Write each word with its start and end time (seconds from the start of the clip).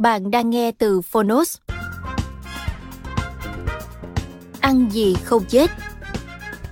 Bạn 0.00 0.30
đang 0.30 0.50
nghe 0.50 0.72
từ 0.78 1.00
Phonos. 1.00 1.56
Ăn 4.60 4.88
gì 4.90 5.16
không 5.24 5.44
chết? 5.44 5.70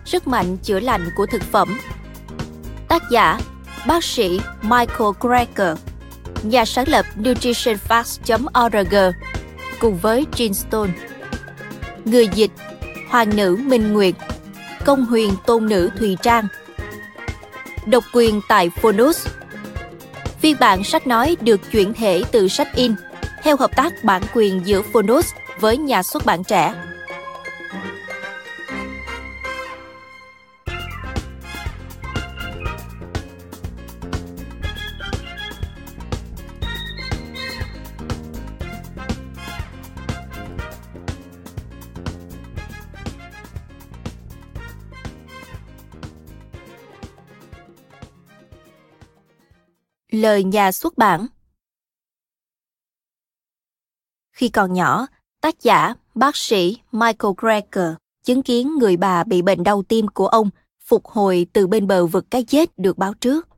Sức 0.05 0.27
mạnh 0.27 0.57
chữa 0.57 0.81
lành 0.81 1.11
của 1.17 1.27
thực 1.27 1.43
phẩm. 1.43 1.79
Tác 2.89 3.03
giả, 3.11 3.41
Bác 3.87 4.05
sĩ 4.05 4.41
Michael 4.63 5.11
Greger. 5.21 5.79
Nhà 6.43 6.65
sáng 6.65 6.89
lập 6.89 7.07
nutritionfacts.org 7.17 8.97
cùng 9.81 9.99
với 9.99 10.27
Jean 10.33 10.53
Stone. 10.53 10.93
Người 12.05 12.29
dịch, 12.35 12.51
Hoàng 13.09 13.37
nữ 13.37 13.57
Minh 13.57 13.93
Nguyệt. 13.93 14.15
Công 14.85 15.07
huyền 15.07 15.31
tôn 15.47 15.67
nữ 15.67 15.91
Thùy 15.99 16.17
Trang. 16.23 16.49
Độc 17.87 18.05
quyền 18.13 18.41
tại 18.49 18.71
Phonos. 18.71 19.29
Phiên 20.41 20.57
bản 20.61 20.85
sách 20.85 21.07
nói 21.07 21.37
được 21.41 21.61
chuyển 21.73 21.95
thể 21.95 22.23
từ 22.33 22.49
sách 22.49 22.75
in 22.75 22.95
theo 23.43 23.57
hợp 23.57 23.77
tác 23.77 23.93
bản 24.05 24.23
quyền 24.35 24.67
giữa 24.67 24.83
Phonos 24.83 25.33
với 25.61 25.77
nhà 25.77 26.03
xuất 26.03 26.27
bản 26.27 26.45
trẻ. 26.45 26.75
Lời 50.11 50.45
nhà 50.45 50.73
xuất 50.73 50.99
bản 50.99 51.27
khi 54.39 54.49
còn 54.49 54.73
nhỏ, 54.73 55.07
tác 55.41 55.63
giả, 55.63 55.95
bác 56.15 56.37
sĩ 56.37 56.77
Michael 56.93 57.33
Greger 57.37 57.95
chứng 58.25 58.43
kiến 58.43 58.79
người 58.79 58.97
bà 58.97 59.25
bị 59.25 59.43
bệnh 59.43 59.63
đau 59.65 59.83
tim 59.83 60.09
của 60.09 60.27
ông 60.27 60.51
phục 60.85 61.07
hồi 61.07 61.47
từ 61.53 61.67
bên 61.67 61.87
bờ 61.87 62.07
vực 62.07 62.25
cái 62.31 62.45
chết 62.45 62.79
được 62.79 62.99
báo 62.99 63.15
trước. 63.15 63.49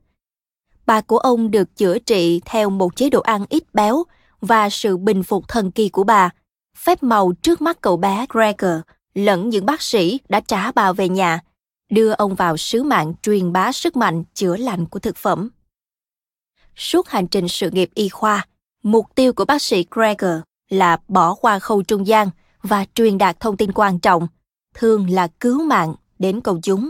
Bà 0.85 1.01
của 1.01 1.17
ông 1.17 1.51
được 1.51 1.77
chữa 1.77 1.99
trị 1.99 2.41
theo 2.45 2.69
một 2.69 2.95
chế 2.95 3.09
độ 3.09 3.21
ăn 3.21 3.45
ít 3.49 3.63
béo 3.73 4.03
và 4.41 4.69
sự 4.69 4.97
bình 4.97 5.23
phục 5.23 5.47
thần 5.47 5.71
kỳ 5.71 5.89
của 5.89 6.03
bà. 6.03 6.29
Phép 6.77 7.03
màu 7.03 7.33
trước 7.41 7.61
mắt 7.61 7.81
cậu 7.81 7.97
bé 7.97 8.25
Greger 8.29 8.79
lẫn 9.13 9.49
những 9.49 9.65
bác 9.65 9.81
sĩ 9.81 10.19
đã 10.29 10.39
trả 10.39 10.71
bà 10.71 10.93
về 10.93 11.09
nhà, 11.09 11.39
đưa 11.89 12.11
ông 12.11 12.35
vào 12.35 12.57
sứ 12.57 12.83
mạng 12.83 13.13
truyền 13.21 13.53
bá 13.53 13.71
sức 13.71 13.95
mạnh 13.95 14.23
chữa 14.33 14.57
lành 14.57 14.85
của 14.85 14.99
thực 14.99 15.17
phẩm. 15.17 15.49
Suốt 16.75 17.07
hành 17.07 17.27
trình 17.27 17.47
sự 17.47 17.69
nghiệp 17.69 17.89
y 17.93 18.09
khoa, 18.09 18.47
mục 18.83 19.05
tiêu 19.15 19.33
của 19.33 19.45
bác 19.45 19.61
sĩ 19.61 19.85
Greger 19.91 20.41
là 20.71 20.97
bỏ 21.07 21.33
qua 21.33 21.59
khâu 21.59 21.83
trung 21.83 22.07
gian 22.07 22.29
và 22.63 22.85
truyền 22.95 23.17
đạt 23.17 23.39
thông 23.39 23.57
tin 23.57 23.71
quan 23.71 23.99
trọng, 23.99 24.27
thường 24.73 25.09
là 25.09 25.27
cứu 25.27 25.63
mạng 25.63 25.95
đến 26.19 26.41
công 26.41 26.61
chúng. 26.61 26.89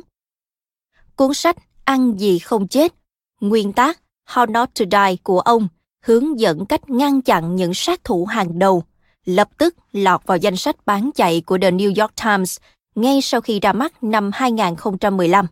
Cuốn 1.16 1.34
sách 1.34 1.58
Ăn 1.86 2.20
gì 2.20 2.40
không 2.40 2.68
chết, 2.68 2.94
nguyên 3.42 3.74
tác 3.74 4.02
How 4.30 4.52
Not 4.52 4.70
to 4.80 4.86
Die 4.92 5.16
của 5.24 5.40
ông 5.40 5.68
hướng 6.06 6.40
dẫn 6.40 6.66
cách 6.66 6.90
ngăn 6.90 7.22
chặn 7.22 7.56
những 7.56 7.74
sát 7.74 8.04
thủ 8.04 8.26
hàng 8.26 8.60
đầu, 8.60 8.84
lập 9.26 9.50
tức 9.58 9.76
lọt 9.92 10.26
vào 10.26 10.38
danh 10.38 10.56
sách 10.56 10.86
bán 10.86 11.10
chạy 11.16 11.42
của 11.42 11.58
The 11.62 11.72
New 11.72 12.02
York 12.02 12.12
Times 12.24 12.58
ngay 12.96 13.22
sau 13.22 13.42
khi 13.42 13.60
ra 13.60 13.74
mắt 13.74 14.04
năm 14.04 14.32
2015. 14.34 15.48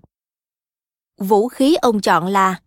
Vũ 1.17 1.47
khí 1.47 1.75
ông 1.75 2.01
chọn 2.01 2.27
là 2.27 2.59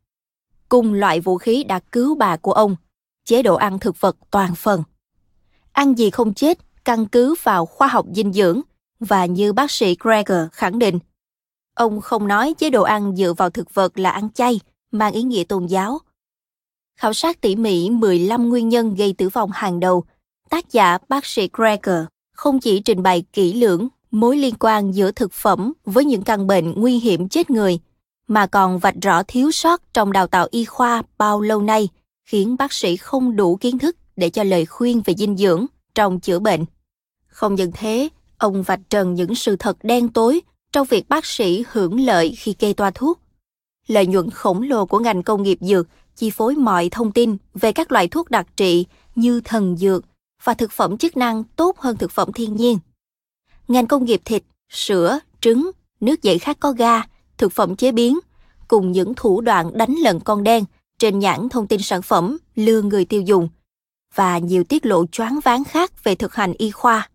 cùng 0.68 0.92
loại 0.92 1.20
vũ 1.20 1.38
khí 1.38 1.64
đã 1.64 1.80
cứu 1.92 2.14
bà 2.14 2.36
của 2.36 2.52
ông, 2.52 2.76
chế 3.24 3.42
độ 3.42 3.54
ăn 3.54 3.78
thực 3.78 4.00
vật 4.00 4.16
toàn 4.30 4.54
phần 4.54 4.82
ăn 5.72 5.98
gì 5.98 6.10
không 6.10 6.34
chết 6.34 6.58
căn 6.84 7.06
cứ 7.06 7.34
vào 7.42 7.66
khoa 7.66 7.88
học 7.88 8.06
dinh 8.14 8.32
dưỡng 8.32 8.60
và 9.00 9.26
như 9.26 9.52
bác 9.52 9.70
sĩ 9.70 9.96
Greger 10.00 10.48
khẳng 10.52 10.78
định, 10.78 10.98
ông 11.74 12.00
không 12.00 12.28
nói 12.28 12.54
chế 12.58 12.70
độ 12.70 12.82
ăn 12.82 13.16
dựa 13.16 13.32
vào 13.32 13.50
thực 13.50 13.74
vật 13.74 13.98
là 13.98 14.10
ăn 14.10 14.28
chay, 14.34 14.60
mang 14.90 15.12
ý 15.12 15.22
nghĩa 15.22 15.44
tôn 15.44 15.66
giáo. 15.66 15.98
Khảo 16.98 17.12
sát 17.12 17.40
tỉ 17.40 17.56
mỉ 17.56 17.90
15 17.90 18.48
nguyên 18.48 18.68
nhân 18.68 18.94
gây 18.94 19.14
tử 19.18 19.28
vong 19.28 19.50
hàng 19.52 19.80
đầu, 19.80 20.04
tác 20.50 20.72
giả 20.72 20.98
bác 21.08 21.26
sĩ 21.26 21.48
Greger 21.52 22.04
không 22.34 22.60
chỉ 22.60 22.80
trình 22.80 23.02
bày 23.02 23.24
kỹ 23.32 23.52
lưỡng 23.52 23.88
mối 24.10 24.36
liên 24.36 24.54
quan 24.58 24.92
giữa 24.92 25.12
thực 25.12 25.32
phẩm 25.32 25.72
với 25.84 26.04
những 26.04 26.22
căn 26.22 26.46
bệnh 26.46 26.72
nguy 26.72 26.98
hiểm 26.98 27.28
chết 27.28 27.50
người, 27.50 27.78
mà 28.28 28.46
còn 28.46 28.78
vạch 28.78 28.94
rõ 29.02 29.22
thiếu 29.22 29.50
sót 29.50 29.82
trong 29.94 30.12
đào 30.12 30.26
tạo 30.26 30.48
y 30.50 30.64
khoa 30.64 31.02
bao 31.18 31.40
lâu 31.40 31.62
nay, 31.62 31.88
khiến 32.24 32.56
bác 32.56 32.72
sĩ 32.72 32.96
không 32.96 33.36
đủ 33.36 33.56
kiến 33.56 33.78
thức 33.78 33.96
để 34.16 34.30
cho 34.30 34.42
lời 34.42 34.66
khuyên 34.66 35.02
về 35.04 35.14
dinh 35.14 35.36
dưỡng 35.36 35.66
trong 35.94 36.20
chữa 36.20 36.38
bệnh. 36.38 36.64
Không 37.26 37.54
những 37.54 37.72
thế, 37.72 38.08
ông 38.38 38.62
vạch 38.62 38.80
trần 38.90 39.14
những 39.14 39.34
sự 39.34 39.56
thật 39.56 39.76
đen 39.82 40.08
tối 40.08 40.40
trong 40.72 40.86
việc 40.90 41.08
bác 41.08 41.26
sĩ 41.26 41.64
hưởng 41.70 42.00
lợi 42.00 42.34
khi 42.38 42.52
kê 42.52 42.72
toa 42.72 42.90
thuốc. 42.90 43.20
Lợi 43.88 44.06
nhuận 44.06 44.30
khổng 44.30 44.62
lồ 44.62 44.86
của 44.86 44.98
ngành 44.98 45.22
công 45.22 45.42
nghiệp 45.42 45.58
dược 45.60 45.88
chi 46.16 46.30
phối 46.30 46.54
mọi 46.54 46.88
thông 46.90 47.12
tin 47.12 47.36
về 47.54 47.72
các 47.72 47.92
loại 47.92 48.08
thuốc 48.08 48.30
đặc 48.30 48.46
trị 48.56 48.86
như 49.14 49.40
thần 49.40 49.76
dược 49.76 50.04
và 50.44 50.54
thực 50.54 50.72
phẩm 50.72 50.98
chức 50.98 51.16
năng 51.16 51.44
tốt 51.44 51.78
hơn 51.78 51.96
thực 51.96 52.10
phẩm 52.10 52.32
thiên 52.32 52.56
nhiên. 52.56 52.78
Ngành 53.68 53.86
công 53.86 54.04
nghiệp 54.04 54.20
thịt, 54.24 54.42
sữa, 54.70 55.18
trứng, 55.40 55.70
nước 56.00 56.22
giải 56.22 56.38
khát 56.38 56.60
có 56.60 56.72
ga, 56.72 57.02
thực 57.38 57.52
phẩm 57.52 57.76
chế 57.76 57.92
biến 57.92 58.18
cùng 58.68 58.92
những 58.92 59.12
thủ 59.16 59.40
đoạn 59.40 59.78
đánh 59.78 59.94
lận 60.02 60.20
con 60.20 60.42
đen 60.42 60.64
trên 60.98 61.18
nhãn 61.18 61.48
thông 61.48 61.66
tin 61.66 61.80
sản 61.82 62.02
phẩm 62.02 62.38
lừa 62.54 62.82
người 62.82 63.04
tiêu 63.04 63.22
dùng– 63.22 63.48
và 64.14 64.38
nhiều 64.38 64.64
tiết 64.64 64.86
lộ 64.86 65.06
choáng 65.06 65.40
váng 65.44 65.64
khác 65.64 66.04
về 66.04 66.14
thực 66.14 66.34
hành 66.34 66.52
y 66.58 66.70
khoa. 66.70 67.08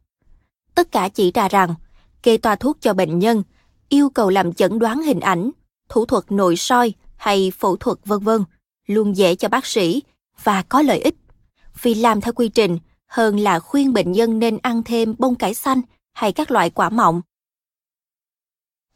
Tất 0.76 0.92
cả 0.92 1.10
chỉ 1.10 1.32
ra 1.32 1.48
rằng, 1.48 1.76
kê 2.24 2.38
toa 2.38 2.56
thuốc 2.56 2.78
cho 2.82 2.94
bệnh 2.94 3.20
nhân, 3.20 3.44
yêu 3.90 4.10
cầu 4.10 4.30
làm 4.30 4.54
chẩn 4.54 4.80
đoán 4.80 5.02
hình 5.02 5.20
ảnh, 5.20 5.52
thủ 5.90 6.06
thuật 6.06 6.32
nội 6.32 6.56
soi 6.56 6.94
hay 7.16 7.52
phẫu 7.58 7.76
thuật 7.76 7.98
vân 8.06 8.20
vân 8.20 8.44
luôn 8.88 9.18
dễ 9.18 9.36
cho 9.36 9.50
bác 9.50 9.66
sĩ 9.66 10.04
và 10.44 10.62
có 10.62 10.82
lợi 10.82 11.00
ích 11.00 11.16
vì 11.82 11.96
làm 11.96 12.22
theo 12.22 12.34
quy 12.34 12.50
trình 12.50 12.78
hơn 13.08 13.40
là 13.40 13.60
khuyên 13.60 13.94
bệnh 13.94 14.12
nhân 14.12 14.40
nên 14.40 14.58
ăn 14.58 14.84
thêm 14.84 15.16
bông 15.18 15.36
cải 15.36 15.54
xanh 15.54 15.82
hay 16.14 16.32
các 16.32 16.52
loại 16.52 16.70
quả 16.70 16.90
mọng. 16.90 17.22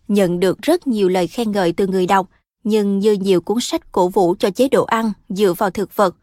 Nhận 0.08 0.40
được 0.40 0.62
rất 0.62 0.88
nhiều 0.88 1.10
lời 1.10 1.28
khen 1.28 1.52
ngợi 1.52 1.74
từ 1.74 1.88
người 1.88 2.08
đọc, 2.08 2.30
nhưng 2.64 3.00
như 3.00 3.14
nhiều 3.14 3.42
cuốn 3.42 3.58
sách 3.62 3.92
cổ 3.92 4.08
vũ 4.08 4.36
cho 4.40 4.50
chế 4.50 4.68
độ 4.68 4.84
ăn 4.84 5.12
dựa 5.30 5.54
vào 5.54 5.70
thực 5.70 5.96
vật, 5.96 6.16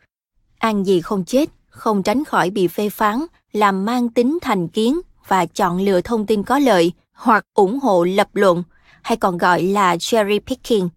ăn 0.59 0.85
gì 0.85 1.01
không 1.01 1.25
chết 1.25 1.51
không 1.79 2.03
tránh 2.03 2.25
khỏi 2.25 2.51
bị 2.51 2.69
phê 2.69 2.89
phán, 2.89 3.25
làm 3.53 3.85
mang 3.85 4.09
tính 4.09 4.39
thành 4.43 4.69
kiến 4.69 5.01
và 5.29 5.47
chọn 5.47 5.81
lựa 5.81 6.01
thông 6.01 6.27
tin 6.27 6.43
có 6.43 6.59
lợi 6.59 6.93
hoặc 7.13 7.45
ủng 7.55 7.79
hộ 7.81 8.05
lập 8.05 8.29
luận, 8.33 8.63
hay 9.03 9.17
còn 9.17 9.39
gọi 9.39 9.63
là 9.63 9.97
cherry 10.01 10.39
picking 10.39 10.89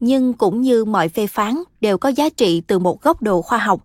nhưng 0.00 0.32
cũng 0.32 0.60
như 0.60 0.84
mọi 0.84 1.08
phê 1.08 1.26
phán 1.26 1.62
đều 1.80 1.98
có 1.98 2.08
giá 2.08 2.28
trị 2.28 2.62
từ 2.66 2.78
một 2.78 3.02
góc 3.02 3.22
độ 3.22 3.42
khoa 3.42 3.58
học, 3.58 3.80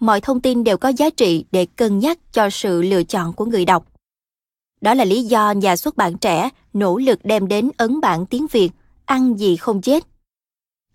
mọi 0.00 0.20
thông 0.20 0.40
tin 0.40 0.64
đều 0.64 0.76
có 0.76 0.88
giá 0.88 1.10
trị 1.10 1.44
để 1.52 1.66
cân 1.76 1.98
nhắc 1.98 2.18
cho 2.32 2.50
sự 2.50 2.82
lựa 2.82 3.02
chọn 3.02 3.32
của 3.32 3.44
người 3.44 3.64
đọc 3.64 3.84
đó 4.80 4.94
là 4.94 5.04
lý 5.04 5.22
do 5.22 5.50
nhà 5.50 5.76
xuất 5.76 5.96
bản 5.96 6.18
trẻ 6.18 6.50
nỗ 6.72 6.98
lực 6.98 7.18
đem 7.24 7.48
đến 7.48 7.70
ấn 7.76 8.00
bản 8.00 8.26
tiếng 8.26 8.46
việt, 8.52 8.70
ăn 9.04 9.34
gì 9.38 9.56
không 9.56 9.80
chết. 9.80 10.04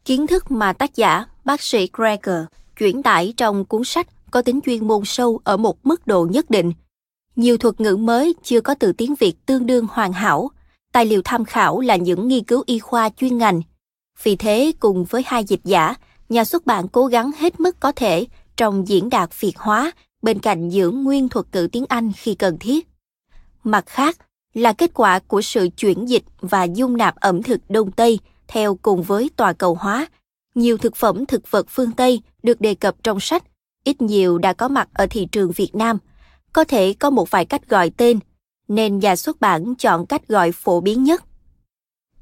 Kiến 0.05 0.27
thức 0.27 0.51
mà 0.51 0.73
tác 0.73 0.95
giả, 0.95 1.25
bác 1.45 1.61
sĩ 1.61 1.89
Greger 1.93 2.45
chuyển 2.77 3.03
tải 3.03 3.33
trong 3.37 3.65
cuốn 3.65 3.83
sách 3.83 4.07
có 4.33 4.41
tính 4.41 4.59
chuyên 4.65 4.87
môn 4.87 5.01
sâu 5.05 5.39
ở 5.43 5.57
một 5.57 5.85
mức 5.85 6.07
độ 6.07 6.27
nhất 6.31 6.49
định. 6.49 6.73
Nhiều 7.35 7.57
thuật 7.57 7.81
ngữ 7.81 7.95
mới 7.95 8.35
chưa 8.43 8.61
có 8.61 8.75
từ 8.75 8.91
tiếng 8.91 9.15
Việt 9.15 9.45
tương 9.45 9.65
đương 9.65 9.87
hoàn 9.91 10.13
hảo. 10.13 10.51
Tài 10.91 11.05
liệu 11.05 11.21
tham 11.25 11.45
khảo 11.45 11.79
là 11.79 11.95
những 11.95 12.27
nghiên 12.27 12.43
cứu 12.43 12.63
y 12.65 12.79
khoa 12.79 13.09
chuyên 13.09 13.37
ngành. 13.37 13.61
Vì 14.23 14.35
thế, 14.35 14.71
cùng 14.79 15.03
với 15.03 15.23
hai 15.25 15.43
dịch 15.43 15.59
giả, 15.63 15.95
nhà 16.29 16.45
xuất 16.45 16.65
bản 16.65 16.87
cố 16.87 17.05
gắng 17.05 17.31
hết 17.37 17.59
mức 17.59 17.79
có 17.79 17.91
thể 17.91 18.25
trong 18.57 18.87
diễn 18.87 19.09
đạt 19.09 19.39
Việt 19.39 19.57
hóa 19.57 19.91
bên 20.21 20.39
cạnh 20.39 20.69
giữ 20.69 20.89
nguyên 20.91 21.29
thuật 21.29 21.45
ngữ 21.53 21.67
tiếng 21.71 21.85
Anh 21.89 22.11
khi 22.17 22.35
cần 22.35 22.57
thiết. 22.59 22.87
Mặt 23.63 23.85
khác, 23.87 24.17
là 24.53 24.73
kết 24.73 24.91
quả 24.93 25.19
của 25.19 25.41
sự 25.41 25.69
chuyển 25.77 26.09
dịch 26.09 26.23
và 26.41 26.63
dung 26.63 26.97
nạp 26.97 27.15
ẩm 27.15 27.43
thực 27.43 27.61
Đông 27.69 27.91
Tây 27.91 28.19
theo 28.47 28.75
cùng 28.81 29.03
với 29.03 29.29
tòa 29.35 29.53
cầu 29.53 29.77
hóa. 29.79 30.07
Nhiều 30.55 30.77
thực 30.77 30.95
phẩm 30.95 31.25
thực 31.25 31.51
vật 31.51 31.65
phương 31.69 31.91
Tây 31.91 32.21
được 32.43 32.61
đề 32.61 32.75
cập 32.75 32.95
trong 33.03 33.19
sách, 33.19 33.43
ít 33.83 34.01
nhiều 34.01 34.37
đã 34.37 34.53
có 34.53 34.67
mặt 34.67 34.89
ở 34.93 35.07
thị 35.09 35.27
trường 35.31 35.51
Việt 35.51 35.75
Nam. 35.75 35.97
Có 36.53 36.63
thể 36.63 36.93
có 36.93 37.09
một 37.09 37.31
vài 37.31 37.45
cách 37.45 37.69
gọi 37.69 37.89
tên, 37.89 38.19
nên 38.67 38.99
nhà 38.99 39.15
xuất 39.15 39.41
bản 39.41 39.75
chọn 39.75 40.05
cách 40.05 40.27
gọi 40.27 40.51
phổ 40.51 40.81
biến 40.81 41.03
nhất. 41.03 41.23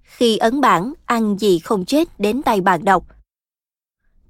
Khi 0.01 0.37
ấn 0.37 0.61
bản 0.61 0.93
ăn 1.05 1.37
gì 1.39 1.59
không 1.59 1.85
chết 1.85 2.19
đến 2.19 2.41
tay 2.41 2.61
bạn 2.61 2.85
đọc, 2.85 3.05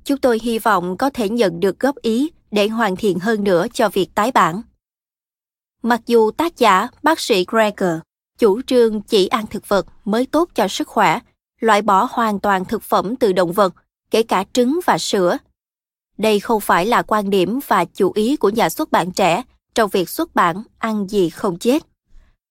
chúng 0.03 0.17
tôi 0.17 0.39
hy 0.43 0.59
vọng 0.59 0.97
có 0.97 1.09
thể 1.09 1.29
nhận 1.29 1.59
được 1.59 1.79
góp 1.79 1.95
ý 1.95 2.31
để 2.51 2.67
hoàn 2.67 2.95
thiện 2.95 3.19
hơn 3.19 3.43
nữa 3.43 3.67
cho 3.73 3.89
việc 3.89 4.15
tái 4.15 4.31
bản. 4.31 4.61
Mặc 5.83 6.01
dù 6.05 6.31
tác 6.31 6.57
giả 6.57 6.87
bác 7.03 7.19
sĩ 7.19 7.45
Greger 7.47 7.99
chủ 8.41 8.61
trương 8.61 9.01
chỉ 9.01 9.27
ăn 9.27 9.47
thực 9.47 9.67
vật 9.67 9.85
mới 10.05 10.25
tốt 10.25 10.49
cho 10.55 10.67
sức 10.67 10.87
khỏe, 10.87 11.19
loại 11.59 11.81
bỏ 11.81 12.07
hoàn 12.11 12.39
toàn 12.39 12.65
thực 12.65 12.83
phẩm 12.83 13.15
từ 13.15 13.33
động 13.33 13.51
vật, 13.51 13.73
kể 14.11 14.23
cả 14.23 14.43
trứng 14.53 14.79
và 14.85 14.97
sữa. 14.97 15.37
Đây 16.17 16.39
không 16.39 16.61
phải 16.61 16.85
là 16.85 17.01
quan 17.01 17.29
điểm 17.29 17.59
và 17.67 17.85
chủ 17.85 18.11
ý 18.15 18.35
của 18.35 18.49
nhà 18.49 18.69
xuất 18.69 18.91
bản 18.91 19.11
trẻ 19.11 19.43
trong 19.75 19.89
việc 19.89 20.09
xuất 20.09 20.35
bản 20.35 20.63
ăn 20.77 21.07
gì 21.09 21.29
không 21.29 21.59
chết. 21.59 21.83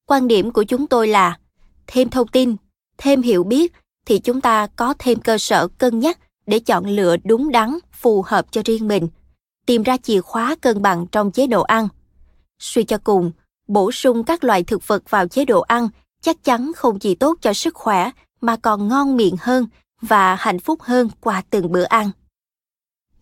Quan 0.06 0.28
điểm 0.28 0.50
của 0.50 0.62
chúng 0.62 0.86
tôi 0.86 1.08
là 1.08 1.38
thêm 1.86 2.08
thông 2.08 2.28
tin, 2.28 2.56
thêm 2.98 3.22
hiểu 3.22 3.44
biết 3.44 3.72
thì 4.06 4.18
chúng 4.18 4.40
ta 4.40 4.66
có 4.66 4.94
thêm 4.98 5.20
cơ 5.20 5.38
sở 5.38 5.68
cân 5.68 5.98
nhắc 5.98 6.18
để 6.46 6.58
chọn 6.58 6.86
lựa 6.86 7.16
đúng 7.24 7.50
đắn 7.50 7.78
phù 7.92 8.22
hợp 8.26 8.52
cho 8.52 8.62
riêng 8.64 8.88
mình, 8.88 9.08
tìm 9.66 9.82
ra 9.82 9.96
chìa 9.96 10.20
khóa 10.20 10.56
cân 10.60 10.82
bằng 10.82 11.06
trong 11.06 11.30
chế 11.30 11.46
độ 11.46 11.62
ăn– 11.62 11.88
Suy 12.60 12.84
cho 12.84 12.98
cùng, 13.04 13.32
bổ 13.68 13.92
sung 13.92 14.24
các 14.24 14.44
loại 14.44 14.64
thực 14.64 14.86
vật 14.86 15.10
vào 15.10 15.28
chế 15.28 15.44
độ 15.44 15.60
ăn 15.60 15.88
chắc 16.22 16.44
chắn 16.44 16.72
không 16.76 16.98
chỉ 16.98 17.14
tốt 17.14 17.38
cho 17.40 17.52
sức 17.52 17.74
khỏe 17.74 18.10
mà 18.40 18.56
còn 18.56 18.88
ngon 18.88 19.16
miệng 19.16 19.36
hơn 19.40 19.66
và 20.00 20.34
hạnh 20.34 20.58
phúc 20.58 20.82
hơn 20.82 21.08
qua 21.20 21.42
từng 21.50 21.72
bữa 21.72 21.82
ăn. 21.82 22.10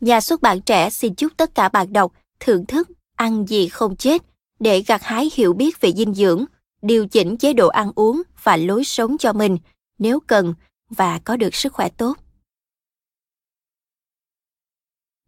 Nhà 0.01 0.21
xuất 0.21 0.43
bản 0.43 0.61
trẻ 0.61 0.91
xin 0.91 1.15
chúc 1.15 1.33
tất 1.37 1.55
cả 1.55 1.69
bạn 1.69 1.93
đọc 1.93 2.13
thưởng 2.41 2.67
thức 2.67 2.89
ăn 3.17 3.47
gì 3.47 3.69
không 3.69 3.97
chết 3.97 4.23
để 4.61 4.83
gặt 4.87 5.03
hái 5.03 5.31
hiểu 5.35 5.53
biết 5.53 5.81
về 5.81 5.93
dinh 5.93 6.15
dưỡng, 6.15 6.45
điều 6.83 7.09
chỉnh 7.09 7.37
chế 7.37 7.53
độ 7.53 7.69
ăn 7.69 7.93
uống 7.95 8.23
và 8.43 8.57
lối 8.57 8.85
sống 8.85 9.19
cho 9.19 9.33
mình 9.33 9.59
nếu 9.99 10.21
cần 10.21 10.55
và 10.91 11.21
có 11.25 11.37
được 11.37 11.55
sức 11.55 11.73
khỏe 11.73 11.89
tốt. 11.89 12.17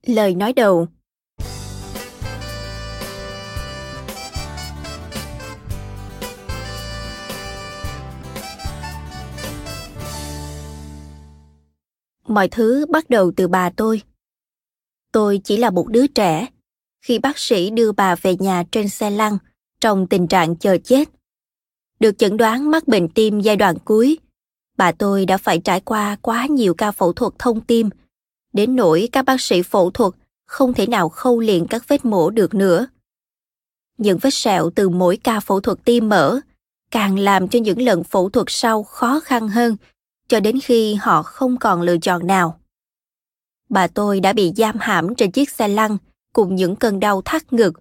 Lời 0.07 0.35
nói 0.35 0.53
đầu 0.53 0.89
mọi 12.29 12.49
thứ 12.49 12.87
bắt 12.91 13.11
đầu 13.11 13.33
từ 13.37 13.49
bà 13.49 13.71
tôi 13.71 14.03
tôi 15.13 15.41
chỉ 15.45 15.57
là 15.57 15.71
một 15.71 15.89
đứa 15.89 16.07
trẻ. 16.07 16.47
Khi 17.05 17.19
bác 17.19 17.39
sĩ 17.39 17.71
đưa 17.71 17.93
bà 17.93 18.15
về 18.15 18.37
nhà 18.37 18.65
trên 18.73 18.89
xe 18.89 19.11
lăn, 19.11 19.39
trong 19.81 20.07
tình 20.07 20.27
trạng 20.27 20.57
chờ 20.57 20.79
chết, 20.85 21.09
được 22.01 22.19
chẩn 22.19 22.37
đoán 22.37 22.71
mắc 22.71 22.89
bệnh 22.89 23.09
tim 23.09 23.41
giai 23.41 23.57
đoạn 23.57 23.77
cuối, 23.85 24.19
bà 24.77 24.93
tôi 24.93 25.27
đã 25.27 25.37
phải 25.37 25.59
trải 25.59 25.81
qua 25.81 26.17
quá 26.23 26.47
nhiều 26.47 26.75
ca 26.75 26.91
phẫu 26.91 27.13
thuật 27.13 27.33
thông 27.39 27.61
tim. 27.61 27.91
Đến 28.53 28.77
nỗi 28.77 29.09
các 29.13 29.25
bác 29.25 29.41
sĩ 29.41 29.63
phẫu 29.63 29.91
thuật 29.91 30.13
không 30.47 30.75
thể 30.75 30.87
nào 30.87 31.09
khâu 31.09 31.41
liền 31.41 31.67
các 31.67 31.89
vết 31.89 32.05
mổ 32.05 32.31
được 32.31 32.55
nữa. 32.55 32.87
Những 33.99 34.19
vết 34.19 34.35
sẹo 34.35 34.71
từ 34.71 34.89
mỗi 34.89 35.17
ca 35.17 35.41
phẫu 35.41 35.61
thuật 35.61 35.79
tim 35.85 36.09
mở 36.09 36.41
càng 36.91 37.19
làm 37.19 37.49
cho 37.49 37.59
những 37.59 37.83
lần 37.83 38.05
phẫu 38.05 38.31
thuật 38.31 38.47
sau 38.51 38.83
khó 38.83 39.21
khăn 39.21 39.49
hơn, 39.49 39.77
cho 40.29 40.41
đến 40.41 40.61
khi 40.61 40.95
họ 40.95 41.23
không 41.23 41.57
còn 41.57 41.83
lựa 41.83 41.99
chọn 41.99 42.27
nào. 42.27 42.60
Bà 43.71 43.87
tôi 43.87 44.21
đã 44.21 44.33
bị 44.33 44.53
giam 44.57 44.77
hãm 44.81 45.15
trên 45.15 45.31
chiếc 45.31 45.51
xe 45.51 45.69
lăn 45.69 45.97
cùng 46.35 46.55
những 46.55 46.77
cơn 46.77 47.01
đau 47.01 47.23
thắt 47.25 47.53
ngực. 47.53 47.81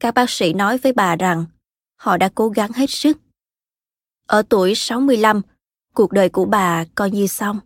Các 0.00 0.14
bác 0.14 0.30
sĩ 0.30 0.52
nói 0.52 0.78
với 0.78 0.92
bà 0.92 1.16
rằng 1.16 1.44
họ 1.96 2.16
đã 2.16 2.30
cố 2.34 2.48
gắng 2.48 2.72
hết 2.72 2.90
sức. 2.90 3.18
Ở 4.26 4.42
tuổi 4.48 4.74
65, 4.74 5.42
cuộc 5.94 6.12
đời 6.12 6.28
của 6.28 6.44
bà 6.44 6.84
coi 6.94 7.10
như 7.10 7.26
xong. 7.26 7.60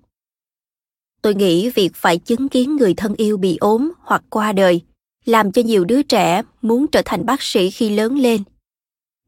Tôi 1.22 1.34
nghĩ 1.34 1.70
việc 1.70 1.90
phải 1.94 2.18
chứng 2.18 2.48
kiến 2.48 2.76
người 2.76 2.94
thân 2.94 3.14
yêu 3.14 3.36
bị 3.36 3.56
ốm 3.56 3.92
hoặc 3.98 4.22
qua 4.30 4.52
đời 4.52 4.82
làm 5.24 5.52
cho 5.52 5.62
nhiều 5.62 5.84
đứa 5.84 6.02
trẻ 6.02 6.42
muốn 6.62 6.86
trở 6.86 7.02
thành 7.04 7.26
bác 7.26 7.42
sĩ 7.42 7.70
khi 7.70 7.90
lớn 7.90 8.18
lên. 8.18 8.42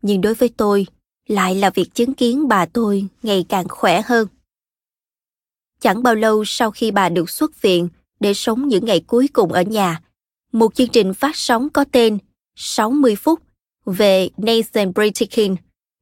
Nhưng 0.02 0.20
đối 0.20 0.34
với 0.34 0.48
tôi, 0.48 0.86
lại 1.28 1.54
là 1.54 1.70
việc 1.70 1.94
chứng 1.94 2.14
kiến 2.14 2.48
bà 2.48 2.66
tôi 2.66 3.06
ngày 3.22 3.44
càng 3.48 3.68
khỏe 3.68 4.02
hơn. 4.02 4.28
Chẳng 5.80 6.02
bao 6.02 6.14
lâu 6.14 6.44
sau 6.44 6.70
khi 6.70 6.90
bà 6.90 7.08
được 7.08 7.30
xuất 7.30 7.62
viện 7.62 7.88
để 8.20 8.34
sống 8.34 8.68
những 8.68 8.84
ngày 8.84 9.00
cuối 9.06 9.28
cùng 9.32 9.52
ở 9.52 9.62
nhà, 9.62 10.00
một 10.52 10.74
chương 10.74 10.88
trình 10.88 11.14
phát 11.14 11.36
sóng 11.36 11.70
có 11.70 11.84
tên 11.92 12.18
60 12.56 13.16
phút 13.16 13.40
về 13.86 14.28
Nathan 14.36 14.92
Britikin, 14.94 15.56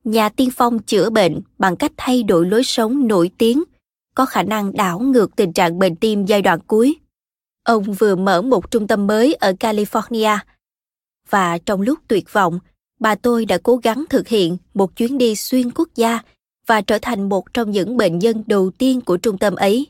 nhà 0.04 0.28
tiên 0.28 0.50
phong 0.56 0.78
chữa 0.78 1.10
bệnh 1.10 1.40
bằng 1.58 1.76
cách 1.76 1.92
thay 1.96 2.22
đổi 2.22 2.46
lối 2.46 2.64
sống 2.64 3.08
nổi 3.08 3.30
tiếng, 3.38 3.64
có 4.14 4.26
khả 4.26 4.42
năng 4.42 4.72
đảo 4.72 4.98
ngược 4.98 5.36
tình 5.36 5.52
trạng 5.52 5.78
bệnh 5.78 5.96
tim 5.96 6.26
giai 6.26 6.42
đoạn 6.42 6.60
cuối. 6.66 6.96
Ông 7.64 7.82
vừa 7.82 8.16
mở 8.16 8.42
một 8.42 8.70
trung 8.70 8.86
tâm 8.86 9.06
mới 9.06 9.34
ở 9.34 9.52
California 9.60 10.38
và 11.30 11.58
trong 11.58 11.80
lúc 11.80 11.98
tuyệt 12.08 12.32
vọng, 12.32 12.58
bà 13.00 13.14
tôi 13.14 13.44
đã 13.44 13.58
cố 13.62 13.76
gắng 13.76 14.04
thực 14.10 14.28
hiện 14.28 14.56
một 14.74 14.96
chuyến 14.96 15.18
đi 15.18 15.36
xuyên 15.36 15.70
quốc 15.70 15.88
gia 15.94 16.20
và 16.68 16.80
trở 16.80 16.98
thành 17.02 17.28
một 17.28 17.54
trong 17.54 17.70
những 17.70 17.96
bệnh 17.96 18.18
nhân 18.18 18.44
đầu 18.46 18.70
tiên 18.70 19.00
của 19.00 19.16
trung 19.16 19.38
tâm 19.38 19.54
ấy. 19.54 19.86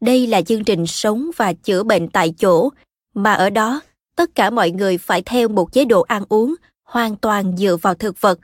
Đây 0.00 0.26
là 0.26 0.42
chương 0.42 0.64
trình 0.64 0.86
sống 0.86 1.30
và 1.36 1.52
chữa 1.52 1.82
bệnh 1.82 2.08
tại 2.08 2.34
chỗ, 2.38 2.70
mà 3.14 3.32
ở 3.32 3.50
đó 3.50 3.80
tất 4.16 4.34
cả 4.34 4.50
mọi 4.50 4.70
người 4.70 4.98
phải 4.98 5.22
theo 5.22 5.48
một 5.48 5.72
chế 5.72 5.84
độ 5.84 6.02
ăn 6.02 6.22
uống 6.28 6.54
hoàn 6.84 7.16
toàn 7.16 7.56
dựa 7.56 7.76
vào 7.76 7.94
thực 7.94 8.20
vật 8.20 8.38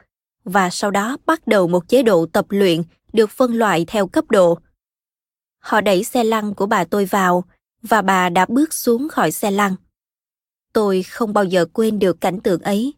và 0.45 0.71
sau 0.71 0.91
đó 0.91 1.17
bắt 1.27 1.47
đầu 1.47 1.69
một 1.69 1.89
chế 1.89 2.03
độ 2.03 2.27
tập 2.27 2.47
luyện 2.49 2.83
được 3.13 3.31
phân 3.31 3.55
loại 3.55 3.85
theo 3.89 4.07
cấp 4.07 4.25
độ. 4.31 4.59
Họ 5.59 5.81
đẩy 5.81 6.05
xe 6.05 6.25
lăn 6.25 6.55
của 6.55 6.67
bà 6.67 6.85
tôi 6.85 7.05
vào 7.05 7.45
và 7.83 8.03
bà 8.03 8.29
đã 8.29 8.47
bước 8.49 8.75
xuống 8.75 9.09
khỏi 9.09 9.33
xe 9.33 9.51
lăn. 9.51 9.75
Tôi 10.73 11.03
không 11.03 11.33
bao 11.33 11.45
giờ 11.45 11.67
quên 11.73 11.99
được 11.99 12.21
cảnh 12.21 12.41
tượng 12.41 12.63
ấy 12.63 12.95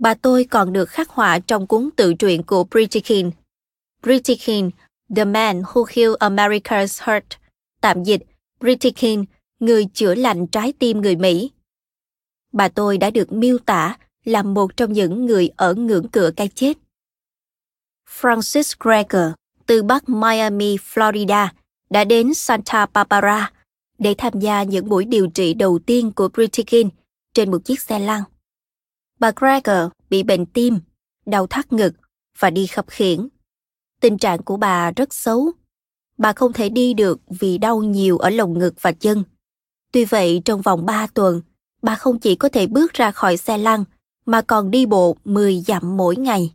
bà 0.00 0.14
tôi 0.14 0.44
còn 0.44 0.72
được 0.72 0.88
khắc 0.88 1.08
họa 1.08 1.38
trong 1.38 1.66
cuốn 1.66 1.90
tự 1.96 2.14
truyện 2.14 2.42
của 2.42 2.64
Britikin. 2.64 3.30
Britikin, 4.02 4.70
The 5.16 5.24
Man 5.24 5.62
Who 5.62 5.84
Healed 5.88 6.16
America's 6.20 7.06
Heart, 7.06 7.26
tạm 7.80 8.02
dịch 8.04 8.22
Britikin, 8.60 9.24
người 9.60 9.86
chữa 9.94 10.14
lành 10.14 10.46
trái 10.46 10.72
tim 10.78 11.00
người 11.00 11.16
Mỹ. 11.16 11.50
Bà 12.52 12.68
tôi 12.68 12.98
đã 12.98 13.10
được 13.10 13.32
miêu 13.32 13.58
tả 13.58 13.96
là 14.24 14.42
một 14.42 14.76
trong 14.76 14.92
những 14.92 15.26
người 15.26 15.50
ở 15.56 15.74
ngưỡng 15.74 16.08
cửa 16.08 16.30
cái 16.36 16.48
chết. 16.54 16.78
Francis 18.20 18.74
Greger 18.80 19.32
từ 19.66 19.82
Bắc 19.82 20.08
Miami, 20.08 20.76
Florida, 20.76 21.48
đã 21.90 22.04
đến 22.04 22.34
Santa 22.34 22.86
Barbara 22.86 23.52
để 23.98 24.14
tham 24.18 24.40
gia 24.40 24.62
những 24.62 24.88
buổi 24.88 25.04
điều 25.04 25.26
trị 25.34 25.54
đầu 25.54 25.78
tiên 25.86 26.12
của 26.12 26.28
Britikin 26.28 26.88
trên 27.34 27.50
một 27.50 27.64
chiếc 27.64 27.80
xe 27.80 27.98
lăn. 27.98 28.22
Bà 29.20 29.32
Greger 29.36 29.88
bị 30.10 30.22
bệnh 30.22 30.46
tim, 30.46 30.80
đau 31.26 31.46
thắt 31.46 31.72
ngực 31.72 31.92
và 32.38 32.50
đi 32.50 32.66
khập 32.66 32.86
khiễng. 32.88 33.28
Tình 34.00 34.18
trạng 34.18 34.42
của 34.42 34.56
bà 34.56 34.90
rất 34.90 35.14
xấu. 35.14 35.52
Bà 36.18 36.32
không 36.32 36.52
thể 36.52 36.68
đi 36.68 36.94
được 36.94 37.20
vì 37.40 37.58
đau 37.58 37.82
nhiều 37.82 38.18
ở 38.18 38.30
lồng 38.30 38.58
ngực 38.58 38.74
và 38.80 38.92
chân. 38.92 39.24
Tuy 39.92 40.04
vậy, 40.04 40.42
trong 40.44 40.62
vòng 40.62 40.86
3 40.86 41.06
tuần, 41.06 41.42
bà 41.82 41.94
không 41.94 42.18
chỉ 42.18 42.34
có 42.34 42.48
thể 42.48 42.66
bước 42.66 42.92
ra 42.92 43.10
khỏi 43.10 43.36
xe 43.36 43.58
lăn, 43.58 43.84
mà 44.26 44.42
còn 44.42 44.70
đi 44.70 44.86
bộ 44.86 45.16
10 45.24 45.60
dặm 45.60 45.96
mỗi 45.96 46.16
ngày. 46.16 46.54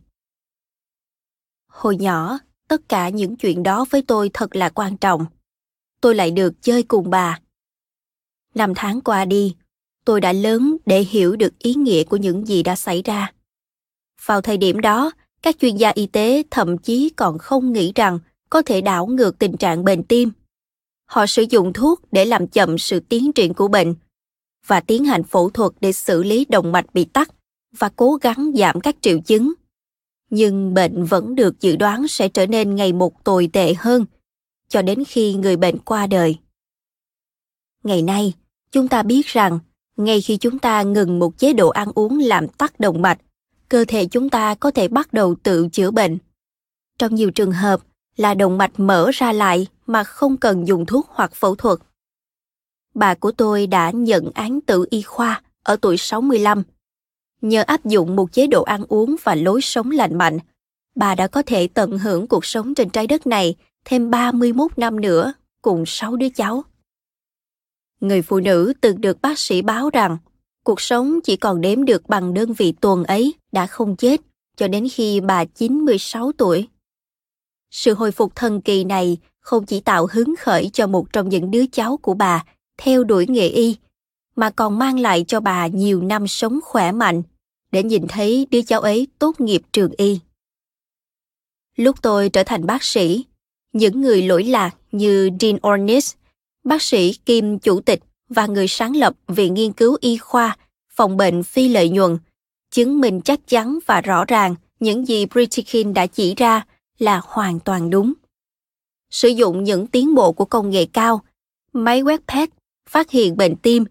Hồi 1.66 1.96
nhỏ, 1.96 2.38
tất 2.68 2.88
cả 2.88 3.08
những 3.08 3.36
chuyện 3.36 3.62
đó 3.62 3.84
với 3.90 4.02
tôi 4.02 4.30
thật 4.34 4.56
là 4.56 4.68
quan 4.68 4.96
trọng. 4.96 5.26
Tôi 6.00 6.14
lại 6.14 6.30
được 6.30 6.54
chơi 6.62 6.82
cùng 6.82 7.10
bà. 7.10 7.40
Năm 8.54 8.72
tháng 8.76 9.00
qua 9.00 9.24
đi, 9.24 9.56
tôi 10.06 10.20
đã 10.20 10.32
lớn 10.32 10.76
để 10.86 11.00
hiểu 11.00 11.36
được 11.36 11.58
ý 11.58 11.74
nghĩa 11.74 12.04
của 12.04 12.16
những 12.16 12.46
gì 12.46 12.62
đã 12.62 12.76
xảy 12.76 13.02
ra 13.02 13.32
vào 14.26 14.40
thời 14.40 14.56
điểm 14.56 14.80
đó 14.80 15.12
Các 15.46 15.58
chuyên 15.60 15.76
gia 15.76 15.92
y 15.94 16.06
tế 16.06 16.42
thậm 16.50 16.78
chí 16.78 17.10
còn 17.16 17.38
không 17.38 17.72
nghĩ 17.72 17.92
rằng 17.94 18.18
có 18.50 18.62
thể 18.62 18.80
đảo 18.80 19.06
ngược 19.06 19.38
tình 19.38 19.56
trạng 19.56 19.84
bệnh 19.84 20.02
tim. 20.02 20.30
Họ 21.04 21.26
sử 21.26 21.44
dụng 21.50 21.72
thuốc 21.72 22.12
để 22.12 22.24
làm 22.24 22.46
chậm 22.46 22.78
sự 22.78 23.00
tiến 23.00 23.32
triển 23.32 23.54
của 23.54 23.68
bệnh 23.68 23.94
và 24.66 24.80
tiến 24.80 25.04
hành 25.04 25.24
phẫu 25.24 25.50
thuật 25.50 25.72
để 25.80 25.92
xử 25.92 26.22
lý 26.22 26.44
động 26.48 26.72
mạch 26.72 26.94
bị 26.94 27.04
tắc 27.04 27.30
và 27.78 27.88
cố 27.96 28.14
gắng 28.14 28.52
giảm 28.54 28.80
các 28.80 28.96
triệu 29.00 29.18
chứng. 29.20 29.52
Nhưng 30.30 30.74
bệnh 30.74 31.04
vẫn 31.04 31.34
được 31.34 31.60
dự 31.60 31.76
đoán 31.76 32.08
sẽ 32.08 32.28
trở 32.28 32.46
nên 32.46 32.74
ngày 32.74 32.92
một 32.92 33.24
tồi 33.24 33.50
tệ 33.52 33.74
hơn 33.74 34.04
cho 34.68 34.82
đến 34.82 35.04
khi 35.04 35.34
người 35.34 35.56
bệnh 35.56 35.78
qua 35.78 36.06
đời. 36.06 36.38
Ngày 37.84 38.02
nay, 38.02 38.32
chúng 38.72 38.88
ta 38.88 39.02
biết 39.02 39.26
rằng 39.26 39.58
ngay 39.96 40.20
khi 40.20 40.36
chúng 40.36 40.58
ta 40.58 40.82
ngừng 40.82 41.18
một 41.18 41.38
chế 41.38 41.52
độ 41.52 41.68
ăn 41.68 41.88
uống 41.94 42.18
làm 42.18 42.48
tắc 42.48 42.80
động 42.80 43.02
mạch, 43.02 43.18
cơ 43.68 43.84
thể 43.88 44.06
chúng 44.06 44.30
ta 44.30 44.54
có 44.54 44.70
thể 44.70 44.88
bắt 44.88 45.12
đầu 45.12 45.34
tự 45.42 45.68
chữa 45.72 45.90
bệnh. 45.90 46.18
Trong 46.98 47.14
nhiều 47.14 47.30
trường 47.30 47.52
hợp 47.52 47.80
là 48.16 48.34
động 48.34 48.58
mạch 48.58 48.80
mở 48.80 49.10
ra 49.14 49.32
lại 49.32 49.66
mà 49.86 50.04
không 50.04 50.36
cần 50.36 50.68
dùng 50.68 50.86
thuốc 50.86 51.06
hoặc 51.10 51.34
phẫu 51.34 51.54
thuật. 51.54 51.78
Bà 52.94 53.14
của 53.14 53.32
tôi 53.32 53.66
đã 53.66 53.90
nhận 53.90 54.30
án 54.34 54.60
tử 54.60 54.86
y 54.90 55.02
khoa 55.02 55.42
ở 55.62 55.76
tuổi 55.76 55.96
65. 55.96 56.62
Nhờ 57.42 57.62
áp 57.66 57.84
dụng 57.84 58.16
một 58.16 58.32
chế 58.32 58.46
độ 58.46 58.62
ăn 58.62 58.84
uống 58.88 59.16
và 59.22 59.34
lối 59.34 59.60
sống 59.60 59.90
lành 59.90 60.18
mạnh, 60.18 60.38
bà 60.94 61.14
đã 61.14 61.26
có 61.26 61.42
thể 61.42 61.68
tận 61.74 61.98
hưởng 61.98 62.26
cuộc 62.26 62.44
sống 62.44 62.74
trên 62.74 62.90
trái 62.90 63.06
đất 63.06 63.26
này 63.26 63.54
thêm 63.84 64.10
31 64.10 64.78
năm 64.78 65.00
nữa 65.00 65.32
cùng 65.62 65.86
6 65.86 66.16
đứa 66.16 66.28
cháu. 66.28 66.64
Người 68.00 68.22
phụ 68.22 68.40
nữ 68.40 68.72
từng 68.80 69.00
được 69.00 69.22
bác 69.22 69.38
sĩ 69.38 69.62
báo 69.62 69.90
rằng 69.90 70.18
cuộc 70.64 70.80
sống 70.80 71.20
chỉ 71.24 71.36
còn 71.36 71.60
đếm 71.60 71.84
được 71.84 72.08
bằng 72.08 72.34
đơn 72.34 72.52
vị 72.52 72.72
tuần 72.80 73.04
ấy 73.04 73.34
đã 73.52 73.66
không 73.66 73.96
chết 73.96 74.20
cho 74.56 74.68
đến 74.68 74.86
khi 74.92 75.20
bà 75.20 75.44
96 75.44 76.32
tuổi. 76.32 76.68
Sự 77.70 77.94
hồi 77.94 78.12
phục 78.12 78.36
thần 78.36 78.60
kỳ 78.60 78.84
này 78.84 79.18
không 79.40 79.66
chỉ 79.66 79.80
tạo 79.80 80.06
hứng 80.12 80.34
khởi 80.38 80.70
cho 80.72 80.86
một 80.86 81.12
trong 81.12 81.28
những 81.28 81.50
đứa 81.50 81.64
cháu 81.72 81.96
của 81.96 82.14
bà 82.14 82.44
theo 82.78 83.04
đuổi 83.04 83.26
nghề 83.28 83.48
y, 83.48 83.76
mà 84.36 84.50
còn 84.50 84.78
mang 84.78 84.98
lại 84.98 85.24
cho 85.28 85.40
bà 85.40 85.66
nhiều 85.66 86.02
năm 86.02 86.26
sống 86.26 86.60
khỏe 86.64 86.92
mạnh 86.92 87.22
để 87.72 87.82
nhìn 87.82 88.06
thấy 88.08 88.46
đứa 88.50 88.62
cháu 88.62 88.80
ấy 88.80 89.06
tốt 89.18 89.40
nghiệp 89.40 89.62
trường 89.72 89.90
y. 89.96 90.20
Lúc 91.76 92.02
tôi 92.02 92.28
trở 92.28 92.42
thành 92.44 92.66
bác 92.66 92.82
sĩ, 92.84 93.24
những 93.72 94.00
người 94.00 94.22
lỗi 94.22 94.44
lạc 94.44 94.70
như 94.92 95.30
Dean 95.40 95.56
Ornish, 95.68 96.16
bác 96.66 96.82
sĩ 96.82 97.12
kim 97.12 97.58
chủ 97.58 97.80
tịch 97.80 98.00
và 98.28 98.46
người 98.46 98.68
sáng 98.68 98.96
lập 98.96 99.14
Viện 99.28 99.54
Nghiên 99.54 99.72
cứu 99.72 99.96
Y 100.00 100.16
khoa, 100.16 100.56
phòng 100.92 101.16
bệnh 101.16 101.42
phi 101.42 101.68
lợi 101.68 101.88
nhuận, 101.88 102.18
chứng 102.70 103.00
minh 103.00 103.20
chắc 103.20 103.40
chắn 103.48 103.78
và 103.86 104.00
rõ 104.00 104.24
ràng 104.24 104.54
những 104.80 105.08
gì 105.08 105.26
Britikin 105.26 105.94
đã 105.94 106.06
chỉ 106.06 106.34
ra 106.34 106.66
là 106.98 107.20
hoàn 107.24 107.60
toàn 107.60 107.90
đúng. 107.90 108.12
Sử 109.10 109.28
dụng 109.28 109.64
những 109.64 109.86
tiến 109.86 110.14
bộ 110.14 110.32
của 110.32 110.44
công 110.44 110.70
nghệ 110.70 110.86
cao, 110.92 111.22
máy 111.72 112.02
quét 112.02 112.20
PET 112.28 112.50
phát 112.88 113.10
hiện 113.10 113.36
bệnh 113.36 113.56
tim, 113.56 113.84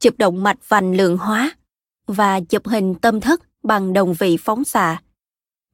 chụp 0.00 0.14
động 0.18 0.42
mạch 0.42 0.68
vành 0.68 0.96
lượng 0.96 1.16
hóa 1.16 1.56
và 2.06 2.40
chụp 2.40 2.66
hình 2.66 2.94
tâm 2.94 3.20
thất 3.20 3.42
bằng 3.62 3.92
đồng 3.92 4.14
vị 4.14 4.36
phóng 4.36 4.64
xạ. 4.64 5.02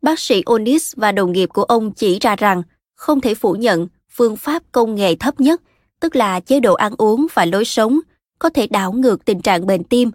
Bác 0.02 0.20
sĩ 0.20 0.42
Onis 0.46 0.96
và 0.96 1.12
đồng 1.12 1.32
nghiệp 1.32 1.48
của 1.52 1.62
ông 1.62 1.92
chỉ 1.92 2.18
ra 2.18 2.36
rằng 2.36 2.62
không 2.94 3.20
thể 3.20 3.34
phủ 3.34 3.52
nhận 3.52 3.88
phương 4.10 4.36
pháp 4.36 4.62
công 4.72 4.94
nghệ 4.94 5.14
thấp 5.14 5.40
nhất, 5.40 5.62
tức 6.00 6.16
là 6.16 6.40
chế 6.40 6.60
độ 6.60 6.74
ăn 6.74 6.94
uống 6.98 7.26
và 7.34 7.44
lối 7.44 7.64
sống, 7.64 8.00
có 8.38 8.48
thể 8.48 8.66
đảo 8.66 8.92
ngược 8.92 9.24
tình 9.24 9.40
trạng 9.40 9.66
bệnh 9.66 9.84
tim, 9.84 10.10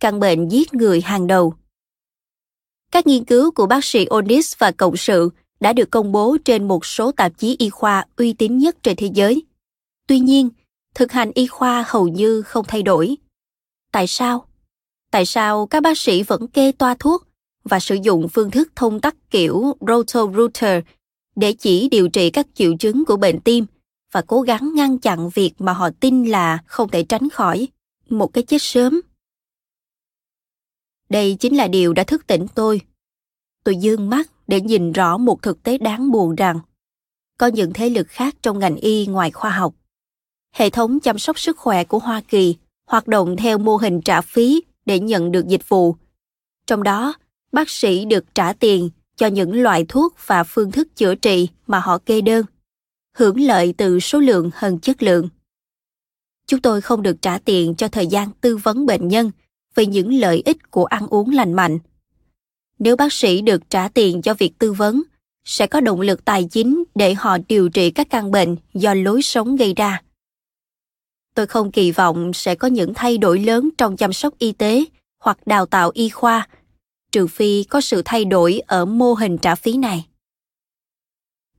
căn 0.00 0.20
bệnh 0.20 0.48
giết 0.48 0.74
người 0.74 1.00
hàng 1.00 1.26
đầu. 1.26 1.54
Các 2.92 3.06
nghiên 3.06 3.24
cứu 3.24 3.50
của 3.50 3.66
bác 3.66 3.84
sĩ 3.84 4.04
Onis 4.04 4.54
và 4.58 4.70
cộng 4.70 4.96
sự 4.96 5.30
đã 5.60 5.72
được 5.72 5.90
công 5.90 6.12
bố 6.12 6.36
trên 6.44 6.68
một 6.68 6.86
số 6.86 7.12
tạp 7.12 7.38
chí 7.38 7.56
y 7.58 7.70
khoa 7.70 8.04
uy 8.16 8.32
tín 8.32 8.58
nhất 8.58 8.76
trên 8.82 8.96
thế 8.96 9.10
giới. 9.14 9.42
Tuy 10.06 10.18
nhiên, 10.18 10.50
thực 10.94 11.12
hành 11.12 11.30
y 11.34 11.46
khoa 11.46 11.84
hầu 11.88 12.08
như 12.08 12.42
không 12.42 12.64
thay 12.68 12.82
đổi. 12.82 13.16
Tại 13.92 14.06
sao? 14.06 14.44
Tại 15.10 15.26
sao 15.26 15.66
các 15.66 15.82
bác 15.82 15.98
sĩ 15.98 16.22
vẫn 16.22 16.46
kê 16.46 16.72
toa 16.72 16.94
thuốc 16.98 17.24
và 17.64 17.80
sử 17.80 17.94
dụng 18.02 18.28
phương 18.28 18.50
thức 18.50 18.68
thông 18.76 19.00
tắc 19.00 19.30
kiểu 19.30 19.76
Roto-Rooter 19.80 20.82
để 21.36 21.52
chỉ 21.52 21.88
điều 21.88 22.08
trị 22.08 22.30
các 22.30 22.46
triệu 22.54 22.76
chứng 22.76 23.04
của 23.04 23.16
bệnh 23.16 23.40
tim 23.40 23.66
và 24.12 24.22
cố 24.26 24.40
gắng 24.40 24.72
ngăn 24.74 24.98
chặn 24.98 25.28
việc 25.34 25.52
mà 25.58 25.72
họ 25.72 25.90
tin 26.00 26.24
là 26.24 26.58
không 26.66 26.88
thể 26.88 27.02
tránh 27.02 27.28
khỏi, 27.30 27.68
một 28.08 28.32
cái 28.32 28.44
chết 28.44 28.62
sớm. 28.62 29.00
Đây 31.08 31.36
chính 31.40 31.56
là 31.56 31.68
điều 31.68 31.92
đã 31.92 32.04
thức 32.04 32.26
tỉnh 32.26 32.46
tôi. 32.54 32.80
Tôi 33.64 33.76
dương 33.76 34.10
mắt 34.10 34.30
để 34.46 34.60
nhìn 34.60 34.92
rõ 34.92 35.16
một 35.18 35.42
thực 35.42 35.62
tế 35.62 35.78
đáng 35.78 36.10
buồn 36.10 36.34
rằng 36.34 36.60
có 37.38 37.46
những 37.46 37.72
thế 37.72 37.90
lực 37.90 38.08
khác 38.08 38.36
trong 38.42 38.58
ngành 38.58 38.76
y 38.76 39.06
ngoài 39.06 39.30
khoa 39.30 39.50
học. 39.50 39.74
Hệ 40.54 40.70
thống 40.70 41.00
chăm 41.00 41.18
sóc 41.18 41.38
sức 41.38 41.58
khỏe 41.58 41.84
của 41.84 41.98
Hoa 41.98 42.20
Kỳ 42.28 42.56
hoạt 42.86 43.08
động 43.08 43.36
theo 43.36 43.58
mô 43.58 43.76
hình 43.76 44.00
trả 44.00 44.20
phí 44.20 44.62
để 44.86 45.00
nhận 45.00 45.32
được 45.32 45.48
dịch 45.48 45.68
vụ. 45.68 45.96
Trong 46.66 46.82
đó, 46.82 47.14
bác 47.52 47.70
sĩ 47.70 48.04
được 48.04 48.34
trả 48.34 48.52
tiền 48.52 48.90
cho 49.16 49.26
những 49.26 49.62
loại 49.62 49.84
thuốc 49.88 50.14
và 50.26 50.44
phương 50.44 50.72
thức 50.72 50.96
chữa 50.96 51.14
trị 51.14 51.48
mà 51.66 51.80
họ 51.80 51.98
kê 51.98 52.20
đơn, 52.20 52.46
hưởng 53.18 53.40
lợi 53.40 53.74
từ 53.76 54.00
số 54.00 54.18
lượng 54.18 54.50
hơn 54.54 54.78
chất 54.78 55.02
lượng. 55.02 55.28
Chúng 56.46 56.60
tôi 56.60 56.80
không 56.80 57.02
được 57.02 57.22
trả 57.22 57.38
tiền 57.38 57.74
cho 57.74 57.88
thời 57.88 58.06
gian 58.06 58.28
tư 58.40 58.56
vấn 58.56 58.86
bệnh 58.86 59.08
nhân 59.08 59.30
về 59.74 59.86
những 59.86 60.12
lợi 60.12 60.42
ích 60.44 60.70
của 60.70 60.84
ăn 60.84 61.06
uống 61.06 61.30
lành 61.30 61.52
mạnh. 61.52 61.78
Nếu 62.78 62.96
bác 62.96 63.12
sĩ 63.12 63.40
được 63.40 63.70
trả 63.70 63.88
tiền 63.88 64.22
cho 64.22 64.34
việc 64.34 64.58
tư 64.58 64.72
vấn, 64.72 65.02
sẽ 65.44 65.66
có 65.66 65.80
động 65.80 66.00
lực 66.00 66.24
tài 66.24 66.44
chính 66.44 66.84
để 66.94 67.14
họ 67.14 67.38
điều 67.48 67.68
trị 67.68 67.90
các 67.90 68.10
căn 68.10 68.30
bệnh 68.30 68.56
do 68.74 68.94
lối 68.94 69.22
sống 69.22 69.56
gây 69.56 69.74
ra. 69.74 70.02
Tôi 71.34 71.46
không 71.46 71.72
kỳ 71.72 71.90
vọng 71.90 72.32
sẽ 72.32 72.54
có 72.54 72.68
những 72.68 72.94
thay 72.94 73.18
đổi 73.18 73.38
lớn 73.38 73.68
trong 73.78 73.96
chăm 73.96 74.12
sóc 74.12 74.34
y 74.38 74.52
tế 74.52 74.84
hoặc 75.18 75.46
đào 75.46 75.66
tạo 75.66 75.90
y 75.94 76.08
khoa 76.08 76.48
trừ 77.12 77.26
phi 77.26 77.64
có 77.64 77.80
sự 77.80 78.02
thay 78.04 78.24
đổi 78.24 78.60
ở 78.66 78.84
mô 78.84 79.14
hình 79.14 79.38
trả 79.38 79.54
phí 79.54 79.76
này. 79.76 80.07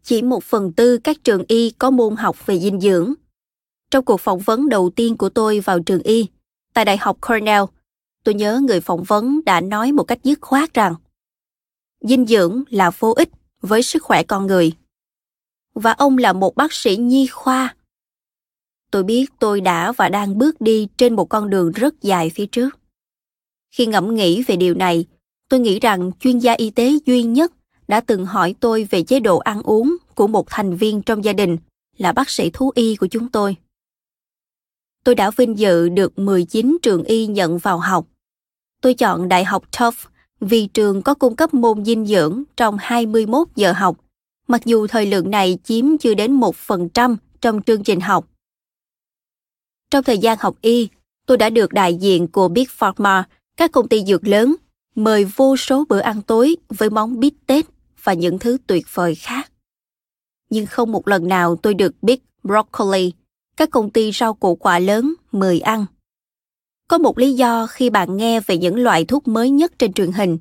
Chỉ 0.10 0.22
một 0.22 0.44
phần 0.44 0.74
tư 0.74 0.98
các 0.98 1.24
trường 1.24 1.44
y 1.48 1.70
có 1.70 1.90
môn 1.90 2.16
học 2.16 2.46
về 2.46 2.60
dinh 2.60 2.80
dưỡng. 2.80 3.14
Trong 3.92 4.06
cuộc 4.06 4.22
phỏng 4.22 4.40
vấn 4.40 4.70
đầu 4.70 4.90
tiên 4.90 5.18
của 5.18 5.30
tôi 5.30 5.60
vào 5.60 5.80
trường 5.80 6.02
y, 6.02 6.28
tại 6.74 6.86
Đại 6.86 6.98
học 6.98 7.18
Cornell, 7.22 7.64
tôi 8.24 8.36
nhớ 8.36 8.60
người 8.68 8.82
phỏng 8.82 9.04
vấn 9.04 9.40
đã 9.46 9.62
nói 9.62 9.92
một 9.92 10.04
cách 10.04 10.20
dứt 10.24 10.42
khoát 10.42 10.74
rằng 10.74 10.96
dinh 12.02 12.26
dưỡng 12.26 12.64
là 12.70 12.92
vô 13.00 13.12
ích 13.12 13.30
với 13.62 13.84
sức 13.84 14.04
khỏe 14.04 14.24
con 14.24 14.48
người. 14.48 14.72
Và 15.74 15.92
ông 15.92 16.18
là 16.18 16.34
một 16.34 16.56
bác 16.56 16.74
sĩ 16.74 16.98
nhi 16.98 17.28
khoa. 17.28 17.76
Tôi 18.92 19.04
biết 19.04 19.26
tôi 19.40 19.62
đã 19.62 19.92
và 19.92 20.10
đang 20.10 20.38
bước 20.38 20.62
đi 20.62 20.88
trên 20.98 21.16
một 21.16 21.26
con 21.26 21.50
đường 21.50 21.72
rất 21.72 22.02
dài 22.02 22.30
phía 22.30 22.46
trước. 22.46 22.80
Khi 23.72 23.86
ngẫm 23.86 24.16
nghĩ 24.16 24.44
về 24.44 24.56
điều 24.56 24.76
này, 24.76 25.06
tôi 25.50 25.60
nghĩ 25.60 25.80
rằng 25.80 26.12
chuyên 26.20 26.40
gia 26.40 26.54
y 26.54 26.70
tế 26.70 26.92
duy 27.06 27.24
nhất 27.24 27.52
đã 27.90 28.02
từng 28.02 28.26
hỏi 28.26 28.56
tôi 28.60 28.88
về 28.90 29.04
chế 29.04 29.20
độ 29.20 29.38
ăn 29.38 29.62
uống 29.64 29.96
của 30.16 30.28
một 30.28 30.48
thành 30.50 30.76
viên 30.76 31.02
trong 31.02 31.24
gia 31.24 31.34
đình 31.34 31.58
là 31.98 32.12
bác 32.12 32.30
sĩ 32.30 32.50
thú 32.50 32.72
y 32.76 32.96
của 32.96 33.08
chúng 33.08 33.30
tôi. 33.30 33.56
Tôi 35.04 35.16
đã 35.16 35.32
vinh 35.32 35.58
dự 35.58 35.90
được 35.90 36.20
19 36.20 36.78
trường 36.82 37.04
y 37.04 37.28
nhận 37.28 37.58
vào 37.58 37.80
học. 37.80 38.06
Tôi 38.82 38.94
chọn 38.94 39.30
Đại 39.30 39.46
học 39.46 39.64
Tufts 39.72 40.08
vì 40.40 40.68
trường 40.68 41.02
có 41.02 41.14
cung 41.14 41.36
cấp 41.36 41.54
môn 41.54 41.86
dinh 41.86 42.06
dưỡng 42.06 42.44
trong 42.58 42.78
21 42.80 43.48
giờ 43.56 43.72
học, 43.72 43.98
mặc 44.48 44.62
dù 44.66 44.88
thời 44.88 45.06
lượng 45.06 45.32
này 45.32 45.58
chiếm 45.64 45.98
chưa 45.98 46.14
đến 46.14 46.40
1% 46.40 47.16
trong 47.42 47.62
chương 47.62 47.84
trình 47.84 48.00
học. 48.00 48.28
Trong 49.92 50.04
thời 50.04 50.18
gian 50.18 50.38
học 50.40 50.56
y, 50.62 50.90
tôi 51.28 51.38
đã 51.38 51.50
được 51.50 51.74
đại 51.74 51.96
diện 51.96 52.28
của 52.28 52.48
Big 52.48 52.66
Pharma, 52.70 53.28
các 53.58 53.72
công 53.72 53.88
ty 53.88 54.06
dược 54.06 54.28
lớn, 54.28 54.56
mời 54.96 55.26
vô 55.26 55.58
số 55.58 55.86
bữa 55.90 56.00
ăn 56.00 56.22
tối 56.22 56.56
với 56.70 56.90
món 56.90 57.20
bít 57.20 57.34
tết 57.48 57.66
và 58.04 58.14
những 58.14 58.40
thứ 58.40 58.58
tuyệt 58.68 58.86
vời 58.94 59.16
khác. 59.16 59.52
Nhưng 60.50 60.66
không 60.66 60.92
một 60.92 61.08
lần 61.08 61.28
nào 61.28 61.56
tôi 61.56 61.74
được 61.74 62.04
Big 62.04 62.20
Broccoli, 62.44 63.14
các 63.58 63.70
công 63.72 63.90
ty 63.90 64.12
rau 64.12 64.34
củ 64.34 64.56
quả 64.56 64.80
lớn, 64.80 65.14
mời 65.32 65.60
ăn. 65.60 65.86
Có 66.88 66.98
một 66.98 67.18
lý 67.18 67.34
do 67.34 67.68
khi 67.68 67.90
bạn 67.90 68.18
nghe 68.18 68.40
về 68.40 68.58
những 68.58 68.76
loại 68.76 69.06
thuốc 69.06 69.28
mới 69.28 69.50
nhất 69.50 69.72
trên 69.80 69.94
truyền 69.94 70.12
hình. 70.12 70.38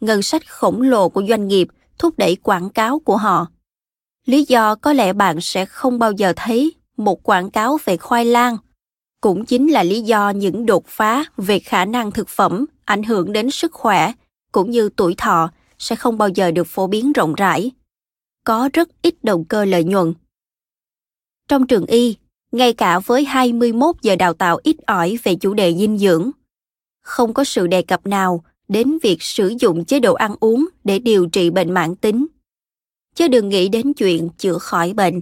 Ngân 0.00 0.22
sách 0.22 0.48
khổng 0.48 0.82
lồ 0.82 1.08
của 1.08 1.22
doanh 1.28 1.48
nghiệp 1.48 1.68
thúc 1.98 2.18
đẩy 2.18 2.36
quảng 2.36 2.70
cáo 2.70 2.98
của 2.98 3.16
họ. 3.16 3.46
Lý 4.26 4.44
do 4.48 4.74
có 4.74 4.92
lẽ 4.92 5.12
bạn 5.12 5.40
sẽ 5.40 5.66
không 5.66 5.98
bao 5.98 6.12
giờ 6.12 6.32
thấy 6.36 6.72
một 6.96 7.22
quảng 7.22 7.50
cáo 7.50 7.78
về 7.84 7.96
khoai 7.96 8.24
lang. 8.24 8.56
Cũng 9.20 9.44
chính 9.44 9.68
là 9.68 9.82
lý 9.82 10.00
do 10.00 10.30
những 10.30 10.66
đột 10.66 10.84
phá 10.86 11.24
về 11.36 11.58
khả 11.58 11.84
năng 11.84 12.12
thực 12.12 12.28
phẩm 12.28 12.64
ảnh 12.84 13.02
hưởng 13.02 13.32
đến 13.32 13.50
sức 13.50 13.72
khỏe 13.72 14.12
cũng 14.52 14.70
như 14.70 14.88
tuổi 14.96 15.14
thọ 15.18 15.50
sẽ 15.82 15.96
không 15.96 16.18
bao 16.18 16.28
giờ 16.28 16.50
được 16.50 16.66
phổ 16.66 16.86
biến 16.86 17.12
rộng 17.12 17.34
rãi. 17.34 17.70
Có 18.44 18.68
rất 18.72 18.88
ít 19.02 19.14
động 19.24 19.44
cơ 19.44 19.64
lợi 19.64 19.84
nhuận. 19.84 20.14
Trong 21.48 21.66
trường 21.66 21.86
y, 21.86 22.16
ngay 22.52 22.72
cả 22.72 22.98
với 22.98 23.24
21 23.24 23.96
giờ 24.02 24.16
đào 24.16 24.34
tạo 24.34 24.58
ít 24.62 24.76
ỏi 24.86 25.18
về 25.22 25.34
chủ 25.34 25.54
đề 25.54 25.74
dinh 25.74 25.98
dưỡng, 25.98 26.30
không 27.02 27.34
có 27.34 27.44
sự 27.44 27.66
đề 27.66 27.82
cập 27.82 28.06
nào 28.06 28.44
đến 28.68 28.98
việc 29.02 29.22
sử 29.22 29.54
dụng 29.60 29.84
chế 29.84 30.00
độ 30.00 30.14
ăn 30.14 30.34
uống 30.40 30.68
để 30.84 30.98
điều 30.98 31.26
trị 31.26 31.50
bệnh 31.50 31.74
mãn 31.74 31.96
tính 31.96 32.26
chứ 33.14 33.28
đừng 33.28 33.48
nghĩ 33.48 33.68
đến 33.68 33.92
chuyện 33.92 34.28
chữa 34.38 34.58
khỏi 34.58 34.92
bệnh 34.92 35.20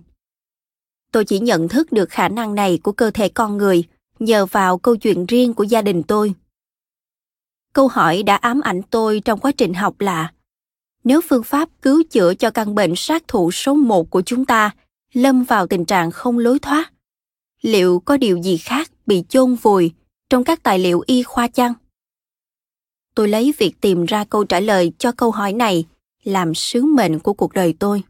tôi 1.12 1.24
chỉ 1.24 1.38
nhận 1.38 1.68
thức 1.68 1.92
được 1.92 2.10
khả 2.10 2.28
năng 2.28 2.54
này 2.54 2.78
của 2.82 2.92
cơ 2.92 3.10
thể 3.10 3.28
con 3.28 3.56
người 3.56 3.84
nhờ 4.18 4.46
vào 4.46 4.78
câu 4.78 4.96
chuyện 4.96 5.26
riêng 5.26 5.54
của 5.54 5.64
gia 5.64 5.82
đình 5.82 6.02
tôi 6.02 6.34
câu 7.72 7.88
hỏi 7.88 8.22
đã 8.22 8.36
ám 8.36 8.60
ảnh 8.60 8.82
tôi 8.90 9.20
trong 9.24 9.40
quá 9.40 9.52
trình 9.52 9.74
học 9.74 10.00
là 10.00 10.32
nếu 11.04 11.20
phương 11.28 11.42
pháp 11.42 11.68
cứu 11.82 12.02
chữa 12.10 12.34
cho 12.34 12.50
căn 12.50 12.74
bệnh 12.74 12.92
sát 12.96 13.28
thủ 13.28 13.50
số 13.50 13.74
một 13.74 14.10
của 14.10 14.22
chúng 14.22 14.44
ta 14.44 14.70
lâm 15.12 15.44
vào 15.44 15.66
tình 15.66 15.84
trạng 15.84 16.10
không 16.10 16.38
lối 16.38 16.58
thoát, 16.58 16.92
liệu 17.62 18.00
có 18.00 18.16
điều 18.16 18.42
gì 18.42 18.56
khác 18.56 18.90
bị 19.06 19.24
chôn 19.28 19.54
vùi 19.54 19.92
trong 20.30 20.44
các 20.44 20.62
tài 20.62 20.78
liệu 20.78 21.02
y 21.06 21.22
khoa 21.22 21.48
chăng? 21.48 21.72
Tôi 23.14 23.28
lấy 23.28 23.54
việc 23.58 23.80
tìm 23.80 24.04
ra 24.04 24.24
câu 24.24 24.44
trả 24.44 24.60
lời 24.60 24.92
cho 24.98 25.12
câu 25.12 25.30
hỏi 25.30 25.52
này 25.52 25.84
làm 26.24 26.54
sứ 26.54 26.82
mệnh 26.82 27.18
của 27.18 27.32
cuộc 27.32 27.52
đời 27.52 27.74
tôi. 27.78 28.02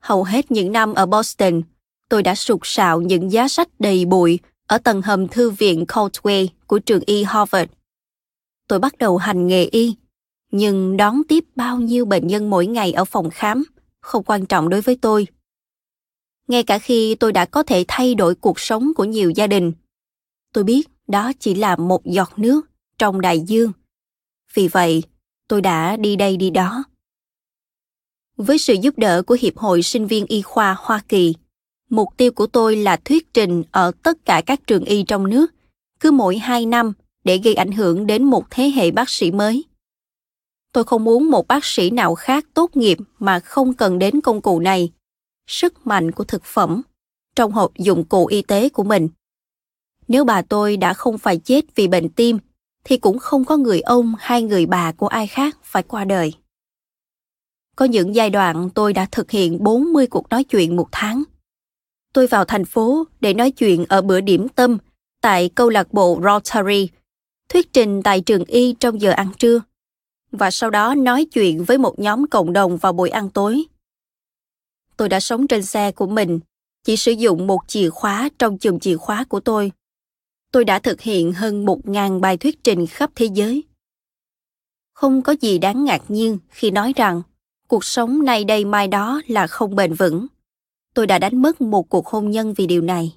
Hầu 0.00 0.24
hết 0.24 0.50
những 0.50 0.72
năm 0.72 0.94
ở 0.94 1.06
Boston, 1.06 1.62
tôi 2.08 2.22
đã 2.22 2.34
sụt 2.34 2.60
sạo 2.64 3.00
những 3.00 3.32
giá 3.32 3.48
sách 3.48 3.68
đầy 3.78 4.04
bụi 4.04 4.38
ở 4.66 4.78
tầng 4.78 5.02
hầm 5.02 5.28
thư 5.28 5.50
viện 5.50 5.84
Coldway 5.88 6.48
của 6.66 6.78
trường 6.78 7.02
y 7.06 7.24
Harvard. 7.24 7.72
Tôi 8.68 8.78
bắt 8.78 8.98
đầu 8.98 9.16
hành 9.16 9.46
nghề 9.46 9.64
y, 9.64 9.94
nhưng 10.50 10.96
đón 10.96 11.22
tiếp 11.28 11.44
bao 11.56 11.80
nhiêu 11.80 12.04
bệnh 12.04 12.26
nhân 12.26 12.50
mỗi 12.50 12.66
ngày 12.66 12.92
ở 12.92 13.04
phòng 13.04 13.30
khám 13.30 13.64
không 14.00 14.24
quan 14.24 14.46
trọng 14.46 14.68
đối 14.68 14.80
với 14.80 14.96
tôi. 14.96 15.26
Ngay 16.48 16.62
cả 16.62 16.78
khi 16.78 17.14
tôi 17.14 17.32
đã 17.32 17.44
có 17.44 17.62
thể 17.62 17.84
thay 17.88 18.14
đổi 18.14 18.34
cuộc 18.34 18.60
sống 18.60 18.92
của 18.96 19.04
nhiều 19.04 19.30
gia 19.30 19.46
đình, 19.46 19.72
tôi 20.52 20.64
biết 20.64 20.88
đó 21.08 21.32
chỉ 21.40 21.54
là 21.54 21.76
một 21.76 22.04
giọt 22.04 22.38
nước 22.38 22.70
trong 22.98 23.20
đại 23.20 23.40
dương. 23.40 23.72
Vì 24.54 24.68
vậy, 24.68 25.02
tôi 25.48 25.60
đã 25.60 25.96
đi 25.96 26.16
đây 26.16 26.36
đi 26.36 26.50
đó. 26.50 26.84
Với 28.36 28.58
sự 28.58 28.74
giúp 28.74 28.98
đỡ 28.98 29.22
của 29.22 29.36
Hiệp 29.40 29.58
hội 29.58 29.82
Sinh 29.82 30.06
viên 30.06 30.26
Y 30.26 30.42
khoa 30.42 30.76
Hoa 30.78 31.02
Kỳ, 31.08 31.34
mục 31.90 32.08
tiêu 32.16 32.32
của 32.32 32.46
tôi 32.46 32.76
là 32.76 32.96
thuyết 32.96 33.34
trình 33.34 33.62
ở 33.70 33.92
tất 34.02 34.24
cả 34.24 34.42
các 34.46 34.66
trường 34.66 34.84
y 34.84 35.02
trong 35.02 35.30
nước, 35.30 35.54
cứ 36.00 36.10
mỗi 36.10 36.38
hai 36.38 36.66
năm 36.66 36.92
để 37.24 37.38
gây 37.38 37.54
ảnh 37.54 37.72
hưởng 37.72 38.06
đến 38.06 38.24
một 38.24 38.44
thế 38.50 38.70
hệ 38.70 38.90
bác 38.90 39.10
sĩ 39.10 39.30
mới. 39.30 39.64
Tôi 40.72 40.84
không 40.84 41.04
muốn 41.04 41.30
một 41.30 41.48
bác 41.48 41.64
sĩ 41.64 41.90
nào 41.90 42.14
khác 42.14 42.46
tốt 42.54 42.76
nghiệp 42.76 42.98
mà 43.18 43.40
không 43.40 43.74
cần 43.74 43.98
đến 43.98 44.20
công 44.20 44.40
cụ 44.40 44.60
này, 44.60 44.92
sức 45.46 45.86
mạnh 45.86 46.12
của 46.12 46.24
thực 46.24 46.44
phẩm, 46.44 46.82
trong 47.36 47.52
hộp 47.52 47.74
dụng 47.78 48.04
cụ 48.04 48.26
y 48.26 48.42
tế 48.42 48.68
của 48.68 48.84
mình. 48.84 49.08
Nếu 50.08 50.24
bà 50.24 50.42
tôi 50.42 50.76
đã 50.76 50.94
không 50.94 51.18
phải 51.18 51.38
chết 51.38 51.64
vì 51.74 51.88
bệnh 51.88 52.08
tim, 52.08 52.38
thì 52.84 52.96
cũng 52.96 53.18
không 53.18 53.44
có 53.44 53.56
người 53.56 53.80
ông 53.80 54.14
hay 54.18 54.42
người 54.42 54.66
bà 54.66 54.92
của 54.92 55.06
ai 55.06 55.26
khác 55.26 55.56
phải 55.62 55.82
qua 55.82 56.04
đời. 56.04 56.32
Có 57.76 57.84
những 57.84 58.14
giai 58.14 58.30
đoạn 58.30 58.70
tôi 58.74 58.92
đã 58.92 59.06
thực 59.10 59.30
hiện 59.30 59.64
40 59.64 60.06
cuộc 60.06 60.28
nói 60.28 60.44
chuyện 60.44 60.76
một 60.76 60.88
tháng. 60.92 61.22
Tôi 62.12 62.26
vào 62.26 62.44
thành 62.44 62.64
phố 62.64 63.04
để 63.20 63.34
nói 63.34 63.50
chuyện 63.50 63.84
ở 63.88 64.02
bữa 64.02 64.20
điểm 64.20 64.48
tâm 64.48 64.78
tại 65.22 65.50
câu 65.54 65.68
lạc 65.68 65.92
bộ 65.92 66.20
Rotary, 66.24 66.88
thuyết 67.48 67.72
trình 67.72 68.02
tại 68.02 68.20
trường 68.20 68.44
y 68.44 68.74
trong 68.80 69.00
giờ 69.00 69.10
ăn 69.10 69.28
trưa, 69.38 69.60
và 70.32 70.50
sau 70.50 70.70
đó 70.70 70.94
nói 70.94 71.24
chuyện 71.24 71.64
với 71.64 71.78
một 71.78 71.98
nhóm 71.98 72.26
cộng 72.26 72.52
đồng 72.52 72.76
vào 72.76 72.92
buổi 72.92 73.10
ăn 73.10 73.30
tối. 73.30 73.64
Tôi 74.96 75.08
đã 75.08 75.20
sống 75.20 75.46
trên 75.46 75.62
xe 75.62 75.92
của 75.92 76.06
mình, 76.06 76.40
chỉ 76.84 76.96
sử 76.96 77.12
dụng 77.12 77.46
một 77.46 77.60
chìa 77.66 77.90
khóa 77.90 78.28
trong 78.38 78.58
chùm 78.58 78.78
chìa 78.78 78.96
khóa 78.96 79.24
của 79.24 79.40
tôi. 79.40 79.72
Tôi 80.52 80.64
đã 80.64 80.78
thực 80.78 81.00
hiện 81.00 81.32
hơn 81.32 81.66
một 81.66 81.88
ngàn 81.88 82.20
bài 82.20 82.36
thuyết 82.36 82.64
trình 82.64 82.86
khắp 82.86 83.10
thế 83.14 83.28
giới. 83.34 83.64
Không 84.92 85.22
có 85.22 85.34
gì 85.40 85.58
đáng 85.58 85.84
ngạc 85.84 86.02
nhiên 86.08 86.38
khi 86.48 86.70
nói 86.70 86.92
rằng 86.96 87.22
cuộc 87.68 87.84
sống 87.84 88.24
nay 88.24 88.44
đây 88.44 88.64
mai 88.64 88.88
đó 88.88 89.20
là 89.26 89.46
không 89.46 89.76
bền 89.76 89.94
vững. 89.94 90.26
Tôi 90.94 91.06
đã 91.06 91.18
đánh 91.18 91.42
mất 91.42 91.60
một 91.60 91.88
cuộc 91.88 92.06
hôn 92.06 92.30
nhân 92.30 92.54
vì 92.54 92.66
điều 92.66 92.82
này. 92.82 93.16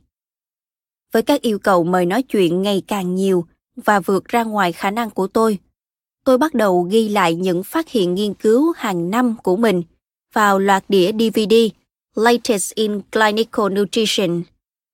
Với 1.11 1.21
các 1.21 1.41
yêu 1.41 1.59
cầu 1.59 1.83
mời 1.83 2.05
nói 2.05 2.23
chuyện 2.23 2.61
ngày 2.61 2.83
càng 2.87 3.15
nhiều 3.15 3.45
và 3.75 3.99
vượt 3.99 4.25
ra 4.25 4.43
ngoài 4.43 4.71
khả 4.71 4.91
năng 4.91 5.09
của 5.09 5.27
tôi, 5.27 5.59
tôi 6.23 6.37
bắt 6.37 6.53
đầu 6.53 6.81
ghi 6.81 7.09
lại 7.09 7.35
những 7.35 7.63
phát 7.63 7.89
hiện 7.89 8.15
nghiên 8.15 8.33
cứu 8.33 8.73
hàng 8.77 9.09
năm 9.09 9.35
của 9.43 9.55
mình 9.55 9.83
vào 10.33 10.59
loạt 10.59 10.83
đĩa 10.89 11.11
DVD 11.11 11.53
Latest 12.15 12.73
in 12.75 13.01
Clinical 13.11 13.69
Nutrition, 13.69 14.41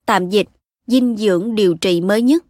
tạm 0.06 0.30
dịch 0.30 0.48
dinh 0.88 1.18
dưỡng 1.18 1.56
điều 1.56 1.76
trị 1.76 2.02
mới 2.02 2.22
nhất. 2.22 2.46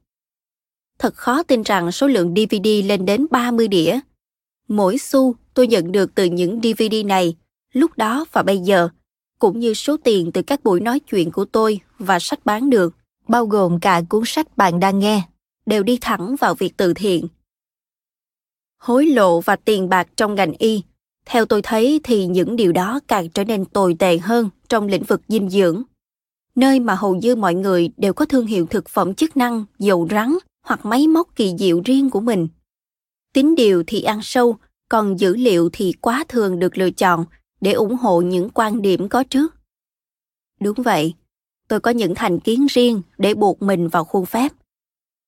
Thật 0.99 1.15
khó 1.15 1.43
tin 1.43 1.61
rằng 1.61 1.91
số 1.91 2.07
lượng 2.07 2.33
DVD 2.35 2.67
lên 2.85 3.05
đến 3.05 3.27
30 3.31 3.67
đĩa. 3.67 3.99
Mỗi 4.67 4.97
xu 4.97 5.35
tôi 5.53 5.67
nhận 5.67 5.91
được 5.91 6.15
từ 6.15 6.25
những 6.25 6.59
DVD 6.61 7.05
này 7.05 7.35
lúc 7.73 7.97
đó 7.97 8.25
và 8.31 8.43
bây 8.43 8.57
giờ, 8.57 8.89
cũng 9.39 9.59
như 9.59 9.73
số 9.73 9.97
tiền 10.03 10.31
từ 10.31 10.41
các 10.41 10.63
buổi 10.63 10.79
nói 10.79 10.99
chuyện 10.99 11.31
của 11.31 11.45
tôi 11.45 11.79
và 11.99 12.19
sách 12.19 12.39
bán 12.45 12.69
được, 12.69 12.95
bao 13.27 13.45
gồm 13.45 13.79
cả 13.79 14.01
cuốn 14.09 14.23
sách 14.25 14.57
bạn 14.57 14.79
đang 14.79 14.99
nghe, 14.99 15.21
đều 15.65 15.83
đi 15.83 15.97
thẳng 16.01 16.35
vào 16.39 16.55
việc 16.55 16.77
từ 16.77 16.93
thiện. 16.93 17.27
Hối 18.79 19.05
lộ 19.05 19.39
và 19.39 19.55
tiền 19.55 19.89
bạc 19.89 20.07
trong 20.15 20.35
ngành 20.35 20.53
y, 20.59 20.83
theo 21.25 21.45
tôi 21.45 21.61
thấy 21.61 21.99
thì 22.03 22.25
những 22.25 22.55
điều 22.55 22.71
đó 22.71 22.99
càng 23.07 23.29
trở 23.29 23.43
nên 23.43 23.65
tồi 23.65 23.95
tệ 23.99 24.17
hơn 24.17 24.49
trong 24.69 24.87
lĩnh 24.87 25.03
vực 25.03 25.21
dinh 25.27 25.49
dưỡng. 25.49 25.83
Nơi 26.55 26.79
mà 26.79 26.95
hầu 26.95 27.15
như 27.15 27.35
mọi 27.35 27.55
người 27.55 27.89
đều 27.97 28.13
có 28.13 28.25
thương 28.25 28.45
hiệu 28.45 28.65
thực 28.65 28.89
phẩm 28.89 29.13
chức 29.13 29.37
năng, 29.37 29.65
dầu 29.79 30.07
rắn 30.11 30.37
hoặc 30.65 30.85
máy 30.85 31.07
móc 31.07 31.35
kỳ 31.35 31.53
diệu 31.59 31.81
riêng 31.85 32.09
của 32.09 32.19
mình. 32.19 32.47
Tính 33.33 33.55
điều 33.55 33.83
thì 33.87 34.01
ăn 34.01 34.19
sâu, 34.23 34.57
còn 34.89 35.19
dữ 35.19 35.35
liệu 35.35 35.69
thì 35.73 35.93
quá 36.01 36.23
thường 36.27 36.59
được 36.59 36.77
lựa 36.77 36.91
chọn 36.91 37.25
để 37.61 37.71
ủng 37.71 37.95
hộ 37.95 38.21
những 38.21 38.49
quan 38.49 38.81
điểm 38.81 39.09
có 39.09 39.23
trước. 39.23 39.55
Đúng 40.61 40.81
vậy, 40.83 41.13
tôi 41.67 41.79
có 41.79 41.91
những 41.91 42.15
thành 42.15 42.39
kiến 42.39 42.65
riêng 42.69 43.01
để 43.17 43.33
buộc 43.33 43.61
mình 43.61 43.87
vào 43.87 44.05
khuôn 44.05 44.25
phép. 44.25 44.51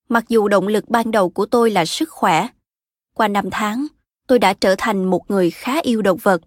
Mặc 0.10 0.26
dù 0.30 0.48
động 0.48 0.68
lực 0.68 0.90
ban 0.90 1.12
đầu 1.12 1.30
của 1.30 1.46
tôi 1.46 1.72
là 1.72 1.86
sức 1.86 2.10
khỏe, 2.10 2.48
qua 3.14 3.28
năm 3.28 3.46
tháng, 3.52 3.88
tôi 4.28 4.40
đã 4.40 4.54
trở 4.54 4.76
thành 4.78 5.06
một 5.06 5.32
người 5.32 5.52
khá 5.52 5.82
yêu 5.82 6.02
động 6.02 6.18
vật. 6.22 6.42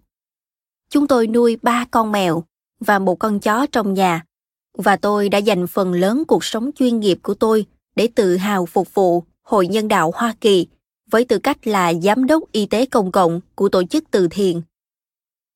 Chúng 0.89 1.07
tôi 1.07 1.27
nuôi 1.27 1.57
ba 1.61 1.85
con 1.91 2.11
mèo 2.11 2.43
và 2.79 2.99
một 2.99 3.15
con 3.15 3.39
chó 3.39 3.65
trong 3.71 3.93
nhà, 3.93 4.25
và 4.77 4.95
tôi 4.95 5.29
đã 5.29 5.37
dành 5.37 5.67
phần 5.67 5.93
lớn 5.93 6.23
cuộc 6.27 6.43
sống 6.43 6.71
chuyên 6.75 6.99
nghiệp 6.99 7.19
của 7.23 7.33
tôi 7.33 7.65
để 7.95 8.07
tự 8.15 8.37
hào 8.37 8.65
phục 8.65 8.93
vụ 8.93 9.23
Hội 9.41 9.67
Nhân 9.67 9.87
đạo 9.87 10.11
Hoa 10.15 10.35
Kỳ 10.41 10.67
với 11.11 11.25
tư 11.25 11.39
cách 11.39 11.67
là 11.67 11.93
giám 11.93 12.25
đốc 12.25 12.51
y 12.51 12.65
tế 12.65 12.85
công 12.85 13.11
cộng 13.11 13.41
của 13.55 13.69
tổ 13.69 13.83
chức 13.83 14.03
từ 14.11 14.27
thiện. 14.31 14.61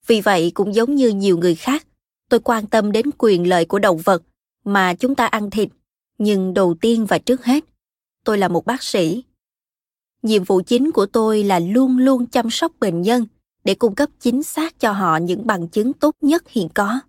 Vì 0.07 0.21
vậy 0.21 0.51
cũng 0.53 0.75
giống 0.75 0.95
như 0.95 1.09
nhiều 1.09 1.37
người 1.37 1.55
khác, 1.55 1.87
tôi 2.29 2.39
quan 2.39 2.67
tâm 2.67 2.91
đến 2.91 3.05
quyền 3.17 3.49
lợi 3.49 3.65
của 3.65 3.79
động 3.79 3.97
vật 3.97 4.23
mà 4.65 4.93
chúng 4.93 5.15
ta 5.15 5.25
ăn 5.25 5.49
thịt, 5.49 5.69
nhưng 6.17 6.53
đầu 6.53 6.75
tiên 6.81 7.05
và 7.05 7.17
trước 7.17 7.45
hết, 7.45 7.65
tôi 8.25 8.37
là 8.37 8.47
một 8.47 8.65
bác 8.65 8.83
sĩ. 8.83 9.23
Nhiệm 10.23 10.43
vụ 10.43 10.61
chính 10.61 10.91
của 10.91 11.05
tôi 11.05 11.43
là 11.43 11.59
luôn 11.59 11.97
luôn 11.97 12.25
chăm 12.25 12.49
sóc 12.49 12.71
bệnh 12.79 13.01
nhân 13.01 13.25
để 13.63 13.75
cung 13.75 13.95
cấp 13.95 14.09
chính 14.19 14.43
xác 14.43 14.79
cho 14.79 14.91
họ 14.91 15.17
những 15.17 15.47
bằng 15.47 15.67
chứng 15.67 15.93
tốt 15.93 16.15
nhất 16.21 16.49
hiện 16.49 16.69
có. 16.69 16.99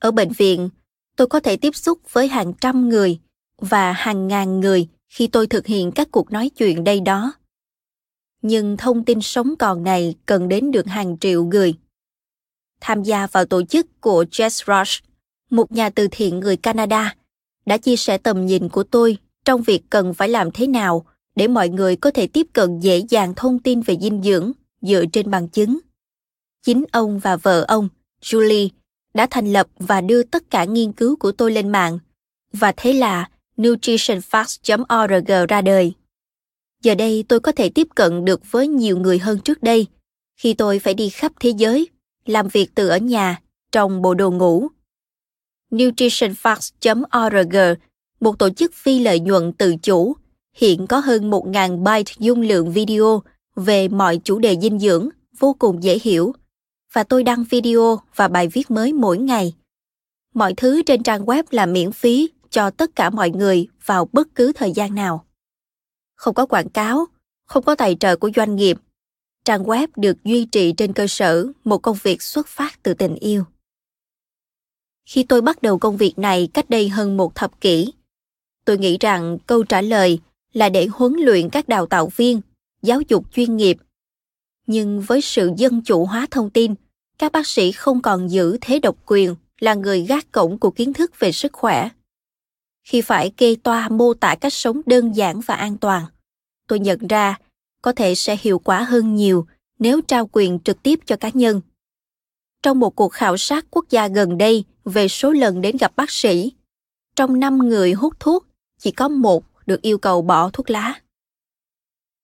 Ở 0.00 0.10
bệnh 0.10 0.32
viện, 0.32 0.70
tôi 1.16 1.26
có 1.26 1.40
thể 1.40 1.56
tiếp 1.56 1.76
xúc 1.76 1.98
với 2.12 2.28
hàng 2.28 2.52
trăm 2.60 2.88
người 2.88 3.18
và 3.58 3.92
hàng 3.92 4.28
ngàn 4.28 4.60
người 4.60 4.88
khi 5.08 5.26
tôi 5.26 5.46
thực 5.46 5.66
hiện 5.66 5.92
các 5.92 6.08
cuộc 6.10 6.32
nói 6.32 6.50
chuyện 6.56 6.84
đây 6.84 7.00
đó. 7.00 7.32
Nhưng 8.42 8.76
thông 8.76 9.04
tin 9.04 9.20
sống 9.20 9.54
còn 9.58 9.84
này 9.84 10.14
cần 10.26 10.48
đến 10.48 10.70
được 10.70 10.86
hàng 10.86 11.18
triệu 11.18 11.44
người. 11.44 11.74
Tham 12.80 13.02
gia 13.02 13.26
vào 13.26 13.44
tổ 13.44 13.62
chức 13.62 14.00
của 14.00 14.24
Jess 14.30 14.82
Rush, 14.84 15.04
một 15.50 15.72
nhà 15.72 15.90
từ 15.90 16.08
thiện 16.10 16.40
người 16.40 16.56
Canada, 16.56 17.14
đã 17.66 17.76
chia 17.76 17.96
sẻ 17.96 18.18
tầm 18.18 18.46
nhìn 18.46 18.68
của 18.68 18.82
tôi 18.82 19.18
trong 19.44 19.62
việc 19.62 19.82
cần 19.90 20.14
phải 20.14 20.28
làm 20.28 20.50
thế 20.50 20.66
nào 20.66 21.04
để 21.38 21.48
mọi 21.48 21.68
người 21.68 21.96
có 21.96 22.10
thể 22.10 22.26
tiếp 22.26 22.46
cận 22.52 22.80
dễ 22.80 22.98
dàng 23.08 23.34
thông 23.34 23.58
tin 23.58 23.80
về 23.80 23.96
dinh 24.00 24.22
dưỡng 24.22 24.52
dựa 24.82 25.04
trên 25.12 25.30
bằng 25.30 25.48
chứng. 25.48 25.78
Chính 26.62 26.84
ông 26.92 27.18
và 27.18 27.36
vợ 27.36 27.64
ông, 27.68 27.88
Julie, 28.22 28.68
đã 29.14 29.26
thành 29.30 29.52
lập 29.52 29.66
và 29.78 30.00
đưa 30.00 30.22
tất 30.22 30.50
cả 30.50 30.64
nghiên 30.64 30.92
cứu 30.92 31.16
của 31.16 31.32
tôi 31.32 31.52
lên 31.52 31.68
mạng, 31.68 31.98
và 32.52 32.72
thế 32.76 32.92
là 32.92 33.30
nutritionfacts.org 33.56 35.46
ra 35.48 35.60
đời. 35.60 35.92
Giờ 36.82 36.94
đây 36.94 37.24
tôi 37.28 37.40
có 37.40 37.52
thể 37.52 37.68
tiếp 37.68 37.88
cận 37.94 38.24
được 38.24 38.40
với 38.50 38.68
nhiều 38.68 38.98
người 38.98 39.18
hơn 39.18 39.38
trước 39.38 39.62
đây, 39.62 39.86
khi 40.36 40.54
tôi 40.54 40.78
phải 40.78 40.94
đi 40.94 41.08
khắp 41.08 41.32
thế 41.40 41.50
giới, 41.50 41.88
làm 42.26 42.48
việc 42.48 42.70
từ 42.74 42.88
ở 42.88 42.96
nhà, 42.98 43.40
trong 43.72 44.02
bộ 44.02 44.14
đồ 44.14 44.30
ngủ. 44.30 44.68
nutritionfacts.org, 45.70 47.56
một 48.20 48.38
tổ 48.38 48.50
chức 48.50 48.74
phi 48.74 48.98
lợi 48.98 49.20
nhuận 49.20 49.52
tự 49.52 49.76
chủ, 49.82 50.16
hiện 50.58 50.86
có 50.86 50.98
hơn 50.98 51.30
1.000 51.30 51.84
byte 51.84 52.12
dung 52.18 52.40
lượng 52.40 52.72
video 52.72 53.22
về 53.56 53.88
mọi 53.88 54.20
chủ 54.24 54.38
đề 54.38 54.56
dinh 54.62 54.78
dưỡng 54.78 55.08
vô 55.38 55.56
cùng 55.58 55.82
dễ 55.82 55.98
hiểu 56.02 56.32
và 56.92 57.04
tôi 57.04 57.22
đăng 57.22 57.44
video 57.50 58.00
và 58.16 58.28
bài 58.28 58.48
viết 58.48 58.70
mới 58.70 58.92
mỗi 58.92 59.18
ngày. 59.18 59.54
Mọi 60.34 60.54
thứ 60.56 60.82
trên 60.82 61.02
trang 61.02 61.24
web 61.24 61.42
là 61.50 61.66
miễn 61.66 61.92
phí 61.92 62.30
cho 62.50 62.70
tất 62.70 62.90
cả 62.96 63.10
mọi 63.10 63.30
người 63.30 63.68
vào 63.84 64.08
bất 64.12 64.28
cứ 64.34 64.52
thời 64.52 64.72
gian 64.72 64.94
nào. 64.94 65.26
Không 66.14 66.34
có 66.34 66.46
quảng 66.46 66.68
cáo, 66.68 67.06
không 67.46 67.64
có 67.64 67.74
tài 67.74 67.96
trợ 68.00 68.16
của 68.16 68.30
doanh 68.36 68.56
nghiệp. 68.56 68.78
Trang 69.44 69.64
web 69.64 69.88
được 69.96 70.24
duy 70.24 70.44
trì 70.44 70.72
trên 70.72 70.92
cơ 70.92 71.06
sở 71.06 71.46
một 71.64 71.78
công 71.78 71.96
việc 72.02 72.22
xuất 72.22 72.46
phát 72.46 72.82
từ 72.82 72.94
tình 72.94 73.14
yêu. 73.14 73.44
Khi 75.04 75.22
tôi 75.22 75.40
bắt 75.40 75.62
đầu 75.62 75.78
công 75.78 75.96
việc 75.96 76.18
này 76.18 76.48
cách 76.54 76.70
đây 76.70 76.88
hơn 76.88 77.16
một 77.16 77.34
thập 77.34 77.60
kỷ, 77.60 77.92
tôi 78.64 78.78
nghĩ 78.78 78.96
rằng 79.00 79.38
câu 79.46 79.64
trả 79.64 79.80
lời 79.80 80.20
là 80.52 80.68
để 80.68 80.86
huấn 80.86 81.12
luyện 81.12 81.50
các 81.50 81.68
đào 81.68 81.86
tạo 81.86 82.10
viên, 82.16 82.40
giáo 82.82 83.00
dục 83.08 83.24
chuyên 83.34 83.56
nghiệp. 83.56 83.76
Nhưng 84.66 85.00
với 85.00 85.20
sự 85.20 85.50
dân 85.56 85.82
chủ 85.82 86.04
hóa 86.04 86.26
thông 86.30 86.50
tin, 86.50 86.74
các 87.18 87.32
bác 87.32 87.46
sĩ 87.46 87.72
không 87.72 88.02
còn 88.02 88.30
giữ 88.30 88.58
thế 88.60 88.78
độc 88.78 88.96
quyền 89.06 89.34
là 89.60 89.74
người 89.74 90.00
gác 90.00 90.32
cổng 90.32 90.58
của 90.58 90.70
kiến 90.70 90.92
thức 90.92 91.12
về 91.18 91.32
sức 91.32 91.52
khỏe. 91.52 91.88
Khi 92.84 93.00
phải 93.00 93.30
kê 93.30 93.54
toa 93.62 93.88
mô 93.88 94.14
tả 94.14 94.34
cách 94.34 94.52
sống 94.52 94.80
đơn 94.86 95.16
giản 95.16 95.40
và 95.40 95.54
an 95.54 95.76
toàn, 95.76 96.04
tôi 96.68 96.78
nhận 96.78 97.06
ra 97.06 97.38
có 97.82 97.92
thể 97.92 98.14
sẽ 98.14 98.36
hiệu 98.40 98.58
quả 98.58 98.82
hơn 98.82 99.14
nhiều 99.14 99.46
nếu 99.78 100.00
trao 100.00 100.28
quyền 100.32 100.58
trực 100.58 100.82
tiếp 100.82 101.00
cho 101.06 101.16
cá 101.16 101.30
nhân. 101.34 101.60
Trong 102.62 102.78
một 102.78 102.96
cuộc 102.96 103.08
khảo 103.08 103.36
sát 103.36 103.66
quốc 103.70 103.84
gia 103.90 104.08
gần 104.08 104.38
đây 104.38 104.64
về 104.84 105.08
số 105.08 105.32
lần 105.32 105.60
đến 105.60 105.76
gặp 105.76 105.96
bác 105.96 106.10
sĩ, 106.10 106.52
trong 107.16 107.40
5 107.40 107.58
người 107.58 107.92
hút 107.92 108.20
thuốc, 108.20 108.46
chỉ 108.78 108.90
có 108.90 109.08
một 109.08 109.44
được 109.68 109.82
yêu 109.82 109.98
cầu 109.98 110.22
bỏ 110.22 110.50
thuốc 110.50 110.70
lá. 110.70 110.94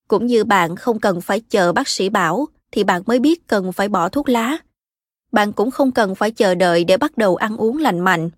Cũng 0.08 0.26
như 0.26 0.44
bạn 0.44 0.76
không 0.76 1.00
cần 1.00 1.20
phải 1.20 1.40
chờ 1.40 1.72
bác 1.72 1.88
sĩ 1.88 2.08
bảo 2.08 2.46
thì 2.72 2.84
bạn 2.84 3.02
mới 3.06 3.18
biết 3.18 3.46
cần 3.46 3.72
phải 3.72 3.88
bỏ 3.88 4.08
thuốc 4.08 4.28
lá. 4.28 4.58
Bạn 5.32 5.52
cũng 5.52 5.70
không 5.70 5.92
cần 5.92 6.14
phải 6.14 6.30
chờ 6.30 6.54
đợi 6.54 6.84
để 6.84 6.96
bắt 6.96 7.18
đầu 7.18 7.36
ăn 7.36 7.56
uống 7.56 7.78
lành 7.78 8.00
mạnh. 8.00 8.30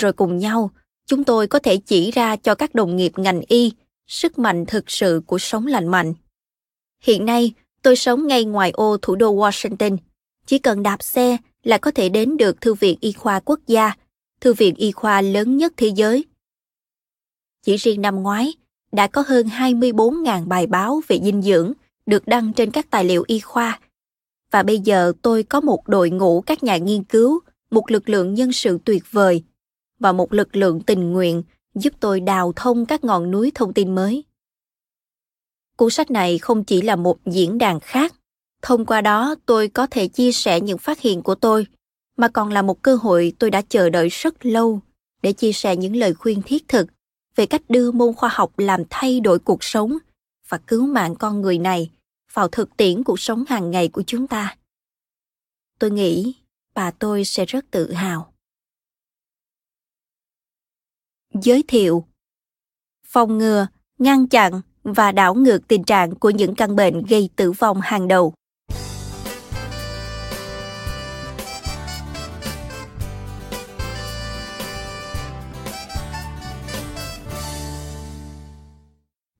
Rồi 0.00 0.12
cùng 0.12 0.38
nhau, 0.38 0.70
chúng 1.06 1.24
tôi 1.24 1.46
có 1.46 1.58
thể 1.58 1.76
chỉ 1.76 2.10
ra 2.10 2.36
cho 2.36 2.54
các 2.54 2.74
đồng 2.74 2.96
nghiệp 2.96 3.12
ngành 3.16 3.40
y 3.40 3.72
sức 4.06 4.38
mạnh 4.38 4.64
thực 4.66 4.90
sự 4.90 5.22
của 5.26 5.38
sống 5.38 5.66
lành 5.66 5.88
mạnh. 5.88 6.14
Hiện 7.02 7.24
nay, 7.24 7.52
tôi 7.82 7.96
sống 7.96 8.26
ngay 8.26 8.44
ngoài 8.44 8.70
ô 8.70 8.96
thủ 9.02 9.16
đô 9.16 9.34
Washington. 9.34 9.96
Chỉ 10.46 10.58
cần 10.58 10.82
đạp 10.82 11.02
xe 11.02 11.36
là 11.62 11.78
có 11.78 11.90
thể 11.90 12.08
đến 12.08 12.36
được 12.36 12.60
Thư 12.60 12.74
viện 12.74 12.98
Y 13.00 13.12
khoa 13.12 13.40
Quốc 13.40 13.60
gia, 13.66 13.92
thư 14.40 14.54
viện 14.54 14.74
y 14.74 14.92
khoa 14.92 15.20
lớn 15.20 15.56
nhất 15.56 15.72
thế 15.76 15.88
giới. 15.96 16.24
Chỉ 17.62 17.76
riêng 17.76 18.02
năm 18.02 18.22
ngoái, 18.22 18.54
đã 18.92 19.06
có 19.06 19.24
hơn 19.26 19.46
24.000 19.46 20.46
bài 20.48 20.66
báo 20.66 21.00
về 21.08 21.20
dinh 21.22 21.42
dưỡng 21.42 21.72
được 22.06 22.26
đăng 22.26 22.52
trên 22.52 22.70
các 22.70 22.90
tài 22.90 23.04
liệu 23.04 23.24
y 23.26 23.40
khoa. 23.40 23.80
Và 24.50 24.62
bây 24.62 24.78
giờ 24.78 25.12
tôi 25.22 25.42
có 25.42 25.60
một 25.60 25.88
đội 25.88 26.10
ngũ 26.10 26.40
các 26.40 26.62
nhà 26.62 26.76
nghiên 26.76 27.04
cứu, 27.04 27.40
một 27.70 27.90
lực 27.90 28.08
lượng 28.08 28.34
nhân 28.34 28.52
sự 28.52 28.78
tuyệt 28.84 29.02
vời 29.10 29.42
và 29.98 30.12
một 30.12 30.32
lực 30.32 30.56
lượng 30.56 30.80
tình 30.80 31.12
nguyện 31.12 31.42
giúp 31.74 31.92
tôi 32.00 32.20
đào 32.20 32.52
thông 32.56 32.86
các 32.86 33.04
ngọn 33.04 33.30
núi 33.30 33.52
thông 33.54 33.72
tin 33.74 33.94
mới. 33.94 34.24
Cuốn 35.76 35.90
sách 35.90 36.10
này 36.10 36.38
không 36.38 36.64
chỉ 36.64 36.82
là 36.82 36.96
một 36.96 37.18
diễn 37.26 37.58
đàn 37.58 37.80
khác, 37.80 38.14
thông 38.62 38.86
qua 38.86 39.00
đó 39.00 39.34
tôi 39.46 39.68
có 39.68 39.86
thể 39.86 40.08
chia 40.08 40.32
sẻ 40.32 40.60
những 40.60 40.78
phát 40.78 41.00
hiện 41.00 41.22
của 41.22 41.34
tôi, 41.34 41.66
mà 42.16 42.28
còn 42.28 42.52
là 42.52 42.62
một 42.62 42.82
cơ 42.82 42.94
hội 42.96 43.32
tôi 43.38 43.50
đã 43.50 43.62
chờ 43.68 43.90
đợi 43.90 44.08
rất 44.08 44.46
lâu 44.46 44.80
để 45.22 45.32
chia 45.32 45.52
sẻ 45.52 45.76
những 45.76 45.96
lời 45.96 46.14
khuyên 46.14 46.42
thiết 46.42 46.68
thực 46.68 46.86
về 47.36 47.46
cách 47.46 47.62
đưa 47.68 47.90
môn 47.90 48.14
khoa 48.14 48.30
học 48.32 48.58
làm 48.58 48.82
thay 48.90 49.20
đổi 49.20 49.38
cuộc 49.38 49.64
sống 49.64 49.98
và 50.48 50.58
cứu 50.58 50.86
mạng 50.86 51.14
con 51.14 51.40
người 51.40 51.58
này 51.58 51.90
vào 52.32 52.48
thực 52.48 52.76
tiễn 52.76 53.04
cuộc 53.04 53.20
sống 53.20 53.44
hàng 53.48 53.70
ngày 53.70 53.88
của 53.88 54.02
chúng 54.06 54.26
ta. 54.26 54.56
Tôi 55.78 55.90
nghĩ 55.90 56.34
bà 56.74 56.90
tôi 56.90 57.24
sẽ 57.24 57.44
rất 57.44 57.64
tự 57.70 57.92
hào. 57.92 58.32
Giới 61.34 61.64
thiệu 61.68 62.06
Phòng 63.06 63.38
ngừa, 63.38 63.66
ngăn 63.98 64.26
chặn 64.26 64.60
và 64.82 65.12
đảo 65.12 65.34
ngược 65.34 65.68
tình 65.68 65.84
trạng 65.84 66.14
của 66.14 66.30
những 66.30 66.54
căn 66.54 66.76
bệnh 66.76 67.02
gây 67.02 67.30
tử 67.36 67.52
vong 67.52 67.80
hàng 67.82 68.08
đầu. 68.08 68.34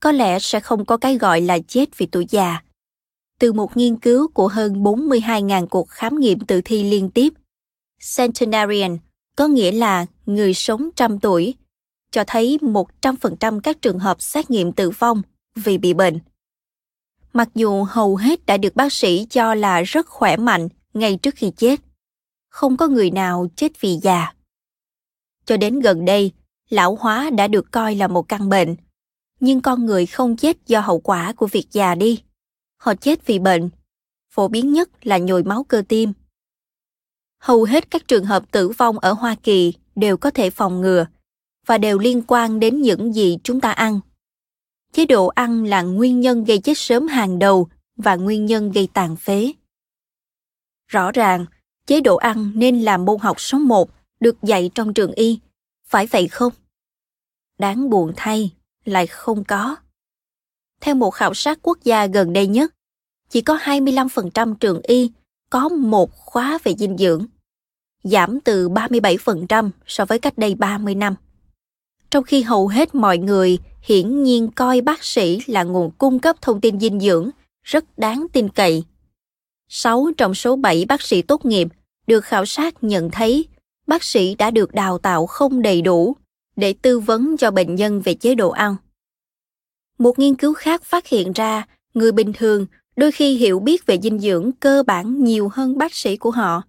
Có 0.02 0.12
lẽ 0.12 0.38
sẽ 0.38 0.60
không 0.60 0.84
có 0.84 0.96
cái 0.96 1.18
gọi 1.18 1.40
là 1.40 1.58
chết 1.68 1.98
vì 1.98 2.06
tuổi 2.06 2.26
già. 2.30 2.62
Từ 3.38 3.52
một 3.52 3.76
nghiên 3.76 3.96
cứu 3.96 4.28
của 4.28 4.48
hơn 4.48 4.82
42.000 4.82 5.66
cuộc 5.66 5.88
khám 5.88 6.20
nghiệm 6.20 6.40
tử 6.40 6.60
thi 6.64 6.90
liên 6.90 7.10
tiếp, 7.10 7.32
centenarian 8.16 8.98
có 9.36 9.46
nghĩa 9.46 9.72
là 9.72 10.06
người 10.26 10.54
sống 10.54 10.90
trăm 10.96 11.18
tuổi, 11.18 11.54
cho 12.10 12.24
thấy 12.26 12.58
100% 12.60 13.60
các 13.60 13.82
trường 13.82 13.98
hợp 13.98 14.22
xét 14.22 14.50
nghiệm 14.50 14.72
tử 14.72 14.90
vong 14.90 15.22
vì 15.54 15.78
bị 15.78 15.94
bệnh. 15.94 16.18
Mặc 17.32 17.48
dù 17.54 17.84
hầu 17.84 18.16
hết 18.16 18.46
đã 18.46 18.56
được 18.56 18.76
bác 18.76 18.92
sĩ 18.92 19.26
cho 19.30 19.54
là 19.54 19.82
rất 19.82 20.06
khỏe 20.06 20.36
mạnh 20.36 20.68
ngay 20.94 21.16
trước 21.16 21.34
khi 21.34 21.52
chết, 21.56 21.80
không 22.48 22.76
có 22.76 22.88
người 22.88 23.10
nào 23.10 23.46
chết 23.56 23.80
vì 23.80 23.98
già. 24.02 24.34
Cho 25.44 25.56
đến 25.56 25.80
gần 25.80 26.04
đây, 26.04 26.32
lão 26.70 26.96
hóa 27.00 27.30
đã 27.30 27.48
được 27.48 27.70
coi 27.70 27.94
là 27.94 28.08
một 28.08 28.28
căn 28.28 28.48
bệnh, 28.48 28.76
nhưng 29.42 29.61
con 29.61 29.87
người 29.87 30.07
không 30.07 30.37
chết 30.37 30.57
do 30.66 30.81
hậu 30.81 31.00
quả 31.00 31.33
của 31.33 31.46
việc 31.46 31.66
già 31.70 31.94
đi. 31.94 32.22
Họ 32.76 32.94
chết 32.94 33.26
vì 33.26 33.38
bệnh, 33.38 33.70
phổ 34.31 34.48
biến 34.48 34.72
nhất 34.72 35.07
là 35.07 35.18
nhồi 35.18 35.44
máu 35.44 35.64
cơ 35.64 35.83
tim. 35.88 36.12
Hầu 37.38 37.64
hết 37.64 37.90
các 37.90 38.09
trường 38.09 38.24
hợp 38.24 38.50
tử 38.50 38.68
vong 38.68 38.98
ở 38.98 39.12
Hoa 39.12 39.37
Kỳ 39.42 39.72
đều 39.96 40.16
có 40.16 40.31
thể 40.31 40.50
phòng 40.50 40.81
ngừa 40.81 41.07
và 41.66 41.78
đều 41.78 41.98
liên 41.98 42.22
quan 42.26 42.61
đến 42.61 42.83
những 42.83 43.12
gì 43.12 43.38
chúng 43.44 43.61
ta 43.61 43.72
ăn 43.72 44.00
chế 44.92 45.07
độ 45.07 45.26
ăn 45.26 45.64
là 45.64 45.83
nguyên 45.83 46.20
nhân 46.20 46.44
gây 46.44 46.59
chết 46.59 46.78
sớm 46.78 47.07
hàng 47.07 47.38
đầu 47.38 47.68
và 47.96 48.16
nguyên 48.16 48.46
nhân 48.46 48.72
gây 48.72 48.88
tàn 48.94 49.16
phế. 49.16 49.52
Rõ 50.87 51.12
ràng, 51.12 51.46
chế 51.87 52.00
độ 52.00 52.16
ăn 52.16 52.52
nên 52.55 52.83
là 52.83 52.96
môn 52.96 53.18
học 53.20 53.40
số 53.40 53.59
1 53.59 53.90
được 54.20 54.42
dạy 54.42 54.70
trong 54.74 54.94
trường 54.94 55.12
y, 55.12 55.38
phải 55.87 56.07
vậy 56.07 56.28
không? 56.28 56.52
Đáng 57.59 57.90
buồn 57.90 58.12
thay, 58.16 58.50
lại 58.84 59.06
không 59.06 59.44
có. 59.44 59.76
Theo 60.80 60.94
một 60.94 61.10
khảo 61.10 61.34
sát 61.34 61.58
quốc 61.62 61.78
gia 61.84 62.06
gần 62.06 62.32
đây 62.32 62.46
nhất, 62.46 62.74
chỉ 63.30 63.40
có 63.40 63.56
25% 63.56 64.54
trường 64.54 64.80
y 64.82 65.10
có 65.50 65.68
một 65.68 66.10
khóa 66.12 66.58
về 66.64 66.74
dinh 66.78 66.96
dưỡng, 66.98 67.26
giảm 68.04 68.40
từ 68.40 68.68
37% 68.68 69.70
so 69.86 70.04
với 70.04 70.18
cách 70.18 70.38
đây 70.38 70.54
30 70.54 70.94
năm. 70.94 71.14
Trong 72.10 72.24
khi 72.24 72.42
hầu 72.42 72.68
hết 72.68 72.94
mọi 72.94 73.18
người 73.18 73.58
hiển 73.82 74.22
nhiên 74.22 74.50
coi 74.50 74.80
bác 74.80 75.04
sĩ 75.04 75.40
là 75.46 75.62
nguồn 75.62 75.90
cung 75.90 76.18
cấp 76.18 76.36
thông 76.40 76.60
tin 76.60 76.80
dinh 76.80 77.00
dưỡng 77.00 77.30
rất 77.62 77.98
đáng 77.98 78.26
tin 78.32 78.48
cậy. 78.48 78.84
6 79.68 80.06
trong 80.16 80.34
số 80.34 80.56
7 80.56 80.84
bác 80.88 81.02
sĩ 81.02 81.22
tốt 81.22 81.44
nghiệp 81.44 81.68
được 82.06 82.20
khảo 82.20 82.46
sát 82.46 82.84
nhận 82.84 83.10
thấy 83.10 83.46
bác 83.86 84.04
sĩ 84.04 84.34
đã 84.34 84.50
được 84.50 84.72
đào 84.74 84.98
tạo 84.98 85.26
không 85.26 85.62
đầy 85.62 85.82
đủ 85.82 86.16
để 86.56 86.74
tư 86.82 86.98
vấn 86.98 87.36
cho 87.36 87.50
bệnh 87.50 87.74
nhân 87.74 88.00
về 88.00 88.14
chế 88.14 88.34
độ 88.34 88.50
ăn. 88.50 88.76
Một 89.98 90.18
nghiên 90.18 90.34
cứu 90.34 90.54
khác 90.54 90.84
phát 90.84 91.06
hiện 91.06 91.32
ra 91.32 91.66
người 91.94 92.12
bình 92.12 92.32
thường 92.34 92.66
đôi 92.96 93.12
khi 93.12 93.36
hiểu 93.36 93.60
biết 93.60 93.86
về 93.86 93.98
dinh 94.02 94.18
dưỡng 94.18 94.50
cơ 94.60 94.82
bản 94.86 95.24
nhiều 95.24 95.48
hơn 95.52 95.78
bác 95.78 95.94
sĩ 95.94 96.16
của 96.16 96.30
họ. 96.30 96.62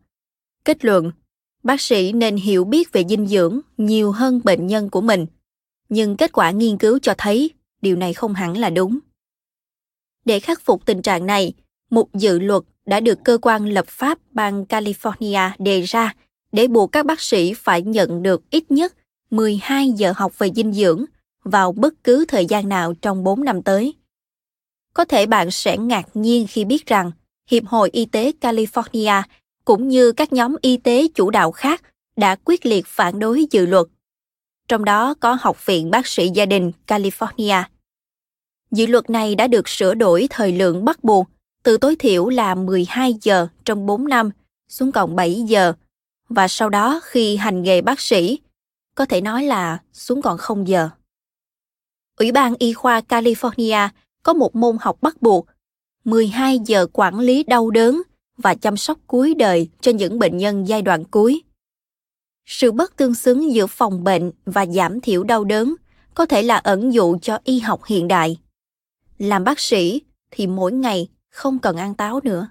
Kết 0.66 0.86
luận, 0.86 1.12
bác 1.64 1.82
sĩ 1.82 2.12
nên 2.12 2.36
hiểu 2.36 2.64
biết 2.64 2.92
về 2.92 3.04
dinh 3.10 3.28
dưỡng 3.28 3.60
nhiều 3.78 4.12
hơn 4.12 4.42
bệnh 4.44 4.68
nhân 4.68 4.90
của 4.90 5.02
mình 5.02 5.26
nhưng 5.94 6.18
kết 6.18 6.32
quả 6.32 6.52
nghiên 6.52 6.78
cứu 6.78 7.00
cho 7.00 7.14
thấy 7.18 7.52
điều 7.82 7.96
này 7.96 8.14
không 8.14 8.34
hẳn 8.34 8.58
là 8.58 8.70
đúng. 8.70 9.00
Để 10.26 10.40
khắc 10.40 10.62
phục 10.62 10.86
tình 10.86 11.02
trạng 11.02 11.26
này, 11.26 11.54
một 11.90 12.14
dự 12.14 12.40
luật 12.40 12.64
đã 12.86 13.00
được 13.00 13.20
cơ 13.24 13.38
quan 13.42 13.70
lập 13.70 13.86
pháp 13.88 14.18
bang 14.32 14.66
California 14.70 15.50
đề 15.60 15.82
ra 15.82 16.16
để 16.52 16.68
buộc 16.68 16.92
các 16.92 17.06
bác 17.06 17.22
sĩ 17.22 17.54
phải 17.54 17.82
nhận 17.82 18.24
được 18.24 18.50
ít 18.50 18.72
nhất 18.72 18.94
12 19.34 19.92
giờ 19.92 20.14
học 20.16 20.40
về 20.40 20.50
dinh 20.56 20.74
dưỡng 20.74 21.06
vào 21.44 21.72
bất 21.72 21.94
cứ 22.04 22.26
thời 22.28 22.46
gian 22.46 22.70
nào 22.70 22.94
trong 23.02 23.24
4 23.24 23.44
năm 23.44 23.62
tới. 23.62 23.94
Có 24.94 25.06
thể 25.06 25.26
bạn 25.26 25.52
sẽ 25.52 25.78
ngạc 25.78 26.06
nhiên 26.14 26.48
khi 26.50 26.66
biết 26.66 26.86
rằng 26.86 27.12
Hiệp 27.50 27.66
hội 27.66 27.90
Y 27.94 28.06
tế 28.06 28.32
California 28.42 29.24
cũng 29.66 29.88
như 29.88 30.12
các 30.12 30.34
nhóm 30.34 30.56
y 30.62 30.78
tế 30.78 31.08
chủ 31.16 31.30
đạo 31.30 31.52
khác 31.52 31.82
đã 32.16 32.36
quyết 32.46 32.66
liệt 32.66 32.88
phản 32.88 33.20
đối 33.20 33.46
dự 33.52 33.66
luật 33.66 33.88
trong 34.68 34.86
đó 34.86 35.14
có 35.20 35.38
Học 35.42 35.66
viện 35.66 35.92
Bác 35.92 36.08
sĩ 36.08 36.30
Gia 36.30 36.46
đình 36.46 36.72
California. 36.88 37.64
Dự 38.72 38.86
luật 38.86 39.10
này 39.10 39.36
đã 39.36 39.48
được 39.48 39.70
sửa 39.70 39.94
đổi 39.94 40.28
thời 40.30 40.52
lượng 40.52 40.86
bắt 40.86 41.04
buộc 41.04 41.28
từ 41.64 41.78
tối 41.78 41.96
thiểu 41.96 42.30
là 42.30 42.56
12 42.56 43.16
giờ 43.22 43.48
trong 43.66 43.86
4 43.86 44.08
năm 44.08 44.30
xuống 44.68 44.92
còn 44.92 45.16
7 45.16 45.44
giờ 45.48 45.74
và 46.30 46.48
sau 46.48 46.70
đó 46.70 47.02
khi 47.04 47.36
hành 47.36 47.64
nghề 47.64 47.82
bác 47.82 48.02
sĩ, 48.02 48.40
có 48.96 49.06
thể 49.06 49.22
nói 49.22 49.44
là 49.44 49.78
xuống 49.94 50.22
còn 50.22 50.38
không 50.38 50.68
giờ. 50.68 50.90
Ủy 52.20 52.32
ban 52.32 52.54
Y 52.60 52.74
khoa 52.74 53.00
California 53.00 53.90
có 54.24 54.34
một 54.34 54.56
môn 54.56 54.78
học 54.82 54.98
bắt 55.02 55.22
buộc 55.22 55.48
12 56.06 56.60
giờ 56.60 56.88
quản 56.94 57.20
lý 57.20 57.44
đau 57.44 57.72
đớn 57.72 58.02
và 58.38 58.56
chăm 58.56 58.78
sóc 58.78 59.00
cuối 59.08 59.36
đời 59.36 59.70
cho 59.82 59.92
những 59.92 60.20
bệnh 60.20 60.38
nhân 60.38 60.68
giai 60.68 60.82
đoạn 60.82 61.04
cuối 61.04 61.44
sự 62.46 62.72
bất 62.72 62.96
tương 62.96 63.16
xứng 63.16 63.54
giữa 63.54 63.68
phòng 63.68 64.04
bệnh 64.04 64.32
và 64.46 64.66
giảm 64.66 65.02
thiểu 65.02 65.24
đau 65.24 65.44
đớn 65.44 65.76
có 66.16 66.26
thể 66.26 66.42
là 66.42 66.58
ẩn 66.58 66.94
dụ 66.94 67.18
cho 67.22 67.40
y 67.44 67.60
học 67.60 67.86
hiện 67.86 68.08
đại 68.08 68.38
làm 69.18 69.44
bác 69.44 69.60
sĩ 69.60 70.02
thì 70.32 70.48
mỗi 70.48 70.72
ngày 70.72 71.10
không 71.30 71.60
cần 71.60 71.78
ăn 71.78 71.96
táo 71.96 72.20
nữa. 72.24 72.50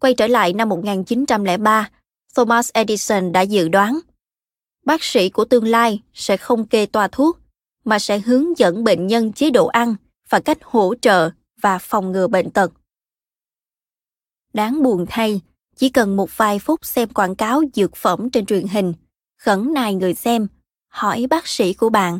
Quay 0.00 0.14
trở 0.14 0.26
lại 0.26 0.52
năm 0.52 0.68
1903, 0.68 1.90
Thomas 2.34 2.70
Edison 2.72 3.32
đã 3.32 3.40
dự 3.40 3.68
đoán 3.68 3.98
bác 4.86 5.04
sĩ 5.04 5.28
của 5.28 5.44
tương 5.44 5.66
lai 5.66 6.02
sẽ 6.14 6.36
không 6.36 6.66
kê 6.66 6.86
toa 6.86 7.08
thuốc 7.08 7.38
mà 7.84 7.98
sẽ 7.98 8.18
hướng 8.18 8.58
dẫn 8.58 8.84
bệnh 8.84 9.06
nhân 9.06 9.32
chế 9.32 9.50
độ 9.50 9.66
ăn 9.66 9.94
và 10.28 10.40
cách 10.40 10.58
hỗ 10.62 10.94
trợ 11.00 11.30
và 11.60 11.78
phòng 11.78 12.12
ngừa 12.12 12.26
bệnh 12.26 12.50
tật. 12.50 12.72
Đáng 14.52 14.82
buồn 14.82 15.06
thay, 15.08 15.40
chỉ 15.76 15.88
cần 15.88 16.16
một 16.16 16.36
vài 16.36 16.58
phút 16.58 16.86
xem 16.86 17.08
quảng 17.08 17.34
cáo 17.34 17.62
dược 17.74 17.96
phẩm 17.96 18.30
trên 18.30 18.46
truyền 18.46 18.66
hình, 18.66 18.94
khẩn 19.38 19.74
nài 19.74 19.94
người 19.94 20.14
xem, 20.14 20.46
hỏi 20.88 21.26
bác 21.30 21.46
sĩ 21.46 21.72
của 21.74 21.88
bạn 21.88 22.18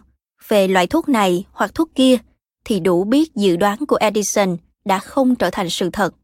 về 0.48 0.68
loại 0.68 0.87
thuốc 0.87 1.09
này 1.09 1.44
hoặc 1.52 1.74
thuốc 1.74 1.90
kia 1.94 2.18
thì 2.64 2.81
đủ 2.81 3.05
biết 3.05 3.35
dự 3.35 3.57
đoán 3.57 3.87
của 3.87 3.96
Edison 3.96 4.57
đã 4.85 4.98
không 4.98 5.35
trở 5.35 5.50
thành 5.50 5.70
sự 5.70 5.90
thật. 5.90 6.14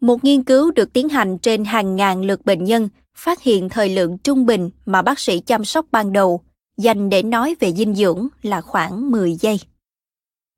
Một 0.00 0.24
nghiên 0.24 0.42
cứu 0.42 0.70
được 0.70 0.92
tiến 0.92 1.08
hành 1.08 1.38
trên 1.38 1.64
hàng 1.64 1.96
ngàn 1.96 2.22
lượt 2.22 2.44
bệnh 2.44 2.64
nhân 2.64 2.88
phát 3.18 3.42
hiện 3.42 3.68
thời 3.68 3.88
lượng 3.88 4.18
trung 4.18 4.46
bình 4.46 4.70
mà 4.86 5.02
bác 5.02 5.18
sĩ 5.18 5.40
chăm 5.40 5.64
sóc 5.64 5.86
ban 5.90 6.12
đầu 6.12 6.44
dành 6.76 7.10
để 7.10 7.22
nói 7.22 7.56
về 7.60 7.72
dinh 7.72 7.94
dưỡng 7.94 8.28
là 8.42 8.60
khoảng 8.60 9.10
10 9.10 9.34
giây. 9.34 9.60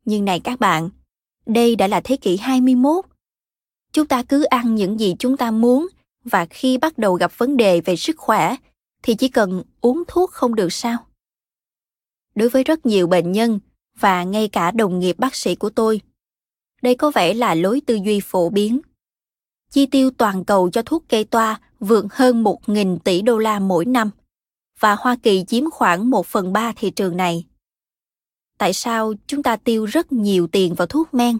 Nhưng 0.04 0.24
này 0.24 0.40
các 0.40 0.60
bạn, 0.60 0.90
đây 1.46 1.76
đã 1.76 1.86
là 1.86 2.00
thế 2.00 2.16
kỷ 2.16 2.36
21. 2.36 3.04
Chúng 3.92 4.06
ta 4.06 4.22
cứ 4.22 4.44
ăn 4.44 4.74
những 4.74 5.00
gì 5.00 5.14
chúng 5.18 5.36
ta 5.36 5.50
muốn 5.50 5.88
và 6.24 6.46
khi 6.50 6.78
bắt 6.78 6.98
đầu 6.98 7.14
gặp 7.14 7.32
vấn 7.38 7.56
đề 7.56 7.80
về 7.80 7.96
sức 7.96 8.16
khỏe 8.18 8.56
thì 9.02 9.14
chỉ 9.14 9.28
cần 9.28 9.62
uống 9.80 10.02
thuốc 10.08 10.30
không 10.30 10.54
được 10.54 10.72
sao? 10.72 11.06
Đối 12.34 12.48
với 12.48 12.64
rất 12.64 12.86
nhiều 12.86 13.06
bệnh 13.06 13.32
nhân 13.32 13.60
và 13.98 14.24
ngay 14.24 14.48
cả 14.48 14.70
đồng 14.70 14.98
nghiệp 14.98 15.18
bác 15.18 15.34
sĩ 15.34 15.54
của 15.54 15.70
tôi, 15.70 16.00
đây 16.82 16.94
có 16.94 17.10
vẻ 17.10 17.34
là 17.34 17.54
lối 17.54 17.80
tư 17.86 17.98
duy 18.04 18.20
phổ 18.20 18.50
biến. 18.50 18.80
Chi 19.70 19.86
tiêu 19.86 20.10
toàn 20.10 20.44
cầu 20.44 20.70
cho 20.70 20.82
thuốc 20.82 21.08
gây 21.08 21.24
toa 21.24 21.60
vượt 21.80 22.06
hơn 22.10 22.44
1.000 22.44 22.98
tỷ 22.98 23.22
đô 23.22 23.38
la 23.38 23.58
mỗi 23.58 23.84
năm 23.84 24.10
và 24.80 24.94
Hoa 24.94 25.16
Kỳ 25.22 25.44
chiếm 25.44 25.70
khoảng 25.70 26.10
1 26.10 26.26
phần 26.26 26.52
3 26.52 26.72
thị 26.76 26.90
trường 26.90 27.16
này. 27.16 27.46
Tại 28.58 28.72
sao 28.72 29.12
chúng 29.26 29.42
ta 29.42 29.56
tiêu 29.56 29.84
rất 29.84 30.12
nhiều 30.12 30.46
tiền 30.46 30.74
vào 30.74 30.86
thuốc 30.86 31.14
men? 31.14 31.38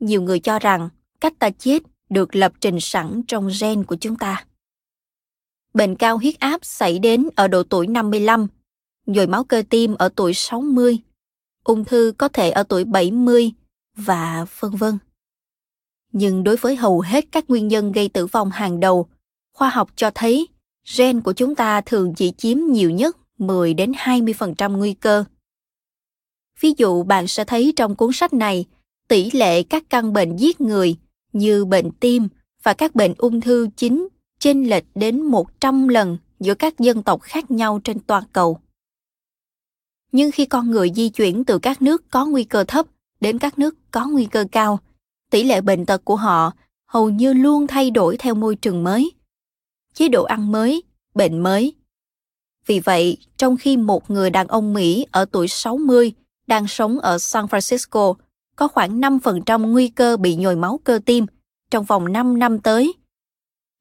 Nhiều 0.00 0.22
người 0.22 0.40
cho 0.40 0.58
rằng 0.58 0.88
cách 1.20 1.38
ta 1.38 1.50
chết 1.50 1.82
được 2.10 2.36
lập 2.36 2.52
trình 2.60 2.80
sẵn 2.80 3.22
trong 3.28 3.48
gen 3.60 3.84
của 3.84 3.96
chúng 3.96 4.16
ta. 4.16 4.44
Bệnh 5.74 5.96
cao 5.96 6.18
huyết 6.18 6.38
áp 6.38 6.64
xảy 6.64 6.98
đến 6.98 7.28
ở 7.36 7.48
độ 7.48 7.62
tuổi 7.62 7.86
55, 7.86 8.46
nhồi 9.06 9.26
máu 9.26 9.44
cơ 9.44 9.62
tim 9.70 9.94
ở 9.94 10.08
tuổi 10.16 10.34
60, 10.34 10.98
ung 11.64 11.84
thư 11.84 12.12
có 12.18 12.28
thể 12.28 12.50
ở 12.50 12.62
tuổi 12.62 12.84
70 12.84 13.52
và 13.96 14.46
vân 14.60 14.70
vân. 14.70 14.98
Nhưng 16.12 16.44
đối 16.44 16.56
với 16.56 16.76
hầu 16.76 17.00
hết 17.00 17.24
các 17.32 17.50
nguyên 17.50 17.68
nhân 17.68 17.92
gây 17.92 18.08
tử 18.08 18.26
vong 18.26 18.50
hàng 18.50 18.80
đầu, 18.80 19.08
khoa 19.52 19.68
học 19.68 19.90
cho 19.96 20.10
thấy 20.14 20.48
gen 20.96 21.20
của 21.20 21.32
chúng 21.32 21.54
ta 21.54 21.80
thường 21.80 22.14
chỉ 22.14 22.32
chiếm 22.38 22.58
nhiều 22.58 22.90
nhất 22.90 23.16
10 23.38 23.74
đến 23.74 23.92
20% 23.92 24.76
nguy 24.76 24.94
cơ. 24.94 25.24
Ví 26.60 26.74
dụ 26.76 27.02
bạn 27.02 27.26
sẽ 27.28 27.44
thấy 27.44 27.72
trong 27.76 27.94
cuốn 27.94 28.12
sách 28.12 28.32
này, 28.32 28.64
tỷ 29.08 29.30
lệ 29.30 29.62
các 29.62 29.84
căn 29.90 30.12
bệnh 30.12 30.36
giết 30.36 30.60
người 30.60 30.96
như 31.32 31.64
bệnh 31.64 31.90
tim 31.90 32.28
và 32.62 32.74
các 32.74 32.94
bệnh 32.94 33.14
ung 33.18 33.40
thư 33.40 33.68
chính 33.76 34.08
chênh 34.38 34.68
lệch 34.68 34.84
đến 34.94 35.22
100 35.22 35.88
lần 35.88 36.18
giữa 36.40 36.54
các 36.54 36.78
dân 36.78 37.02
tộc 37.02 37.22
khác 37.22 37.50
nhau 37.50 37.80
trên 37.84 38.00
toàn 38.00 38.24
cầu. 38.32 38.58
Nhưng 40.12 40.30
khi 40.30 40.46
con 40.46 40.70
người 40.70 40.92
di 40.96 41.08
chuyển 41.08 41.44
từ 41.44 41.58
các 41.58 41.82
nước 41.82 42.10
có 42.10 42.26
nguy 42.26 42.44
cơ 42.44 42.64
thấp 42.64 42.86
đến 43.20 43.38
các 43.38 43.58
nước 43.58 43.74
có 43.90 44.06
nguy 44.06 44.24
cơ 44.24 44.44
cao, 44.52 44.78
tỷ 45.30 45.42
lệ 45.42 45.60
bệnh 45.60 45.86
tật 45.86 46.04
của 46.04 46.16
họ 46.16 46.52
hầu 46.86 47.10
như 47.10 47.32
luôn 47.32 47.66
thay 47.66 47.90
đổi 47.90 48.16
theo 48.16 48.34
môi 48.34 48.56
trường 48.56 48.84
mới, 48.84 49.12
chế 49.94 50.08
độ 50.08 50.24
ăn 50.24 50.52
mới, 50.52 50.82
bệnh 51.14 51.38
mới. 51.38 51.74
Vì 52.66 52.80
vậy, 52.80 53.16
trong 53.36 53.56
khi 53.56 53.76
một 53.76 54.10
người 54.10 54.30
đàn 54.30 54.46
ông 54.46 54.74
Mỹ 54.74 55.06
ở 55.10 55.24
tuổi 55.24 55.48
60 55.48 56.12
đang 56.46 56.68
sống 56.68 56.98
ở 56.98 57.18
San 57.18 57.44
Francisco 57.44 58.14
có 58.56 58.68
khoảng 58.68 59.00
5% 59.00 59.66
nguy 59.66 59.88
cơ 59.88 60.16
bị 60.16 60.36
nhồi 60.36 60.56
máu 60.56 60.80
cơ 60.84 61.00
tim 61.06 61.26
trong 61.70 61.84
vòng 61.84 62.12
5 62.12 62.38
năm 62.38 62.58
tới. 62.58 62.94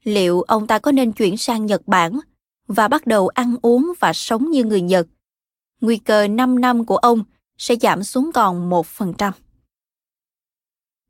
Liệu 0.04 0.42
ông 0.42 0.68
ta 0.68 0.80
có 0.80 0.92
nên 0.92 1.12
chuyển 1.12 1.38
sang 1.38 1.66
Nhật 1.66 1.88
Bản 1.88 2.20
và 2.68 2.88
bắt 2.88 3.08
đầu 3.08 3.28
ăn 3.28 3.56
uống 3.62 3.94
và 4.00 4.14
sống 4.14 4.52
như 4.52 4.64
người 4.64 4.82
Nhật? 4.82 5.08
Nguy 5.82 5.98
cơ 5.98 6.28
5 6.28 6.62
năm 6.62 6.86
của 6.86 6.98
ông 6.98 7.24
sẽ 7.58 7.76
giảm 7.82 8.04
xuống 8.04 8.32
còn 8.34 8.70
1%. 8.70 9.32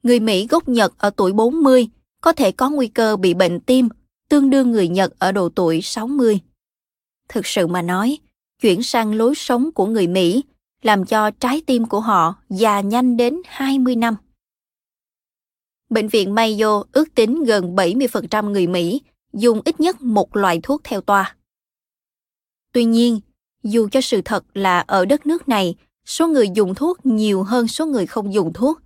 Người 0.04 0.20
Mỹ 0.20 0.48
gốc 0.48 0.70
Nhật 0.70 0.94
ở 0.98 1.10
tuổi 1.10 1.34
40 1.34 1.88
có 2.22 2.34
thể 2.34 2.52
có 2.52 2.70
nguy 2.70 2.88
cơ 2.88 3.16
bị 3.16 3.34
bệnh 3.34 3.60
tim 3.60 3.90
tương 4.32 4.50
đương 4.50 4.72
người 4.72 4.88
Nhật 4.88 5.14
ở 5.20 5.32
độ 5.32 5.50
tuổi 5.50 5.82
60. 5.82 6.40
Thực 7.30 7.46
sự 7.46 7.68
mà 7.68 7.82
nói, 7.82 8.18
chuyển 8.62 8.84
sang 8.84 9.14
lối 9.14 9.36
sống 9.36 9.72
của 9.72 9.86
người 9.86 10.08
Mỹ 10.08 10.44
làm 10.82 11.06
cho 11.06 11.32
trái 11.32 11.62
tim 11.66 11.86
của 11.86 12.00
họ 12.00 12.36
già 12.50 12.82
nhanh 12.82 13.18
đến 13.18 13.42
20 13.46 13.96
năm. 13.96 14.16
Bệnh 15.90 16.08
viện 16.08 16.36
Mayo 16.36 16.84
ước 16.92 17.16
tính 17.16 17.44
gần 17.44 17.76
70% 17.76 18.50
người 18.50 18.68
Mỹ 18.68 19.02
dùng 19.34 19.62
ít 19.66 19.80
nhất 19.80 20.02
một 20.02 20.36
loại 20.36 20.60
thuốc 20.64 20.82
theo 20.84 21.02
toa. 21.02 21.36
Tuy 22.74 22.86
nhiên, 22.86 23.20
dù 23.64 23.88
cho 23.92 24.02
sự 24.02 24.22
thật 24.26 24.44
là 24.54 24.80
ở 24.80 25.06
đất 25.06 25.26
nước 25.26 25.50
này, 25.50 25.76
số 26.06 26.28
người 26.28 26.50
dùng 26.54 26.76
thuốc 26.76 27.06
nhiều 27.06 27.44
hơn 27.44 27.68
số 27.68 27.86
người 27.86 28.06
không 28.06 28.34
dùng 28.34 28.54
thuốc, 28.54 28.80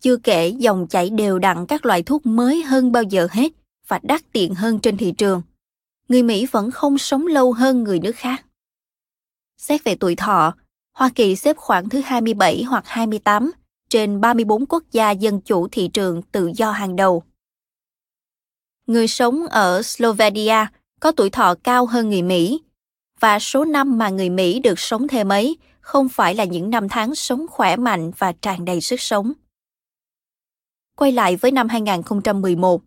chưa 0.00 0.16
kể 0.16 0.48
dòng 0.48 0.86
chảy 0.86 1.10
đều 1.10 1.38
đặn 1.38 1.66
các 1.66 1.86
loại 1.86 2.02
thuốc 2.02 2.26
mới 2.26 2.62
hơn 2.62 2.92
bao 2.92 3.02
giờ 3.02 3.28
hết 3.30 3.52
và 3.88 4.00
đắt 4.02 4.32
tiền 4.32 4.54
hơn 4.54 4.78
trên 4.78 4.96
thị 4.96 5.12
trường. 5.18 5.42
Người 6.08 6.22
Mỹ 6.22 6.46
vẫn 6.46 6.70
không 6.70 6.98
sống 6.98 7.26
lâu 7.26 7.52
hơn 7.52 7.82
người 7.82 7.98
nước 7.98 8.16
khác. 8.16 8.44
Xét 9.58 9.84
về 9.84 9.94
tuổi 9.94 10.16
thọ, 10.16 10.54
Hoa 10.92 11.10
Kỳ 11.14 11.36
xếp 11.36 11.56
khoảng 11.56 11.88
thứ 11.88 12.00
27 12.04 12.62
hoặc 12.62 12.84
28 12.86 13.52
trên 13.88 14.20
34 14.20 14.66
quốc 14.66 14.82
gia 14.92 15.10
dân 15.10 15.40
chủ 15.40 15.68
thị 15.68 15.88
trường 15.88 16.22
tự 16.22 16.50
do 16.56 16.70
hàng 16.70 16.96
đầu. 16.96 17.22
Người 18.86 19.08
sống 19.08 19.46
ở 19.46 19.82
Slovenia 19.82 20.66
có 21.00 21.12
tuổi 21.12 21.30
thọ 21.30 21.54
cao 21.64 21.86
hơn 21.86 22.10
người 22.10 22.22
Mỹ, 22.22 22.60
và 23.20 23.38
số 23.38 23.64
năm 23.64 23.98
mà 23.98 24.08
người 24.08 24.30
Mỹ 24.30 24.60
được 24.60 24.78
sống 24.78 25.08
thêm 25.08 25.28
ấy 25.28 25.56
không 25.80 26.08
phải 26.08 26.34
là 26.34 26.44
những 26.44 26.70
năm 26.70 26.88
tháng 26.88 27.14
sống 27.14 27.46
khỏe 27.50 27.76
mạnh 27.76 28.10
và 28.18 28.32
tràn 28.32 28.64
đầy 28.64 28.80
sức 28.80 29.00
sống. 29.00 29.32
Quay 30.96 31.12
lại 31.12 31.36
với 31.36 31.50
năm 31.50 31.68
2011, 31.68 32.82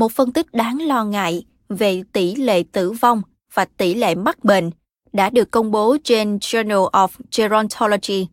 một 0.00 0.12
phân 0.12 0.32
tích 0.32 0.52
đáng 0.52 0.82
lo 0.82 1.04
ngại 1.04 1.44
về 1.68 2.02
tỷ 2.12 2.34
lệ 2.34 2.62
tử 2.72 2.92
vong 2.92 3.22
và 3.54 3.64
tỷ 3.64 3.94
lệ 3.94 4.14
mắc 4.14 4.44
bệnh 4.44 4.70
đã 5.12 5.30
được 5.30 5.50
công 5.50 5.70
bố 5.70 5.96
trên 6.04 6.36
Journal 6.36 6.90
of 6.90 7.08
Gerontology. 7.36 8.26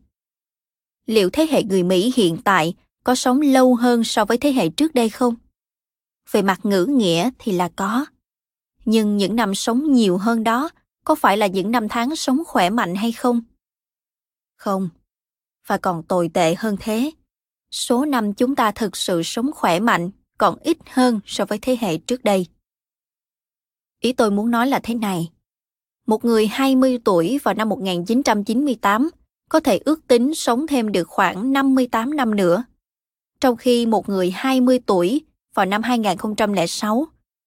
Liệu 1.06 1.30
thế 1.30 1.46
hệ 1.50 1.62
người 1.62 1.82
Mỹ 1.82 2.12
hiện 2.16 2.36
tại 2.44 2.74
có 3.04 3.14
sống 3.14 3.40
lâu 3.40 3.74
hơn 3.74 4.04
so 4.04 4.24
với 4.24 4.38
thế 4.38 4.52
hệ 4.52 4.68
trước 4.68 4.94
đây 4.94 5.08
không? 5.08 5.34
Về 6.30 6.42
mặt 6.42 6.60
ngữ 6.62 6.84
nghĩa 6.84 7.30
thì 7.38 7.52
là 7.52 7.68
có. 7.76 8.06
Nhưng 8.84 9.16
những 9.16 9.36
năm 9.36 9.54
sống 9.54 9.92
nhiều 9.92 10.18
hơn 10.18 10.44
đó 10.44 10.70
có 11.04 11.14
phải 11.14 11.36
là 11.36 11.46
những 11.46 11.70
năm 11.70 11.88
tháng 11.88 12.16
sống 12.16 12.42
khỏe 12.46 12.70
mạnh 12.70 12.94
hay 12.94 13.12
không? 13.12 13.40
Không. 14.56 14.88
Và 15.66 15.78
còn 15.78 16.02
tồi 16.02 16.30
tệ 16.34 16.54
hơn 16.54 16.76
thế. 16.80 17.10
Số 17.70 18.04
năm 18.04 18.34
chúng 18.34 18.54
ta 18.54 18.70
thực 18.70 18.96
sự 18.96 19.22
sống 19.22 19.50
khỏe 19.54 19.80
mạnh 19.80 20.10
còn 20.38 20.58
ít 20.62 20.78
hơn 20.90 21.20
so 21.26 21.44
với 21.44 21.58
thế 21.62 21.76
hệ 21.80 21.98
trước 21.98 22.24
đây. 22.24 22.46
Ý 24.00 24.12
tôi 24.12 24.30
muốn 24.30 24.50
nói 24.50 24.66
là 24.66 24.80
thế 24.82 24.94
này. 24.94 25.30
Một 26.06 26.24
người 26.24 26.46
20 26.46 26.98
tuổi 27.04 27.38
vào 27.42 27.54
năm 27.54 27.68
1998 27.68 29.10
có 29.48 29.60
thể 29.60 29.80
ước 29.84 30.06
tính 30.06 30.34
sống 30.34 30.66
thêm 30.66 30.92
được 30.92 31.08
khoảng 31.08 31.52
58 31.52 32.16
năm 32.16 32.36
nữa. 32.36 32.64
Trong 33.40 33.56
khi 33.56 33.86
một 33.86 34.08
người 34.08 34.30
20 34.30 34.78
tuổi 34.86 35.24
vào 35.54 35.66
năm 35.66 35.82
2006 35.82 37.06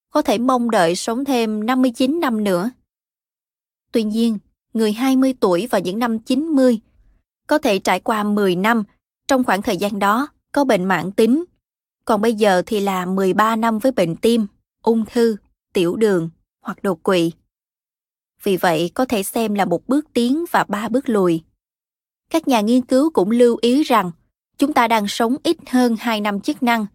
có 0.10 0.22
thể 0.22 0.38
mong 0.38 0.72
đợi 0.72 0.96
sống 0.96 1.26
thêm 1.26 1.66
59 1.66 2.20
năm 2.20 2.44
nữa. 2.44 2.72
Tuy 3.92 4.04
nhiên, 4.04 4.38
người 4.74 4.94
20 4.94 5.34
tuổi 5.40 5.68
vào 5.68 5.82
những 5.82 6.00
năm 6.00 6.20
90 6.20 6.80
có 7.48 7.58
thể 7.58 7.80
trải 7.80 8.00
qua 8.00 8.24
10 8.24 8.56
năm, 8.56 8.84
trong 9.28 9.44
khoảng 9.44 9.62
thời 9.62 9.78
gian 9.78 10.00
đó 10.00 10.28
có 10.52 10.64
bệnh 10.64 10.84
mãn 10.84 11.12
tính, 11.12 11.44
còn 12.06 12.22
bây 12.22 12.34
giờ 12.34 12.62
thì 12.66 12.80
là 12.80 13.06
13 13.06 13.56
năm 13.56 13.80
với 13.80 13.92
bệnh 13.92 14.16
tim, 14.16 14.48
ung 14.84 15.06
thư, 15.06 15.38
tiểu 15.74 15.96
đường 15.96 16.30
hoặc 16.62 16.84
đột 16.84 17.04
quỵ. 17.04 17.32
Vì 18.44 18.58
vậy 18.58 18.92
có 18.94 19.06
thể 19.06 19.24
xem 19.24 19.54
là 19.54 19.66
một 19.66 19.88
bước 19.88 20.06
tiến 20.14 20.46
và 20.52 20.64
ba 20.64 20.90
bước 20.90 21.10
lùi. 21.10 21.42
Các 22.30 22.48
nhà 22.48 22.62
nghiên 22.62 22.82
cứu 22.82 23.10
cũng 23.10 23.32
lưu 23.32 23.58
ý 23.62 23.84
rằng 23.84 24.12
chúng 24.58 24.74
ta 24.74 24.88
đang 24.88 25.08
sống 25.08 25.36
ít 25.44 25.58
hơn 25.70 25.96
2 26.00 26.22
năm 26.22 26.42
chức 26.42 26.64
năng. 26.64 26.86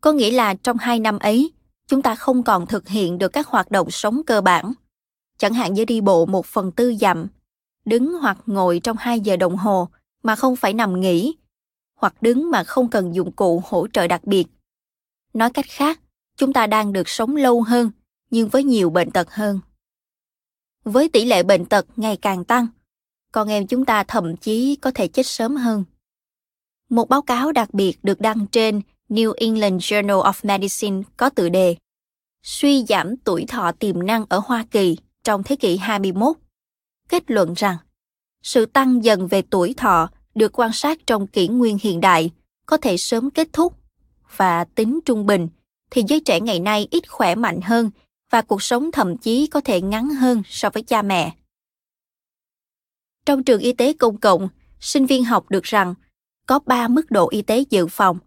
Có 0.00 0.12
nghĩa 0.12 0.30
là 0.30 0.54
trong 0.54 0.76
2 0.76 0.98
năm 0.98 1.18
ấy, 1.18 1.52
chúng 1.86 2.02
ta 2.02 2.14
không 2.14 2.42
còn 2.42 2.66
thực 2.66 2.88
hiện 2.88 3.18
được 3.18 3.28
các 3.28 3.46
hoạt 3.46 3.70
động 3.70 3.90
sống 3.90 4.22
cơ 4.26 4.40
bản. 4.40 4.72
Chẳng 5.38 5.54
hạn 5.54 5.74
như 5.74 5.84
đi 5.84 6.00
bộ 6.00 6.26
một 6.26 6.46
phần 6.46 6.72
tư 6.72 6.94
dặm, 7.00 7.26
đứng 7.84 8.12
hoặc 8.20 8.38
ngồi 8.46 8.80
trong 8.80 8.96
2 9.00 9.20
giờ 9.20 9.36
đồng 9.36 9.56
hồ 9.56 9.88
mà 10.22 10.36
không 10.36 10.56
phải 10.56 10.72
nằm 10.72 11.00
nghỉ, 11.00 11.34
hoặc 12.00 12.22
đứng 12.22 12.50
mà 12.50 12.64
không 12.64 12.90
cần 12.90 13.14
dụng 13.14 13.32
cụ 13.32 13.62
hỗ 13.66 13.86
trợ 13.92 14.06
đặc 14.06 14.24
biệt. 14.24 14.46
Nói 15.34 15.50
cách 15.50 15.64
khác, 15.68 16.00
chúng 16.36 16.52
ta 16.52 16.66
đang 16.66 16.92
được 16.92 17.08
sống 17.08 17.36
lâu 17.36 17.62
hơn, 17.62 17.90
nhưng 18.30 18.48
với 18.48 18.64
nhiều 18.64 18.90
bệnh 18.90 19.10
tật 19.10 19.30
hơn. 19.30 19.60
Với 20.84 21.08
tỷ 21.08 21.24
lệ 21.24 21.42
bệnh 21.42 21.64
tật 21.64 21.86
ngày 21.96 22.16
càng 22.16 22.44
tăng, 22.44 22.66
con 23.32 23.48
em 23.48 23.66
chúng 23.66 23.84
ta 23.84 24.04
thậm 24.04 24.36
chí 24.36 24.76
có 24.76 24.90
thể 24.94 25.08
chết 25.08 25.26
sớm 25.26 25.56
hơn. 25.56 25.84
Một 26.88 27.08
báo 27.08 27.22
cáo 27.22 27.52
đặc 27.52 27.74
biệt 27.74 27.98
được 28.02 28.20
đăng 28.20 28.46
trên 28.46 28.80
New 29.08 29.32
England 29.36 29.82
Journal 29.82 30.22
of 30.22 30.32
Medicine 30.42 31.02
có 31.16 31.30
tựa 31.30 31.48
đề 31.48 31.76
Suy 32.42 32.84
giảm 32.84 33.16
tuổi 33.16 33.44
thọ 33.48 33.72
tiềm 33.72 34.06
năng 34.06 34.24
ở 34.28 34.40
Hoa 34.44 34.64
Kỳ 34.70 34.96
trong 35.24 35.42
thế 35.42 35.56
kỷ 35.56 35.76
21, 35.76 36.36
kết 37.08 37.30
luận 37.30 37.54
rằng 37.54 37.76
sự 38.42 38.66
tăng 38.66 39.04
dần 39.04 39.26
về 39.26 39.42
tuổi 39.42 39.74
thọ 39.76 40.10
được 40.34 40.58
quan 40.58 40.72
sát 40.72 40.98
trong 41.06 41.26
kỷ 41.26 41.48
nguyên 41.48 41.78
hiện 41.82 42.00
đại 42.00 42.30
có 42.66 42.76
thể 42.76 42.96
sớm 42.96 43.30
kết 43.30 43.48
thúc 43.52 43.74
và 44.36 44.64
tính 44.64 45.00
trung 45.04 45.26
bình 45.26 45.48
thì 45.90 46.02
giới 46.08 46.20
trẻ 46.20 46.40
ngày 46.40 46.60
nay 46.60 46.88
ít 46.90 47.10
khỏe 47.10 47.34
mạnh 47.34 47.60
hơn 47.60 47.90
và 48.30 48.42
cuộc 48.42 48.62
sống 48.62 48.92
thậm 48.92 49.16
chí 49.16 49.46
có 49.46 49.60
thể 49.60 49.80
ngắn 49.80 50.08
hơn 50.08 50.42
so 50.46 50.70
với 50.70 50.82
cha 50.82 51.02
mẹ. 51.02 51.34
Trong 53.26 53.42
trường 53.42 53.60
y 53.60 53.72
tế 53.72 53.92
công 53.92 54.16
cộng, 54.16 54.48
sinh 54.80 55.06
viên 55.06 55.24
học 55.24 55.50
được 55.50 55.64
rằng 55.64 55.94
có 56.46 56.58
3 56.66 56.88
mức 56.88 57.10
độ 57.10 57.28
y 57.30 57.42
tế 57.42 57.64
dự 57.70 57.86
phòng. 57.86 58.18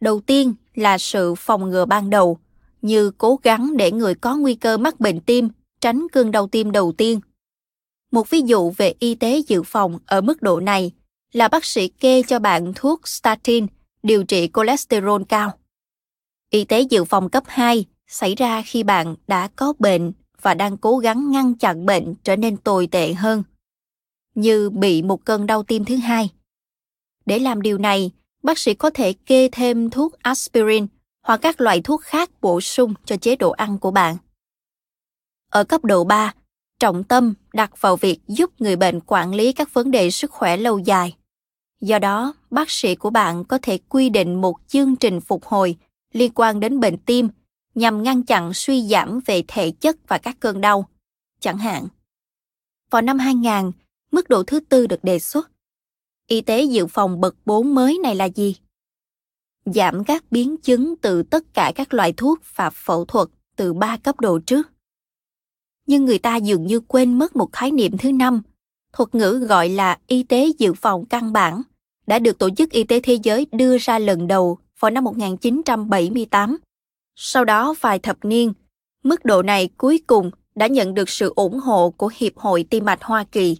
Đầu 0.00 0.20
tiên 0.20 0.54
là 0.74 0.98
sự 0.98 1.34
phòng 1.34 1.70
ngừa 1.70 1.84
ban 1.84 2.10
đầu, 2.10 2.38
như 2.82 3.10
cố 3.10 3.38
gắng 3.42 3.76
để 3.76 3.92
người 3.92 4.14
có 4.14 4.36
nguy 4.36 4.54
cơ 4.54 4.76
mắc 4.76 5.00
bệnh 5.00 5.20
tim 5.20 5.48
tránh 5.80 6.06
cơn 6.12 6.30
đau 6.30 6.46
tim 6.46 6.72
đầu 6.72 6.92
tiên. 6.92 7.20
Một 8.12 8.30
ví 8.30 8.40
dụ 8.46 8.70
về 8.70 8.94
y 8.98 9.14
tế 9.14 9.42
dự 9.48 9.62
phòng 9.62 9.98
ở 10.06 10.20
mức 10.20 10.42
độ 10.42 10.60
này 10.60 10.92
là 11.32 11.48
bác 11.48 11.64
sĩ 11.64 11.88
kê 11.88 12.22
cho 12.22 12.38
bạn 12.38 12.72
thuốc 12.76 13.08
statin 13.08 13.66
điều 14.02 14.24
trị 14.24 14.50
cholesterol 14.54 15.22
cao. 15.28 15.58
Y 16.50 16.64
tế 16.64 16.80
dự 16.80 17.04
phòng 17.04 17.30
cấp 17.30 17.44
2 17.46 17.84
xảy 18.06 18.34
ra 18.34 18.62
khi 18.62 18.82
bạn 18.82 19.16
đã 19.26 19.48
có 19.56 19.72
bệnh 19.78 20.12
và 20.42 20.54
đang 20.54 20.76
cố 20.76 20.98
gắng 20.98 21.30
ngăn 21.30 21.54
chặn 21.54 21.86
bệnh 21.86 22.14
trở 22.22 22.36
nên 22.36 22.56
tồi 22.56 22.86
tệ 22.86 23.14
hơn, 23.14 23.42
như 24.34 24.70
bị 24.70 25.02
một 25.02 25.24
cơn 25.24 25.46
đau 25.46 25.62
tim 25.62 25.84
thứ 25.84 25.96
hai. 25.96 26.30
Để 27.26 27.38
làm 27.38 27.62
điều 27.62 27.78
này, 27.78 28.10
bác 28.42 28.58
sĩ 28.58 28.74
có 28.74 28.90
thể 28.90 29.12
kê 29.12 29.48
thêm 29.52 29.90
thuốc 29.90 30.12
aspirin 30.22 30.86
hoặc 31.22 31.36
các 31.36 31.60
loại 31.60 31.80
thuốc 31.80 32.00
khác 32.02 32.30
bổ 32.40 32.60
sung 32.60 32.94
cho 33.04 33.16
chế 33.16 33.36
độ 33.36 33.50
ăn 33.50 33.78
của 33.78 33.90
bạn. 33.90 34.16
Ở 35.50 35.64
cấp 35.64 35.84
độ 35.84 36.04
3, 36.04 36.34
trọng 36.80 37.04
tâm 37.04 37.34
đặt 37.52 37.80
vào 37.80 37.96
việc 37.96 38.20
giúp 38.28 38.50
người 38.58 38.76
bệnh 38.76 39.00
quản 39.00 39.34
lý 39.34 39.52
các 39.52 39.74
vấn 39.74 39.90
đề 39.90 40.10
sức 40.10 40.30
khỏe 40.30 40.56
lâu 40.56 40.78
dài. 40.78 41.17
Do 41.80 41.98
đó, 41.98 42.34
bác 42.50 42.70
sĩ 42.70 42.94
của 42.94 43.10
bạn 43.10 43.44
có 43.44 43.58
thể 43.62 43.78
quy 43.88 44.10
định 44.10 44.40
một 44.40 44.56
chương 44.66 44.96
trình 44.96 45.20
phục 45.20 45.44
hồi 45.44 45.76
liên 46.12 46.32
quan 46.34 46.60
đến 46.60 46.80
bệnh 46.80 46.98
tim 46.98 47.28
nhằm 47.74 48.02
ngăn 48.02 48.22
chặn 48.22 48.54
suy 48.54 48.88
giảm 48.88 49.20
về 49.26 49.42
thể 49.48 49.70
chất 49.70 49.96
và 50.08 50.18
các 50.18 50.36
cơn 50.40 50.60
đau. 50.60 50.88
Chẳng 51.40 51.58
hạn, 51.58 51.88
vào 52.90 53.02
năm 53.02 53.18
2000, 53.18 53.72
mức 54.10 54.28
độ 54.28 54.42
thứ 54.42 54.60
tư 54.60 54.86
được 54.86 55.04
đề 55.04 55.18
xuất. 55.18 55.50
Y 56.26 56.40
tế 56.40 56.62
dự 56.62 56.86
phòng 56.86 57.20
bậc 57.20 57.36
4 57.44 57.74
mới 57.74 57.98
này 58.02 58.14
là 58.14 58.24
gì? 58.24 58.56
Giảm 59.64 60.04
các 60.04 60.24
biến 60.30 60.56
chứng 60.56 60.96
từ 60.96 61.22
tất 61.22 61.54
cả 61.54 61.72
các 61.74 61.94
loại 61.94 62.12
thuốc 62.12 62.38
và 62.54 62.70
phẫu 62.70 63.04
thuật 63.04 63.28
từ 63.56 63.72
3 63.74 63.96
cấp 63.96 64.20
độ 64.20 64.38
trước. 64.38 64.68
Nhưng 65.86 66.04
người 66.04 66.18
ta 66.18 66.36
dường 66.36 66.66
như 66.66 66.80
quên 66.80 67.18
mất 67.18 67.36
một 67.36 67.52
khái 67.52 67.70
niệm 67.70 67.98
thứ 67.98 68.12
năm, 68.12 68.42
thuật 68.92 69.14
ngữ 69.14 69.46
gọi 69.48 69.68
là 69.68 69.98
y 70.06 70.22
tế 70.22 70.48
dự 70.58 70.74
phòng 70.74 71.04
căn 71.06 71.32
bản, 71.32 71.62
đã 72.08 72.18
được 72.18 72.38
Tổ 72.38 72.50
chức 72.50 72.70
Y 72.70 72.84
tế 72.84 73.00
Thế 73.00 73.18
giới 73.22 73.46
đưa 73.52 73.78
ra 73.78 73.98
lần 73.98 74.26
đầu 74.26 74.58
vào 74.80 74.90
năm 74.90 75.04
1978 75.04 76.58
sau 77.20 77.44
đó 77.44 77.74
vài 77.80 77.98
thập 77.98 78.24
niên, 78.24 78.52
mức 79.04 79.24
độ 79.24 79.42
này 79.42 79.68
cuối 79.76 80.02
cùng 80.06 80.30
đã 80.54 80.66
nhận 80.66 80.94
được 80.94 81.08
sự 81.08 81.32
ủng 81.36 81.58
hộ 81.58 81.90
của 81.90 82.10
Hiệp 82.16 82.36
hội 82.36 82.66
Tim 82.70 82.84
mạch 82.84 83.02
Hoa 83.02 83.24
Kỳ. 83.24 83.56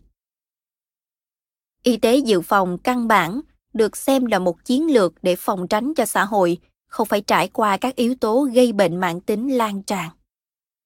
Y 1.82 1.96
tế 1.96 2.16
dự 2.16 2.40
phòng 2.40 2.78
căn 2.78 3.08
bản 3.08 3.40
được 3.74 3.96
xem 3.96 4.26
là 4.26 4.38
một 4.38 4.64
chiến 4.64 4.92
lược 4.92 5.14
để 5.22 5.36
phòng 5.36 5.68
tránh 5.68 5.94
cho 5.94 6.04
xã 6.04 6.24
hội 6.24 6.58
không 6.86 7.06
phải 7.06 7.20
trải 7.20 7.48
qua 7.48 7.76
các 7.76 7.96
yếu 7.96 8.14
tố 8.14 8.48
gây 8.52 8.72
bệnh 8.72 8.96
mãn 8.96 9.20
tính 9.20 9.56
lan 9.56 9.82
tràn. 9.82 10.10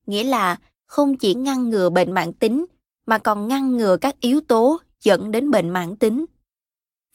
Nghĩa 0.06 0.24
là 0.24 0.56
không 0.86 1.16
chỉ 1.16 1.34
ngăn 1.34 1.68
ngừa 1.68 1.90
bệnh 1.90 2.12
mãn 2.12 2.32
tính 2.32 2.66
mà 3.06 3.18
còn 3.18 3.48
ngăn 3.48 3.76
ngừa 3.76 3.96
các 3.96 4.20
yếu 4.20 4.40
tố 4.40 4.80
dẫn 5.00 5.30
đến 5.30 5.50
bệnh 5.50 5.70
mãn 5.70 5.96
tính. 5.96 6.24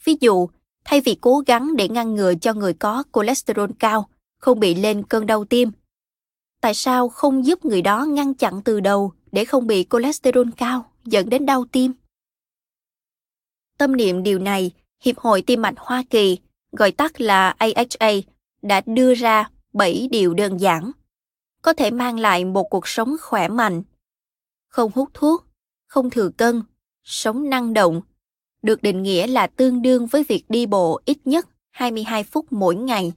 Ví 0.04 0.16
dụ, 0.20 0.48
thay 0.84 1.00
vì 1.00 1.14
cố 1.20 1.42
gắng 1.46 1.76
để 1.76 1.88
ngăn 1.88 2.14
ngừa 2.14 2.34
cho 2.40 2.54
người 2.54 2.74
có 2.74 3.04
cholesterol 3.12 3.70
cao, 3.78 4.08
không 4.38 4.60
bị 4.60 4.74
lên 4.74 5.02
cơn 5.02 5.26
đau 5.26 5.44
tim. 5.44 5.70
Tại 6.60 6.74
sao 6.74 7.08
không 7.08 7.46
giúp 7.46 7.64
người 7.64 7.82
đó 7.82 8.04
ngăn 8.04 8.34
chặn 8.34 8.62
từ 8.64 8.80
đầu 8.80 9.12
để 9.32 9.44
không 9.44 9.66
bị 9.66 9.86
cholesterol 9.90 10.48
cao 10.56 10.90
dẫn 11.04 11.28
đến 11.28 11.46
đau 11.46 11.64
tim? 11.72 11.92
Tâm 13.78 13.96
niệm 13.96 14.22
điều 14.22 14.38
này, 14.38 14.70
Hiệp 15.00 15.18
hội 15.18 15.42
Tim 15.42 15.62
mạch 15.62 15.74
Hoa 15.76 16.02
Kỳ, 16.10 16.38
gọi 16.72 16.92
tắt 16.92 17.20
là 17.20 17.50
AHA, 17.50 18.10
đã 18.62 18.82
đưa 18.86 19.14
ra 19.14 19.50
7 19.72 20.08
điều 20.10 20.34
đơn 20.34 20.60
giản, 20.60 20.90
có 21.62 21.72
thể 21.72 21.90
mang 21.90 22.18
lại 22.18 22.44
một 22.44 22.64
cuộc 22.64 22.88
sống 22.88 23.16
khỏe 23.20 23.48
mạnh. 23.48 23.82
Không 24.68 24.90
hút 24.94 25.08
thuốc, 25.14 25.44
không 25.86 26.10
thừa 26.10 26.30
cân, 26.36 26.62
sống 27.04 27.50
năng 27.50 27.74
động, 27.74 28.00
được 28.62 28.82
định 28.82 29.02
nghĩa 29.02 29.26
là 29.26 29.46
tương 29.46 29.82
đương 29.82 30.06
với 30.06 30.24
việc 30.24 30.44
đi 30.48 30.66
bộ 30.66 31.00
ít 31.04 31.18
nhất 31.24 31.48
22 31.70 32.24
phút 32.24 32.52
mỗi 32.52 32.76
ngày 32.76 33.12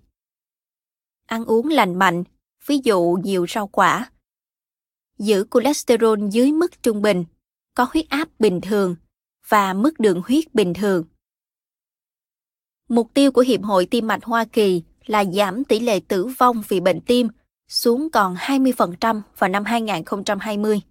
ăn 1.32 1.46
uống 1.46 1.68
lành 1.68 2.00
mạnh, 2.00 2.24
ví 2.66 2.80
dụ 2.84 3.18
nhiều 3.24 3.46
rau 3.50 3.68
quả. 3.68 4.12
Giữ 5.18 5.46
cholesterol 5.52 6.20
dưới 6.32 6.52
mức 6.52 6.84
trung 6.84 7.02
bình, 7.02 7.26
có 7.76 7.88
huyết 7.94 8.10
áp 8.10 8.30
bình 8.40 8.62
thường 8.62 8.96
và 9.48 9.74
mức 9.74 10.00
đường 10.00 10.22
huyết 10.28 10.56
bình 10.56 10.74
thường. 10.74 11.04
Mục 12.90 13.12
tiêu 13.14 13.32
của 13.32 13.42
Hiệp 13.42 13.64
hội 13.64 13.86
Tim 13.86 14.08
mạch 14.08 14.24
Hoa 14.24 14.46
Kỳ 14.46 14.84
là 15.06 15.26
giảm 15.26 15.64
tỷ 15.64 15.80
lệ 15.80 16.00
tử 16.08 16.26
vong 16.38 16.64
vì 16.68 16.80
bệnh 16.80 17.02
tim 17.02 17.28
xuống 17.68 18.10
còn 18.10 18.36
20% 18.36 19.22
vào 19.38 19.50
năm 19.50 19.66
2020. 19.66 20.82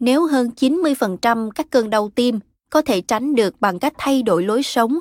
Nếu 0.00 0.26
hơn 0.26 0.50
90% 0.56 1.50
các 1.50 1.66
cơn 1.70 1.90
đau 1.90 2.10
tim 2.14 2.40
có 2.74 2.82
thể 2.82 3.00
tránh 3.00 3.34
được 3.34 3.60
bằng 3.60 3.78
cách 3.78 3.92
thay 3.98 4.22
đổi 4.22 4.44
lối 4.44 4.62
sống, 4.62 4.98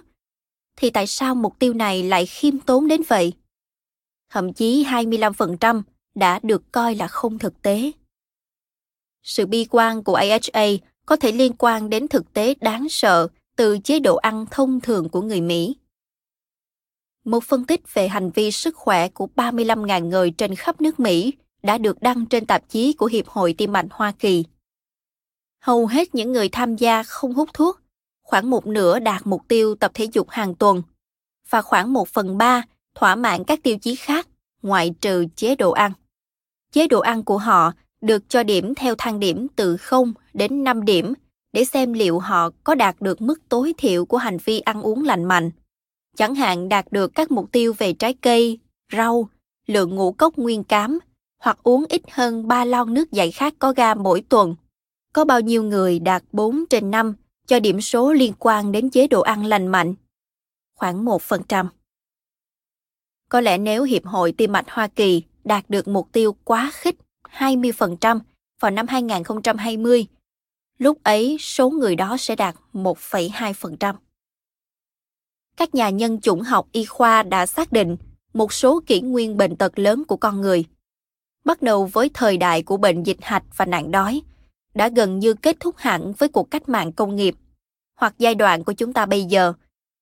thì 0.78 0.90
tại 0.90 1.08
sao 1.08 1.36
mục 1.36 1.60
tiêu 1.60 1.74
này 1.74 2.04
lại 2.04 2.26
khiêm 2.26 2.60
tốn 2.60 2.88
đến 2.88 3.02
vậy? 3.08 3.34
thậm 4.34 4.54
chí 4.54 4.84
25% 4.84 5.82
đã 6.16 6.40
được 6.44 6.72
coi 6.72 6.96
là 6.96 7.08
không 7.08 7.40
thực 7.40 7.62
tế. 7.62 7.92
Sự 9.24 9.46
bi 9.46 9.66
quan 9.70 10.04
của 10.04 10.16
AHA 10.16 10.66
có 11.06 11.16
thể 11.16 11.32
liên 11.32 11.54
quan 11.58 11.90
đến 11.90 12.08
thực 12.08 12.34
tế 12.34 12.54
đáng 12.62 12.90
sợ 12.90 13.28
từ 13.56 13.80
chế 13.84 14.00
độ 14.00 14.16
ăn 14.16 14.46
thông 14.52 14.80
thường 14.82 15.10
của 15.10 15.22
người 15.22 15.42
Mỹ. 15.42 15.76
Một 17.26 17.44
phân 17.44 17.66
tích 17.66 17.94
về 17.94 18.08
hành 18.08 18.30
vi 18.30 18.52
sức 18.52 18.76
khỏe 18.76 19.10
của 19.10 19.28
35.000 19.36 20.08
người 20.08 20.32
trên 20.32 20.56
khắp 20.56 20.82
nước 20.82 21.00
Mỹ 21.00 21.34
đã 21.64 21.78
được 21.78 22.02
đăng 22.02 22.26
trên 22.26 22.46
tạp 22.46 22.70
chí 22.70 22.94
của 22.94 23.06
Hiệp 23.06 23.28
hội 23.28 23.56
Tim 23.58 23.72
mạch 23.72 23.88
Hoa 23.92 24.12
Kỳ. 24.20 24.44
Hầu 25.64 25.86
hết 25.86 26.16
những 26.16 26.32
người 26.32 26.50
tham 26.50 26.76
gia 26.76 27.04
không 27.04 27.34
hút 27.34 27.50
thuốc, 27.54 27.80
khoảng 28.24 28.50
một 28.50 28.68
nửa 28.68 29.00
đạt 29.00 29.22
mục 29.28 29.42
tiêu 29.48 29.76
tập 29.76 29.92
thể 29.94 30.08
dục 30.14 30.30
hàng 30.30 30.56
tuần, 30.56 30.82
và 31.50 31.62
khoảng 31.62 31.94
một 31.94 32.10
phần 32.10 32.38
ba 32.38 32.64
thỏa 32.96 33.16
mãn 33.16 33.44
các 33.44 33.60
tiêu 33.64 33.78
chí 33.82 33.96
khác 33.96 34.28
ngoại 34.62 34.94
trừ 35.02 35.26
chế 35.36 35.56
độ 35.56 35.72
ăn. 35.72 35.92
Chế 36.72 36.88
độ 36.88 37.00
ăn 37.00 37.24
của 37.24 37.38
họ 37.38 37.72
được 38.02 38.30
cho 38.30 38.44
điểm 38.44 38.76
theo 38.76 38.96
thang 38.98 39.20
điểm 39.20 39.48
từ 39.56 39.78
0 39.78 40.14
đến 40.34 40.64
5 40.64 40.86
điểm 40.86 41.14
để 41.54 41.66
xem 41.66 41.94
liệu 41.94 42.20
họ 42.20 42.50
có 42.64 42.76
đạt 42.76 42.96
được 43.00 43.22
mức 43.22 43.50
tối 43.50 43.74
thiểu 43.78 44.06
của 44.06 44.18
hành 44.18 44.38
vi 44.46 44.60
ăn 44.60 44.82
uống 44.82 45.04
lành 45.04 45.24
mạnh. 45.24 45.52
Chẳng 46.18 46.36
hạn 46.36 46.70
đạt 46.70 46.86
được 46.92 47.12
các 47.16 47.32
mục 47.32 47.52
tiêu 47.52 47.74
về 47.78 47.94
trái 47.94 48.14
cây, 48.14 48.60
rau, 48.92 49.30
lượng 49.68 49.96
ngũ 49.96 50.12
cốc 50.12 50.38
nguyên 50.38 50.64
cám 50.64 51.00
hoặc 51.40 51.58
uống 51.64 51.86
ít 51.90 52.02
hơn 52.12 52.48
3 52.48 52.66
lon 52.66 52.94
nước 52.94 53.12
giải 53.12 53.32
khát 53.32 53.54
có 53.60 53.74
ga 53.74 53.94
mỗi 53.94 54.24
tuần. 54.30 54.56
Có 55.14 55.26
bao 55.26 55.42
nhiêu 55.42 55.64
người 55.64 56.00
đạt 56.00 56.24
4 56.32 56.66
trên 56.70 56.92
5 56.92 57.16
cho 57.48 57.60
điểm 57.60 57.82
số 57.82 58.14
liên 58.14 58.34
quan 58.40 58.72
đến 58.72 58.90
chế 58.90 59.08
độ 59.08 59.22
ăn 59.22 59.46
lành 59.46 59.68
mạnh? 59.68 59.96
Khoảng 60.76 61.06
1%. 61.06 61.68
Có 63.30 63.42
lẽ 63.42 63.58
nếu 63.58 63.84
Hiệp 63.84 64.06
hội 64.06 64.32
Tim 64.32 64.52
mạch 64.52 64.66
Hoa 64.70 64.88
Kỳ 64.88 65.24
đạt 65.44 65.70
được 65.70 65.88
mục 65.88 66.10
tiêu 66.12 66.36
quá 66.44 66.72
khích 66.74 66.96
20% 67.32 68.20
vào 68.60 68.72
năm 68.72 68.88
2020, 68.88 70.06
lúc 70.78 71.04
ấy 71.04 71.38
số 71.40 71.70
người 71.70 71.96
đó 71.96 72.18
sẽ 72.20 72.36
đạt 72.36 72.56
1,2%. 72.74 73.96
Các 75.58 75.76
nhà 75.76 75.90
nhân 75.90 76.22
chủng 76.22 76.42
học 76.42 76.68
y 76.72 76.86
khoa 76.86 77.24
đã 77.24 77.46
xác 77.46 77.72
định 77.72 77.98
một 78.34 78.54
số 78.54 78.82
kỷ 78.86 79.02
nguyên 79.02 79.38
bệnh 79.38 79.56
tật 79.56 79.80
lớn 79.80 80.04
của 80.08 80.18
con 80.18 80.42
người. 80.42 80.66
Bắt 81.46 81.62
đầu 81.62 81.86
với 81.86 82.10
thời 82.14 82.38
đại 82.38 82.64
của 82.64 82.78
bệnh 82.78 83.04
dịch 83.04 83.18
hạch 83.22 83.44
và 83.58 83.66
nạn 83.66 83.92
đói, 83.92 84.22
đã 84.74 84.90
gần 84.90 85.20
như 85.20 85.34
kết 85.34 85.58
thúc 85.60 85.78
hẳn 85.78 86.14
với 86.14 86.30
cuộc 86.30 86.52
cách 86.52 86.70
mạng 86.70 86.92
công 86.92 87.16
nghiệp. 87.16 87.36
hoặc 87.96 88.16
giai 88.18 88.36
đoạn 88.36 88.64
của 88.64 88.74
chúng 88.74 88.94
ta 88.94 89.06
bây 89.06 89.24
giờ, 89.24 89.54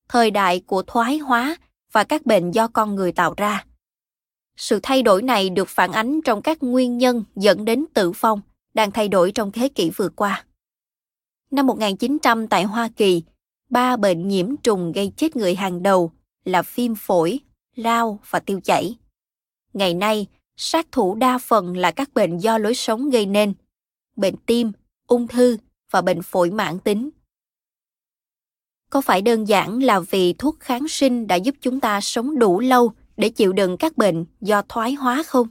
thời 0.09 0.31
đại 0.31 0.59
của 0.59 0.81
thoái 0.81 1.17
hóa 1.17 1.55
và 1.91 2.03
các 2.03 2.25
bệnh 2.25 2.51
do 2.51 2.67
con 2.67 2.95
người 2.95 3.11
tạo 3.11 3.33
ra. 3.37 3.65
Sự 4.57 4.79
thay 4.83 5.03
đổi 5.03 5.21
này 5.21 5.49
được 5.49 5.67
phản 5.67 5.91
ánh 5.91 6.21
trong 6.21 6.41
các 6.41 6.63
nguyên 6.63 6.97
nhân 6.97 7.23
dẫn 7.35 7.65
đến 7.65 7.85
tử 7.93 8.11
vong 8.11 8.41
đang 8.73 8.91
thay 8.91 9.07
đổi 9.07 9.31
trong 9.31 9.51
thế 9.51 9.67
kỷ 9.67 9.89
vừa 9.89 10.09
qua. 10.09 10.45
Năm 11.51 11.67
1900 11.67 12.47
tại 12.47 12.63
Hoa 12.63 12.89
Kỳ, 12.95 13.23
ba 13.69 13.97
bệnh 13.97 14.27
nhiễm 14.27 14.57
trùng 14.57 14.91
gây 14.91 15.11
chết 15.17 15.35
người 15.35 15.55
hàng 15.55 15.83
đầu 15.83 16.11
là 16.45 16.61
viêm 16.75 16.95
phổi, 16.95 17.39
lao 17.75 18.19
và 18.29 18.39
tiêu 18.39 18.59
chảy. 18.63 18.97
Ngày 19.73 19.93
nay, 19.93 20.27
sát 20.57 20.87
thủ 20.91 21.15
đa 21.15 21.37
phần 21.37 21.77
là 21.77 21.91
các 21.91 22.13
bệnh 22.13 22.37
do 22.37 22.57
lối 22.57 22.75
sống 22.75 23.09
gây 23.09 23.25
nên, 23.25 23.53
bệnh 24.15 24.35
tim, 24.45 24.71
ung 25.07 25.27
thư 25.27 25.57
và 25.91 26.01
bệnh 26.01 26.21
phổi 26.21 26.51
mãn 26.51 26.79
tính. 26.79 27.09
Có 28.89 29.01
phải 29.01 29.21
đơn 29.21 29.47
giản 29.47 29.83
là 29.83 29.99
vì 29.99 30.33
thuốc 30.33 30.59
kháng 30.59 30.87
sinh 30.87 31.27
đã 31.27 31.35
giúp 31.35 31.55
chúng 31.61 31.79
ta 31.79 32.01
sống 32.01 32.39
đủ 32.39 32.59
lâu 32.59 32.91
để 33.17 33.29
chịu 33.29 33.53
đựng 33.53 33.77
các 33.77 33.97
bệnh 33.97 34.25
do 34.41 34.61
thoái 34.69 34.93
hóa 34.93 35.23
không? 35.27 35.47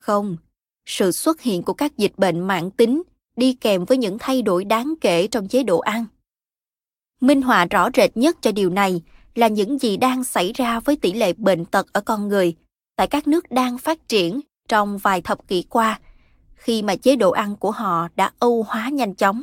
Không, 0.00 0.36
sự 0.86 1.12
xuất 1.12 1.40
hiện 1.40 1.62
của 1.62 1.72
các 1.72 1.96
dịch 1.96 2.12
bệnh 2.16 2.40
mãn 2.40 2.70
tính 2.70 3.02
đi 3.36 3.52
kèm 3.52 3.84
với 3.84 3.98
những 3.98 4.16
thay 4.20 4.42
đổi 4.42 4.64
đáng 4.64 4.94
kể 5.00 5.26
trong 5.26 5.48
chế 5.48 5.62
độ 5.62 5.78
ăn. 5.78 6.04
Minh 7.20 7.42
họa 7.42 7.64
rõ 7.64 7.88
rệt 7.94 8.16
nhất 8.16 8.36
cho 8.40 8.52
điều 8.52 8.70
này 8.70 9.02
là 9.34 9.48
những 9.48 9.78
gì 9.78 9.96
đang 9.96 10.24
xảy 10.24 10.52
ra 10.52 10.80
với 10.80 10.96
tỷ 10.96 11.12
lệ 11.12 11.32
bệnh 11.32 11.64
tật 11.64 11.92
ở 11.92 12.00
con 12.00 12.28
người 12.28 12.56
tại 12.96 13.06
các 13.06 13.28
nước 13.28 13.50
đang 13.50 13.78
phát 13.78 14.08
triển 14.08 14.40
trong 14.68 14.98
vài 14.98 15.20
thập 15.20 15.48
kỷ 15.48 15.62
qua 15.62 16.00
khi 16.60 16.82
mà 16.82 16.96
chế 16.96 17.16
độ 17.16 17.30
ăn 17.30 17.56
của 17.56 17.70
họ 17.70 18.08
đã 18.16 18.32
âu 18.38 18.62
hóa 18.62 18.88
nhanh 18.88 19.14
chóng. 19.14 19.42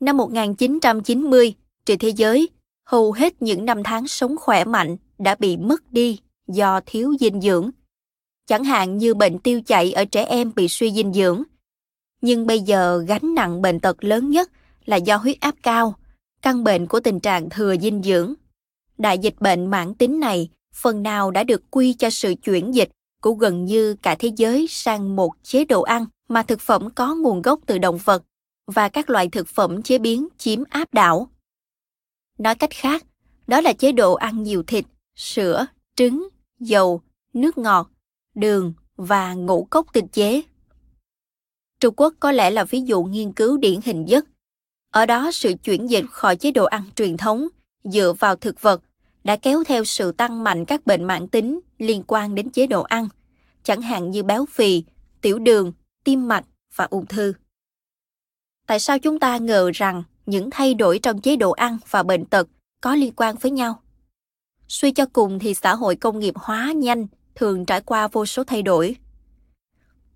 Năm 0.00 0.16
1990, 0.16 1.54
trên 1.84 1.98
thế 1.98 2.08
giới, 2.08 2.48
hầu 2.84 3.12
hết 3.12 3.42
những 3.42 3.64
năm 3.64 3.82
tháng 3.82 4.08
sống 4.08 4.36
khỏe 4.36 4.64
mạnh 4.64 4.96
đã 5.18 5.34
bị 5.34 5.56
mất 5.56 5.92
đi 5.92 6.20
do 6.48 6.80
thiếu 6.86 7.14
dinh 7.20 7.40
dưỡng. 7.40 7.70
Chẳng 8.46 8.64
hạn 8.64 8.98
như 8.98 9.14
bệnh 9.14 9.38
tiêu 9.38 9.60
chảy 9.66 9.92
ở 9.92 10.04
trẻ 10.04 10.24
em 10.24 10.52
bị 10.54 10.68
suy 10.68 10.92
dinh 10.92 11.12
dưỡng. 11.12 11.42
Nhưng 12.20 12.46
bây 12.46 12.60
giờ 12.60 13.04
gánh 13.08 13.34
nặng 13.34 13.62
bệnh 13.62 13.80
tật 13.80 14.04
lớn 14.04 14.30
nhất 14.30 14.50
là 14.84 14.96
do 14.96 15.16
huyết 15.16 15.40
áp 15.40 15.54
cao, 15.62 15.94
căn 16.42 16.64
bệnh 16.64 16.86
của 16.86 17.00
tình 17.00 17.20
trạng 17.20 17.50
thừa 17.50 17.76
dinh 17.76 18.02
dưỡng. 18.02 18.34
Đại 18.98 19.18
dịch 19.18 19.34
bệnh 19.40 19.66
mãn 19.66 19.94
tính 19.94 20.20
này 20.20 20.48
phần 20.74 21.02
nào 21.02 21.30
đã 21.30 21.44
được 21.44 21.62
quy 21.70 21.92
cho 21.92 22.10
sự 22.10 22.34
chuyển 22.42 22.74
dịch 22.74 22.90
của 23.20 23.32
gần 23.32 23.64
như 23.64 23.94
cả 23.94 24.16
thế 24.18 24.30
giới 24.36 24.66
sang 24.68 25.16
một 25.16 25.30
chế 25.42 25.64
độ 25.64 25.82
ăn 25.82 26.06
mà 26.28 26.42
thực 26.42 26.60
phẩm 26.60 26.88
có 26.94 27.14
nguồn 27.14 27.42
gốc 27.42 27.60
từ 27.66 27.78
động 27.78 27.98
vật 28.04 28.22
và 28.66 28.88
các 28.88 29.10
loại 29.10 29.28
thực 29.28 29.48
phẩm 29.48 29.82
chế 29.82 29.98
biến 29.98 30.28
chiếm 30.38 30.62
áp 30.70 30.94
đảo. 30.94 31.30
Nói 32.38 32.54
cách 32.54 32.70
khác, 32.72 33.04
đó 33.46 33.60
là 33.60 33.72
chế 33.72 33.92
độ 33.92 34.14
ăn 34.14 34.42
nhiều 34.42 34.62
thịt, 34.62 34.84
sữa, 35.14 35.66
trứng, 35.96 36.28
dầu, 36.60 37.00
nước 37.32 37.58
ngọt, 37.58 37.90
đường 38.34 38.72
và 38.96 39.34
ngũ 39.34 39.66
cốc 39.70 39.86
tinh 39.92 40.08
chế. 40.08 40.42
Trung 41.80 41.94
Quốc 41.96 42.14
có 42.20 42.32
lẽ 42.32 42.50
là 42.50 42.64
ví 42.64 42.80
dụ 42.80 43.04
nghiên 43.04 43.32
cứu 43.32 43.56
điển 43.56 43.80
hình 43.84 44.04
nhất. 44.04 44.26
Ở 44.92 45.06
đó 45.06 45.30
sự 45.32 45.54
chuyển 45.64 45.90
dịch 45.90 46.04
khỏi 46.10 46.36
chế 46.36 46.50
độ 46.50 46.64
ăn 46.64 46.82
truyền 46.96 47.16
thống 47.16 47.48
dựa 47.84 48.12
vào 48.18 48.36
thực 48.36 48.62
vật 48.62 48.82
đã 49.26 49.36
kéo 49.36 49.64
theo 49.64 49.84
sự 49.84 50.12
tăng 50.12 50.44
mạnh 50.44 50.64
các 50.64 50.86
bệnh 50.86 51.04
mãn 51.04 51.28
tính 51.28 51.60
liên 51.78 52.02
quan 52.06 52.34
đến 52.34 52.50
chế 52.50 52.66
độ 52.66 52.82
ăn, 52.82 53.08
chẳng 53.62 53.82
hạn 53.82 54.10
như 54.10 54.22
béo 54.22 54.46
phì, 54.46 54.84
tiểu 55.20 55.38
đường, 55.38 55.72
tim 56.04 56.28
mạch 56.28 56.44
và 56.74 56.86
ung 56.90 57.06
thư. 57.06 57.32
Tại 58.66 58.80
sao 58.80 58.98
chúng 58.98 59.18
ta 59.18 59.38
ngờ 59.38 59.70
rằng 59.74 60.02
những 60.26 60.50
thay 60.50 60.74
đổi 60.74 60.98
trong 60.98 61.20
chế 61.20 61.36
độ 61.36 61.50
ăn 61.50 61.78
và 61.90 62.02
bệnh 62.02 62.24
tật 62.24 62.48
có 62.80 62.94
liên 62.94 63.12
quan 63.16 63.36
với 63.36 63.50
nhau? 63.50 63.82
Suy 64.68 64.92
cho 64.92 65.06
cùng 65.12 65.38
thì 65.38 65.54
xã 65.54 65.74
hội 65.74 65.96
công 65.96 66.18
nghiệp 66.18 66.34
hóa 66.36 66.72
nhanh 66.72 67.06
thường 67.34 67.64
trải 67.64 67.80
qua 67.80 68.08
vô 68.08 68.26
số 68.26 68.44
thay 68.44 68.62
đổi. 68.62 68.96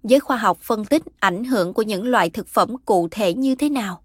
Giới 0.02 0.20
khoa 0.20 0.36
học 0.36 0.58
phân 0.60 0.84
tích 0.84 1.02
ảnh 1.20 1.44
hưởng 1.44 1.74
của 1.74 1.82
những 1.82 2.04
loại 2.04 2.30
thực 2.30 2.48
phẩm 2.48 2.76
cụ 2.84 3.08
thể 3.10 3.34
như 3.34 3.54
thế 3.54 3.68
nào. 3.68 4.02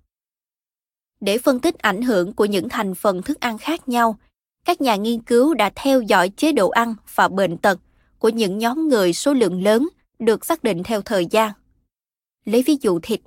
Để 1.22 1.38
phân 1.38 1.60
tích 1.60 1.78
ảnh 1.78 2.02
hưởng 2.02 2.34
của 2.34 2.46
những 2.46 2.70
thành 2.70 2.96
phần 2.96 3.22
thức 3.22 3.40
ăn 3.40 3.58
khác 3.58 3.90
nhau, 3.90 4.18
các 4.66 4.82
nhà 4.82 4.96
nghiên 4.96 5.22
cứu 5.22 5.54
đã 5.54 5.72
theo 5.76 6.02
dõi 6.02 6.30
chế 6.30 6.52
độ 6.52 6.70
ăn 6.70 6.96
và 7.16 7.28
bệnh 7.28 7.58
tật 7.58 7.80
của 8.20 8.30
những 8.30 8.58
nhóm 8.58 8.88
người 8.88 9.14
số 9.14 9.34
lượng 9.34 9.64
lớn 9.64 9.90
được 10.20 10.46
xác 10.46 10.64
định 10.64 10.84
theo 10.84 11.02
thời 11.02 11.26
gian. 11.26 11.52
Lấy 12.46 12.64
ví 12.64 12.78
dụ 12.82 13.00
thịt. 13.00 13.22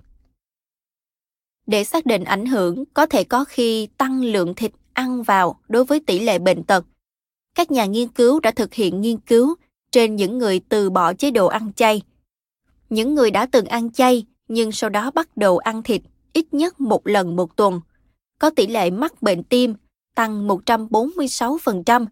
Để 1.67 1.85
xác 1.85 2.07
định 2.07 2.25
ảnh 2.25 2.47
hưởng 2.47 2.85
có 2.95 3.07
thể 3.07 3.25
có 3.25 3.45
khi 3.45 3.89
tăng 3.99 4.25
lượng 4.25 4.55
thịt 4.55 4.73
ăn 4.93 5.23
vào 5.23 5.61
đối 5.69 5.85
với 5.85 6.01
tỷ 6.01 6.19
lệ 6.19 6.39
bệnh 6.39 6.65
tật. 6.65 6.85
Các 7.55 7.71
nhà 7.71 7.85
nghiên 7.85 8.09
cứu 8.09 8.41
đã 8.41 8.51
thực 8.51 8.75
hiện 8.75 9.01
nghiên 9.01 9.19
cứu 9.19 9.55
trên 9.91 10.17
những 10.17 10.39
người 10.39 10.61
từ 10.69 10.91
bỏ 10.91 11.15
chế 11.15 11.31
độ 11.31 11.47
ăn 11.47 11.73
chay. 11.73 12.03
Những 12.91 13.15
người 13.15 13.31
đã 13.31 13.47
từng 13.47 13.67
ăn 13.67 13.93
chay 13.93 14.27
nhưng 14.49 14.73
sau 14.73 14.91
đó 14.91 15.11
bắt 15.11 15.37
đầu 15.37 15.59
ăn 15.59 15.83
thịt 15.83 16.03
ít 16.33 16.55
nhất 16.55 16.81
một 16.81 17.07
lần 17.07 17.37
một 17.37 17.57
tuần, 17.57 17.81
có 18.39 18.51
tỷ 18.51 18.67
lệ 18.67 18.91
mắc 18.91 19.23
bệnh 19.23 19.43
tim 19.43 19.75
tăng 20.19 20.49
146%, 20.49 22.07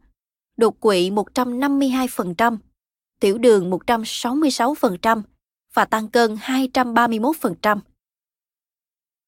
đột 0.56 0.80
quỵ 0.80 1.10
152%, 1.10 2.56
tiểu 3.20 3.38
đường 3.38 3.70
166% 3.70 5.22
và 5.74 5.84
tăng 5.84 6.08
cân 6.08 6.34
231%. 6.34 7.78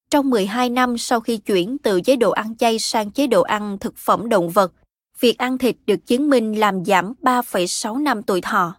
Trong 0.09 0.29
12 0.29 0.69
năm 0.69 0.97
sau 0.97 1.19
khi 1.19 1.37
chuyển 1.37 1.77
từ 1.77 2.01
chế 2.01 2.15
độ 2.15 2.31
ăn 2.31 2.55
chay 2.55 2.79
sang 2.79 3.11
chế 3.11 3.27
độ 3.27 3.41
ăn 3.41 3.77
thực 3.79 3.97
phẩm 3.97 4.29
động 4.29 4.49
vật, 4.49 4.73
việc 5.19 5.37
ăn 5.37 5.57
thịt 5.57 5.75
được 5.85 6.05
chứng 6.05 6.29
minh 6.29 6.59
làm 6.59 6.85
giảm 6.85 7.13
3,6 7.21 8.03
năm 8.03 8.23
tuổi 8.23 8.41
thọ. 8.41 8.75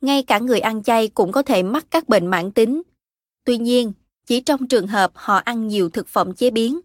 Ngay 0.00 0.22
cả 0.22 0.38
người 0.38 0.60
ăn 0.60 0.82
chay 0.82 1.08
cũng 1.08 1.32
có 1.32 1.42
thể 1.42 1.62
mắc 1.62 1.86
các 1.90 2.08
bệnh 2.08 2.26
mãn 2.26 2.52
tính. 2.52 2.82
Tuy 3.44 3.58
nhiên, 3.58 3.92
chỉ 4.26 4.40
trong 4.40 4.68
trường 4.68 4.86
hợp 4.86 5.12
họ 5.14 5.36
ăn 5.36 5.68
nhiều 5.68 5.90
thực 5.90 6.08
phẩm 6.08 6.34
chế 6.34 6.50
biến. 6.50 6.80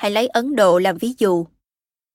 Hãy 0.00 0.10
lấy 0.10 0.26
Ấn 0.26 0.56
Độ 0.56 0.78
làm 0.78 0.98
ví 0.98 1.14
dụ. 1.18 1.46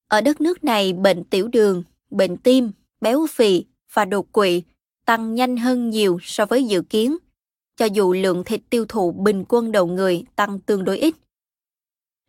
Ở 0.07 0.21
đất 0.21 0.41
nước 0.41 0.63
này, 0.63 0.93
bệnh 0.93 1.23
tiểu 1.23 1.47
đường, 1.47 1.83
bệnh 2.09 2.37
tim, 2.37 2.71
béo 3.01 3.27
phì 3.29 3.65
và 3.93 4.05
đột 4.05 4.31
quỵ 4.31 4.63
tăng 5.05 5.35
nhanh 5.35 5.57
hơn 5.57 5.89
nhiều 5.89 6.19
so 6.21 6.45
với 6.45 6.63
dự 6.63 6.81
kiến, 6.81 7.17
cho 7.77 7.85
dù 7.85 8.13
lượng 8.13 8.43
thịt 8.43 8.61
tiêu 8.69 8.85
thụ 8.89 9.11
bình 9.11 9.43
quân 9.49 9.71
đầu 9.71 9.87
người 9.87 10.23
tăng 10.35 10.59
tương 10.59 10.83
đối 10.83 10.97
ít. 10.97 11.15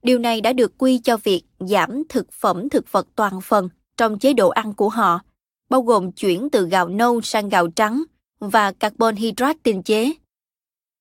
Điều 0.03 0.19
này 0.19 0.41
đã 0.41 0.53
được 0.53 0.79
quy 0.79 0.99
cho 0.99 1.17
việc 1.17 1.43
giảm 1.59 2.03
thực 2.09 2.33
phẩm 2.33 2.69
thực 2.69 2.93
vật 2.93 3.07
toàn 3.15 3.41
phần 3.41 3.69
trong 3.97 4.19
chế 4.19 4.33
độ 4.33 4.49
ăn 4.49 4.75
của 4.75 4.89
họ, 4.89 5.21
bao 5.71 5.83
gồm 5.83 6.13
chuyển 6.13 6.49
từ 6.51 6.69
gạo 6.69 6.89
nâu 6.89 7.21
sang 7.21 7.49
gạo 7.49 7.69
trắng 7.69 8.03
và 8.39 8.73
carbon 8.73 9.17
hydrate 9.17 9.59
tinh 9.63 9.83
chế. 9.83 10.13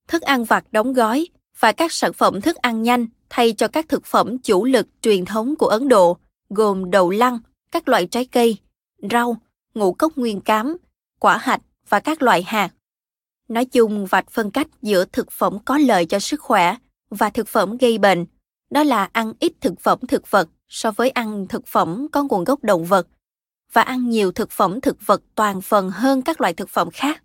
Thức 0.08 0.22
ăn 0.22 0.43
vặt 0.43 0.66
đóng 0.72 0.93
gói 0.93 1.28
và 1.60 1.72
các 1.72 1.91
sản 1.91 2.14
phẩm 2.14 2.41
thức 2.41 2.56
ăn 2.56 2.84
nhanh 2.84 3.08
thay 3.36 3.53
cho 3.53 3.67
các 3.67 3.89
thực 3.89 4.05
phẩm 4.05 4.38
chủ 4.38 4.65
lực 4.65 4.88
truyền 5.01 5.25
thống 5.25 5.55
của 5.55 5.67
Ấn 5.67 5.88
Độ, 5.88 6.17
gồm 6.49 6.91
đậu 6.91 7.09
lăng, 7.09 7.39
các 7.71 7.88
loại 7.88 8.07
trái 8.07 8.25
cây, 8.25 8.57
rau, 9.11 9.38
ngũ 9.73 9.93
cốc 9.93 10.15
nguyên 10.15 10.41
cám, 10.41 10.77
quả 11.19 11.38
hạch 11.38 11.61
và 11.89 11.99
các 11.99 12.21
loại 12.21 12.43
hạt. 12.43 12.69
Nói 13.47 13.65
chung 13.65 14.05
vạch 14.05 14.31
phân 14.31 14.51
cách 14.51 14.67
giữa 14.81 15.05
thực 15.05 15.31
phẩm 15.31 15.57
có 15.65 15.77
lợi 15.77 16.05
cho 16.05 16.19
sức 16.19 16.41
khỏe 16.41 16.75
và 17.09 17.29
thực 17.29 17.47
phẩm 17.47 17.77
gây 17.77 17.97
bệnh, 17.97 18.25
đó 18.69 18.83
là 18.83 19.09
ăn 19.11 19.33
ít 19.39 19.53
thực 19.61 19.79
phẩm 19.79 19.99
thực 20.07 20.31
vật 20.31 20.49
so 20.67 20.91
với 20.91 21.09
ăn 21.09 21.47
thực 21.47 21.67
phẩm 21.67 22.07
có 22.11 22.23
nguồn 22.23 22.43
gốc 22.43 22.63
động 22.63 22.86
vật 22.86 23.07
và 23.73 23.81
ăn 23.81 24.09
nhiều 24.09 24.31
thực 24.31 24.51
phẩm 24.51 24.81
thực 24.81 24.97
vật 25.05 25.21
toàn 25.36 25.61
phần 25.61 25.91
hơn 25.91 26.21
các 26.21 26.41
loại 26.41 26.53
thực 26.53 26.69
phẩm 26.69 26.89
khác. 26.93 27.23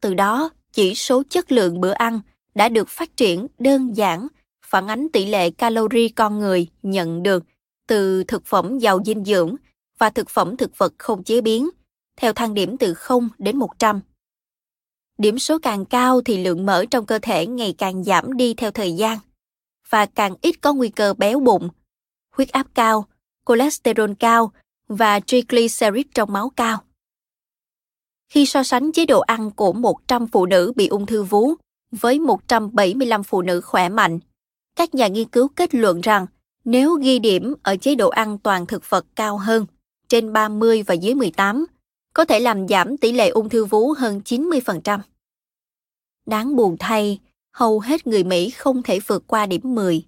Từ 0.00 0.14
đó, 0.14 0.50
chỉ 0.72 0.94
số 0.94 1.22
chất 1.30 1.52
lượng 1.52 1.80
bữa 1.80 1.92
ăn 1.92 2.20
đã 2.54 2.68
được 2.68 2.88
phát 2.88 3.16
triển 3.16 3.46
đơn 3.58 3.96
giản 3.96 4.28
phản 4.66 4.86
ánh 4.86 5.08
tỷ 5.12 5.26
lệ 5.26 5.50
calori 5.50 6.08
con 6.08 6.38
người 6.38 6.66
nhận 6.82 7.22
được 7.22 7.44
từ 7.88 8.24
thực 8.24 8.46
phẩm 8.46 8.78
giàu 8.78 9.00
dinh 9.04 9.24
dưỡng 9.24 9.56
và 9.98 10.10
thực 10.10 10.30
phẩm 10.30 10.56
thực 10.56 10.78
vật 10.78 10.92
không 10.98 11.24
chế 11.24 11.40
biến, 11.40 11.70
theo 12.16 12.32
thang 12.32 12.54
điểm 12.54 12.76
từ 12.76 12.94
0 12.94 13.28
đến 13.38 13.56
100. 13.56 14.00
Điểm 15.18 15.38
số 15.38 15.58
càng 15.58 15.84
cao 15.84 16.20
thì 16.20 16.44
lượng 16.44 16.66
mỡ 16.66 16.84
trong 16.90 17.06
cơ 17.06 17.18
thể 17.18 17.46
ngày 17.46 17.74
càng 17.78 18.04
giảm 18.04 18.36
đi 18.36 18.54
theo 18.54 18.70
thời 18.70 18.92
gian 18.92 19.18
và 19.90 20.06
càng 20.06 20.34
ít 20.42 20.54
có 20.60 20.72
nguy 20.72 20.88
cơ 20.88 21.14
béo 21.14 21.40
bụng, 21.40 21.68
huyết 22.36 22.48
áp 22.48 22.66
cao, 22.74 23.08
cholesterol 23.46 24.10
cao 24.18 24.52
và 24.88 25.20
triglycerid 25.20 26.06
trong 26.14 26.32
máu 26.32 26.50
cao. 26.56 26.82
Khi 28.28 28.46
so 28.46 28.62
sánh 28.62 28.92
chế 28.92 29.06
độ 29.06 29.20
ăn 29.20 29.50
của 29.50 29.72
100 29.72 30.26
phụ 30.26 30.46
nữ 30.46 30.72
bị 30.76 30.86
ung 30.88 31.06
thư 31.06 31.22
vú 31.22 31.54
với 31.90 32.18
175 32.18 33.22
phụ 33.22 33.42
nữ 33.42 33.60
khỏe 33.60 33.88
mạnh, 33.88 34.18
các 34.76 34.94
nhà 34.94 35.06
nghiên 35.06 35.28
cứu 35.28 35.48
kết 35.48 35.74
luận 35.74 36.00
rằng 36.00 36.26
nếu 36.64 36.94
ghi 36.94 37.18
điểm 37.18 37.54
ở 37.62 37.76
chế 37.76 37.94
độ 37.94 38.08
ăn 38.08 38.38
toàn 38.38 38.66
thực 38.66 38.90
vật 38.90 39.06
cao 39.14 39.38
hơn, 39.38 39.66
trên 40.08 40.32
30 40.32 40.82
và 40.82 40.94
dưới 40.94 41.14
18, 41.14 41.66
có 42.14 42.24
thể 42.24 42.40
làm 42.40 42.68
giảm 42.68 42.96
tỷ 42.96 43.12
lệ 43.12 43.28
ung 43.28 43.48
thư 43.48 43.64
vú 43.64 43.92
hơn 43.98 44.20
90%. 44.24 44.98
Đáng 46.26 46.56
buồn 46.56 46.76
thay, 46.78 47.18
hầu 47.52 47.80
hết 47.80 48.06
người 48.06 48.24
Mỹ 48.24 48.50
không 48.50 48.82
thể 48.82 48.98
vượt 49.06 49.24
qua 49.26 49.46
điểm 49.46 49.60
10. 49.64 50.02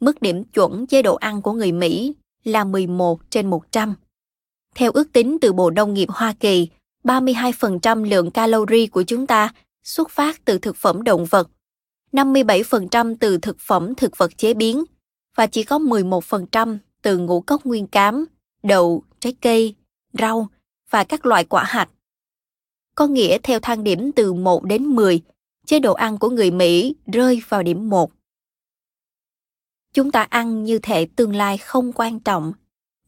Mức 0.00 0.22
điểm 0.22 0.44
chuẩn 0.44 0.86
chế 0.86 1.02
độ 1.02 1.14
ăn 1.14 1.42
của 1.42 1.52
người 1.52 1.72
Mỹ 1.72 2.14
là 2.44 2.64
11 2.64 3.30
trên 3.30 3.50
100. 3.50 3.94
Theo 4.74 4.90
ước 4.92 5.12
tính 5.12 5.38
từ 5.40 5.52
Bộ 5.52 5.70
Nông 5.70 5.94
nghiệp 5.94 6.08
Hoa 6.08 6.34
Kỳ, 6.40 6.68
32% 7.04 8.04
lượng 8.04 8.30
calori 8.30 8.86
của 8.86 9.02
chúng 9.02 9.26
ta 9.26 9.52
xuất 9.84 10.10
phát 10.10 10.44
từ 10.44 10.58
thực 10.58 10.76
phẩm 10.76 11.04
động 11.04 11.24
vật, 11.24 11.48
57% 12.12 13.14
từ 13.20 13.38
thực 13.38 13.56
phẩm 13.60 13.94
thực 13.94 14.18
vật 14.18 14.38
chế 14.38 14.54
biến 14.54 14.84
và 15.36 15.46
chỉ 15.46 15.62
có 15.62 15.78
11% 15.78 16.78
từ 17.02 17.18
ngũ 17.18 17.40
cốc 17.40 17.64
nguyên 17.64 17.86
cám, 17.86 18.24
đậu, 18.62 19.02
trái 19.20 19.34
cây, 19.40 19.74
rau 20.12 20.48
và 20.90 21.04
các 21.04 21.26
loại 21.26 21.44
quả 21.44 21.64
hạch. 21.64 21.90
Có 22.94 23.06
nghĩa 23.06 23.38
theo 23.42 23.60
thang 23.60 23.84
điểm 23.84 24.12
từ 24.12 24.32
1 24.32 24.64
đến 24.64 24.86
10, 24.86 25.22
chế 25.66 25.80
độ 25.80 25.94
ăn 25.94 26.18
của 26.18 26.30
người 26.30 26.50
Mỹ 26.50 26.94
rơi 27.12 27.42
vào 27.48 27.62
điểm 27.62 27.88
1. 27.88 28.12
Chúng 29.94 30.10
ta 30.10 30.22
ăn 30.22 30.64
như 30.64 30.78
thể 30.78 31.06
tương 31.16 31.36
lai 31.36 31.58
không 31.58 31.92
quan 31.92 32.20
trọng, 32.20 32.52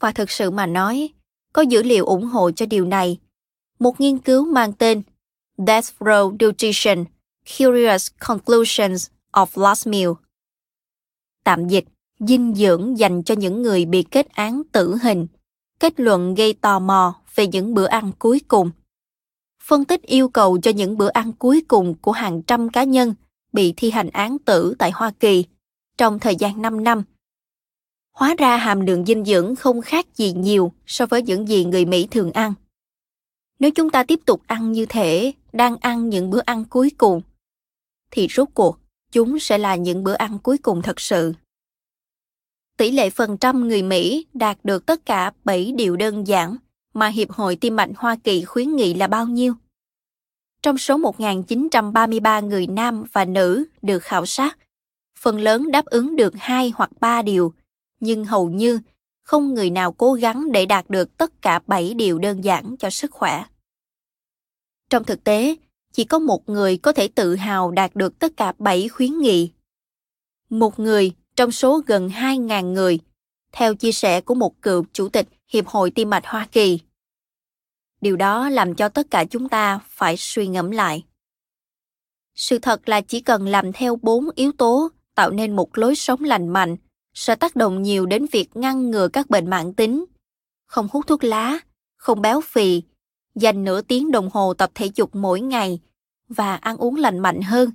và 0.00 0.12
thực 0.12 0.30
sự 0.30 0.50
mà 0.50 0.66
nói, 0.66 1.08
có 1.52 1.62
dữ 1.62 1.82
liệu 1.82 2.06
ủng 2.06 2.24
hộ 2.24 2.50
cho 2.50 2.66
điều 2.66 2.84
này. 2.84 3.18
Một 3.78 4.00
nghiên 4.00 4.18
cứu 4.18 4.44
mang 4.44 4.72
tên 4.72 5.02
Death 5.66 5.88
Row 5.98 6.32
Nutrition 6.32 7.04
Curious 7.44 8.10
Conclusions 8.18 9.10
of 9.32 9.46
Last 9.54 9.88
Meal. 9.88 10.10
Tạm 11.44 11.68
dịch, 11.68 11.84
dinh 12.18 12.54
dưỡng 12.54 12.98
dành 12.98 13.22
cho 13.22 13.34
những 13.34 13.62
người 13.62 13.84
bị 13.84 14.02
kết 14.02 14.28
án 14.28 14.62
tử 14.72 14.96
hình, 15.02 15.26
kết 15.80 16.00
luận 16.00 16.34
gây 16.34 16.52
tò 16.52 16.78
mò 16.78 17.14
về 17.34 17.46
những 17.46 17.74
bữa 17.74 17.86
ăn 17.86 18.12
cuối 18.18 18.40
cùng. 18.48 18.70
Phân 19.62 19.84
tích 19.84 20.02
yêu 20.02 20.28
cầu 20.28 20.58
cho 20.62 20.70
những 20.70 20.98
bữa 20.98 21.08
ăn 21.08 21.32
cuối 21.32 21.62
cùng 21.68 21.94
của 21.94 22.12
hàng 22.12 22.42
trăm 22.42 22.68
cá 22.68 22.84
nhân 22.84 23.14
bị 23.52 23.74
thi 23.76 23.90
hành 23.90 24.10
án 24.10 24.38
tử 24.38 24.74
tại 24.78 24.90
Hoa 24.90 25.12
Kỳ 25.20 25.44
trong 25.98 26.18
thời 26.18 26.36
gian 26.36 26.62
5 26.62 26.84
năm. 26.84 27.02
Hóa 28.12 28.34
ra 28.38 28.56
hàm 28.56 28.80
lượng 28.80 29.04
dinh 29.04 29.24
dưỡng 29.24 29.56
không 29.56 29.82
khác 29.82 30.16
gì 30.16 30.32
nhiều 30.32 30.72
so 30.86 31.06
với 31.06 31.22
những 31.22 31.48
gì 31.48 31.64
người 31.64 31.84
Mỹ 31.84 32.08
thường 32.10 32.32
ăn. 32.32 32.54
Nếu 33.58 33.70
chúng 33.70 33.90
ta 33.90 34.02
tiếp 34.02 34.20
tục 34.26 34.42
ăn 34.46 34.72
như 34.72 34.86
thể 34.86 35.32
đang 35.52 35.76
ăn 35.76 36.08
những 36.08 36.30
bữa 36.30 36.40
ăn 36.40 36.64
cuối 36.64 36.90
cùng, 36.98 37.22
thì 38.10 38.28
rốt 38.30 38.48
cuộc 38.54 38.78
chúng 39.12 39.38
sẽ 39.38 39.58
là 39.58 39.76
những 39.76 40.04
bữa 40.04 40.14
ăn 40.14 40.38
cuối 40.38 40.58
cùng 40.58 40.82
thật 40.82 41.00
sự. 41.00 41.32
Tỷ 42.76 42.90
lệ 42.90 43.10
phần 43.10 43.36
trăm 43.38 43.68
người 43.68 43.82
Mỹ 43.82 44.26
đạt 44.34 44.58
được 44.64 44.86
tất 44.86 45.06
cả 45.06 45.32
7 45.44 45.72
điều 45.76 45.96
đơn 45.96 46.26
giản 46.26 46.56
mà 46.94 47.08
Hiệp 47.08 47.30
hội 47.30 47.56
Tim 47.56 47.76
mạch 47.76 47.90
Hoa 47.96 48.16
Kỳ 48.24 48.44
khuyến 48.44 48.76
nghị 48.76 48.94
là 48.94 49.06
bao 49.06 49.26
nhiêu? 49.26 49.54
Trong 50.62 50.78
số 50.78 50.98
1.933 50.98 52.46
người 52.46 52.66
nam 52.66 53.04
và 53.12 53.24
nữ 53.24 53.64
được 53.82 54.02
khảo 54.02 54.26
sát, 54.26 54.58
phần 55.18 55.40
lớn 55.40 55.70
đáp 55.70 55.84
ứng 55.84 56.16
được 56.16 56.34
hai 56.36 56.72
hoặc 56.76 56.90
ba 57.00 57.22
điều, 57.22 57.54
nhưng 58.00 58.24
hầu 58.24 58.50
như 58.50 58.80
không 59.22 59.54
người 59.54 59.70
nào 59.70 59.92
cố 59.92 60.12
gắng 60.12 60.52
để 60.52 60.66
đạt 60.66 60.90
được 60.90 61.16
tất 61.16 61.42
cả 61.42 61.60
7 61.66 61.94
điều 61.94 62.18
đơn 62.18 62.44
giản 62.44 62.76
cho 62.78 62.90
sức 62.90 63.10
khỏe. 63.10 63.44
Trong 64.90 65.04
thực 65.04 65.24
tế, 65.24 65.56
chỉ 65.92 66.04
có 66.04 66.18
một 66.18 66.48
người 66.48 66.76
có 66.76 66.92
thể 66.92 67.08
tự 67.08 67.36
hào 67.36 67.70
đạt 67.70 67.96
được 67.96 68.18
tất 68.18 68.36
cả 68.36 68.52
7 68.58 68.88
khuyến 68.88 69.18
nghị. 69.18 69.50
Một 70.50 70.78
người 70.78 71.12
trong 71.36 71.52
số 71.52 71.82
gần 71.86 72.08
2.000 72.08 72.72
người, 72.72 72.98
theo 73.52 73.74
chia 73.74 73.92
sẻ 73.92 74.20
của 74.20 74.34
một 74.34 74.62
cựu 74.62 74.84
chủ 74.92 75.08
tịch 75.08 75.28
Hiệp 75.48 75.66
hội 75.66 75.90
Tim 75.90 76.10
mạch 76.10 76.26
Hoa 76.26 76.48
Kỳ. 76.52 76.78
Điều 78.00 78.16
đó 78.16 78.48
làm 78.48 78.74
cho 78.74 78.88
tất 78.88 79.10
cả 79.10 79.24
chúng 79.24 79.48
ta 79.48 79.80
phải 79.88 80.16
suy 80.16 80.46
ngẫm 80.46 80.70
lại. 80.70 81.04
Sự 82.34 82.58
thật 82.58 82.88
là 82.88 83.00
chỉ 83.00 83.20
cần 83.20 83.46
làm 83.46 83.72
theo 83.72 83.96
bốn 84.02 84.30
yếu 84.34 84.52
tố 84.52 84.88
tạo 85.14 85.30
nên 85.30 85.56
một 85.56 85.78
lối 85.78 85.94
sống 85.94 86.24
lành 86.24 86.48
mạnh 86.48 86.76
sẽ 87.14 87.34
tác 87.34 87.56
động 87.56 87.82
nhiều 87.82 88.06
đến 88.06 88.26
việc 88.32 88.56
ngăn 88.56 88.90
ngừa 88.90 89.08
các 89.08 89.30
bệnh 89.30 89.50
mãn 89.50 89.74
tính, 89.74 90.04
không 90.66 90.88
hút 90.92 91.06
thuốc 91.06 91.24
lá, 91.24 91.58
không 91.96 92.22
béo 92.22 92.40
phì, 92.40 92.82
dành 93.40 93.64
nửa 93.64 93.80
tiếng 93.80 94.10
đồng 94.10 94.30
hồ 94.32 94.54
tập 94.54 94.70
thể 94.74 94.90
dục 94.94 95.14
mỗi 95.14 95.40
ngày 95.40 95.80
và 96.28 96.56
ăn 96.56 96.76
uống 96.76 96.96
lành 96.96 97.18
mạnh 97.18 97.42
hơn, 97.42 97.70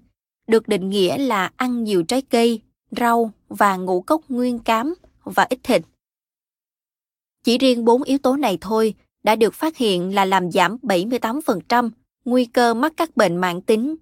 được 0.47 0.67
định 0.67 0.89
nghĩa 0.89 1.17
là 1.17 1.51
ăn 1.55 1.83
nhiều 1.83 2.03
trái 2.03 2.21
cây, 2.21 2.61
rau 2.91 3.31
và 3.49 3.77
ngũ 3.77 4.01
cốc 4.01 4.21
nguyên 4.29 4.59
cám 4.59 4.95
và 5.23 5.47
ít 5.49 5.59
thịt. 5.63 5.81
Chỉ 7.43 7.57
riêng 7.57 7.85
bốn 7.85 8.03
yếu 8.03 8.17
tố 8.17 8.35
này 8.35 8.57
thôi 8.61 8.93
đã 9.23 9.35
được 9.35 9.53
phát 9.53 9.77
hiện 9.77 10.15
là 10.15 10.25
làm 10.25 10.51
giảm 10.51 10.77
78% 10.81 11.89
nguy 12.25 12.45
cơ 12.45 12.73
mắc 12.73 12.93
các 12.97 13.17
bệnh 13.17 13.37
mãn 13.37 13.61
tính. 13.61 13.95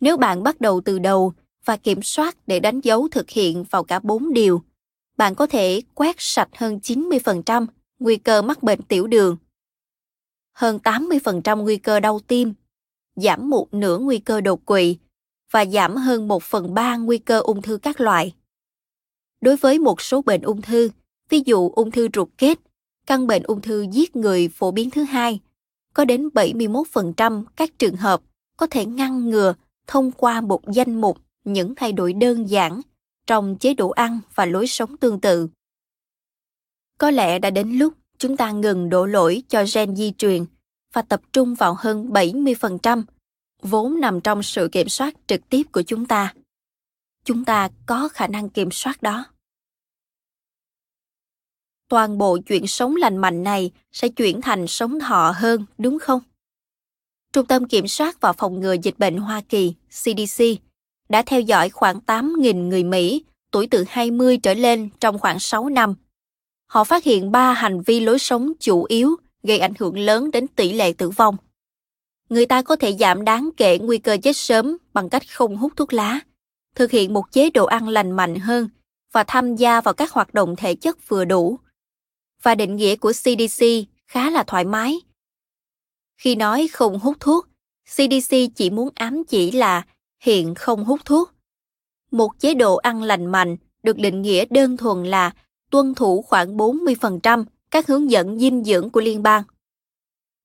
Nếu 0.00 0.16
bạn 0.16 0.42
bắt 0.42 0.60
đầu 0.60 0.80
từ 0.84 0.98
đầu 0.98 1.32
và 1.64 1.76
kiểm 1.76 2.02
soát 2.02 2.36
để 2.46 2.60
đánh 2.60 2.80
dấu 2.80 3.08
thực 3.10 3.30
hiện 3.30 3.64
vào 3.70 3.84
cả 3.84 4.00
bốn 4.02 4.32
điều, 4.32 4.62
bạn 5.16 5.34
có 5.34 5.46
thể 5.46 5.82
quét 5.94 6.16
sạch 6.18 6.48
hơn 6.56 6.78
90% 6.82 7.66
nguy 7.98 8.16
cơ 8.16 8.42
mắc 8.42 8.62
bệnh 8.62 8.82
tiểu 8.82 9.06
đường, 9.06 9.36
hơn 10.54 10.78
80% 10.82 11.62
nguy 11.62 11.76
cơ 11.76 12.00
đau 12.00 12.20
tim, 12.20 12.54
giảm 13.16 13.50
một 13.50 13.74
nửa 13.74 13.98
nguy 13.98 14.18
cơ 14.18 14.40
đột 14.40 14.66
quỵ 14.66 14.96
và 15.50 15.64
giảm 15.64 15.96
hơn 15.96 16.28
một 16.28 16.42
phần 16.42 16.74
ba 16.74 16.96
nguy 16.96 17.18
cơ 17.18 17.40
ung 17.40 17.62
thư 17.62 17.78
các 17.78 18.00
loại. 18.00 18.34
Đối 19.40 19.56
với 19.56 19.78
một 19.78 20.00
số 20.00 20.22
bệnh 20.22 20.42
ung 20.42 20.62
thư, 20.62 20.90
ví 21.28 21.42
dụ 21.46 21.68
ung 21.68 21.90
thư 21.90 22.08
ruột 22.14 22.28
kết, 22.38 22.58
căn 23.06 23.26
bệnh 23.26 23.42
ung 23.42 23.60
thư 23.60 23.86
giết 23.92 24.16
người 24.16 24.48
phổ 24.48 24.70
biến 24.70 24.90
thứ 24.90 25.02
hai, 25.02 25.40
có 25.94 26.04
đến 26.04 26.28
71% 26.28 27.44
các 27.56 27.78
trường 27.78 27.96
hợp 27.96 28.20
có 28.56 28.66
thể 28.66 28.86
ngăn 28.86 29.30
ngừa 29.30 29.54
thông 29.86 30.10
qua 30.12 30.40
một 30.40 30.60
danh 30.72 31.00
mục 31.00 31.18
những 31.44 31.74
thay 31.74 31.92
đổi 31.92 32.12
đơn 32.12 32.50
giản 32.50 32.80
trong 33.26 33.56
chế 33.58 33.74
độ 33.74 33.90
ăn 33.90 34.20
và 34.34 34.46
lối 34.46 34.66
sống 34.66 34.96
tương 34.96 35.20
tự. 35.20 35.48
Có 36.98 37.10
lẽ 37.10 37.38
đã 37.38 37.50
đến 37.50 37.78
lúc 37.78 37.92
chúng 38.24 38.36
ta 38.36 38.50
ngừng 38.50 38.88
đổ 38.88 39.06
lỗi 39.06 39.42
cho 39.48 39.64
gen 39.74 39.96
di 39.96 40.12
truyền 40.18 40.44
và 40.92 41.02
tập 41.02 41.20
trung 41.32 41.54
vào 41.54 41.76
hơn 41.78 42.08
70% 42.08 43.02
vốn 43.62 44.00
nằm 44.00 44.20
trong 44.20 44.42
sự 44.42 44.68
kiểm 44.72 44.88
soát 44.88 45.14
trực 45.26 45.40
tiếp 45.48 45.62
của 45.72 45.82
chúng 45.82 46.06
ta. 46.06 46.34
Chúng 47.24 47.44
ta 47.44 47.68
có 47.86 48.08
khả 48.08 48.26
năng 48.26 48.48
kiểm 48.48 48.70
soát 48.70 49.02
đó. 49.02 49.24
Toàn 51.88 52.18
bộ 52.18 52.38
chuyện 52.46 52.66
sống 52.66 52.96
lành 52.96 53.16
mạnh 53.16 53.42
này 53.42 53.70
sẽ 53.92 54.08
chuyển 54.08 54.40
thành 54.40 54.66
sống 54.66 55.00
thọ 55.00 55.32
hơn, 55.36 55.64
đúng 55.78 55.98
không? 55.98 56.20
Trung 57.32 57.46
tâm 57.46 57.68
Kiểm 57.68 57.88
soát 57.88 58.20
và 58.20 58.32
Phòng 58.32 58.60
ngừa 58.60 58.76
Dịch 58.82 58.98
bệnh 58.98 59.16
Hoa 59.16 59.40
Kỳ, 59.48 59.74
CDC, 59.90 60.44
đã 61.08 61.22
theo 61.22 61.40
dõi 61.40 61.70
khoảng 61.70 61.98
8.000 62.06 62.68
người 62.68 62.84
Mỹ 62.84 63.24
tuổi 63.50 63.66
từ 63.70 63.84
20 63.88 64.38
trở 64.38 64.54
lên 64.54 64.90
trong 65.00 65.18
khoảng 65.18 65.38
6 65.38 65.68
năm. 65.68 65.94
Họ 66.74 66.84
phát 66.84 67.04
hiện 67.04 67.32
ba 67.32 67.52
hành 67.52 67.80
vi 67.82 68.00
lối 68.00 68.18
sống 68.18 68.52
chủ 68.60 68.84
yếu 68.84 69.16
gây 69.42 69.58
ảnh 69.58 69.72
hưởng 69.78 69.98
lớn 69.98 70.30
đến 70.30 70.46
tỷ 70.48 70.72
lệ 70.72 70.92
tử 70.92 71.10
vong. 71.10 71.36
Người 72.28 72.46
ta 72.46 72.62
có 72.62 72.76
thể 72.76 72.92
giảm 72.92 73.24
đáng 73.24 73.50
kể 73.56 73.78
nguy 73.78 73.98
cơ 73.98 74.16
chết 74.22 74.36
sớm 74.36 74.76
bằng 74.94 75.08
cách 75.08 75.22
không 75.30 75.56
hút 75.56 75.72
thuốc 75.76 75.92
lá, 75.92 76.20
thực 76.74 76.90
hiện 76.90 77.14
một 77.14 77.32
chế 77.32 77.50
độ 77.50 77.64
ăn 77.64 77.88
lành 77.88 78.10
mạnh 78.10 78.36
hơn 78.36 78.68
và 79.12 79.24
tham 79.24 79.56
gia 79.56 79.80
vào 79.80 79.94
các 79.94 80.10
hoạt 80.10 80.34
động 80.34 80.56
thể 80.56 80.74
chất 80.74 81.08
vừa 81.08 81.24
đủ. 81.24 81.58
Và 82.42 82.54
định 82.54 82.76
nghĩa 82.76 82.96
của 82.96 83.12
CDC 83.12 83.64
khá 84.06 84.30
là 84.30 84.42
thoải 84.42 84.64
mái. 84.64 85.00
Khi 86.16 86.34
nói 86.34 86.68
không 86.72 86.98
hút 86.98 87.16
thuốc, 87.20 87.48
CDC 87.84 88.36
chỉ 88.54 88.70
muốn 88.70 88.88
ám 88.94 89.22
chỉ 89.28 89.50
là 89.50 89.86
hiện 90.20 90.54
không 90.54 90.84
hút 90.84 91.00
thuốc. 91.04 91.32
Một 92.10 92.30
chế 92.38 92.54
độ 92.54 92.76
ăn 92.76 93.02
lành 93.02 93.26
mạnh 93.26 93.56
được 93.82 93.98
định 93.98 94.22
nghĩa 94.22 94.44
đơn 94.50 94.76
thuần 94.76 95.04
là 95.04 95.32
tuân 95.74 95.94
thủ 95.94 96.22
khoảng 96.22 96.56
40% 96.56 97.44
các 97.70 97.86
hướng 97.86 98.10
dẫn 98.10 98.38
dinh 98.38 98.64
dưỡng 98.64 98.90
của 98.90 99.00
liên 99.00 99.22
bang. 99.22 99.42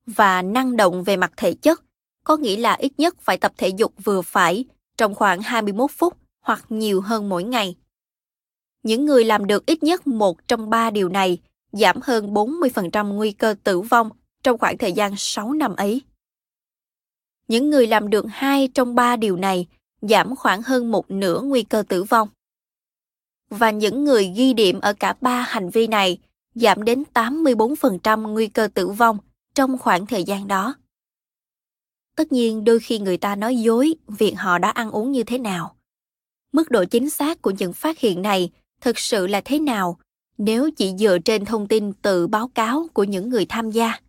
Và 0.05 0.41
năng 0.41 0.77
động 0.77 1.03
về 1.03 1.17
mặt 1.17 1.32
thể 1.38 1.53
chất, 1.53 1.84
có 2.23 2.38
nghĩa 2.38 2.57
là 2.57 2.73
ít 2.73 2.91
nhất 2.97 3.15
phải 3.21 3.38
tập 3.38 3.51
thể 3.57 3.67
dục 3.67 3.93
vừa 4.03 4.21
phải 4.21 4.65
trong 4.97 5.15
khoảng 5.15 5.41
21 5.41 5.91
phút 5.91 6.17
hoặc 6.41 6.65
nhiều 6.69 7.01
hơn 7.01 7.30
mỗi 7.30 7.43
ngày. 7.43 7.75
Những 8.84 9.05
người 9.05 9.25
làm 9.25 9.47
được 9.47 9.65
ít 9.65 9.84
nhất 9.84 10.07
một 10.07 10.47
trong 10.47 10.69
ba 10.69 10.89
điều 10.89 11.09
này 11.09 11.38
giảm 11.71 11.97
hơn 12.03 12.34
40% 12.34 13.13
nguy 13.13 13.32
cơ 13.32 13.55
tử 13.63 13.82
vong 13.82 14.09
trong 14.43 14.57
khoảng 14.57 14.77
thời 14.77 14.91
gian 14.91 15.13
6 15.17 15.53
năm 15.53 15.75
ấy. 15.75 16.01
Những 17.47 17.69
người 17.69 17.88
làm 17.88 18.09
được 18.09 18.25
hai 18.30 18.67
trong 18.67 18.95
ba 18.95 19.15
điều 19.15 19.36
này 19.36 19.67
giảm 20.01 20.36
khoảng 20.36 20.61
hơn 20.61 20.91
một 20.91 21.11
nửa 21.11 21.41
nguy 21.41 21.63
cơ 21.63 21.84
tử 21.89 22.03
vong. 22.03 22.30
Và 23.50 23.72
những 23.72 24.04
người 24.04 24.34
ghi 24.36 24.54
điểm 24.54 24.80
ở 24.80 24.93
cả 24.93 25.14
ba 25.22 25.41
hành 25.41 25.70
vi 25.70 25.88
này 25.88 26.18
giảm 26.56 26.84
đến 26.84 27.04
84% 27.14 28.28
nguy 28.32 28.47
cơ 28.47 28.68
tử 28.74 28.88
vong 28.88 29.18
trong 29.56 29.78
khoảng 29.78 30.06
thời 30.06 30.24
gian 30.24 30.47
đó. 30.47 30.76
Tất 32.16 32.32
nhiên, 32.32 32.64
đôi 32.64 32.80
khi 32.80 33.00
người 33.00 33.18
ta 33.18 33.36
nói 33.36 33.56
dối 33.56 33.95
việc 34.08 34.34
họ 34.38 34.58
đã 34.58 34.70
ăn 34.70 34.91
uống 34.91 35.12
như 35.12 35.24
thế 35.24 35.38
nào. 35.38 35.76
Mức 36.52 36.72
độ 36.72 36.86
chính 36.86 37.10
xác 37.10 37.41
của 37.41 37.52
những 37.52 37.74
phát 37.74 38.00
hiện 38.00 38.22
này 38.22 38.52
thực 38.82 39.00
sự 39.00 39.28
là 39.28 39.41
thế 39.45 39.60
nào 39.60 40.00
nếu 40.38 40.70
chỉ 40.72 40.93
dựa 41.00 41.18
trên 41.26 41.45
thông 41.45 41.68
tin 41.68 41.93
tự 41.93 42.28
báo 42.28 42.47
cáo 42.47 42.88
của 42.93 43.04
những 43.04 43.30
người 43.30 43.45
tham 43.45 43.72
gia. 43.72 44.00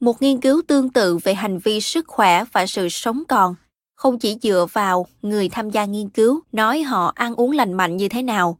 Một 0.00 0.22
nghiên 0.22 0.40
cứu 0.40 0.62
tương 0.66 0.90
tự 0.90 1.18
về 1.18 1.34
hành 1.34 1.58
vi 1.58 1.80
sức 1.80 2.08
khỏe 2.08 2.44
và 2.52 2.66
sự 2.66 2.88
sống 2.88 3.22
còn 3.28 3.54
không 3.96 4.18
chỉ 4.18 4.36
dựa 4.42 4.66
vào 4.72 5.06
người 5.22 5.48
tham 5.48 5.70
gia 5.70 5.84
nghiên 5.84 6.08
cứu 6.08 6.40
nói 6.52 6.82
họ 6.82 7.12
ăn 7.14 7.34
uống 7.34 7.52
lành 7.52 7.72
mạnh 7.72 7.96
như 7.96 8.08
thế 8.08 8.22
nào. 8.22 8.58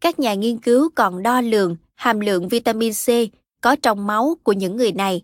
Các 0.00 0.18
nhà 0.18 0.34
nghiên 0.34 0.58
cứu 0.58 0.88
còn 0.94 1.22
đo 1.22 1.40
lường 1.40 1.76
hàm 1.94 2.20
lượng 2.20 2.48
vitamin 2.48 2.92
C 2.92 3.08
có 3.62 3.76
trong 3.82 4.06
máu 4.06 4.36
của 4.42 4.52
những 4.52 4.76
người 4.76 4.92
này. 4.92 5.22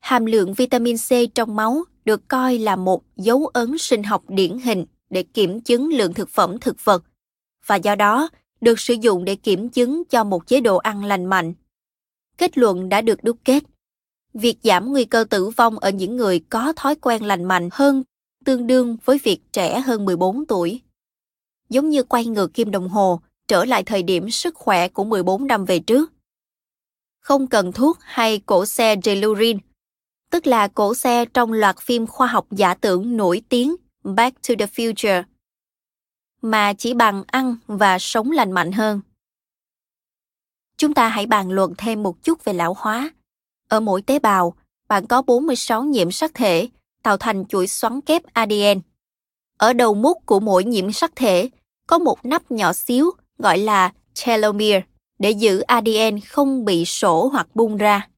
Hàm 0.00 0.26
lượng 0.26 0.54
vitamin 0.54 0.96
C 0.96 1.34
trong 1.34 1.56
máu 1.56 1.84
được 2.04 2.28
coi 2.28 2.58
là 2.58 2.76
một 2.76 3.02
dấu 3.16 3.46
ấn 3.46 3.78
sinh 3.78 4.02
học 4.02 4.24
điển 4.28 4.58
hình 4.58 4.84
để 5.10 5.22
kiểm 5.22 5.60
chứng 5.60 5.88
lượng 5.92 6.14
thực 6.14 6.28
phẩm 6.28 6.58
thực 6.58 6.84
vật 6.84 7.04
và 7.66 7.76
do 7.76 7.94
đó 7.94 8.28
được 8.60 8.80
sử 8.80 8.94
dụng 8.94 9.24
để 9.24 9.36
kiểm 9.36 9.68
chứng 9.68 10.02
cho 10.04 10.24
một 10.24 10.46
chế 10.46 10.60
độ 10.60 10.76
ăn 10.76 11.04
lành 11.04 11.24
mạnh. 11.24 11.54
Kết 12.38 12.58
luận 12.58 12.88
đã 12.88 13.00
được 13.00 13.24
đúc 13.24 13.36
kết. 13.44 13.62
Việc 14.34 14.58
giảm 14.62 14.92
nguy 14.92 15.04
cơ 15.04 15.24
tử 15.30 15.48
vong 15.48 15.78
ở 15.78 15.90
những 15.90 16.16
người 16.16 16.40
có 16.50 16.72
thói 16.76 16.94
quen 16.94 17.24
lành 17.24 17.44
mạnh 17.44 17.68
hơn 17.72 18.02
tương 18.44 18.66
đương 18.66 18.96
với 19.04 19.18
việc 19.18 19.40
trẻ 19.52 19.80
hơn 19.80 20.04
14 20.04 20.46
tuổi. 20.46 20.80
Giống 21.68 21.90
như 21.90 22.02
quay 22.02 22.26
ngược 22.26 22.54
kim 22.54 22.70
đồng 22.70 22.88
hồ, 22.88 23.20
trở 23.48 23.64
lại 23.64 23.82
thời 23.82 24.02
điểm 24.02 24.30
sức 24.30 24.54
khỏe 24.54 24.88
của 24.88 25.04
14 25.04 25.46
năm 25.46 25.64
về 25.64 25.78
trước. 25.78 26.12
Không 27.20 27.46
cần 27.46 27.72
thuốc 27.72 27.98
hay 28.00 28.38
cổ 28.46 28.66
xe 28.66 28.96
Delurin, 29.04 29.58
tức 30.30 30.46
là 30.46 30.68
cổ 30.68 30.94
xe 30.94 31.24
trong 31.24 31.52
loạt 31.52 31.78
phim 31.78 32.06
khoa 32.06 32.26
học 32.26 32.46
giả 32.50 32.74
tưởng 32.74 33.16
nổi 33.16 33.42
tiếng 33.48 33.76
Back 34.04 34.48
to 34.48 34.54
the 34.58 34.66
Future, 34.66 35.22
mà 36.42 36.72
chỉ 36.72 36.94
bằng 36.94 37.24
ăn 37.26 37.56
và 37.66 37.98
sống 37.98 38.30
lành 38.30 38.52
mạnh 38.52 38.72
hơn. 38.72 39.00
Chúng 40.76 40.94
ta 40.94 41.08
hãy 41.08 41.26
bàn 41.26 41.50
luận 41.50 41.72
thêm 41.78 42.02
một 42.02 42.22
chút 42.22 42.44
về 42.44 42.52
lão 42.52 42.74
hóa. 42.78 43.10
Ở 43.68 43.80
mỗi 43.80 44.02
tế 44.02 44.18
bào, 44.18 44.54
bạn 44.88 45.06
có 45.06 45.22
46 45.22 45.82
nhiễm 45.82 46.10
sắc 46.10 46.34
thể 46.34 46.68
tạo 47.02 47.16
thành 47.16 47.44
chuỗi 47.46 47.66
xoắn 47.66 48.00
kép 48.00 48.22
ADN. 48.32 48.80
Ở 49.58 49.72
đầu 49.72 49.94
mút 49.94 50.26
của 50.26 50.40
mỗi 50.40 50.64
nhiễm 50.64 50.92
sắc 50.92 51.12
thể 51.16 51.50
có 51.86 51.98
một 51.98 52.24
nắp 52.24 52.50
nhỏ 52.50 52.72
xíu 52.72 53.10
gọi 53.38 53.58
là 53.58 53.92
telomere 54.26 54.82
để 55.18 55.30
giữ 55.30 55.60
ADN 55.60 56.20
không 56.28 56.64
bị 56.64 56.84
sổ 56.84 57.28
hoặc 57.32 57.46
bung 57.54 57.76
ra. 57.76 58.08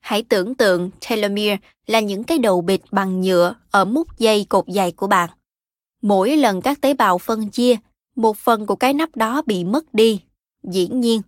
Hãy 0.00 0.22
tưởng 0.22 0.54
tượng 0.54 0.90
telomere 1.08 1.56
là 1.86 2.00
những 2.00 2.24
cái 2.24 2.38
đầu 2.38 2.60
bịt 2.60 2.80
bằng 2.90 3.20
nhựa 3.20 3.54
ở 3.70 3.84
mút 3.84 4.18
dây 4.18 4.46
cột 4.48 4.64
dày 4.68 4.92
của 4.92 5.06
bạn. 5.06 5.30
Mỗi 6.02 6.36
lần 6.36 6.62
các 6.62 6.80
tế 6.80 6.94
bào 6.94 7.18
phân 7.18 7.50
chia, 7.50 7.76
một 8.16 8.36
phần 8.36 8.66
của 8.66 8.76
cái 8.76 8.94
nắp 8.94 9.16
đó 9.16 9.42
bị 9.46 9.64
mất 9.64 9.94
đi, 9.94 10.20
dĩ 10.62 10.88
nhiên. 10.88 11.22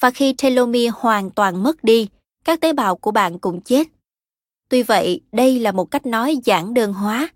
Và 0.00 0.10
khi 0.10 0.34
telomere 0.42 0.90
hoàn 0.94 1.30
toàn 1.30 1.62
mất 1.62 1.84
đi, 1.84 2.08
các 2.44 2.60
tế 2.60 2.72
bào 2.72 2.96
của 2.96 3.10
bạn 3.10 3.38
cũng 3.38 3.60
chết. 3.60 3.88
Tuy 4.68 4.82
vậy, 4.82 5.20
đây 5.32 5.60
là 5.60 5.72
một 5.72 5.84
cách 5.84 6.06
nói 6.06 6.36
giản 6.44 6.74
đơn 6.74 6.92
hóa. 6.92 7.28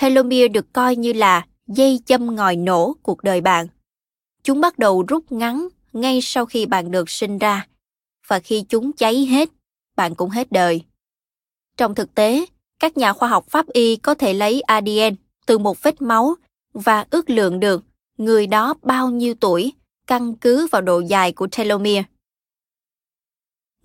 Telomere 0.00 0.48
được 0.48 0.72
coi 0.72 0.96
như 0.96 1.12
là 1.12 1.46
dây 1.66 2.00
châm 2.06 2.36
ngòi 2.36 2.56
nổ 2.56 2.96
cuộc 3.02 3.22
đời 3.22 3.40
bạn. 3.40 3.66
Chúng 4.42 4.60
bắt 4.60 4.78
đầu 4.78 5.02
rút 5.08 5.32
ngắn 5.32 5.68
ngay 5.92 6.20
sau 6.22 6.46
khi 6.46 6.66
bạn 6.66 6.90
được 6.90 7.10
sinh 7.10 7.38
ra, 7.38 7.66
và 8.26 8.40
khi 8.40 8.64
chúng 8.68 8.92
cháy 8.92 9.26
hết, 9.26 9.50
bạn 9.96 10.14
cũng 10.14 10.30
hết 10.30 10.52
đời. 10.52 10.82
Trong 11.76 11.94
thực 11.94 12.14
tế, 12.14 12.46
các 12.78 12.96
nhà 12.96 13.12
khoa 13.12 13.28
học 13.28 13.44
pháp 13.48 13.66
y 13.66 13.96
có 13.96 14.14
thể 14.14 14.34
lấy 14.34 14.60
ADN 14.60 15.14
từ 15.46 15.58
một 15.58 15.82
vết 15.82 16.02
máu 16.02 16.34
và 16.72 17.06
ước 17.10 17.30
lượng 17.30 17.60
được 17.60 17.84
người 18.18 18.46
đó 18.46 18.74
bao 18.82 19.10
nhiêu 19.10 19.34
tuổi 19.34 19.72
căn 20.06 20.34
cứ 20.34 20.66
vào 20.66 20.82
độ 20.82 21.00
dài 21.00 21.32
của 21.32 21.46
telomere. 21.46 22.02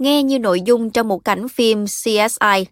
Nghe 0.02 0.24
như 0.24 0.40
nội 0.40 0.62
dung 0.62 0.90
trong 0.90 1.08
một 1.08 1.26
cảnh 1.26 1.50
phim 1.50 1.86
CSI, 1.86 2.66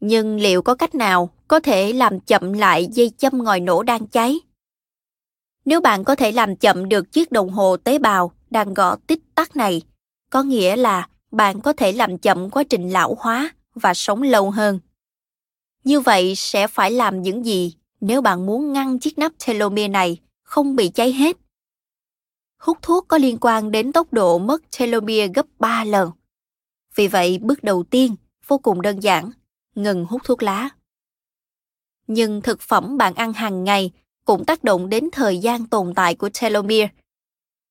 nhưng 0.00 0.36
liệu 0.36 0.62
có 0.62 0.74
cách 0.74 0.94
nào 0.94 1.30
có 1.48 1.60
thể 1.60 1.92
làm 1.92 2.20
chậm 2.20 2.52
lại 2.52 2.88
dây 2.92 3.10
châm 3.18 3.44
ngòi 3.44 3.60
nổ 3.60 3.82
đang 3.82 4.06
cháy? 4.06 4.40
Nếu 5.64 5.80
bạn 5.80 6.04
có 6.04 6.14
thể 6.14 6.32
làm 6.32 6.56
chậm 6.56 6.88
được 6.88 7.12
chiếc 7.12 7.32
đồng 7.32 7.50
hồ 7.50 7.76
tế 7.76 7.98
bào 7.98 8.32
đang 8.50 8.74
gõ 8.74 8.96
tích 9.06 9.34
tắc 9.34 9.56
này, 9.56 9.82
có 10.30 10.42
nghĩa 10.42 10.76
là 10.76 11.08
bạn 11.30 11.60
có 11.60 11.72
thể 11.72 11.92
làm 11.92 12.18
chậm 12.18 12.50
quá 12.50 12.62
trình 12.62 12.90
lão 12.90 13.16
hóa 13.20 13.50
và 13.74 13.94
sống 13.94 14.22
lâu 14.22 14.50
hơn. 14.50 14.80
Như 15.84 16.00
vậy 16.00 16.34
sẽ 16.36 16.66
phải 16.66 16.90
làm 16.90 17.22
những 17.22 17.44
gì 17.44 17.74
nếu 18.00 18.20
bạn 18.20 18.46
muốn 18.46 18.72
ngăn 18.72 18.98
chiếc 18.98 19.18
nắp 19.18 19.32
telomere 19.46 19.88
này 19.88 20.18
không 20.42 20.76
bị 20.76 20.88
cháy 20.88 21.12
hết? 21.12 21.36
Hút 22.58 22.78
thuốc 22.82 23.08
có 23.08 23.18
liên 23.18 23.38
quan 23.40 23.70
đến 23.70 23.92
tốc 23.92 24.12
độ 24.12 24.38
mất 24.38 24.62
telomere 24.78 25.26
gấp 25.34 25.46
3 25.58 25.84
lần. 25.84 26.10
Vì 26.98 27.08
vậy, 27.08 27.38
bước 27.42 27.64
đầu 27.64 27.82
tiên 27.82 28.16
vô 28.46 28.58
cùng 28.58 28.82
đơn 28.82 29.02
giản, 29.02 29.30
ngừng 29.74 30.04
hút 30.04 30.22
thuốc 30.24 30.42
lá. 30.42 30.68
Nhưng 32.06 32.42
thực 32.42 32.60
phẩm 32.60 32.96
bạn 32.98 33.14
ăn 33.14 33.32
hàng 33.32 33.64
ngày 33.64 33.90
cũng 34.24 34.44
tác 34.44 34.64
động 34.64 34.88
đến 34.88 35.08
thời 35.12 35.38
gian 35.38 35.66
tồn 35.66 35.94
tại 35.94 36.14
của 36.14 36.28
telomere. 36.40 36.88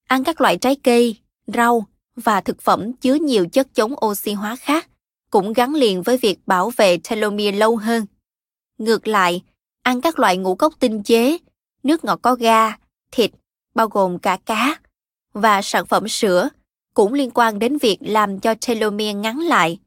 Ăn 0.07 0.23
các 0.23 0.41
loại 0.41 0.57
trái 0.57 0.75
cây, 0.83 1.17
rau 1.47 1.85
và 2.15 2.41
thực 2.41 2.61
phẩm 2.61 2.93
chứa 2.93 3.13
nhiều 3.13 3.47
chất 3.47 3.67
chống 3.73 3.93
oxy 4.05 4.33
hóa 4.33 4.55
khác 4.55 4.87
cũng 5.29 5.53
gắn 5.53 5.73
liền 5.73 6.01
với 6.01 6.17
việc 6.17 6.39
bảo 6.45 6.71
vệ 6.77 6.97
telomere 7.09 7.57
lâu 7.57 7.75
hơn. 7.75 8.05
Ngược 8.77 9.07
lại, 9.07 9.43
ăn 9.83 10.01
các 10.01 10.19
loại 10.19 10.37
ngũ 10.37 10.55
cốc 10.55 10.73
tinh 10.79 11.03
chế, 11.03 11.37
nước 11.83 12.03
ngọt 12.03 12.19
có 12.21 12.35
ga, 12.35 12.77
thịt, 13.11 13.31
bao 13.75 13.87
gồm 13.87 14.19
cả 14.19 14.37
cá, 14.45 14.79
và 15.33 15.61
sản 15.61 15.85
phẩm 15.85 16.07
sữa 16.07 16.49
cũng 16.97 17.13
liên 17.13 17.31
quan 17.33 17.59
đến 17.59 17.77
việc 17.77 17.97
làm 18.01 18.39
cho 18.39 18.53
telomere 18.67 19.13
ngắn 19.13 19.39
lại. 19.39 19.79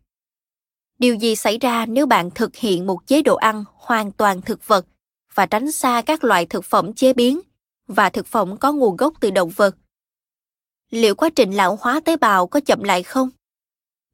Điều 0.99 1.15
gì 1.15 1.37
xảy 1.37 1.59
ra 1.59 1.87
nếu 1.87 2.07
bạn 2.07 2.31
thực 2.31 2.57
hiện 2.57 2.87
một 2.87 3.07
chế 3.07 3.23
độ 3.23 3.37
ăn 3.37 3.65
hoàn 3.75 4.13
toàn 4.13 4.43
thực 4.43 4.67
vật 4.67 4.87
và 5.35 5.47
tránh 5.47 5.73
xa 5.73 6.03
các 6.07 6.25
loại 6.25 6.47
thực 6.47 6.65
phẩm 6.65 6.93
chế 6.93 7.13
biến 7.13 7.41
và 7.89 8.11
thực 8.11 8.27
phẩm 8.27 8.57
có 8.57 8.73
nguồn 8.73 8.97
gốc 8.97 9.15
từ 9.21 9.31
động 9.31 9.51
vật? 9.51 9.77
Liệu 10.91 11.15
quá 11.15 11.31
trình 11.37 11.51
lão 11.51 11.79
hóa 11.81 12.01
tế 12.05 12.17
bào 12.17 12.47
có 12.47 12.61
chậm 12.61 12.83
lại 12.83 13.03
không? 13.03 13.31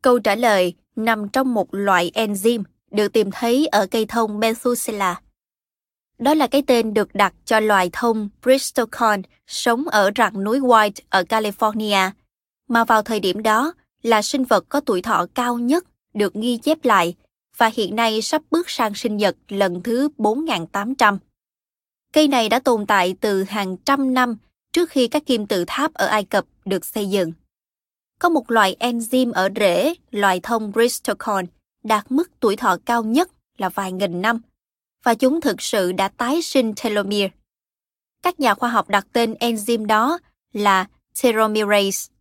Câu 0.03 0.19
trả 0.19 0.35
lời 0.35 0.75
nằm 0.97 1.29
trong 1.29 1.55
một 1.55 1.75
loại 1.75 2.11
enzyme 2.15 2.63
được 2.91 3.13
tìm 3.13 3.31
thấy 3.31 3.67
ở 3.67 3.87
cây 3.87 4.07
thông 4.07 4.41
Methuselah. 4.41 5.23
Đó 6.19 6.35
là 6.35 6.47
cái 6.47 6.63
tên 6.67 6.95
được 6.95 7.15
đặt 7.15 7.35
cho 7.45 7.61
loài 7.61 7.91
thông 7.93 8.29
Bristlecone 8.43 9.23
sống 9.47 9.89
ở 9.89 10.11
rặng 10.17 10.45
núi 10.45 10.61
White 10.61 11.01
ở 11.09 11.23
California, 11.23 12.11
mà 12.69 12.85
vào 12.85 13.03
thời 13.03 13.21
điểm 13.21 13.43
đó 13.43 13.73
là 14.03 14.23
sinh 14.23 14.45
vật 14.45 14.65
có 14.69 14.81
tuổi 14.81 15.03
thọ 15.03 15.27
cao 15.35 15.59
nhất 15.59 15.85
được 16.15 16.35
ghi 16.35 16.57
chép 16.57 16.85
lại 16.85 17.15
và 17.57 17.71
hiện 17.75 17.97
nay 17.97 18.23
sắp 18.23 18.43
bước 18.51 18.71
sang 18.71 18.95
sinh 18.95 19.17
nhật 19.17 19.37
lần 19.49 19.83
thứ 19.83 20.09
4.800. 20.19 21.19
Cây 22.13 22.29
này 22.29 22.49
đã 22.49 22.59
tồn 22.59 22.87
tại 22.87 23.15
từ 23.21 23.43
hàng 23.43 23.77
trăm 23.77 24.15
năm 24.15 24.37
trước 24.73 24.91
khi 24.91 25.09
các 25.09 25.27
kim 25.27 25.47
tự 25.47 25.65
tháp 25.67 25.95
ở 25.95 26.07
Ai 26.07 26.25
Cập 26.25 26.45
được 26.65 26.85
xây 26.85 27.07
dựng. 27.07 27.33
Có 28.19 28.29
một 28.29 28.51
loại 28.51 28.77
enzyme 28.81 29.33
ở 29.33 29.49
rễ 29.57 29.95
loài 30.11 30.41
thông 30.41 30.73
Bristlecone 30.73 31.47
đạt 31.85 32.13
mức 32.13 32.31
tuổi 32.41 32.57
thọ 32.57 32.77
cao 32.85 33.05
nhất 33.05 33.31
là 33.59 33.69
vài 33.69 33.93
nghìn 33.93 34.23
năm, 34.23 34.41
và 35.05 35.15
chúng 35.15 35.41
thực 35.41 35.63
sự 35.63 35.93
đã 35.93 36.09
tái 36.09 36.43
sinh 36.43 36.75
telomere. 36.75 37.29
Các 38.23 38.41
nhà 38.41 38.55
khoa 38.55 38.69
học 38.69 38.89
đặt 38.89 39.07
tên 39.13 39.33
enzyme 39.33 39.87
đó 39.87 40.19
là 40.53 40.87
telomerase. 41.23 42.16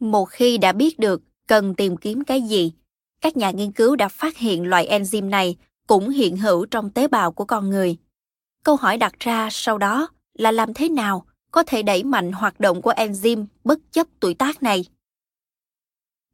Một 0.00 0.24
khi 0.24 0.58
đã 0.58 0.72
biết 0.72 0.98
được 0.98 1.22
cần 1.46 1.74
tìm 1.74 1.96
kiếm 1.96 2.24
cái 2.24 2.42
gì, 2.42 2.72
các 3.20 3.36
nhà 3.36 3.50
nghiên 3.50 3.72
cứu 3.72 3.96
đã 3.96 4.08
phát 4.08 4.36
hiện 4.36 4.64
loại 4.64 4.88
enzyme 4.88 5.28
này 5.28 5.56
cũng 5.86 6.08
hiện 6.08 6.36
hữu 6.36 6.66
trong 6.66 6.90
tế 6.90 7.08
bào 7.08 7.32
của 7.32 7.44
con 7.44 7.70
người. 7.70 7.96
Câu 8.64 8.76
hỏi 8.76 8.98
đặt 8.98 9.12
ra 9.18 9.48
sau 9.50 9.78
đó 9.78 10.08
là 10.34 10.52
làm 10.52 10.74
thế 10.74 10.88
nào 10.88 11.24
có 11.52 11.62
thể 11.62 11.82
đẩy 11.82 12.04
mạnh 12.04 12.32
hoạt 12.32 12.60
động 12.60 12.82
của 12.82 12.92
enzyme 12.92 13.46
bất 13.64 13.78
chấp 13.92 14.06
tuổi 14.20 14.34
tác 14.34 14.62
này? 14.62 14.84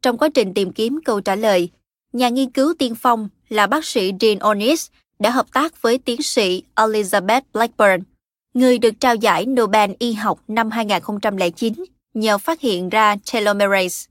Trong 0.03 0.19
quá 0.19 0.29
trình 0.35 0.55
tìm 0.55 0.73
kiếm 0.73 1.01
câu 1.05 1.21
trả 1.21 1.37
lời, 1.37 1.71
nhà 2.13 2.29
nghiên 2.29 2.51
cứu 2.51 2.75
tiên 2.79 2.95
phong 2.95 3.29
là 3.49 3.67
bác 3.67 3.85
sĩ 3.85 4.13
Dean 4.21 4.39
Ornish 4.51 4.93
đã 5.19 5.31
hợp 5.31 5.53
tác 5.53 5.83
với 5.83 5.99
tiến 5.99 6.23
sĩ 6.23 6.63
Elizabeth 6.75 7.43
Blackburn, 7.53 8.03
người 8.55 8.79
được 8.79 9.01
trao 9.01 9.15
giải 9.15 9.47
Nobel 9.47 9.91
y 9.99 10.13
học 10.13 10.41
năm 10.49 10.71
2009 10.71 11.85
nhờ 12.15 12.39
phát 12.39 12.61
hiện 12.61 12.89
ra 12.89 13.17
telomerase. 13.33 14.11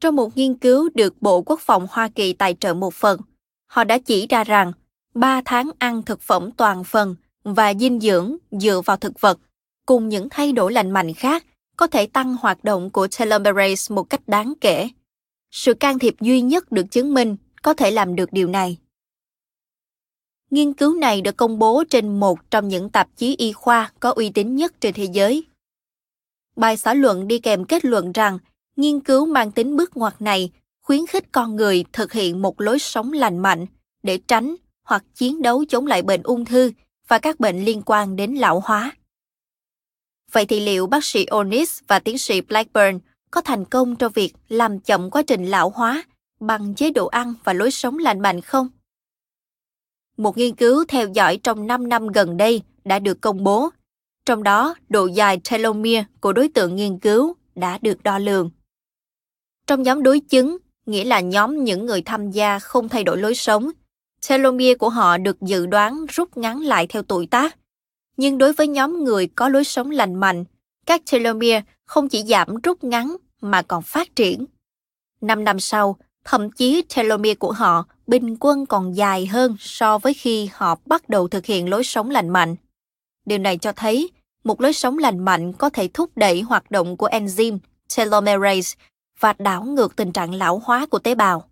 Trong 0.00 0.16
một 0.16 0.36
nghiên 0.36 0.54
cứu 0.54 0.88
được 0.94 1.22
Bộ 1.22 1.42
Quốc 1.42 1.60
phòng 1.60 1.86
Hoa 1.90 2.08
Kỳ 2.08 2.32
tài 2.32 2.54
trợ 2.60 2.74
một 2.74 2.94
phần, 2.94 3.20
họ 3.66 3.84
đã 3.84 3.98
chỉ 3.98 4.26
ra 4.26 4.44
rằng 4.44 4.72
3 5.14 5.42
tháng 5.44 5.70
ăn 5.78 6.02
thực 6.02 6.22
phẩm 6.22 6.50
toàn 6.56 6.84
phần 6.84 7.16
và 7.44 7.74
dinh 7.74 8.00
dưỡng 8.00 8.36
dựa 8.50 8.80
vào 8.84 8.96
thực 8.96 9.20
vật 9.20 9.38
cùng 9.86 10.08
những 10.08 10.28
thay 10.30 10.52
đổi 10.52 10.72
lành 10.72 10.90
mạnh 10.90 11.14
khác 11.14 11.44
có 11.76 11.86
thể 11.86 12.06
tăng 12.06 12.36
hoạt 12.36 12.64
động 12.64 12.90
của 12.90 13.08
telomerase 13.18 13.94
một 13.94 14.02
cách 14.02 14.28
đáng 14.28 14.54
kể. 14.60 14.88
Sự 15.50 15.74
can 15.74 15.98
thiệp 15.98 16.14
duy 16.20 16.40
nhất 16.40 16.72
được 16.72 16.90
chứng 16.90 17.14
minh 17.14 17.36
có 17.62 17.74
thể 17.74 17.90
làm 17.90 18.16
được 18.16 18.32
điều 18.32 18.48
này. 18.48 18.76
Nghiên 20.50 20.72
cứu 20.72 20.94
này 20.94 21.20
được 21.20 21.36
công 21.36 21.58
bố 21.58 21.84
trên 21.90 22.20
một 22.20 22.50
trong 22.50 22.68
những 22.68 22.90
tạp 22.90 23.08
chí 23.16 23.36
y 23.36 23.52
khoa 23.52 23.92
có 24.00 24.10
uy 24.10 24.30
tín 24.30 24.56
nhất 24.56 24.80
trên 24.80 24.94
thế 24.94 25.04
giới. 25.04 25.44
Bài 26.56 26.76
xã 26.76 26.94
luận 26.94 27.28
đi 27.28 27.38
kèm 27.38 27.64
kết 27.64 27.84
luận 27.84 28.12
rằng, 28.12 28.38
nghiên 28.76 29.00
cứu 29.00 29.26
mang 29.26 29.52
tính 29.52 29.76
bước 29.76 29.96
ngoặt 29.96 30.22
này 30.22 30.50
khuyến 30.82 31.06
khích 31.06 31.32
con 31.32 31.56
người 31.56 31.84
thực 31.92 32.12
hiện 32.12 32.42
một 32.42 32.60
lối 32.60 32.78
sống 32.78 33.12
lành 33.12 33.38
mạnh 33.38 33.66
để 34.02 34.18
tránh 34.28 34.56
hoặc 34.84 35.04
chiến 35.14 35.42
đấu 35.42 35.64
chống 35.68 35.86
lại 35.86 36.02
bệnh 36.02 36.22
ung 36.22 36.44
thư 36.44 36.72
và 37.08 37.18
các 37.18 37.40
bệnh 37.40 37.64
liên 37.64 37.82
quan 37.86 38.16
đến 38.16 38.34
lão 38.34 38.60
hóa. 38.64 38.92
Vậy 40.32 40.46
thì 40.46 40.60
liệu 40.60 40.86
bác 40.86 41.04
sĩ 41.04 41.24
Onis 41.24 41.80
và 41.86 41.98
tiến 41.98 42.18
sĩ 42.18 42.40
Blackburn 42.40 42.98
có 43.30 43.40
thành 43.40 43.64
công 43.64 43.96
trong 43.96 44.12
việc 44.12 44.34
làm 44.48 44.80
chậm 44.80 45.10
quá 45.10 45.22
trình 45.22 45.46
lão 45.46 45.70
hóa 45.70 46.02
bằng 46.40 46.74
chế 46.74 46.90
độ 46.90 47.06
ăn 47.06 47.34
và 47.44 47.52
lối 47.52 47.70
sống 47.70 47.98
lành 47.98 48.20
mạnh 48.20 48.40
không? 48.40 48.68
Một 50.16 50.38
nghiên 50.38 50.54
cứu 50.54 50.84
theo 50.88 51.08
dõi 51.08 51.36
trong 51.42 51.66
5 51.66 51.88
năm 51.88 52.08
gần 52.08 52.36
đây 52.36 52.62
đã 52.84 52.98
được 52.98 53.20
công 53.20 53.44
bố. 53.44 53.70
Trong 54.26 54.42
đó, 54.42 54.74
độ 54.88 55.06
dài 55.06 55.40
telomere 55.50 56.04
của 56.20 56.32
đối 56.32 56.48
tượng 56.48 56.76
nghiên 56.76 56.98
cứu 56.98 57.34
đã 57.54 57.78
được 57.82 58.02
đo 58.02 58.18
lường. 58.18 58.50
Trong 59.66 59.82
nhóm 59.82 60.02
đối 60.02 60.20
chứng, 60.20 60.58
nghĩa 60.86 61.04
là 61.04 61.20
nhóm 61.20 61.64
những 61.64 61.86
người 61.86 62.02
tham 62.02 62.30
gia 62.30 62.58
không 62.58 62.88
thay 62.88 63.04
đổi 63.04 63.18
lối 63.18 63.34
sống, 63.34 63.70
telomere 64.28 64.74
của 64.74 64.88
họ 64.88 65.18
được 65.18 65.40
dự 65.40 65.66
đoán 65.66 66.06
rút 66.08 66.36
ngắn 66.36 66.60
lại 66.60 66.86
theo 66.86 67.02
tuổi 67.02 67.26
tác. 67.26 67.56
Nhưng 68.16 68.38
đối 68.38 68.52
với 68.52 68.68
nhóm 68.68 69.04
người 69.04 69.26
có 69.26 69.48
lối 69.48 69.64
sống 69.64 69.90
lành 69.90 70.14
mạnh, 70.14 70.44
các 70.86 71.02
telomere 71.10 71.62
không 71.86 72.08
chỉ 72.08 72.22
giảm 72.22 72.54
rút 72.62 72.84
ngắn 72.84 73.16
mà 73.40 73.62
còn 73.62 73.82
phát 73.82 74.16
triển. 74.16 74.44
Năm 75.20 75.44
năm 75.44 75.60
sau, 75.60 75.96
thậm 76.24 76.50
chí 76.50 76.82
telomere 76.96 77.34
của 77.34 77.52
họ 77.52 77.86
bình 78.06 78.36
quân 78.40 78.66
còn 78.66 78.96
dài 78.96 79.26
hơn 79.26 79.56
so 79.58 79.98
với 79.98 80.14
khi 80.14 80.48
họ 80.52 80.78
bắt 80.86 81.08
đầu 81.08 81.28
thực 81.28 81.46
hiện 81.46 81.70
lối 81.70 81.84
sống 81.84 82.10
lành 82.10 82.28
mạnh. 82.28 82.56
Điều 83.24 83.38
này 83.38 83.58
cho 83.58 83.72
thấy 83.72 84.10
một 84.44 84.60
lối 84.60 84.72
sống 84.72 84.98
lành 84.98 85.18
mạnh 85.18 85.52
có 85.52 85.70
thể 85.70 85.88
thúc 85.94 86.10
đẩy 86.16 86.40
hoạt 86.40 86.70
động 86.70 86.96
của 86.96 87.08
enzyme 87.08 87.58
telomerase 87.96 88.76
và 89.20 89.34
đảo 89.38 89.64
ngược 89.64 89.96
tình 89.96 90.12
trạng 90.12 90.34
lão 90.34 90.58
hóa 90.64 90.86
của 90.86 90.98
tế 90.98 91.14
bào. 91.14 91.48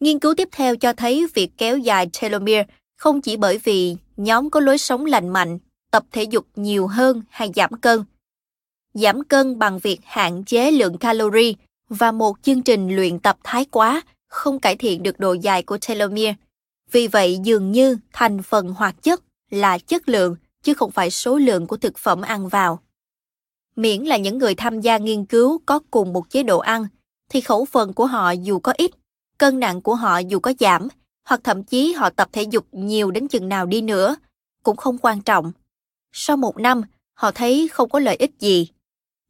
Nghiên 0.00 0.18
cứu 0.18 0.34
tiếp 0.34 0.48
theo 0.52 0.76
cho 0.76 0.92
thấy 0.92 1.26
việc 1.34 1.50
kéo 1.58 1.78
dài 1.78 2.10
telomere 2.20 2.64
không 2.96 3.20
chỉ 3.20 3.36
bởi 3.36 3.58
vì 3.58 3.96
nhóm 4.16 4.50
có 4.50 4.60
lối 4.60 4.78
sống 4.78 5.06
lành 5.06 5.28
mạnh, 5.28 5.58
tập 5.90 6.04
thể 6.12 6.22
dục 6.22 6.46
nhiều 6.56 6.86
hơn 6.86 7.22
hay 7.30 7.50
giảm 7.54 7.72
cân. 7.80 8.04
Giảm 8.94 9.24
cân 9.24 9.58
bằng 9.58 9.78
việc 9.78 10.00
hạn 10.04 10.44
chế 10.44 10.70
lượng 10.70 10.98
calorie 10.98 11.52
và 11.88 12.12
một 12.12 12.36
chương 12.42 12.62
trình 12.62 12.96
luyện 12.96 13.18
tập 13.18 13.38
thái 13.44 13.64
quá 13.64 14.02
không 14.28 14.60
cải 14.60 14.76
thiện 14.76 15.02
được 15.02 15.20
độ 15.20 15.32
dài 15.32 15.62
của 15.62 15.78
telomere. 15.88 16.34
Vì 16.90 17.06
vậy 17.06 17.38
dường 17.42 17.72
như 17.72 17.98
thành 18.12 18.42
phần 18.42 18.68
hoạt 18.68 19.02
chất 19.02 19.20
là 19.50 19.78
chất 19.78 20.08
lượng 20.08 20.36
chứ 20.62 20.74
không 20.74 20.90
phải 20.90 21.10
số 21.10 21.38
lượng 21.38 21.66
của 21.66 21.76
thực 21.76 21.98
phẩm 21.98 22.20
ăn 22.20 22.48
vào. 22.48 22.82
Miễn 23.76 24.02
là 24.02 24.16
những 24.16 24.38
người 24.38 24.54
tham 24.54 24.80
gia 24.80 24.98
nghiên 24.98 25.24
cứu 25.24 25.60
có 25.66 25.78
cùng 25.90 26.12
một 26.12 26.30
chế 26.30 26.42
độ 26.42 26.58
ăn 26.58 26.86
thì 27.28 27.40
khẩu 27.40 27.64
phần 27.64 27.92
của 27.92 28.06
họ 28.06 28.30
dù 28.30 28.58
có 28.58 28.72
ít, 28.76 28.90
cân 29.38 29.60
nặng 29.60 29.80
của 29.80 29.94
họ 29.94 30.18
dù 30.18 30.38
có 30.38 30.52
giảm 30.60 30.88
hoặc 31.24 31.40
thậm 31.44 31.64
chí 31.64 31.92
họ 31.92 32.10
tập 32.10 32.28
thể 32.32 32.42
dục 32.42 32.66
nhiều 32.72 33.10
đến 33.10 33.28
chừng 33.28 33.48
nào 33.48 33.66
đi 33.66 33.82
nữa 33.82 34.16
cũng 34.62 34.76
không 34.76 34.98
quan 34.98 35.20
trọng. 35.20 35.52
Sau 36.12 36.36
một 36.36 36.56
năm, 36.58 36.82
họ 37.14 37.30
thấy 37.30 37.68
không 37.72 37.90
có 37.90 37.98
lợi 37.98 38.16
ích 38.16 38.30
gì. 38.38 38.68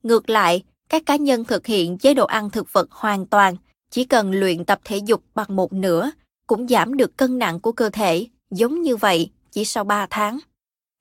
Ngược 0.02 0.30
lại, 0.30 0.62
các 0.88 1.02
cá 1.06 1.16
nhân 1.16 1.44
thực 1.44 1.66
hiện 1.66 1.98
chế 1.98 2.14
độ 2.14 2.26
ăn 2.26 2.50
thực 2.50 2.72
vật 2.72 2.88
hoàn 2.90 3.26
toàn 3.26 3.56
chỉ 3.90 4.04
cần 4.04 4.30
luyện 4.32 4.64
tập 4.64 4.80
thể 4.84 4.96
dục 4.96 5.22
bằng 5.34 5.56
một 5.56 5.72
nửa 5.72 6.10
cũng 6.46 6.68
giảm 6.68 6.96
được 6.96 7.16
cân 7.16 7.38
nặng 7.38 7.60
của 7.60 7.72
cơ 7.72 7.90
thể 7.90 8.26
giống 8.50 8.82
như 8.82 8.96
vậy 8.96 9.30
chỉ 9.50 9.64
sau 9.64 9.84
3 9.84 10.06
tháng 10.10 10.38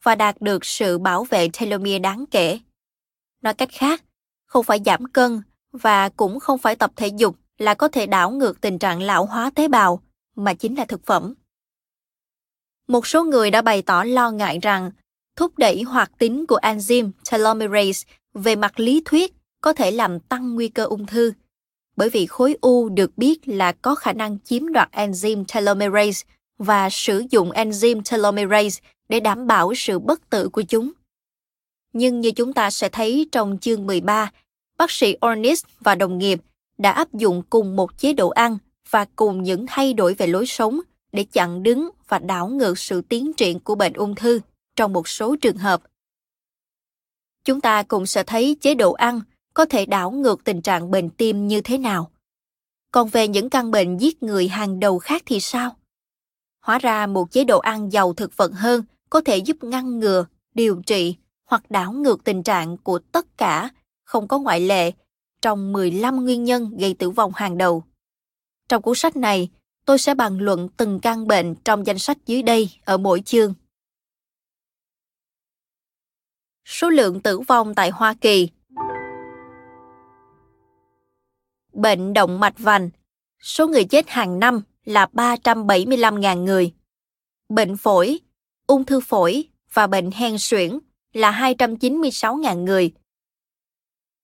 và 0.03 0.15
đạt 0.15 0.41
được 0.41 0.65
sự 0.65 0.97
bảo 0.97 1.23
vệ 1.23 1.47
telomere 1.59 1.99
đáng 1.99 2.25
kể. 2.31 2.59
Nói 3.41 3.53
cách 3.53 3.69
khác, 3.71 4.03
không 4.45 4.63
phải 4.63 4.79
giảm 4.85 5.05
cân 5.05 5.41
và 5.71 6.09
cũng 6.09 6.39
không 6.39 6.57
phải 6.57 6.75
tập 6.75 6.91
thể 6.95 7.07
dục 7.07 7.35
là 7.57 7.73
có 7.73 7.87
thể 7.87 8.07
đảo 8.07 8.31
ngược 8.31 8.61
tình 8.61 8.79
trạng 8.79 9.01
lão 9.01 9.25
hóa 9.25 9.49
tế 9.55 9.67
bào, 9.67 10.01
mà 10.35 10.53
chính 10.53 10.77
là 10.77 10.85
thực 10.85 11.05
phẩm. 11.05 11.33
Một 12.87 13.07
số 13.07 13.23
người 13.23 13.51
đã 13.51 13.61
bày 13.61 13.81
tỏ 13.81 14.03
lo 14.03 14.31
ngại 14.31 14.59
rằng 14.61 14.91
thúc 15.35 15.57
đẩy 15.57 15.81
hoạt 15.81 16.11
tính 16.17 16.45
của 16.45 16.59
enzyme 16.61 17.11
telomerase 17.31 18.07
về 18.33 18.55
mặt 18.55 18.79
lý 18.79 19.01
thuyết 19.05 19.33
có 19.61 19.73
thể 19.73 19.91
làm 19.91 20.19
tăng 20.19 20.55
nguy 20.55 20.69
cơ 20.69 20.85
ung 20.85 21.05
thư, 21.05 21.33
bởi 21.95 22.09
vì 22.09 22.25
khối 22.25 22.57
u 22.61 22.89
được 22.89 23.17
biết 23.17 23.47
là 23.47 23.71
có 23.71 23.95
khả 23.95 24.13
năng 24.13 24.39
chiếm 24.39 24.73
đoạt 24.73 24.89
enzyme 24.91 25.43
telomerase 25.53 26.27
và 26.57 26.89
sử 26.89 27.23
dụng 27.29 27.51
enzyme 27.51 28.01
telomerase 28.11 28.81
để 29.09 29.19
đảm 29.19 29.47
bảo 29.47 29.73
sự 29.75 29.99
bất 29.99 30.29
tử 30.29 30.49
của 30.49 30.61
chúng. 30.61 30.91
Nhưng 31.93 32.21
như 32.21 32.31
chúng 32.31 32.53
ta 32.53 32.71
sẽ 32.71 32.89
thấy 32.89 33.27
trong 33.31 33.57
chương 33.61 33.85
13, 33.85 34.31
bác 34.77 34.91
sĩ 34.91 35.15
Ornis 35.27 35.63
và 35.79 35.95
đồng 35.95 36.17
nghiệp 36.17 36.41
đã 36.77 36.91
áp 36.91 37.13
dụng 37.13 37.43
cùng 37.49 37.75
một 37.75 37.97
chế 37.97 38.13
độ 38.13 38.29
ăn 38.29 38.57
và 38.89 39.05
cùng 39.15 39.43
những 39.43 39.65
thay 39.67 39.93
đổi 39.93 40.13
về 40.13 40.27
lối 40.27 40.45
sống 40.45 40.79
để 41.11 41.23
chặn 41.23 41.63
đứng 41.63 41.89
và 42.07 42.19
đảo 42.19 42.47
ngược 42.47 42.79
sự 42.79 43.01
tiến 43.01 43.33
triển 43.33 43.59
của 43.59 43.75
bệnh 43.75 43.93
ung 43.93 44.15
thư 44.15 44.39
trong 44.75 44.93
một 44.93 45.07
số 45.07 45.35
trường 45.41 45.57
hợp. 45.57 45.81
Chúng 47.43 47.61
ta 47.61 47.83
cũng 47.83 48.05
sẽ 48.05 48.23
thấy 48.23 48.57
chế 48.61 48.75
độ 48.75 48.93
ăn 48.93 49.21
có 49.53 49.65
thể 49.65 49.85
đảo 49.85 50.11
ngược 50.11 50.43
tình 50.43 50.61
trạng 50.61 50.91
bệnh 50.91 51.09
tim 51.09 51.47
như 51.47 51.61
thế 51.61 51.77
nào. 51.77 52.11
Còn 52.91 53.09
về 53.09 53.27
những 53.27 53.49
căn 53.49 53.71
bệnh 53.71 53.97
giết 53.97 54.23
người 54.23 54.47
hàng 54.47 54.79
đầu 54.79 54.99
khác 54.99 55.23
thì 55.25 55.39
sao? 55.39 55.76
Hóa 56.67 56.79
ra 56.79 57.07
một 57.07 57.31
chế 57.31 57.43
độ 57.43 57.59
ăn 57.59 57.91
giàu 57.91 58.13
thực 58.13 58.37
vật 58.37 58.51
hơn 58.55 58.83
có 59.09 59.21
thể 59.21 59.37
giúp 59.37 59.63
ngăn 59.63 59.99
ngừa, 59.99 60.25
điều 60.53 60.81
trị 60.85 61.15
hoặc 61.45 61.71
đảo 61.71 61.91
ngược 61.93 62.23
tình 62.23 62.43
trạng 62.43 62.77
của 62.77 62.99
tất 62.99 63.37
cả, 63.37 63.69
không 64.03 64.27
có 64.27 64.39
ngoại 64.39 64.59
lệ, 64.59 64.91
trong 65.41 65.73
15 65.73 66.23
nguyên 66.23 66.43
nhân 66.43 66.77
gây 66.77 66.93
tử 66.93 67.09
vong 67.09 67.31
hàng 67.35 67.57
đầu. 67.57 67.83
Trong 68.69 68.81
cuốn 68.81 68.95
sách 68.95 69.15
này, 69.15 69.49
tôi 69.85 69.97
sẽ 69.97 70.13
bàn 70.13 70.37
luận 70.37 70.69
từng 70.77 70.99
căn 70.99 71.27
bệnh 71.27 71.55
trong 71.55 71.85
danh 71.85 71.99
sách 71.99 72.17
dưới 72.25 72.43
đây 72.43 72.69
ở 72.85 72.97
mỗi 72.97 73.21
chương. 73.21 73.53
Số 76.65 76.89
lượng 76.89 77.21
tử 77.21 77.39
vong 77.39 77.75
tại 77.75 77.89
Hoa 77.89 78.13
Kỳ 78.21 78.49
Bệnh 81.73 82.13
động 82.13 82.39
mạch 82.39 82.59
vành, 82.59 82.89
số 83.39 83.67
người 83.67 83.83
chết 83.83 84.09
hàng 84.09 84.39
năm 84.39 84.61
là 84.87 85.07
375.000 85.13 86.43
người. 86.43 86.73
Bệnh 87.49 87.77
phổi, 87.77 88.19
ung 88.67 88.85
thư 88.85 88.99
phổi 88.99 89.49
và 89.73 89.87
bệnh 89.87 90.11
hen 90.11 90.35
suyễn 90.39 90.79
là 91.13 91.31
296.000 91.31 92.63
người. 92.63 92.91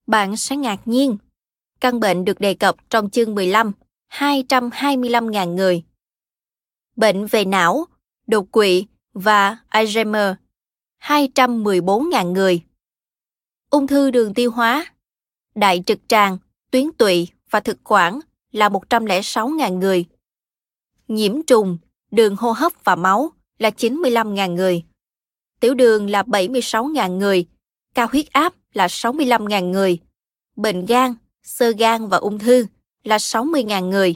Bạn 0.08 0.38
sẽ 0.38 0.56
ngạc 0.56 0.88
nhiên, 0.88 1.18
căn 1.80 2.00
bệnh 2.00 2.26
được 2.26 2.40
đề 2.40 2.54
cập 2.54 2.76
trong 2.90 3.10
chương 3.10 3.36
15, 3.36 3.72
225.000 4.10 5.54
người. 5.54 5.84
Bệnh 6.96 7.26
về 7.26 7.46
não, 7.46 7.86
đột 8.28 8.52
quỵ 8.52 8.86
và 9.14 9.58
Alzheimer, 9.70 10.36
214.000 11.02 12.32
người. 12.32 12.62
Ung 13.70 13.88
thư 13.88 14.12
đường 14.12 14.34
tiêu 14.34 14.52
hóa, 14.52 14.94
đại 15.56 15.84
trực 15.86 16.00
tràng, 16.08 16.38
tuyến 16.72 16.92
tụy 16.92 17.28
và 17.50 17.60
thực 17.60 17.78
quản 17.84 18.20
là 18.52 18.70
106.000 18.70 19.78
người. 19.78 20.06
Nhiễm 21.08 21.44
trùng, 21.44 21.78
đường 22.12 22.36
hô 22.36 22.52
hấp 22.52 22.72
và 22.84 22.96
máu 22.96 23.32
là 23.60 23.70
95.000 23.70 24.54
người. 24.54 24.84
Tiểu 25.60 25.74
đường 25.74 26.10
là 26.10 26.24
76.000 26.24 27.18
người, 27.18 27.46
cao 27.94 28.08
huyết 28.12 28.26
áp 28.32 28.54
là 28.74 28.88
65.000 28.88 29.70
người. 29.70 30.00
Bệnh 30.56 30.86
gan, 30.86 31.14
sơ 31.44 31.72
gan 31.72 32.08
và 32.08 32.18
ung 32.18 32.40
thư 32.40 32.66
là 33.04 33.18
60.000 33.18 33.90
người. 33.90 34.16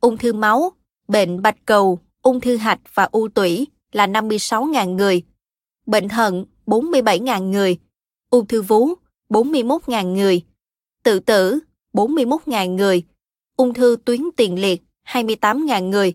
Ung 0.00 0.16
thư 0.16 0.32
máu, 0.32 0.72
bệnh 1.08 1.42
bạch 1.42 1.56
cầu, 1.66 2.00
ung 2.22 2.40
thư 2.40 2.56
hạch 2.56 2.80
và 2.94 3.08
u 3.12 3.28
tủy 3.28 3.66
là 3.92 4.06
56.000 4.06 4.94
người. 4.94 5.22
Bệnh 5.86 6.08
thận 6.08 6.44
47.000 6.66 7.50
người. 7.50 7.78
Ung 8.30 8.46
thư 8.46 8.62
vú 8.62 8.88
41.000 9.28 10.12
người. 10.12 10.44
Tự 11.02 11.20
tử 11.20 11.58
41.000 11.92 12.74
người. 12.74 13.02
Ung 13.56 13.74
thư 13.74 13.96
tuyến 14.04 14.20
tiền 14.36 14.60
liệt 14.60 14.82
28.000 15.08 15.88
người 15.88 16.14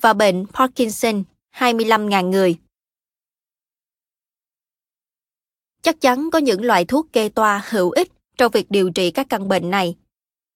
và 0.00 0.12
bệnh 0.12 0.46
Parkinson 0.46 1.22
25.000 1.56 2.30
người. 2.30 2.56
Chắc 5.82 6.00
chắn 6.00 6.30
có 6.32 6.38
những 6.38 6.64
loại 6.64 6.84
thuốc 6.84 7.06
kê 7.12 7.28
toa 7.28 7.62
hữu 7.68 7.90
ích 7.90 8.12
trong 8.38 8.52
việc 8.52 8.70
điều 8.70 8.90
trị 8.90 9.10
các 9.10 9.26
căn 9.28 9.48
bệnh 9.48 9.70
này. 9.70 9.96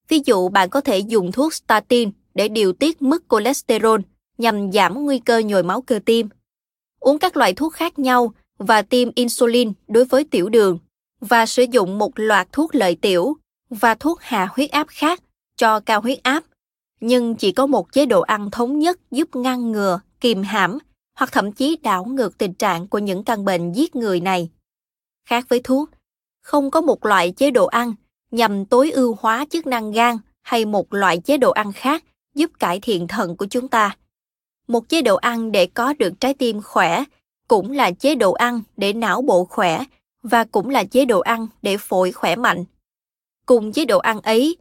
Ví 0.08 0.20
dụ 0.24 0.48
bạn 0.48 0.70
có 0.70 0.80
thể 0.80 0.98
dùng 0.98 1.32
thuốc 1.32 1.54
statin 1.54 2.10
để 2.34 2.48
điều 2.48 2.72
tiết 2.72 3.02
mức 3.02 3.24
cholesterol 3.30 4.00
nhằm 4.38 4.72
giảm 4.72 5.04
nguy 5.04 5.18
cơ 5.18 5.38
nhồi 5.38 5.62
máu 5.62 5.82
cơ 5.82 6.00
tim. 6.04 6.28
Uống 7.00 7.18
các 7.18 7.36
loại 7.36 7.54
thuốc 7.54 7.72
khác 7.72 7.98
nhau 7.98 8.34
và 8.58 8.82
tiêm 8.82 9.08
insulin 9.14 9.72
đối 9.88 10.04
với 10.04 10.24
tiểu 10.24 10.48
đường 10.48 10.78
và 11.20 11.46
sử 11.46 11.66
dụng 11.70 11.98
một 11.98 12.12
loạt 12.14 12.52
thuốc 12.52 12.74
lợi 12.74 12.96
tiểu 13.00 13.36
và 13.70 13.94
thuốc 13.94 14.20
hạ 14.20 14.48
huyết 14.50 14.70
áp 14.70 14.86
khác 14.88 15.22
cho 15.56 15.80
cao 15.80 16.00
huyết 16.00 16.22
áp, 16.22 16.44
nhưng 17.06 17.34
chỉ 17.34 17.52
có 17.52 17.66
một 17.66 17.92
chế 17.92 18.06
độ 18.06 18.20
ăn 18.20 18.50
thống 18.50 18.78
nhất 18.78 19.00
giúp 19.10 19.36
ngăn 19.36 19.72
ngừa, 19.72 20.00
kìm 20.20 20.42
hãm 20.42 20.78
hoặc 21.18 21.32
thậm 21.32 21.52
chí 21.52 21.76
đảo 21.82 22.04
ngược 22.04 22.38
tình 22.38 22.54
trạng 22.54 22.88
của 22.88 22.98
những 22.98 23.24
căn 23.24 23.44
bệnh 23.44 23.72
giết 23.72 23.96
người 23.96 24.20
này. 24.20 24.50
Khác 25.28 25.46
với 25.48 25.60
thuốc, 25.64 25.90
không 26.42 26.70
có 26.70 26.80
một 26.80 27.06
loại 27.06 27.30
chế 27.30 27.50
độ 27.50 27.66
ăn 27.66 27.94
nhằm 28.30 28.64
tối 28.64 28.90
ưu 28.90 29.16
hóa 29.20 29.44
chức 29.50 29.66
năng 29.66 29.92
gan 29.92 30.16
hay 30.42 30.64
một 30.64 30.94
loại 30.94 31.18
chế 31.18 31.36
độ 31.38 31.50
ăn 31.50 31.72
khác 31.72 32.04
giúp 32.34 32.50
cải 32.58 32.80
thiện 32.80 33.08
thận 33.08 33.36
của 33.36 33.46
chúng 33.46 33.68
ta. 33.68 33.96
một 34.68 34.88
chế 34.88 35.02
độ 35.02 35.16
ăn 35.16 35.52
để 35.52 35.66
có 35.66 35.94
được 35.98 36.20
trái 36.20 36.34
tim 36.34 36.62
khỏe 36.62 37.04
cũng 37.48 37.70
là 37.70 37.90
chế 37.90 38.14
độ 38.14 38.32
ăn 38.32 38.60
để 38.76 38.92
não 38.92 39.22
bộ 39.22 39.44
khỏe 39.44 39.84
và 40.22 40.44
cũng 40.44 40.70
là 40.70 40.84
chế 40.84 41.04
độ 41.04 41.20
ăn 41.20 41.46
để 41.62 41.76
phổi 41.76 42.12
khỏe 42.12 42.36
mạnh 42.36 42.64
cùng 43.46 43.72
chế 43.72 43.84
độ 43.84 43.98
ăn 43.98 44.20
ấy 44.20 44.56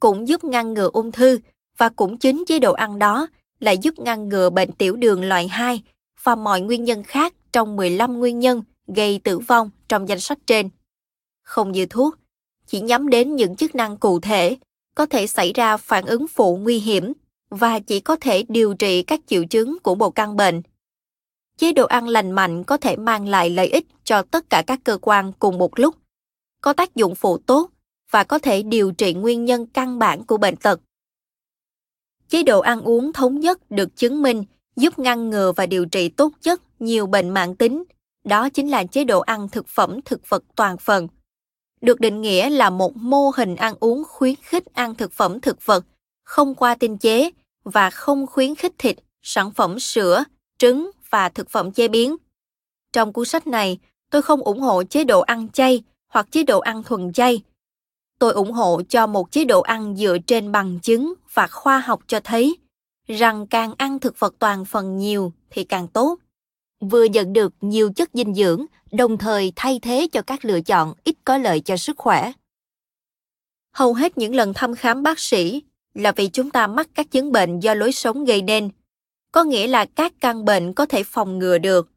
cũng 0.00 0.28
giúp 0.28 0.44
ngăn 0.44 0.74
ngừa 0.74 0.90
ung 0.92 1.12
thư 1.12 1.38
và 1.80 1.88
cũng 1.88 2.18
chính 2.18 2.44
chế 2.46 2.58
độ 2.58 2.72
ăn 2.72 2.98
đó 2.98 3.26
lại 3.60 3.78
giúp 3.78 3.98
ngăn 3.98 4.28
ngừa 4.28 4.50
bệnh 4.50 4.72
tiểu 4.72 4.96
đường 4.96 5.24
loại 5.24 5.48
2 5.48 5.82
và 6.22 6.34
mọi 6.34 6.60
nguyên 6.60 6.84
nhân 6.84 7.02
khác 7.02 7.34
trong 7.52 7.76
15 7.76 8.18
nguyên 8.18 8.38
nhân 8.38 8.62
gây 8.86 9.20
tử 9.24 9.38
vong 9.38 9.70
trong 9.88 10.08
danh 10.08 10.20
sách 10.20 10.38
trên. 10.46 10.68
Không 11.42 11.72
như 11.72 11.86
thuốc, 11.86 12.14
chỉ 12.66 12.80
nhắm 12.80 13.08
đến 13.08 13.36
những 13.36 13.56
chức 13.56 13.74
năng 13.74 13.96
cụ 13.96 14.20
thể, 14.20 14.56
có 14.94 15.06
thể 15.06 15.26
xảy 15.26 15.52
ra 15.52 15.76
phản 15.76 16.06
ứng 16.06 16.28
phụ 16.28 16.56
nguy 16.56 16.78
hiểm 16.78 17.12
và 17.50 17.78
chỉ 17.78 18.00
có 18.00 18.16
thể 18.16 18.44
điều 18.48 18.74
trị 18.74 19.02
các 19.02 19.20
triệu 19.26 19.44
chứng 19.44 19.78
của 19.82 19.94
một 19.94 20.10
căn 20.10 20.36
bệnh. 20.36 20.62
Chế 21.56 21.72
độ 21.72 21.86
ăn 21.86 22.08
lành 22.08 22.30
mạnh 22.30 22.64
có 22.64 22.76
thể 22.76 22.96
mang 22.96 23.28
lại 23.28 23.50
lợi 23.50 23.66
ích 23.66 23.86
cho 24.04 24.22
tất 24.22 24.50
cả 24.50 24.62
các 24.66 24.80
cơ 24.84 24.98
quan 25.00 25.32
cùng 25.38 25.58
một 25.58 25.78
lúc, 25.78 25.94
có 26.60 26.72
tác 26.72 26.94
dụng 26.94 27.14
phụ 27.14 27.38
tốt 27.38 27.70
và 28.10 28.24
có 28.24 28.38
thể 28.38 28.62
điều 28.62 28.92
trị 28.92 29.14
nguyên 29.14 29.44
nhân 29.44 29.66
căn 29.66 29.98
bản 29.98 30.24
của 30.24 30.36
bệnh 30.36 30.56
tật. 30.56 30.80
Chế 32.30 32.42
độ 32.42 32.60
ăn 32.60 32.82
uống 32.82 33.12
thống 33.12 33.40
nhất 33.40 33.70
được 33.70 33.96
chứng 33.96 34.22
minh 34.22 34.44
giúp 34.76 34.98
ngăn 34.98 35.30
ngừa 35.30 35.52
và 35.52 35.66
điều 35.66 35.86
trị 35.86 36.08
tốt 36.08 36.32
nhất 36.44 36.62
nhiều 36.78 37.06
bệnh 37.06 37.28
mãn 37.28 37.54
tính. 37.54 37.84
Đó 38.24 38.48
chính 38.48 38.70
là 38.70 38.84
chế 38.84 39.04
độ 39.04 39.20
ăn 39.20 39.48
thực 39.48 39.68
phẩm 39.68 40.00
thực 40.04 40.28
vật 40.28 40.44
toàn 40.56 40.78
phần. 40.78 41.08
Được 41.80 42.00
định 42.00 42.20
nghĩa 42.20 42.50
là 42.50 42.70
một 42.70 42.96
mô 42.96 43.30
hình 43.36 43.56
ăn 43.56 43.74
uống 43.80 44.04
khuyến 44.08 44.34
khích 44.42 44.74
ăn 44.74 44.94
thực 44.94 45.12
phẩm 45.12 45.40
thực 45.40 45.66
vật, 45.66 45.84
không 46.24 46.54
qua 46.54 46.74
tinh 46.74 46.98
chế 46.98 47.30
và 47.64 47.90
không 47.90 48.26
khuyến 48.26 48.54
khích 48.54 48.72
thịt, 48.78 48.96
sản 49.22 49.50
phẩm 49.50 49.78
sữa, 49.78 50.24
trứng 50.58 50.90
và 51.10 51.28
thực 51.28 51.50
phẩm 51.50 51.72
chế 51.72 51.88
biến. 51.88 52.16
Trong 52.92 53.12
cuốn 53.12 53.24
sách 53.24 53.46
này, 53.46 53.78
tôi 54.10 54.22
không 54.22 54.40
ủng 54.40 54.60
hộ 54.60 54.82
chế 54.82 55.04
độ 55.04 55.20
ăn 55.20 55.48
chay 55.48 55.82
hoặc 56.08 56.26
chế 56.30 56.42
độ 56.42 56.60
ăn 56.60 56.82
thuần 56.82 57.12
chay. 57.12 57.42
Tôi 58.20 58.32
ủng 58.32 58.52
hộ 58.52 58.82
cho 58.88 59.06
một 59.06 59.32
chế 59.32 59.44
độ 59.44 59.60
ăn 59.60 59.96
dựa 59.96 60.16
trên 60.26 60.52
bằng 60.52 60.78
chứng 60.82 61.14
và 61.32 61.46
khoa 61.46 61.78
học 61.78 62.00
cho 62.06 62.20
thấy 62.20 62.56
rằng 63.08 63.46
càng 63.46 63.74
ăn 63.78 63.98
thực 63.98 64.18
vật 64.18 64.34
toàn 64.38 64.64
phần 64.64 64.98
nhiều 64.98 65.32
thì 65.50 65.64
càng 65.64 65.88
tốt. 65.88 66.18
Vừa 66.80 67.04
nhận 67.04 67.32
được 67.32 67.52
nhiều 67.60 67.92
chất 67.92 68.10
dinh 68.14 68.34
dưỡng, 68.34 68.66
đồng 68.92 69.18
thời 69.18 69.52
thay 69.56 69.78
thế 69.82 70.08
cho 70.12 70.22
các 70.22 70.44
lựa 70.44 70.60
chọn 70.60 70.94
ít 71.04 71.16
có 71.24 71.38
lợi 71.38 71.60
cho 71.60 71.76
sức 71.76 71.98
khỏe. 71.98 72.32
Hầu 73.72 73.94
hết 73.94 74.18
những 74.18 74.34
lần 74.34 74.54
thăm 74.54 74.74
khám 74.74 75.02
bác 75.02 75.18
sĩ 75.18 75.62
là 75.94 76.12
vì 76.12 76.28
chúng 76.28 76.50
ta 76.50 76.66
mắc 76.66 76.88
các 76.94 77.10
chứng 77.10 77.32
bệnh 77.32 77.60
do 77.60 77.74
lối 77.74 77.92
sống 77.92 78.24
gây 78.24 78.42
nên, 78.42 78.70
có 79.32 79.44
nghĩa 79.44 79.66
là 79.66 79.84
các 79.84 80.12
căn 80.20 80.44
bệnh 80.44 80.72
có 80.72 80.86
thể 80.86 81.02
phòng 81.02 81.38
ngừa 81.38 81.58
được. 81.58 81.90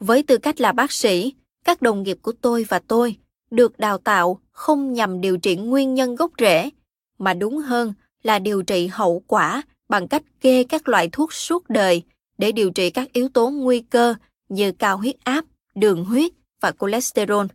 Với 0.00 0.22
tư 0.22 0.38
cách 0.38 0.60
là 0.60 0.72
bác 0.72 0.92
sĩ, 0.92 1.34
các 1.64 1.82
đồng 1.82 2.02
nghiệp 2.02 2.18
của 2.22 2.32
tôi 2.32 2.64
và 2.68 2.78
tôi 2.78 3.16
được 3.52 3.78
đào 3.78 3.98
tạo 3.98 4.40
không 4.50 4.92
nhằm 4.92 5.20
điều 5.20 5.36
trị 5.36 5.56
nguyên 5.56 5.94
nhân 5.94 6.14
gốc 6.14 6.30
rễ, 6.38 6.70
mà 7.18 7.34
đúng 7.34 7.58
hơn 7.58 7.92
là 8.22 8.38
điều 8.38 8.62
trị 8.62 8.86
hậu 8.86 9.22
quả 9.26 9.62
bằng 9.88 10.08
cách 10.08 10.22
kê 10.40 10.64
các 10.64 10.88
loại 10.88 11.08
thuốc 11.12 11.32
suốt 11.32 11.70
đời 11.70 12.02
để 12.38 12.52
điều 12.52 12.70
trị 12.70 12.90
các 12.90 13.12
yếu 13.12 13.28
tố 13.28 13.50
nguy 13.50 13.80
cơ 13.80 14.14
như 14.48 14.72
cao 14.72 14.96
huyết 14.96 15.16
áp, 15.24 15.44
đường 15.74 16.04
huyết 16.04 16.32
và 16.60 16.72
cholesterol. 16.80 17.46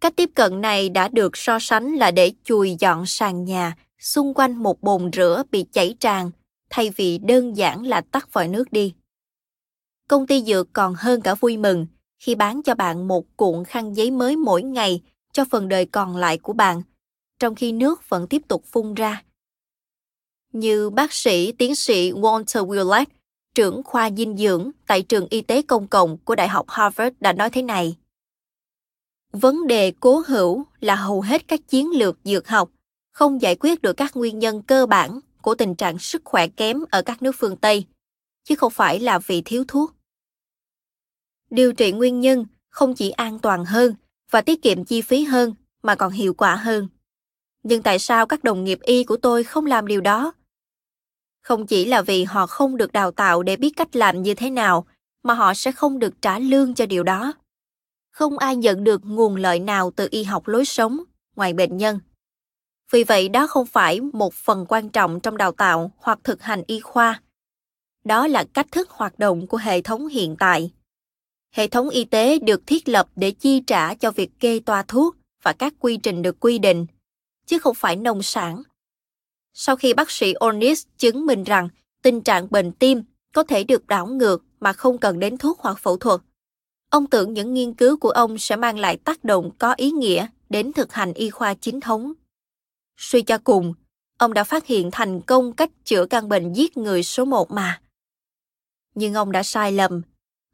Cách 0.00 0.12
tiếp 0.16 0.30
cận 0.34 0.60
này 0.60 0.88
đã 0.88 1.08
được 1.08 1.36
so 1.36 1.58
sánh 1.58 1.94
là 1.94 2.10
để 2.10 2.32
chùi 2.44 2.76
dọn 2.78 3.06
sàn 3.06 3.44
nhà 3.44 3.76
xung 3.98 4.34
quanh 4.34 4.56
một 4.56 4.82
bồn 4.82 5.10
rửa 5.12 5.42
bị 5.50 5.64
chảy 5.72 5.94
tràn 6.00 6.30
thay 6.70 6.90
vì 6.96 7.18
đơn 7.18 7.56
giản 7.56 7.82
là 7.82 8.00
tắt 8.00 8.32
vòi 8.32 8.48
nước 8.48 8.72
đi. 8.72 8.94
Công 10.08 10.26
ty 10.26 10.42
dược 10.42 10.72
còn 10.72 10.94
hơn 10.94 11.20
cả 11.20 11.34
vui 11.34 11.56
mừng 11.56 11.86
khi 12.18 12.34
bán 12.34 12.62
cho 12.62 12.74
bạn 12.74 13.08
một 13.08 13.36
cuộn 13.36 13.64
khăn 13.64 13.96
giấy 13.96 14.10
mới 14.10 14.36
mỗi 14.36 14.62
ngày 14.62 15.02
cho 15.32 15.44
phần 15.50 15.68
đời 15.68 15.86
còn 15.86 16.16
lại 16.16 16.38
của 16.38 16.52
bạn, 16.52 16.82
trong 17.38 17.54
khi 17.54 17.72
nước 17.72 18.08
vẫn 18.08 18.26
tiếp 18.26 18.42
tục 18.48 18.64
phun 18.66 18.94
ra. 18.94 19.22
Như 20.52 20.90
bác 20.90 21.12
sĩ 21.12 21.52
tiến 21.52 21.74
sĩ 21.74 22.12
Walter 22.12 22.66
Willett, 22.66 23.06
trưởng 23.54 23.82
khoa 23.82 24.10
dinh 24.10 24.36
dưỡng 24.36 24.70
tại 24.86 25.02
trường 25.02 25.26
y 25.30 25.40
tế 25.40 25.62
công 25.62 25.86
cộng 25.86 26.18
của 26.18 26.34
Đại 26.34 26.48
học 26.48 26.66
Harvard 26.68 27.16
đã 27.20 27.32
nói 27.32 27.50
thế 27.50 27.62
này. 27.62 27.96
Vấn 29.32 29.66
đề 29.66 29.92
cố 30.00 30.22
hữu 30.26 30.64
là 30.80 30.94
hầu 30.96 31.20
hết 31.20 31.48
các 31.48 31.60
chiến 31.68 31.90
lược 31.90 32.18
dược 32.24 32.48
học 32.48 32.70
không 33.12 33.42
giải 33.42 33.56
quyết 33.60 33.82
được 33.82 33.92
các 33.92 34.16
nguyên 34.16 34.38
nhân 34.38 34.62
cơ 34.62 34.86
bản 34.86 35.20
của 35.42 35.54
tình 35.54 35.74
trạng 35.74 35.98
sức 35.98 36.22
khỏe 36.24 36.48
kém 36.48 36.80
ở 36.90 37.02
các 37.02 37.22
nước 37.22 37.32
phương 37.38 37.56
Tây, 37.56 37.86
chứ 38.44 38.54
không 38.54 38.72
phải 38.72 39.00
là 39.00 39.18
vì 39.18 39.42
thiếu 39.42 39.64
thuốc. 39.68 39.92
Điều 41.50 41.72
trị 41.72 41.92
nguyên 41.92 42.20
nhân 42.20 42.44
không 42.68 42.94
chỉ 42.94 43.10
an 43.10 43.38
toàn 43.38 43.64
hơn 43.64 43.94
và 44.30 44.40
tiết 44.40 44.62
kiệm 44.62 44.84
chi 44.84 45.02
phí 45.02 45.24
hơn 45.24 45.54
mà 45.82 45.94
còn 45.94 46.12
hiệu 46.12 46.34
quả 46.34 46.56
hơn. 46.56 46.88
Nhưng 47.62 47.82
tại 47.82 47.98
sao 47.98 48.26
các 48.26 48.44
đồng 48.44 48.64
nghiệp 48.64 48.78
y 48.82 49.04
của 49.04 49.16
tôi 49.16 49.44
không 49.44 49.66
làm 49.66 49.86
điều 49.86 50.00
đó? 50.00 50.32
Không 51.42 51.66
chỉ 51.66 51.84
là 51.84 52.02
vì 52.02 52.24
họ 52.24 52.46
không 52.46 52.76
được 52.76 52.92
đào 52.92 53.10
tạo 53.10 53.42
để 53.42 53.56
biết 53.56 53.72
cách 53.76 53.96
làm 53.96 54.22
như 54.22 54.34
thế 54.34 54.50
nào, 54.50 54.86
mà 55.22 55.34
họ 55.34 55.54
sẽ 55.54 55.72
không 55.72 55.98
được 55.98 56.22
trả 56.22 56.38
lương 56.38 56.74
cho 56.74 56.86
điều 56.86 57.02
đó. 57.02 57.32
Không 58.10 58.38
ai 58.38 58.56
nhận 58.56 58.84
được 58.84 59.00
nguồn 59.04 59.36
lợi 59.36 59.60
nào 59.60 59.90
từ 59.96 60.08
y 60.10 60.24
học 60.24 60.48
lối 60.48 60.64
sống 60.64 61.00
ngoài 61.36 61.52
bệnh 61.52 61.76
nhân. 61.76 62.00
Vì 62.90 63.04
vậy 63.04 63.28
đó 63.28 63.46
không 63.46 63.66
phải 63.66 64.00
một 64.00 64.34
phần 64.34 64.66
quan 64.68 64.88
trọng 64.88 65.20
trong 65.20 65.36
đào 65.36 65.52
tạo 65.52 65.90
hoặc 65.96 66.18
thực 66.24 66.42
hành 66.42 66.62
y 66.66 66.80
khoa. 66.80 67.20
Đó 68.04 68.26
là 68.26 68.44
cách 68.54 68.66
thức 68.72 68.90
hoạt 68.90 69.18
động 69.18 69.46
của 69.46 69.56
hệ 69.56 69.80
thống 69.80 70.08
hiện 70.08 70.36
tại. 70.38 70.70
Hệ 71.50 71.68
thống 71.68 71.88
y 71.88 72.04
tế 72.04 72.38
được 72.38 72.66
thiết 72.66 72.88
lập 72.88 73.08
để 73.16 73.30
chi 73.30 73.60
trả 73.66 73.94
cho 73.94 74.10
việc 74.10 74.30
kê 74.40 74.60
toa 74.60 74.82
thuốc 74.82 75.16
và 75.42 75.52
các 75.52 75.74
quy 75.78 75.96
trình 75.96 76.22
được 76.22 76.40
quy 76.40 76.58
định, 76.58 76.86
chứ 77.46 77.58
không 77.58 77.74
phải 77.74 77.96
nông 77.96 78.22
sản. 78.22 78.62
Sau 79.54 79.76
khi 79.76 79.94
bác 79.94 80.10
sĩ 80.10 80.32
Onis 80.32 80.86
chứng 80.98 81.26
minh 81.26 81.44
rằng 81.44 81.68
tình 82.02 82.20
trạng 82.20 82.50
bệnh 82.50 82.72
tim 82.72 83.02
có 83.32 83.42
thể 83.42 83.64
được 83.64 83.86
đảo 83.86 84.06
ngược 84.06 84.44
mà 84.60 84.72
không 84.72 84.98
cần 84.98 85.20
đến 85.20 85.38
thuốc 85.38 85.60
hoặc 85.60 85.78
phẫu 85.78 85.96
thuật, 85.96 86.20
ông 86.90 87.06
tưởng 87.06 87.34
những 87.34 87.54
nghiên 87.54 87.74
cứu 87.74 87.96
của 87.96 88.10
ông 88.10 88.38
sẽ 88.38 88.56
mang 88.56 88.78
lại 88.78 88.96
tác 88.96 89.24
động 89.24 89.50
có 89.58 89.74
ý 89.76 89.90
nghĩa 89.90 90.26
đến 90.50 90.72
thực 90.72 90.92
hành 90.92 91.12
y 91.12 91.30
khoa 91.30 91.54
chính 91.54 91.80
thống. 91.80 92.12
Suy 92.96 93.22
cho 93.22 93.38
cùng, 93.38 93.74
ông 94.18 94.34
đã 94.34 94.44
phát 94.44 94.66
hiện 94.66 94.88
thành 94.92 95.20
công 95.20 95.52
cách 95.52 95.70
chữa 95.84 96.06
căn 96.06 96.28
bệnh 96.28 96.52
giết 96.52 96.76
người 96.76 97.02
số 97.02 97.24
một 97.24 97.50
mà. 97.50 97.80
Nhưng 98.94 99.14
ông 99.14 99.32
đã 99.32 99.42
sai 99.42 99.72
lầm. 99.72 100.02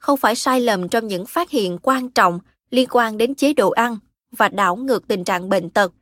Không 0.04 0.16
phải 0.16 0.34
sai 0.34 0.60
lầm 0.60 0.88
trong 0.88 1.08
những 1.08 1.26
phát 1.26 1.50
hiện 1.50 1.78
quan 1.82 2.10
trọng 2.10 2.38
liên 2.70 2.88
quan 2.90 3.18
đến 3.18 3.34
chế 3.34 3.52
độ 3.52 3.70
ăn 3.70 3.98
và 4.30 4.48
đảo 4.48 4.76
ngược 4.76 5.08
tình 5.08 5.24
trạng 5.24 5.48
bệnh 5.48 5.70
tật, 5.70 5.92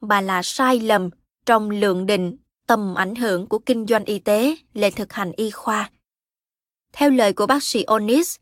mà 0.00 0.20
là 0.20 0.42
sai 0.42 0.80
lầm 0.80 1.10
trong 1.46 1.70
lượng 1.70 2.06
định 2.06 2.36
tầm 2.66 2.94
ảnh 2.94 3.14
hưởng 3.14 3.46
của 3.46 3.58
kinh 3.58 3.86
doanh 3.86 4.04
y 4.04 4.18
tế 4.18 4.56
lên 4.74 4.92
thực 4.96 5.12
hành 5.12 5.32
y 5.36 5.50
khoa. 5.50 5.90
Theo 6.92 7.10
lời 7.10 7.32
của 7.32 7.46
bác 7.46 7.62
sĩ 7.62 7.82
Onis, 7.82 8.36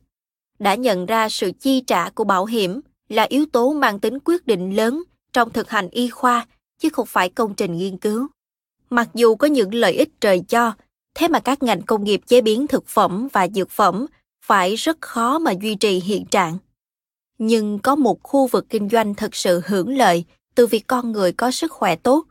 đã 0.58 0.74
nhận 0.74 1.06
ra 1.06 1.28
sự 1.28 1.52
chi 1.60 1.80
trả 1.80 2.10
của 2.10 2.24
bảo 2.24 2.44
hiểm 2.44 2.80
là 3.08 3.22
yếu 3.22 3.46
tố 3.52 3.72
mang 3.72 4.00
tính 4.00 4.18
quyết 4.24 4.46
định 4.46 4.76
lớn 4.76 5.02
trong 5.32 5.50
thực 5.50 5.70
hành 5.70 5.88
y 5.88 6.08
khoa 6.08 6.46
chứ 6.78 6.88
không 6.88 7.06
phải 7.06 7.28
công 7.28 7.54
trình 7.54 7.76
nghiên 7.76 7.96
cứu. 7.96 8.26
Mặc 8.90 9.08
dù 9.14 9.34
có 9.34 9.46
những 9.46 9.74
lợi 9.74 9.92
ích 9.92 10.20
trời 10.20 10.40
cho, 10.48 10.72
thế 11.14 11.28
mà 11.28 11.40
các 11.40 11.62
ngành 11.62 11.82
công 11.82 12.04
nghiệp 12.04 12.20
chế 12.26 12.40
biến 12.40 12.66
thực 12.66 12.88
phẩm 12.88 13.28
và 13.32 13.48
dược 13.48 13.70
phẩm 13.70 14.06
phải 14.42 14.74
rất 14.74 15.00
khó 15.00 15.38
mà 15.38 15.52
duy 15.60 15.74
trì 15.74 16.00
hiện 16.00 16.24
trạng. 16.24 16.58
Nhưng 17.38 17.78
có 17.78 17.96
một 17.96 18.22
khu 18.22 18.46
vực 18.46 18.66
kinh 18.68 18.88
doanh 18.88 19.14
thực 19.14 19.34
sự 19.34 19.62
hưởng 19.66 19.96
lợi 19.96 20.24
từ 20.54 20.66
việc 20.66 20.86
con 20.86 21.12
người 21.12 21.32
có 21.32 21.50
sức 21.50 21.72
khỏe 21.72 21.96
tốt, 21.96 22.24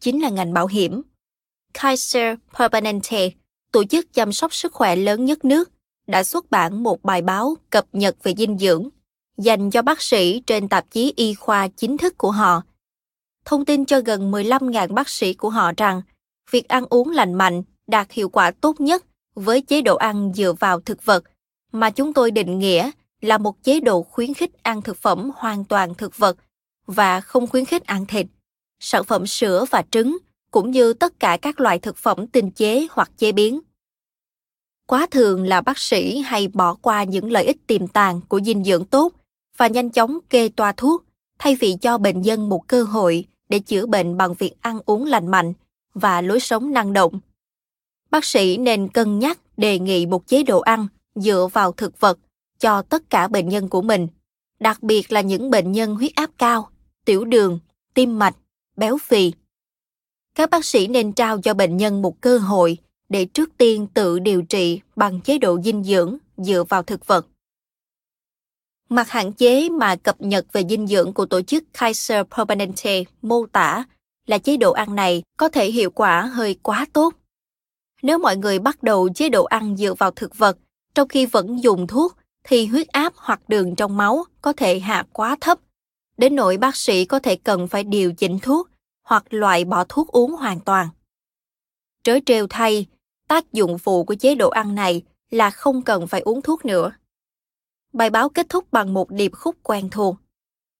chính 0.00 0.22
là 0.22 0.28
ngành 0.28 0.52
bảo 0.52 0.66
hiểm. 0.66 1.02
Kaiser 1.74 2.38
Permanente, 2.58 3.30
tổ 3.72 3.84
chức 3.84 4.12
chăm 4.12 4.32
sóc 4.32 4.54
sức 4.54 4.72
khỏe 4.72 4.96
lớn 4.96 5.24
nhất 5.24 5.44
nước, 5.44 5.70
đã 6.06 6.24
xuất 6.24 6.50
bản 6.50 6.82
một 6.82 7.02
bài 7.02 7.22
báo 7.22 7.56
cập 7.70 7.86
nhật 7.92 8.16
về 8.22 8.34
dinh 8.36 8.58
dưỡng 8.58 8.88
dành 9.38 9.70
cho 9.70 9.82
bác 9.82 10.02
sĩ 10.02 10.42
trên 10.46 10.68
tạp 10.68 10.90
chí 10.90 11.12
y 11.16 11.34
khoa 11.34 11.68
chính 11.68 11.98
thức 11.98 12.18
của 12.18 12.30
họ 12.30 12.62
thông 13.44 13.64
tin 13.64 13.84
cho 13.84 14.00
gần 14.00 14.32
15.000 14.32 14.94
bác 14.94 15.08
sĩ 15.08 15.34
của 15.34 15.50
họ 15.50 15.72
rằng 15.76 16.02
việc 16.50 16.68
ăn 16.68 16.84
uống 16.90 17.10
lành 17.10 17.34
mạnh 17.34 17.62
đạt 17.86 18.12
hiệu 18.12 18.28
quả 18.28 18.50
tốt 18.50 18.80
nhất 18.80 19.04
với 19.34 19.60
chế 19.60 19.80
độ 19.80 19.96
ăn 19.96 20.32
dựa 20.34 20.52
vào 20.52 20.80
thực 20.80 21.04
vật 21.04 21.24
mà 21.80 21.90
chúng 21.90 22.12
tôi 22.12 22.30
định 22.30 22.58
nghĩa 22.58 22.90
là 23.20 23.38
một 23.38 23.62
chế 23.62 23.80
độ 23.80 24.02
khuyến 24.02 24.34
khích 24.34 24.62
ăn 24.62 24.82
thực 24.82 24.96
phẩm 24.96 25.30
hoàn 25.36 25.64
toàn 25.64 25.94
thực 25.94 26.18
vật 26.18 26.36
và 26.86 27.20
không 27.20 27.46
khuyến 27.46 27.64
khích 27.64 27.86
ăn 27.86 28.06
thịt, 28.06 28.26
sản 28.80 29.04
phẩm 29.04 29.26
sữa 29.26 29.64
và 29.70 29.84
trứng 29.90 30.18
cũng 30.50 30.70
như 30.70 30.92
tất 30.92 31.20
cả 31.20 31.38
các 31.42 31.60
loại 31.60 31.78
thực 31.78 31.96
phẩm 31.96 32.26
tinh 32.26 32.50
chế 32.50 32.86
hoặc 32.90 33.10
chế 33.18 33.32
biến. 33.32 33.60
Quá 34.86 35.06
thường 35.10 35.44
là 35.44 35.60
bác 35.60 35.78
sĩ 35.78 36.18
hay 36.18 36.48
bỏ 36.48 36.74
qua 36.74 37.04
những 37.04 37.32
lợi 37.32 37.44
ích 37.44 37.66
tiềm 37.66 37.88
tàng 37.88 38.20
của 38.28 38.40
dinh 38.40 38.64
dưỡng 38.64 38.84
tốt 38.84 39.12
và 39.56 39.66
nhanh 39.66 39.90
chóng 39.90 40.18
kê 40.30 40.48
toa 40.48 40.72
thuốc 40.72 41.04
thay 41.38 41.54
vì 41.54 41.76
cho 41.80 41.98
bệnh 41.98 42.22
nhân 42.22 42.48
một 42.48 42.68
cơ 42.68 42.82
hội 42.82 43.24
để 43.48 43.58
chữa 43.58 43.86
bệnh 43.86 44.16
bằng 44.16 44.34
việc 44.34 44.52
ăn 44.60 44.80
uống 44.86 45.04
lành 45.04 45.26
mạnh 45.26 45.52
và 45.94 46.20
lối 46.20 46.40
sống 46.40 46.72
năng 46.72 46.92
động. 46.92 47.20
Bác 48.10 48.24
sĩ 48.24 48.56
nên 48.56 48.88
cân 48.88 49.18
nhắc 49.18 49.38
đề 49.56 49.78
nghị 49.78 50.06
một 50.06 50.26
chế 50.26 50.42
độ 50.42 50.60
ăn 50.60 50.86
dựa 51.16 51.48
vào 51.52 51.72
thực 51.72 52.00
vật 52.00 52.18
cho 52.58 52.82
tất 52.82 53.10
cả 53.10 53.28
bệnh 53.28 53.48
nhân 53.48 53.68
của 53.68 53.82
mình, 53.82 54.08
đặc 54.60 54.82
biệt 54.82 55.12
là 55.12 55.20
những 55.20 55.50
bệnh 55.50 55.72
nhân 55.72 55.94
huyết 55.94 56.12
áp 56.14 56.30
cao, 56.38 56.68
tiểu 57.04 57.24
đường, 57.24 57.58
tim 57.94 58.18
mạch, 58.18 58.36
béo 58.76 58.98
phì. 58.98 59.32
Các 60.34 60.50
bác 60.50 60.64
sĩ 60.64 60.86
nên 60.86 61.12
trao 61.12 61.40
cho 61.40 61.54
bệnh 61.54 61.76
nhân 61.76 62.02
một 62.02 62.20
cơ 62.20 62.38
hội 62.38 62.78
để 63.08 63.24
trước 63.24 63.50
tiên 63.58 63.86
tự 63.94 64.18
điều 64.18 64.42
trị 64.42 64.80
bằng 64.96 65.20
chế 65.20 65.38
độ 65.38 65.60
dinh 65.62 65.84
dưỡng 65.84 66.16
dựa 66.36 66.64
vào 66.68 66.82
thực 66.82 67.06
vật. 67.06 67.26
Mặt 68.88 69.08
hạn 69.08 69.32
chế 69.32 69.68
mà 69.68 69.96
cập 69.96 70.20
nhật 70.20 70.46
về 70.52 70.62
dinh 70.70 70.86
dưỡng 70.86 71.12
của 71.12 71.26
tổ 71.26 71.42
chức 71.42 71.64
Kaiser 71.72 72.26
Permanente 72.36 73.02
mô 73.22 73.46
tả 73.46 73.84
là 74.26 74.38
chế 74.38 74.56
độ 74.56 74.72
ăn 74.72 74.94
này 74.94 75.22
có 75.38 75.48
thể 75.48 75.70
hiệu 75.70 75.90
quả 75.90 76.22
hơi 76.22 76.58
quá 76.62 76.86
tốt. 76.92 77.14
Nếu 78.02 78.18
mọi 78.18 78.36
người 78.36 78.58
bắt 78.58 78.82
đầu 78.82 79.08
chế 79.14 79.28
độ 79.28 79.44
ăn 79.44 79.76
dựa 79.76 79.94
vào 79.94 80.10
thực 80.10 80.38
vật 80.38 80.58
trong 80.96 81.08
khi 81.08 81.26
vẫn 81.26 81.62
dùng 81.62 81.86
thuốc 81.86 82.16
thì 82.44 82.66
huyết 82.66 82.88
áp 82.88 83.12
hoặc 83.16 83.48
đường 83.48 83.76
trong 83.76 83.96
máu 83.96 84.24
có 84.42 84.52
thể 84.52 84.78
hạ 84.78 85.06
quá 85.12 85.36
thấp, 85.40 85.58
đến 86.16 86.36
nỗi 86.36 86.56
bác 86.56 86.76
sĩ 86.76 87.04
có 87.04 87.18
thể 87.18 87.36
cần 87.36 87.68
phải 87.68 87.84
điều 87.84 88.12
chỉnh 88.12 88.38
thuốc 88.38 88.68
hoặc 89.02 89.24
loại 89.30 89.64
bỏ 89.64 89.84
thuốc 89.88 90.08
uống 90.08 90.32
hoàn 90.32 90.60
toàn. 90.60 90.88
Trớ 92.02 92.18
trêu 92.26 92.46
thay, 92.50 92.86
tác 93.28 93.52
dụng 93.52 93.78
phụ 93.78 94.04
của 94.04 94.14
chế 94.14 94.34
độ 94.34 94.50
ăn 94.50 94.74
này 94.74 95.02
là 95.30 95.50
không 95.50 95.82
cần 95.82 96.06
phải 96.06 96.20
uống 96.20 96.42
thuốc 96.42 96.64
nữa. 96.64 96.92
Bài 97.92 98.10
báo 98.10 98.28
kết 98.28 98.46
thúc 98.48 98.72
bằng 98.72 98.94
một 98.94 99.10
điệp 99.10 99.32
khúc 99.34 99.56
quen 99.62 99.88
thuộc. 99.90 100.16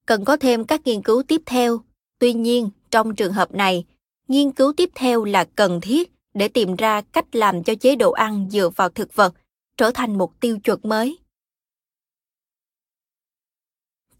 Cần 0.07 0.25
có 0.25 0.37
thêm 0.37 0.65
các 0.65 0.81
nghiên 0.85 1.03
cứu 1.03 1.23
tiếp 1.29 1.43
theo. 1.47 1.81
Tuy 2.19 2.33
nhiên, 2.33 2.71
trong 2.91 3.15
trường 3.15 3.33
hợp 3.33 3.55
này, 3.55 3.85
nghiên 4.29 4.51
cứu 4.51 4.73
tiếp 4.77 4.91
theo 4.95 5.25
là 5.25 5.45
cần 5.45 5.81
thiết 5.81 6.13
để 6.35 6.49
tìm 6.49 6.77
ra 6.77 7.01
cách 7.01 7.37
làm 7.37 7.65
cho 7.65 7.75
chế 7.75 7.97
độ 7.97 8.13
ăn 8.13 8.49
dựa 8.51 8.71
vào 8.77 8.89
thực 8.89 9.15
vật 9.15 9.35
trở 9.77 9.91
thành 9.91 10.19
một 10.19 10.41
tiêu 10.41 10.59
chuẩn 10.59 10.81
mới. 10.83 11.19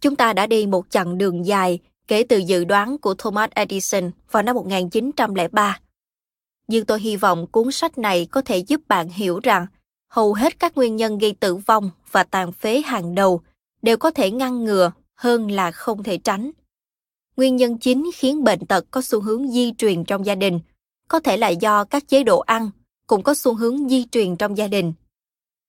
Chúng 0.01 0.17
ta 0.17 0.33
đã 0.33 0.47
đi 0.47 0.67
một 0.67 0.91
chặng 0.91 1.19
đường 1.19 1.47
dài 1.47 1.79
kể 2.09 2.25
từ 2.29 2.39
dự 2.39 2.65
đoán 2.65 2.99
của 2.99 3.15
Thomas 3.15 3.51
Edison 3.51 4.11
vào 4.31 4.43
năm 4.43 4.57
1903. 4.57 5.81
Nhưng 6.69 6.87
tôi 6.87 7.01
hy 7.01 7.17
vọng 7.17 7.47
cuốn 7.47 7.73
sách 7.73 7.99
này 7.99 8.27
có 8.31 8.43
thể 8.43 8.59
giúp 8.59 8.81
bạn 8.89 9.09
hiểu 9.09 9.41
rằng 9.43 9.67
hầu 10.09 10.35
hết 10.35 10.59
các 10.59 10.77
nguyên 10.77 10.97
nhân 10.97 11.19
gây 11.19 11.35
tử 11.41 11.57
vong 11.57 11.91
và 12.11 12.25
tàn 12.25 12.53
phế 12.53 12.81
hàng 12.81 13.15
đầu 13.15 13.41
đều 13.83 13.97
có 13.97 14.11
thể 14.11 14.31
ngăn 14.31 14.65
ngừa 14.65 14.93
hơn 15.15 15.51
là 15.51 15.71
không 15.71 16.03
thể 16.03 16.19
tránh. 16.19 16.51
Nguyên 17.37 17.57
nhân 17.57 17.79
chính 17.79 18.11
khiến 18.15 18.45
bệnh 18.45 18.67
tật 18.67 18.85
có 18.91 19.03
xu 19.03 19.21
hướng 19.21 19.51
di 19.51 19.73
truyền 19.79 20.05
trong 20.05 20.27
gia 20.27 20.35
đình 20.35 20.61
có 21.09 21.21
thể 21.21 21.37
là 21.37 21.49
do 21.49 21.85
các 21.85 22.09
chế 22.09 22.25
độ 22.25 22.39
ăn 22.39 22.71
cũng 23.07 23.23
có 23.23 23.35
xu 23.35 23.55
hướng 23.55 23.89
di 23.89 24.05
truyền 24.05 24.37
trong 24.37 24.57
gia 24.57 24.69
đình. 24.69 24.93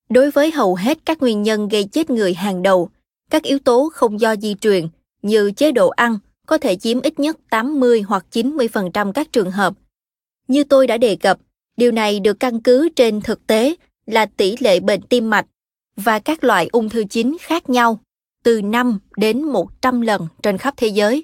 Đối 0.10 0.32
với 0.32 0.52
hầu 0.52 0.76
hết 0.76 0.98
các 1.06 1.22
nguyên 1.22 1.44
nhân 1.44 1.68
gây 1.68 1.84
chết 1.84 2.10
người 2.10 2.34
hàng 2.34 2.64
đầu, 2.64 2.90
các 3.32 3.44
yếu 3.44 3.60
tố 3.60 3.90
không 3.94 4.20
do 4.20 4.36
di 4.36 4.56
truyền 4.62 4.88
như 5.22 5.52
chế 5.52 5.72
độ 5.72 5.90
ăn 5.90 6.18
có 6.48 6.58
thể 6.58 6.76
chiếm 6.76 7.02
ít 7.02 7.20
nhất 7.20 7.38
80 7.50 8.02
hoặc 8.02 8.26
90% 8.32 9.12
các 9.12 9.32
trường 9.32 9.52
hợp. 9.52 9.74
Như 10.48 10.64
tôi 10.64 10.88
đã 10.88 10.98
đề 10.98 11.16
cập, 11.16 11.40
điều 11.78 11.92
này 11.92 12.20
được 12.20 12.40
căn 12.40 12.62
cứ 12.62 12.90
trên 12.96 13.22
thực 13.22 13.48
tế 13.48 13.76
là 14.06 14.26
tỷ 14.26 14.56
lệ 14.60 14.80
bệnh 14.80 15.02
tim 15.02 15.30
mạch 15.30 15.46
và 15.96 16.20
các 16.20 16.44
loại 16.44 16.68
ung 16.72 16.90
thư 16.90 17.04
chính 17.04 17.38
khác 17.42 17.70
nhau 17.70 18.00
từ 18.44 18.62
5 18.62 19.00
đến 19.18 19.44
100 19.44 20.02
lần 20.02 20.28
trên 20.44 20.58
khắp 20.58 20.74
thế 20.78 20.88
giới. 20.88 21.24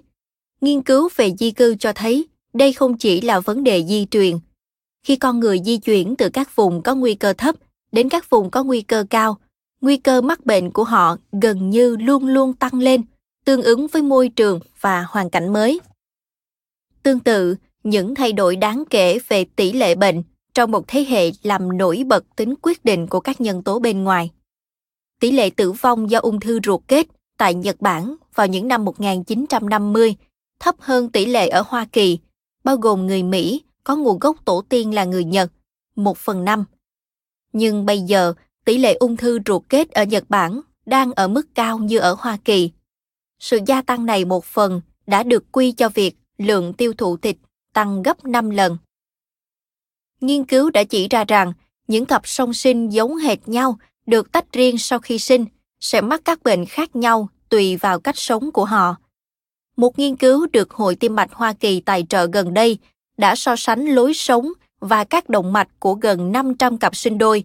Nghiên 0.61 0.81
cứu 0.81 1.09
về 1.15 1.31
di 1.39 1.51
cư 1.51 1.75
cho 1.75 1.93
thấy 1.93 2.27
đây 2.53 2.73
không 2.73 2.97
chỉ 2.97 3.21
là 3.21 3.39
vấn 3.39 3.63
đề 3.63 3.83
di 3.83 4.07
truyền. 4.11 4.37
Khi 5.03 5.15
con 5.15 5.39
người 5.39 5.59
di 5.65 5.77
chuyển 5.77 6.15
từ 6.15 6.29
các 6.29 6.55
vùng 6.55 6.81
có 6.81 6.95
nguy 6.95 7.15
cơ 7.15 7.33
thấp 7.33 7.55
đến 7.93 8.09
các 8.09 8.29
vùng 8.29 8.49
có 8.49 8.63
nguy 8.63 8.81
cơ 8.81 9.05
cao, 9.09 9.37
nguy 9.81 9.97
cơ 9.97 10.21
mắc 10.21 10.45
bệnh 10.45 10.71
của 10.71 10.83
họ 10.83 11.17
gần 11.41 11.69
như 11.69 11.95
luôn 11.95 12.25
luôn 12.25 12.53
tăng 12.53 12.79
lên, 12.79 13.01
tương 13.45 13.61
ứng 13.61 13.87
với 13.87 14.01
môi 14.01 14.29
trường 14.29 14.59
và 14.81 15.05
hoàn 15.09 15.29
cảnh 15.29 15.53
mới. 15.53 15.81
Tương 17.03 17.19
tự, 17.19 17.55
những 17.83 18.15
thay 18.15 18.33
đổi 18.33 18.55
đáng 18.55 18.83
kể 18.89 19.19
về 19.27 19.45
tỷ 19.55 19.71
lệ 19.71 19.95
bệnh 19.95 20.23
trong 20.53 20.71
một 20.71 20.87
thế 20.87 21.05
hệ 21.09 21.31
làm 21.43 21.77
nổi 21.77 22.03
bật 22.07 22.23
tính 22.35 22.53
quyết 22.61 22.85
định 22.85 23.07
của 23.07 23.19
các 23.19 23.41
nhân 23.41 23.63
tố 23.63 23.79
bên 23.79 24.03
ngoài. 24.03 24.31
Tỷ 25.19 25.31
lệ 25.31 25.49
tử 25.49 25.71
vong 25.71 26.11
do 26.11 26.19
ung 26.19 26.39
thư 26.39 26.59
ruột 26.63 26.81
kết 26.87 27.07
tại 27.37 27.53
Nhật 27.53 27.81
Bản 27.81 28.15
vào 28.35 28.47
những 28.47 28.67
năm 28.67 28.85
1950 28.85 30.15
thấp 30.59 30.75
hơn 30.79 31.09
tỷ 31.09 31.25
lệ 31.25 31.47
ở 31.47 31.63
Hoa 31.67 31.85
Kỳ, 31.91 32.19
bao 32.63 32.77
gồm 32.77 33.07
người 33.07 33.23
Mỹ 33.23 33.61
có 33.83 33.95
nguồn 33.95 34.19
gốc 34.19 34.37
tổ 34.45 34.63
tiên 34.69 34.93
là 34.93 35.05
người 35.05 35.23
Nhật, 35.23 35.51
một 35.95 36.17
phần 36.17 36.45
năm. 36.45 36.65
Nhưng 37.53 37.85
bây 37.85 37.99
giờ, 37.99 38.33
tỷ 38.65 38.77
lệ 38.77 38.93
ung 38.93 39.17
thư 39.17 39.39
ruột 39.45 39.63
kết 39.69 39.91
ở 39.91 40.03
Nhật 40.03 40.23
Bản 40.29 40.61
đang 40.85 41.11
ở 41.11 41.27
mức 41.27 41.47
cao 41.55 41.77
như 41.77 41.99
ở 41.99 42.15
Hoa 42.19 42.37
Kỳ. 42.45 42.71
Sự 43.39 43.59
gia 43.65 43.81
tăng 43.81 44.05
này 44.05 44.25
một 44.25 44.45
phần 44.45 44.81
đã 45.07 45.23
được 45.23 45.51
quy 45.51 45.71
cho 45.71 45.89
việc 45.89 46.15
lượng 46.37 46.73
tiêu 46.73 46.93
thụ 46.97 47.17
thịt 47.17 47.37
tăng 47.73 48.03
gấp 48.03 48.25
5 48.25 48.49
lần 48.49 48.77
nghiên 50.23 50.45
cứu 50.45 50.69
đã 50.69 50.83
chỉ 50.83 51.07
ra 51.07 51.23
rằng 51.27 51.53
những 51.87 52.05
cặp 52.05 52.27
song 52.27 52.53
sinh 52.53 52.89
giống 52.89 53.15
hệt 53.15 53.47
nhau 53.47 53.77
được 54.05 54.31
tách 54.31 54.53
riêng 54.53 54.77
sau 54.77 54.99
khi 54.99 55.19
sinh 55.19 55.45
sẽ 55.79 56.01
mắc 56.01 56.21
các 56.25 56.43
bệnh 56.43 56.65
khác 56.65 56.95
nhau 56.95 57.29
tùy 57.49 57.77
vào 57.77 57.99
cách 57.99 58.17
sống 58.17 58.51
của 58.51 58.65
họ. 58.65 58.95
Một 59.77 59.99
nghiên 59.99 60.15
cứu 60.15 60.47
được 60.53 60.71
Hội 60.71 60.95
Tim 60.95 61.15
mạch 61.15 61.33
Hoa 61.33 61.53
Kỳ 61.53 61.79
tài 61.79 62.05
trợ 62.09 62.25
gần 62.25 62.53
đây 62.53 62.77
đã 63.17 63.35
so 63.35 63.55
sánh 63.55 63.85
lối 63.85 64.13
sống 64.13 64.49
và 64.83 65.03
các 65.03 65.29
động 65.29 65.53
mạch 65.53 65.67
của 65.79 65.93
gần 65.93 66.31
500 66.31 66.77
cặp 66.77 66.95
sinh 66.95 67.17
đôi. 67.17 67.43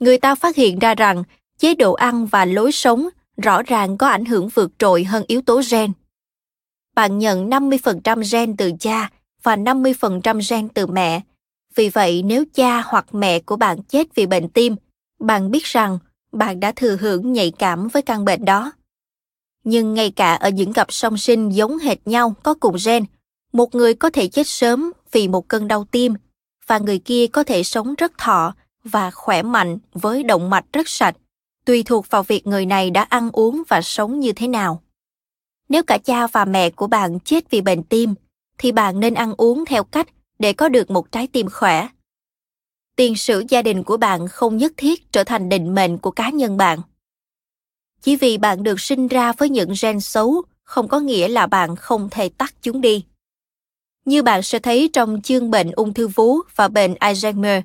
Người 0.00 0.18
ta 0.18 0.34
phát 0.34 0.56
hiện 0.56 0.78
ra 0.78 0.94
rằng 0.94 1.24
chế 1.58 1.74
độ 1.74 1.92
ăn 1.92 2.26
và 2.26 2.44
lối 2.44 2.72
sống 2.72 3.08
rõ 3.36 3.62
ràng 3.62 3.98
có 3.98 4.08
ảnh 4.08 4.24
hưởng 4.24 4.48
vượt 4.48 4.70
trội 4.78 5.04
hơn 5.04 5.24
yếu 5.26 5.42
tố 5.42 5.60
gen. 5.70 5.92
Bạn 6.94 7.18
nhận 7.18 7.50
50% 7.50 8.22
gen 8.32 8.56
từ 8.56 8.72
cha 8.80 9.10
và 9.42 9.56
50% 9.56 10.40
gen 10.50 10.68
từ 10.68 10.86
mẹ, 10.86 11.20
vì 11.74 11.88
vậy 11.88 12.22
nếu 12.22 12.44
cha 12.54 12.82
hoặc 12.82 13.14
mẹ 13.14 13.38
của 13.38 13.56
bạn 13.56 13.82
chết 13.82 14.14
vì 14.14 14.26
bệnh 14.26 14.48
tim, 14.48 14.76
bạn 15.18 15.50
biết 15.50 15.64
rằng 15.64 15.98
bạn 16.32 16.60
đã 16.60 16.72
thừa 16.72 16.96
hưởng 17.00 17.32
nhạy 17.32 17.52
cảm 17.58 17.88
với 17.88 18.02
căn 18.02 18.24
bệnh 18.24 18.44
đó. 18.44 18.72
Nhưng 19.64 19.94
ngay 19.94 20.10
cả 20.10 20.34
ở 20.34 20.48
những 20.48 20.72
cặp 20.72 20.92
song 20.92 21.16
sinh 21.16 21.50
giống 21.50 21.78
hệt 21.78 21.98
nhau 22.04 22.34
có 22.42 22.54
cùng 22.54 22.76
gen, 22.84 23.04
một 23.52 23.74
người 23.74 23.94
có 23.94 24.10
thể 24.10 24.28
chết 24.28 24.46
sớm 24.46 24.92
vì 25.12 25.28
một 25.28 25.48
cơn 25.48 25.68
đau 25.68 25.84
tim 25.84 26.14
và 26.70 26.78
người 26.78 26.98
kia 26.98 27.26
có 27.26 27.44
thể 27.44 27.62
sống 27.62 27.94
rất 27.94 28.18
thọ 28.18 28.54
và 28.84 29.10
khỏe 29.10 29.42
mạnh 29.42 29.78
với 29.92 30.22
động 30.22 30.50
mạch 30.50 30.64
rất 30.72 30.88
sạch, 30.88 31.16
tùy 31.64 31.82
thuộc 31.82 32.10
vào 32.10 32.22
việc 32.22 32.46
người 32.46 32.66
này 32.66 32.90
đã 32.90 33.02
ăn 33.02 33.30
uống 33.32 33.62
và 33.68 33.82
sống 33.82 34.20
như 34.20 34.32
thế 34.32 34.48
nào. 34.48 34.82
Nếu 35.68 35.82
cả 35.82 35.98
cha 35.98 36.26
và 36.26 36.44
mẹ 36.44 36.70
của 36.70 36.86
bạn 36.86 37.20
chết 37.20 37.50
vì 37.50 37.60
bệnh 37.60 37.82
tim, 37.82 38.14
thì 38.58 38.72
bạn 38.72 39.00
nên 39.00 39.14
ăn 39.14 39.34
uống 39.36 39.64
theo 39.64 39.84
cách 39.84 40.08
để 40.38 40.52
có 40.52 40.68
được 40.68 40.90
một 40.90 41.12
trái 41.12 41.26
tim 41.26 41.50
khỏe. 41.50 41.88
Tiền 42.96 43.16
sử 43.16 43.44
gia 43.48 43.62
đình 43.62 43.82
của 43.82 43.96
bạn 43.96 44.28
không 44.28 44.56
nhất 44.56 44.72
thiết 44.76 45.12
trở 45.12 45.24
thành 45.24 45.48
định 45.48 45.74
mệnh 45.74 45.98
của 45.98 46.10
cá 46.10 46.30
nhân 46.30 46.56
bạn. 46.56 46.78
Chỉ 48.02 48.16
vì 48.16 48.38
bạn 48.38 48.62
được 48.62 48.80
sinh 48.80 49.08
ra 49.08 49.32
với 49.32 49.48
những 49.48 49.72
gen 49.82 50.00
xấu 50.00 50.42
không 50.62 50.88
có 50.88 51.00
nghĩa 51.00 51.28
là 51.28 51.46
bạn 51.46 51.76
không 51.76 52.08
thể 52.10 52.28
tắt 52.28 52.54
chúng 52.62 52.80
đi. 52.80 53.04
Như 54.10 54.22
bạn 54.22 54.42
sẽ 54.42 54.58
thấy 54.58 54.90
trong 54.92 55.22
chương 55.22 55.50
bệnh 55.50 55.70
ung 55.70 55.94
thư 55.94 56.08
vú 56.08 56.36
và 56.56 56.68
bệnh 56.68 56.94
Alzheimer, 56.94 57.62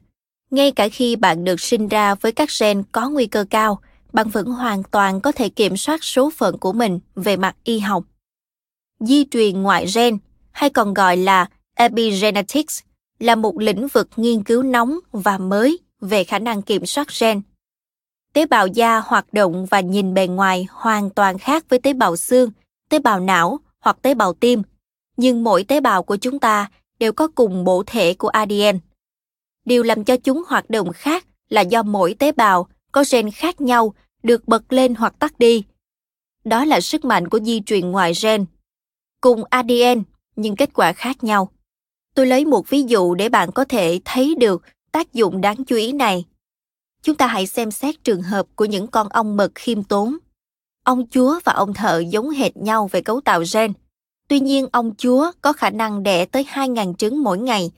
ngay 0.51 0.71
cả 0.71 0.89
khi 0.89 1.15
bạn 1.15 1.43
được 1.43 1.61
sinh 1.61 1.87
ra 1.87 2.15
với 2.15 2.31
các 2.31 2.49
gen 2.59 2.83
có 2.91 3.09
nguy 3.09 3.25
cơ 3.25 3.45
cao, 3.49 3.79
bạn 4.13 4.29
vẫn 4.29 4.45
hoàn 4.45 4.83
toàn 4.83 5.21
có 5.21 5.31
thể 5.31 5.49
kiểm 5.49 5.77
soát 5.77 6.03
số 6.03 6.29
phận 6.29 6.57
của 6.57 6.73
mình 6.73 6.99
về 7.15 7.37
mặt 7.37 7.55
y 7.63 7.79
học. 7.79 8.03
Di 8.99 9.25
truyền 9.31 9.61
ngoại 9.61 9.85
gen, 9.95 10.17
hay 10.51 10.69
còn 10.69 10.93
gọi 10.93 11.17
là 11.17 11.49
Epigenetics 11.75 12.79
là 13.19 13.35
một 13.35 13.59
lĩnh 13.59 13.87
vực 13.87 14.09
nghiên 14.15 14.43
cứu 14.43 14.63
nóng 14.63 14.99
và 15.11 15.37
mới 15.37 15.79
về 16.01 16.23
khả 16.23 16.39
năng 16.39 16.61
kiểm 16.61 16.85
soát 16.85 17.07
gen. 17.19 17.41
Tế 18.33 18.45
bào 18.45 18.67
da 18.67 18.99
hoạt 18.99 19.33
động 19.33 19.65
và 19.65 19.79
nhìn 19.79 20.13
bề 20.13 20.27
ngoài 20.27 20.67
hoàn 20.71 21.09
toàn 21.09 21.37
khác 21.37 21.65
với 21.69 21.79
tế 21.79 21.93
bào 21.93 22.15
xương, 22.15 22.51
tế 22.89 22.99
bào 22.99 23.19
não 23.19 23.59
hoặc 23.79 23.97
tế 24.01 24.13
bào 24.13 24.33
tim, 24.33 24.61
nhưng 25.17 25.43
mỗi 25.43 25.63
tế 25.63 25.79
bào 25.79 26.03
của 26.03 26.15
chúng 26.15 26.39
ta 26.39 26.69
đều 26.99 27.13
có 27.13 27.27
cùng 27.27 27.63
bộ 27.63 27.83
thể 27.87 28.13
của 28.13 28.27
ADN. 28.27 28.79
Điều 29.65 29.83
làm 29.83 30.03
cho 30.03 30.17
chúng 30.17 30.43
hoạt 30.47 30.69
động 30.69 30.93
khác 30.93 31.25
là 31.49 31.61
do 31.61 31.83
mỗi 31.83 32.15
tế 32.19 32.31
bào 32.31 32.67
có 32.91 33.03
gen 33.11 33.31
khác 33.31 33.61
nhau 33.61 33.93
được 34.23 34.47
bật 34.47 34.73
lên 34.73 34.95
hoặc 34.95 35.13
tắt 35.19 35.39
đi. 35.39 35.63
Đó 36.43 36.65
là 36.65 36.81
sức 36.81 37.05
mạnh 37.05 37.27
của 37.27 37.39
di 37.39 37.61
truyền 37.61 37.91
ngoài 37.91 38.13
gen. 38.23 38.45
Cùng 39.21 39.43
ADN 39.49 40.03
nhưng 40.35 40.55
kết 40.55 40.69
quả 40.73 40.93
khác 40.93 41.23
nhau. 41.23 41.49
Tôi 42.15 42.27
lấy 42.27 42.45
một 42.45 42.69
ví 42.69 42.83
dụ 42.83 43.15
để 43.15 43.29
bạn 43.29 43.51
có 43.51 43.65
thể 43.65 43.99
thấy 44.05 44.35
được 44.35 44.63
tác 44.91 45.13
dụng 45.13 45.41
đáng 45.41 45.65
chú 45.65 45.75
ý 45.75 45.91
này. 45.91 46.25
Chúng 47.01 47.15
ta 47.15 47.27
hãy 47.27 47.47
xem 47.47 47.71
xét 47.71 48.03
trường 48.03 48.21
hợp 48.21 48.45
của 48.55 48.65
những 48.65 48.87
con 48.87 49.09
ong 49.09 49.37
mật 49.37 49.51
khiêm 49.55 49.83
tốn. 49.83 50.17
Ông 50.83 51.07
chúa 51.07 51.39
và 51.43 51.53
ông 51.53 51.73
thợ 51.73 51.99
giống 51.99 52.29
hệt 52.29 52.57
nhau 52.57 52.89
về 52.91 53.01
cấu 53.01 53.21
tạo 53.21 53.43
gen. 53.53 53.73
Tuy 54.27 54.39
nhiên, 54.39 54.67
ông 54.71 54.95
chúa 54.97 55.31
có 55.41 55.53
khả 55.53 55.69
năng 55.69 56.03
đẻ 56.03 56.25
tới 56.25 56.45
2.000 56.53 56.93
trứng 56.93 57.23
mỗi 57.23 57.37
ngày, 57.37 57.71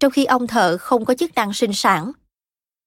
trong 0.00 0.12
khi 0.12 0.24
ông 0.24 0.46
thợ 0.46 0.78
không 0.78 1.04
có 1.04 1.14
chức 1.14 1.34
năng 1.34 1.52
sinh 1.52 1.72
sản. 1.72 2.12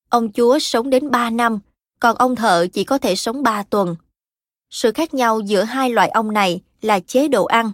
Ông 0.09 0.31
chúa 0.31 0.59
sống 0.59 0.89
đến 0.89 1.11
3 1.11 1.29
năm, 1.29 1.59
còn 1.99 2.15
ông 2.15 2.35
thợ 2.35 2.67
chỉ 2.73 2.83
có 2.83 2.97
thể 2.97 3.15
sống 3.15 3.43
3 3.43 3.63
tuần. 3.63 3.95
Sự 4.69 4.91
khác 4.91 5.13
nhau 5.13 5.39
giữa 5.39 5.63
hai 5.63 5.89
loại 5.89 6.09
ong 6.09 6.33
này 6.33 6.61
là 6.81 6.99
chế 6.99 7.27
độ 7.27 7.45
ăn. 7.45 7.71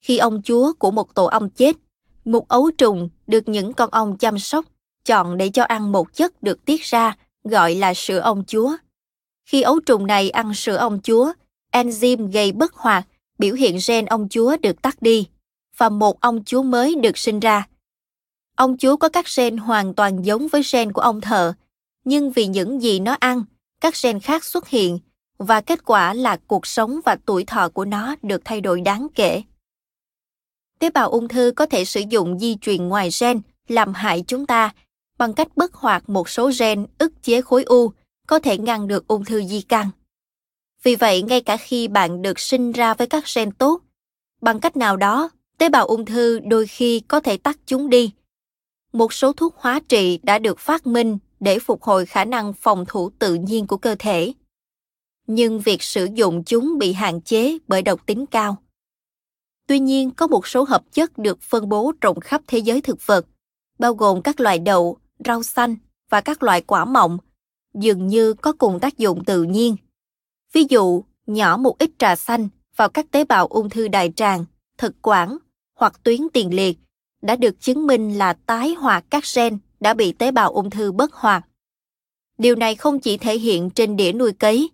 Khi 0.00 0.18
ông 0.18 0.42
chúa 0.42 0.72
của 0.78 0.90
một 0.90 1.14
tổ 1.14 1.24
ong 1.24 1.50
chết, 1.50 1.76
một 2.24 2.48
ấu 2.48 2.70
trùng 2.70 3.08
được 3.26 3.48
những 3.48 3.72
con 3.72 3.90
ong 3.90 4.16
chăm 4.16 4.38
sóc 4.38 4.64
chọn 5.04 5.36
để 5.36 5.48
cho 5.48 5.62
ăn 5.62 5.92
một 5.92 6.14
chất 6.14 6.42
được 6.42 6.64
tiết 6.64 6.82
ra 6.82 7.16
gọi 7.44 7.74
là 7.74 7.94
sữa 7.94 8.18
ong 8.18 8.44
chúa. 8.46 8.76
Khi 9.46 9.62
ấu 9.62 9.80
trùng 9.80 10.06
này 10.06 10.30
ăn 10.30 10.54
sữa 10.54 10.76
ong 10.76 10.98
chúa, 11.02 11.32
enzyme 11.72 12.30
gây 12.32 12.52
bất 12.52 12.74
hoạt, 12.74 13.06
biểu 13.38 13.54
hiện 13.54 13.78
gen 13.88 14.06
ông 14.06 14.28
chúa 14.28 14.56
được 14.62 14.82
tắt 14.82 14.96
đi 15.00 15.28
và 15.76 15.88
một 15.88 16.20
ông 16.20 16.44
chúa 16.44 16.62
mới 16.62 16.94
được 16.94 17.18
sinh 17.18 17.40
ra. 17.40 17.68
Ông 18.56 18.76
chúa 18.78 18.96
có 18.96 19.08
các 19.08 19.26
gen 19.36 19.56
hoàn 19.56 19.94
toàn 19.94 20.24
giống 20.24 20.48
với 20.48 20.62
gen 20.72 20.92
của 20.92 21.00
ông 21.00 21.20
thợ, 21.20 21.52
nhưng 22.04 22.30
vì 22.30 22.46
những 22.46 22.82
gì 22.82 23.00
nó 23.00 23.16
ăn, 23.20 23.44
các 23.80 23.94
gen 24.02 24.20
khác 24.20 24.44
xuất 24.44 24.68
hiện 24.68 24.98
và 25.38 25.60
kết 25.60 25.84
quả 25.84 26.14
là 26.14 26.36
cuộc 26.46 26.66
sống 26.66 27.00
và 27.04 27.16
tuổi 27.26 27.44
thọ 27.44 27.68
của 27.68 27.84
nó 27.84 28.14
được 28.22 28.42
thay 28.44 28.60
đổi 28.60 28.80
đáng 28.80 29.06
kể. 29.14 29.42
Tế 30.78 30.90
bào 30.90 31.10
ung 31.10 31.28
thư 31.28 31.52
có 31.56 31.66
thể 31.66 31.84
sử 31.84 32.02
dụng 32.08 32.38
di 32.38 32.56
truyền 32.56 32.88
ngoài 32.88 33.08
gen 33.20 33.40
làm 33.68 33.94
hại 33.94 34.24
chúng 34.26 34.46
ta 34.46 34.74
bằng 35.18 35.32
cách 35.32 35.48
bất 35.56 35.74
hoạt 35.74 36.08
một 36.08 36.28
số 36.28 36.50
gen 36.58 36.86
ức 36.98 37.22
chế 37.22 37.42
khối 37.42 37.64
u 37.64 37.92
có 38.26 38.38
thể 38.38 38.58
ngăn 38.58 38.88
được 38.88 39.08
ung 39.08 39.24
thư 39.24 39.42
di 39.44 39.60
căn. 39.60 39.90
Vì 40.84 40.96
vậy, 40.96 41.22
ngay 41.22 41.40
cả 41.40 41.56
khi 41.56 41.88
bạn 41.88 42.22
được 42.22 42.38
sinh 42.38 42.72
ra 42.72 42.94
với 42.94 43.06
các 43.06 43.24
gen 43.34 43.52
tốt, 43.52 43.80
bằng 44.40 44.60
cách 44.60 44.76
nào 44.76 44.96
đó, 44.96 45.30
tế 45.58 45.68
bào 45.68 45.86
ung 45.86 46.04
thư 46.04 46.38
đôi 46.38 46.66
khi 46.66 47.00
có 47.00 47.20
thể 47.20 47.36
tắt 47.36 47.58
chúng 47.66 47.88
đi. 47.88 48.12
Một 48.92 49.12
số 49.12 49.32
thuốc 49.32 49.56
hóa 49.56 49.80
trị 49.88 50.18
đã 50.22 50.38
được 50.38 50.58
phát 50.58 50.86
minh 50.86 51.18
để 51.40 51.58
phục 51.58 51.82
hồi 51.82 52.06
khả 52.06 52.24
năng 52.24 52.52
phòng 52.52 52.84
thủ 52.88 53.10
tự 53.18 53.34
nhiên 53.34 53.66
của 53.66 53.76
cơ 53.76 53.94
thể. 53.98 54.32
Nhưng 55.26 55.60
việc 55.60 55.82
sử 55.82 56.08
dụng 56.14 56.44
chúng 56.44 56.78
bị 56.78 56.92
hạn 56.92 57.20
chế 57.20 57.58
bởi 57.68 57.82
độc 57.82 58.06
tính 58.06 58.26
cao. 58.26 58.56
Tuy 59.66 59.78
nhiên, 59.78 60.10
có 60.10 60.26
một 60.26 60.46
số 60.46 60.64
hợp 60.64 60.82
chất 60.92 61.18
được 61.18 61.42
phân 61.42 61.68
bố 61.68 61.92
rộng 62.00 62.20
khắp 62.20 62.42
thế 62.46 62.58
giới 62.58 62.80
thực 62.80 63.06
vật, 63.06 63.26
bao 63.78 63.94
gồm 63.94 64.22
các 64.22 64.40
loại 64.40 64.58
đậu, 64.58 64.98
rau 65.24 65.42
xanh 65.42 65.76
và 66.10 66.20
các 66.20 66.42
loại 66.42 66.60
quả 66.60 66.84
mọng, 66.84 67.18
dường 67.74 68.06
như 68.06 68.32
có 68.32 68.52
cùng 68.52 68.80
tác 68.80 68.98
dụng 68.98 69.24
tự 69.24 69.42
nhiên. 69.42 69.76
Ví 70.54 70.66
dụ, 70.68 71.04
nhỏ 71.26 71.56
một 71.56 71.78
ít 71.78 71.90
trà 71.98 72.16
xanh 72.16 72.48
vào 72.76 72.88
các 72.88 73.06
tế 73.10 73.24
bào 73.24 73.46
ung 73.46 73.70
thư 73.70 73.88
đại 73.88 74.12
tràng, 74.16 74.44
thực 74.78 74.94
quản 75.02 75.36
hoặc 75.74 76.00
tuyến 76.02 76.20
tiền 76.32 76.54
liệt 76.54 76.78
đã 77.22 77.36
được 77.36 77.60
chứng 77.60 77.86
minh 77.86 78.18
là 78.18 78.32
tái 78.32 78.74
hoạt 78.74 79.04
các 79.10 79.24
gen 79.34 79.58
đã 79.80 79.94
bị 79.94 80.12
tế 80.12 80.30
bào 80.30 80.52
ung 80.52 80.70
thư 80.70 80.92
bất 80.92 81.12
hoạt. 81.12 81.44
Điều 82.38 82.56
này 82.56 82.74
không 82.74 83.00
chỉ 83.00 83.16
thể 83.16 83.38
hiện 83.38 83.70
trên 83.70 83.96
đĩa 83.96 84.12
nuôi 84.12 84.32
cấy. 84.32 84.70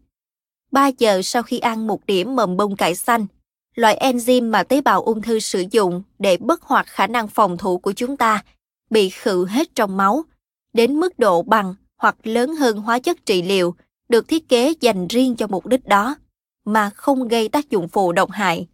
3 0.73 0.87
giờ 0.87 1.21
sau 1.23 1.43
khi 1.43 1.59
ăn 1.59 1.87
một 1.87 2.07
đĩa 2.07 2.25
mầm 2.25 2.57
bông 2.57 2.77
cải 2.77 2.95
xanh, 2.95 3.27
loại 3.75 3.99
enzyme 4.01 4.51
mà 4.51 4.63
tế 4.63 4.81
bào 4.81 5.03
ung 5.03 5.23
thư 5.23 5.39
sử 5.39 5.65
dụng 5.71 6.03
để 6.19 6.37
bất 6.37 6.63
hoạt 6.63 6.87
khả 6.87 7.07
năng 7.07 7.29
phòng 7.29 7.59
thủ 7.59 7.79
của 7.79 7.93
chúng 7.93 8.17
ta 8.17 8.45
bị 8.91 9.11
khử 9.11 9.47
hết 9.47 9.75
trong 9.75 9.97
máu, 9.97 10.25
đến 10.73 11.01
mức 11.01 11.19
độ 11.19 11.43
bằng 11.43 11.75
hoặc 11.97 12.17
lớn 12.25 12.55
hơn 12.55 12.77
hóa 12.77 12.99
chất 12.99 13.27
trị 13.27 13.43
liệu 13.43 13.75
được 14.11 14.29
thiết 14.29 14.49
kế 14.49 14.75
dành 14.81 15.09
riêng 15.09 15.37
cho 15.37 15.47
mục 15.47 15.67
đích 15.67 15.87
đó, 15.87 16.17
mà 16.65 16.91
không 16.91 17.29
gây 17.29 17.49
tác 17.49 17.71
dụng 17.71 17.89
phụ 17.89 18.13
độc 18.13 18.31
hại. 18.31 18.67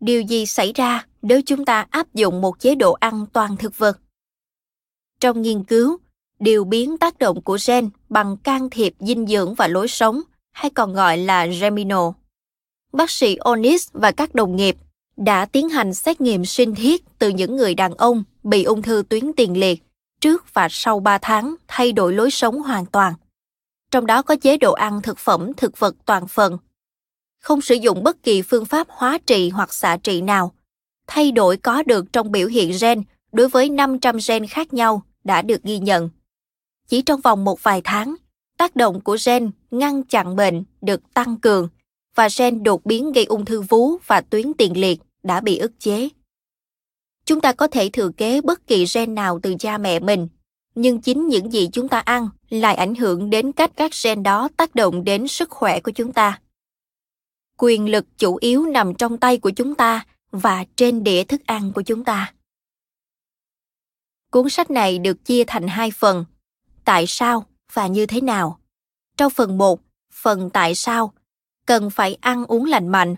Điều 0.00 0.20
gì 0.20 0.46
xảy 0.46 0.72
ra 0.72 1.06
nếu 1.22 1.40
chúng 1.46 1.64
ta 1.64 1.86
áp 1.90 2.14
dụng 2.14 2.40
một 2.40 2.60
chế 2.60 2.74
độ 2.74 2.92
ăn 2.92 3.26
toàn 3.32 3.56
thực 3.56 3.78
vật? 3.78 3.98
Trong 5.20 5.42
nghiên 5.42 5.64
cứu, 5.64 5.98
điều 6.40 6.64
biến 6.64 6.98
tác 6.98 7.18
động 7.18 7.42
của 7.42 7.58
gen 7.66 7.90
bằng 8.08 8.36
can 8.36 8.70
thiệp 8.70 8.94
dinh 9.00 9.26
dưỡng 9.26 9.54
và 9.54 9.68
lối 9.68 9.88
sống, 9.88 10.20
hay 10.52 10.70
còn 10.70 10.94
gọi 10.94 11.16
là 11.16 11.46
Gemino. 11.46 12.12
Bác 12.92 13.10
sĩ 13.10 13.36
Onis 13.36 13.88
và 13.92 14.10
các 14.10 14.34
đồng 14.34 14.56
nghiệp 14.56 14.76
đã 15.16 15.44
tiến 15.44 15.68
hành 15.68 15.94
xét 15.94 16.20
nghiệm 16.20 16.44
sinh 16.44 16.74
thiết 16.74 17.04
từ 17.18 17.28
những 17.28 17.56
người 17.56 17.74
đàn 17.74 17.94
ông 17.94 18.24
bị 18.42 18.64
ung 18.64 18.82
thư 18.82 19.02
tuyến 19.08 19.32
tiền 19.36 19.60
liệt 19.60 19.82
trước 20.20 20.54
và 20.54 20.68
sau 20.70 21.00
3 21.00 21.18
tháng 21.18 21.54
thay 21.68 21.92
đổi 21.92 22.12
lối 22.12 22.30
sống 22.30 22.62
hoàn 22.62 22.86
toàn. 22.86 23.14
Trong 23.90 24.06
đó 24.06 24.22
có 24.22 24.36
chế 24.36 24.56
độ 24.56 24.72
ăn 24.72 25.02
thực 25.02 25.18
phẩm 25.18 25.52
thực 25.56 25.78
vật 25.78 25.94
toàn 26.06 26.28
phần. 26.28 26.58
Không 27.40 27.60
sử 27.60 27.74
dụng 27.74 28.02
bất 28.02 28.22
kỳ 28.22 28.42
phương 28.42 28.64
pháp 28.64 28.86
hóa 28.90 29.18
trị 29.26 29.50
hoặc 29.50 29.72
xạ 29.72 29.96
trị 30.02 30.20
nào. 30.20 30.54
Thay 31.06 31.32
đổi 31.32 31.56
có 31.56 31.82
được 31.82 32.12
trong 32.12 32.32
biểu 32.32 32.48
hiện 32.48 32.72
gen 32.80 33.02
đối 33.32 33.48
với 33.48 33.68
500 33.68 34.18
gen 34.28 34.46
khác 34.46 34.74
nhau 34.74 35.02
đã 35.24 35.42
được 35.42 35.62
ghi 35.62 35.78
nhận. 35.78 36.10
Chỉ 36.88 37.02
trong 37.02 37.20
vòng 37.20 37.44
một 37.44 37.62
vài 37.62 37.80
tháng, 37.84 38.14
tác 38.58 38.76
động 38.76 39.00
của 39.00 39.16
gen 39.26 39.50
ngăn 39.70 40.02
chặn 40.02 40.36
bệnh 40.36 40.64
được 40.80 41.00
tăng 41.14 41.40
cường 41.40 41.68
và 42.14 42.28
gen 42.38 42.62
đột 42.62 42.84
biến 42.84 43.12
gây 43.12 43.24
ung 43.24 43.44
thư 43.44 43.60
vú 43.60 43.96
và 44.06 44.20
tuyến 44.20 44.54
tiền 44.54 44.80
liệt 44.80 45.00
đã 45.22 45.40
bị 45.40 45.58
ức 45.58 45.72
chế. 45.78 46.08
Chúng 47.24 47.40
ta 47.40 47.52
có 47.52 47.66
thể 47.66 47.90
thừa 47.92 48.10
kế 48.16 48.40
bất 48.40 48.66
kỳ 48.66 48.84
gen 48.94 49.14
nào 49.14 49.40
từ 49.42 49.54
cha 49.58 49.78
mẹ 49.78 50.00
mình, 50.00 50.28
nhưng 50.74 51.00
chính 51.00 51.28
những 51.28 51.52
gì 51.52 51.68
chúng 51.72 51.88
ta 51.88 51.98
ăn 51.98 52.28
lại 52.50 52.74
ảnh 52.74 52.94
hưởng 52.94 53.30
đến 53.30 53.52
cách 53.52 53.70
các 53.76 53.90
gen 54.04 54.22
đó 54.22 54.48
tác 54.56 54.74
động 54.74 55.04
đến 55.04 55.28
sức 55.28 55.50
khỏe 55.50 55.80
của 55.80 55.90
chúng 55.90 56.12
ta. 56.12 56.40
Quyền 57.58 57.90
lực 57.90 58.06
chủ 58.18 58.38
yếu 58.40 58.66
nằm 58.66 58.94
trong 58.94 59.18
tay 59.18 59.38
của 59.38 59.50
chúng 59.50 59.74
ta 59.74 60.06
và 60.30 60.64
trên 60.76 61.04
đĩa 61.04 61.24
thức 61.24 61.40
ăn 61.46 61.72
của 61.72 61.82
chúng 61.82 62.04
ta. 62.04 62.32
Cuốn 64.30 64.48
sách 64.48 64.70
này 64.70 64.98
được 64.98 65.24
chia 65.24 65.44
thành 65.46 65.68
hai 65.68 65.90
phần, 65.90 66.24
tại 66.84 67.06
sao 67.06 67.46
và 67.72 67.86
như 67.86 68.06
thế 68.06 68.20
nào. 68.20 68.58
Trong 69.16 69.30
phần 69.30 69.58
1, 69.58 69.80
phần 70.12 70.50
tại 70.50 70.74
sao, 70.74 71.12
cần 71.66 71.90
phải 71.90 72.18
ăn 72.20 72.44
uống 72.44 72.64
lành 72.64 72.88
mạnh, 72.88 73.16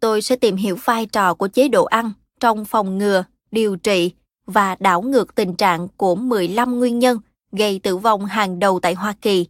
tôi 0.00 0.22
sẽ 0.22 0.36
tìm 0.36 0.56
hiểu 0.56 0.76
vai 0.84 1.06
trò 1.06 1.34
của 1.34 1.48
chế 1.48 1.68
độ 1.68 1.84
ăn 1.84 2.12
trong 2.40 2.64
phòng 2.64 2.98
ngừa, 2.98 3.24
điều 3.50 3.76
trị 3.76 4.12
và 4.46 4.76
đảo 4.80 5.02
ngược 5.02 5.34
tình 5.34 5.54
trạng 5.56 5.88
của 5.96 6.14
15 6.14 6.78
nguyên 6.78 6.98
nhân 6.98 7.18
gây 7.52 7.80
tử 7.82 7.96
vong 7.96 8.26
hàng 8.26 8.58
đầu 8.58 8.80
tại 8.80 8.94
Hoa 8.94 9.14
Kỳ. 9.20 9.46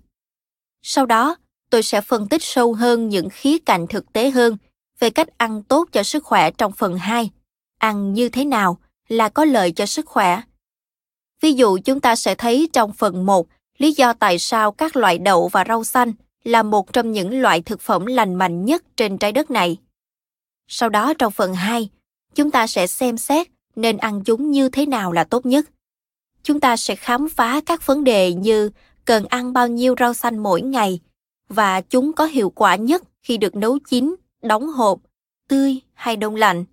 Sau 0.82 1.07
đó, 1.07 1.36
tôi 1.70 1.82
sẽ 1.82 2.01
phân 2.01 2.28
tích 2.28 2.42
sâu 2.42 2.74
hơn 2.74 3.08
những 3.08 3.29
khía 3.30 3.58
cạnh 3.58 3.87
thực 3.87 4.12
tế 4.12 4.30
hơn 4.30 4.57
về 4.99 5.11
cách 5.11 5.38
ăn 5.38 5.62
tốt 5.62 5.88
cho 5.92 6.03
sức 6.03 6.25
khỏe 6.25 6.50
trong 6.50 6.72
phần 6.72 6.99
2. 6.99 7.30
Ăn 7.79 8.12
như 8.12 8.29
thế 8.29 8.45
nào 8.45 8.79
là 9.08 9.29
có 9.29 9.45
lợi 9.45 9.72
cho 9.72 9.87
sức 9.87 10.07
khỏe. 10.07 10.42
Ví 11.41 11.53
dụ 11.53 11.79
chúng 11.84 12.00
ta 12.00 12.16
sẽ 12.16 12.34
thấy 12.34 12.68
trong 12.72 12.92
phần 12.92 13.26
1 13.26 13.46
lý 13.79 13.92
do 13.92 14.12
tại 14.12 14.38
sao 14.38 14.72
các 14.72 14.96
loại 14.96 15.18
đậu 15.18 15.49
và 15.49 15.64
rau 15.68 15.84
xanh 15.84 16.12
là 16.45 16.62
một 16.62 16.92
trong 16.92 17.12
những 17.12 17.41
loại 17.41 17.62
thực 17.62 17.80
phẩm 17.80 18.07
lành 18.07 18.34
mạnh 18.34 18.64
nhất 18.64 18.84
trên 18.96 19.18
trái 19.18 19.33
đất 19.33 19.50
này. 19.50 19.76
Sau 20.68 20.88
đó 20.88 21.14
trong 21.18 21.33
phần 21.33 21.54
2, 21.54 21.91
chúng 22.34 22.50
ta 22.50 22.66
sẽ 22.66 22.87
xem 22.87 23.16
xét 23.16 23.46
nên 23.76 23.96
ăn 23.96 24.24
chúng 24.24 24.50
như 24.50 24.68
thế 24.68 24.86
nào 24.86 25.12
là 25.12 25.24
tốt 25.24 25.46
nhất. 25.46 25.66
Chúng 26.42 26.61
ta 26.61 26.76
sẽ 26.76 26.96
khám 26.96 27.28
phá 27.28 27.61
các 27.66 27.86
vấn 27.86 28.04
đề 28.04 28.32
như 28.32 28.70
cần 29.04 29.24
ăn 29.26 29.53
bao 29.53 29.68
nhiêu 29.68 29.94
rau 30.00 30.14
xanh 30.14 30.38
mỗi 30.38 30.62
ngày 30.62 31.00
và 31.48 31.80
chúng 31.80 32.12
có 32.12 32.24
hiệu 32.24 32.50
quả 32.50 32.76
nhất 32.76 33.03
khi 33.22 33.36
được 33.36 33.57
nấu 33.57 33.78
chín, 33.78 34.16
đóng 34.42 34.68
hộp, 34.68 34.98
tươi 35.48 35.80
hay 35.94 36.16
đông 36.16 36.36
lạnh. 36.36 36.64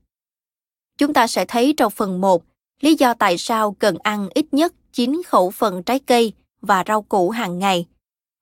Chúng 0.97 1.13
ta 1.13 1.27
sẽ 1.27 1.45
thấy 1.45 1.73
trong 1.77 1.91
phần 1.91 2.21
1 2.21 2.43
lý 2.81 2.95
do 2.95 3.13
tại 3.13 3.37
sao 3.37 3.75
cần 3.79 3.97
ăn 4.03 4.29
ít 4.33 4.45
nhất 4.51 4.73
9 4.91 5.21
khẩu 5.27 5.51
phần 5.51 5.83
trái 5.83 5.99
cây 5.99 6.33
và 6.61 6.83
rau 6.87 7.01
củ 7.01 7.29
hàng 7.29 7.59
ngày. 7.59 7.85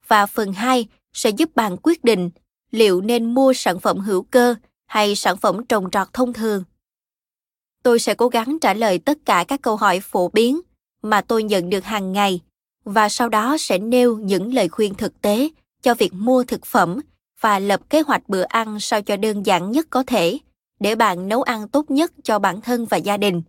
Và 0.07 0.25
phần 0.25 0.53
2 0.53 0.87
sẽ 1.13 1.29
giúp 1.29 1.55
bạn 1.55 1.77
quyết 1.83 2.03
định 2.03 2.29
liệu 2.71 3.01
nên 3.01 3.33
mua 3.33 3.53
sản 3.53 3.79
phẩm 3.79 3.99
hữu 3.99 4.21
cơ 4.21 4.55
hay 4.85 5.15
sản 5.15 5.37
phẩm 5.37 5.65
trồng 5.65 5.91
trọt 5.91 6.13
thông 6.13 6.33
thường. 6.33 6.63
Tôi 7.83 7.99
sẽ 7.99 8.13
cố 8.13 8.27
gắng 8.27 8.57
trả 8.61 8.73
lời 8.73 8.99
tất 8.99 9.17
cả 9.25 9.45
các 9.47 9.61
câu 9.61 9.75
hỏi 9.75 9.99
phổ 9.99 10.27
biến 10.27 10.61
mà 11.01 11.21
tôi 11.21 11.43
nhận 11.43 11.69
được 11.69 11.83
hàng 11.83 12.11
ngày 12.11 12.41
và 12.83 13.09
sau 13.09 13.29
đó 13.29 13.57
sẽ 13.59 13.77
nêu 13.77 14.17
những 14.17 14.53
lời 14.53 14.69
khuyên 14.69 14.95
thực 14.95 15.21
tế 15.21 15.49
cho 15.81 15.93
việc 15.93 16.13
mua 16.13 16.43
thực 16.43 16.65
phẩm 16.65 16.99
và 17.41 17.59
lập 17.59 17.89
kế 17.89 18.01
hoạch 18.01 18.29
bữa 18.29 18.43
ăn 18.43 18.79
sao 18.79 19.01
cho 19.01 19.17
đơn 19.17 19.45
giản 19.45 19.71
nhất 19.71 19.87
có 19.89 20.03
thể 20.03 20.39
để 20.79 20.95
bạn 20.95 21.27
nấu 21.27 21.41
ăn 21.41 21.67
tốt 21.67 21.91
nhất 21.91 22.11
cho 22.23 22.39
bản 22.39 22.61
thân 22.61 22.85
và 22.85 22.97
gia 22.97 23.17
đình. 23.17 23.41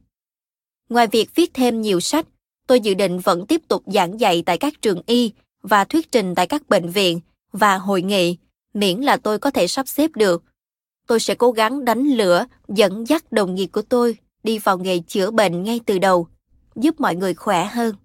Ngoài 0.89 1.07
việc 1.07 1.35
viết 1.35 1.55
thêm 1.55 1.83
nhiều 1.83 2.01
sách, 2.01 2.27
tôi 2.67 2.81
dự 2.81 2.95
định 2.95 3.19
vẫn 3.19 3.47
tiếp 3.47 3.63
tục 3.69 3.83
giảng 3.87 4.21
dạy 4.21 4.43
tại 4.47 4.59
các 4.59 4.83
trường 4.83 5.03
y 5.07 5.33
và 5.63 5.85
thuyết 5.85 6.13
trình 6.13 6.35
tại 6.35 6.47
các 6.47 6.69
bệnh 6.69 6.91
viện 6.91 7.21
và 7.53 7.79
hội 7.79 8.03
nghị, 8.03 8.37
miễn 8.75 9.01
là 9.01 9.17
tôi 9.17 9.39
có 9.39 9.51
thể 9.51 9.67
sắp 9.67 9.89
xếp 9.89 10.11
được. 10.15 10.43
Tôi 11.07 11.21
sẽ 11.21 11.35
cố 11.35 11.51
gắng 11.51 11.85
đánh 11.85 12.03
lửa, 12.05 12.45
dẫn 12.69 13.09
dắt 13.09 13.33
đồng 13.33 13.55
nghiệp 13.55 13.67
của 13.67 13.83
tôi 13.83 14.19
đi 14.43 14.59
vào 14.59 14.79
nghề 14.79 14.99
chữa 14.99 15.31
bệnh 15.31 15.63
ngay 15.63 15.81
từ 15.87 15.99
đầu, 15.99 16.29
giúp 16.77 17.01
mọi 17.01 17.17
người 17.17 17.35
khỏe 17.35 17.65
hơn. 17.65 17.97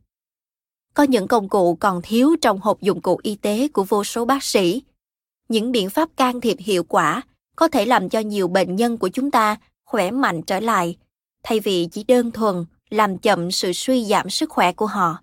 Có 0.93 1.03
những 1.03 1.27
công 1.27 1.49
cụ 1.49 1.75
còn 1.75 2.01
thiếu 2.03 2.35
trong 2.41 2.59
hộp 2.59 2.81
dụng 2.81 3.01
cụ 3.01 3.19
y 3.23 3.35
tế 3.35 3.67
của 3.67 3.83
vô 3.83 4.03
số 4.03 4.25
bác 4.25 4.43
sĩ. 4.43 4.83
Những 5.49 5.71
biện 5.71 5.89
pháp 5.89 6.09
can 6.17 6.41
thiệp 6.41 6.57
hiệu 6.59 6.83
quả 6.83 7.21
có 7.55 7.67
thể 7.67 7.85
làm 7.85 8.09
cho 8.09 8.19
nhiều 8.19 8.47
bệnh 8.47 8.75
nhân 8.75 8.97
của 8.97 9.09
chúng 9.09 9.31
ta 9.31 9.57
khỏe 9.85 10.11
mạnh 10.11 10.41
trở 10.41 10.59
lại, 10.59 10.97
thay 11.43 11.59
vì 11.59 11.87
chỉ 11.91 12.03
đơn 12.03 12.31
thuần 12.31 12.65
làm 12.89 13.17
chậm 13.17 13.51
sự 13.51 13.73
suy 13.73 14.05
giảm 14.05 14.29
sức 14.29 14.49
khỏe 14.49 14.71
của 14.73 14.85
họ. 14.85 15.17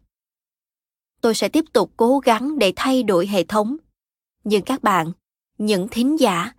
tôi 1.21 1.35
sẽ 1.35 1.49
tiếp 1.49 1.65
tục 1.73 1.91
cố 1.97 2.19
gắng 2.19 2.59
để 2.59 2.73
thay 2.77 3.03
đổi 3.03 3.27
hệ 3.27 3.45
thống. 3.45 3.77
Nhưng 4.45 4.63
các 4.63 4.83
bạn, 4.83 5.13
những 5.59 5.89
thính 5.89 6.21
giả, 6.21 6.53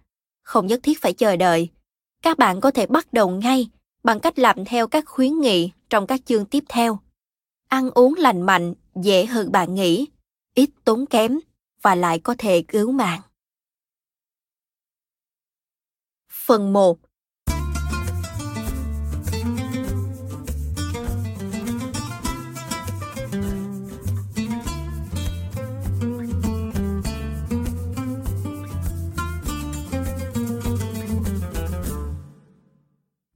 không 0.46 0.68
nhất 0.68 0.80
thiết 0.84 1.02
phải 1.02 1.14
chờ 1.14 1.36
đợi. 1.36 1.70
Các 2.22 2.38
bạn 2.38 2.62
có 2.62 2.72
thể 2.72 2.86
bắt 2.86 3.14
đầu 3.14 3.30
ngay 3.30 3.70
bằng 4.04 4.20
cách 4.20 4.40
làm 4.40 4.66
theo 4.66 4.88
các 4.88 5.04
khuyến 5.08 5.40
nghị 5.40 5.72
trong 5.90 6.08
các 6.08 6.22
chương 6.26 6.46
tiếp 6.46 6.64
theo. 6.70 7.00
Ăn 7.68 7.90
uống 7.92 8.14
lành 8.18 8.42
mạnh 8.42 8.74
dễ 8.96 9.26
hơn 9.26 9.52
bạn 9.52 9.76
nghĩ, 9.76 10.08
ít 10.56 10.70
tốn 10.84 11.06
kém 11.06 11.40
và 11.82 11.96
lại 11.96 12.20
có 12.20 12.36
thể 12.38 12.64
cứu 12.68 12.92
mạng. 12.92 13.22
Phần 16.32 16.74
1 16.74 17.00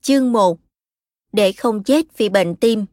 Chương 0.09 0.31
1 0.31 0.57
Để 1.31 1.51
không 1.51 1.83
chết 1.83 2.17
vì 2.17 2.29
bệnh 2.29 2.55
tim 2.55 2.85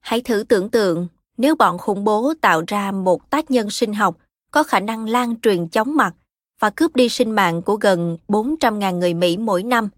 Hãy 0.00 0.20
thử 0.20 0.44
tưởng 0.48 0.70
tượng, 0.70 1.08
nếu 1.36 1.54
bọn 1.56 1.78
khủng 1.78 2.04
bố 2.04 2.32
tạo 2.40 2.62
ra 2.66 2.92
một 2.92 3.30
tác 3.30 3.50
nhân 3.50 3.70
sinh 3.70 3.94
học, 3.94 4.16
có 4.50 4.62
khả 4.62 4.80
năng 4.80 5.08
lan 5.08 5.34
truyền 5.42 5.68
chóng 5.68 5.96
mặt 5.96 6.14
và 6.60 6.70
cướp 6.70 6.96
đi 6.96 7.08
sinh 7.08 7.30
mạng 7.30 7.62
của 7.62 7.76
gần 7.76 8.18
400.000 8.28 8.98
người 8.98 9.14
Mỹ 9.14 9.36
mỗi 9.36 9.62
năm. 9.62 9.88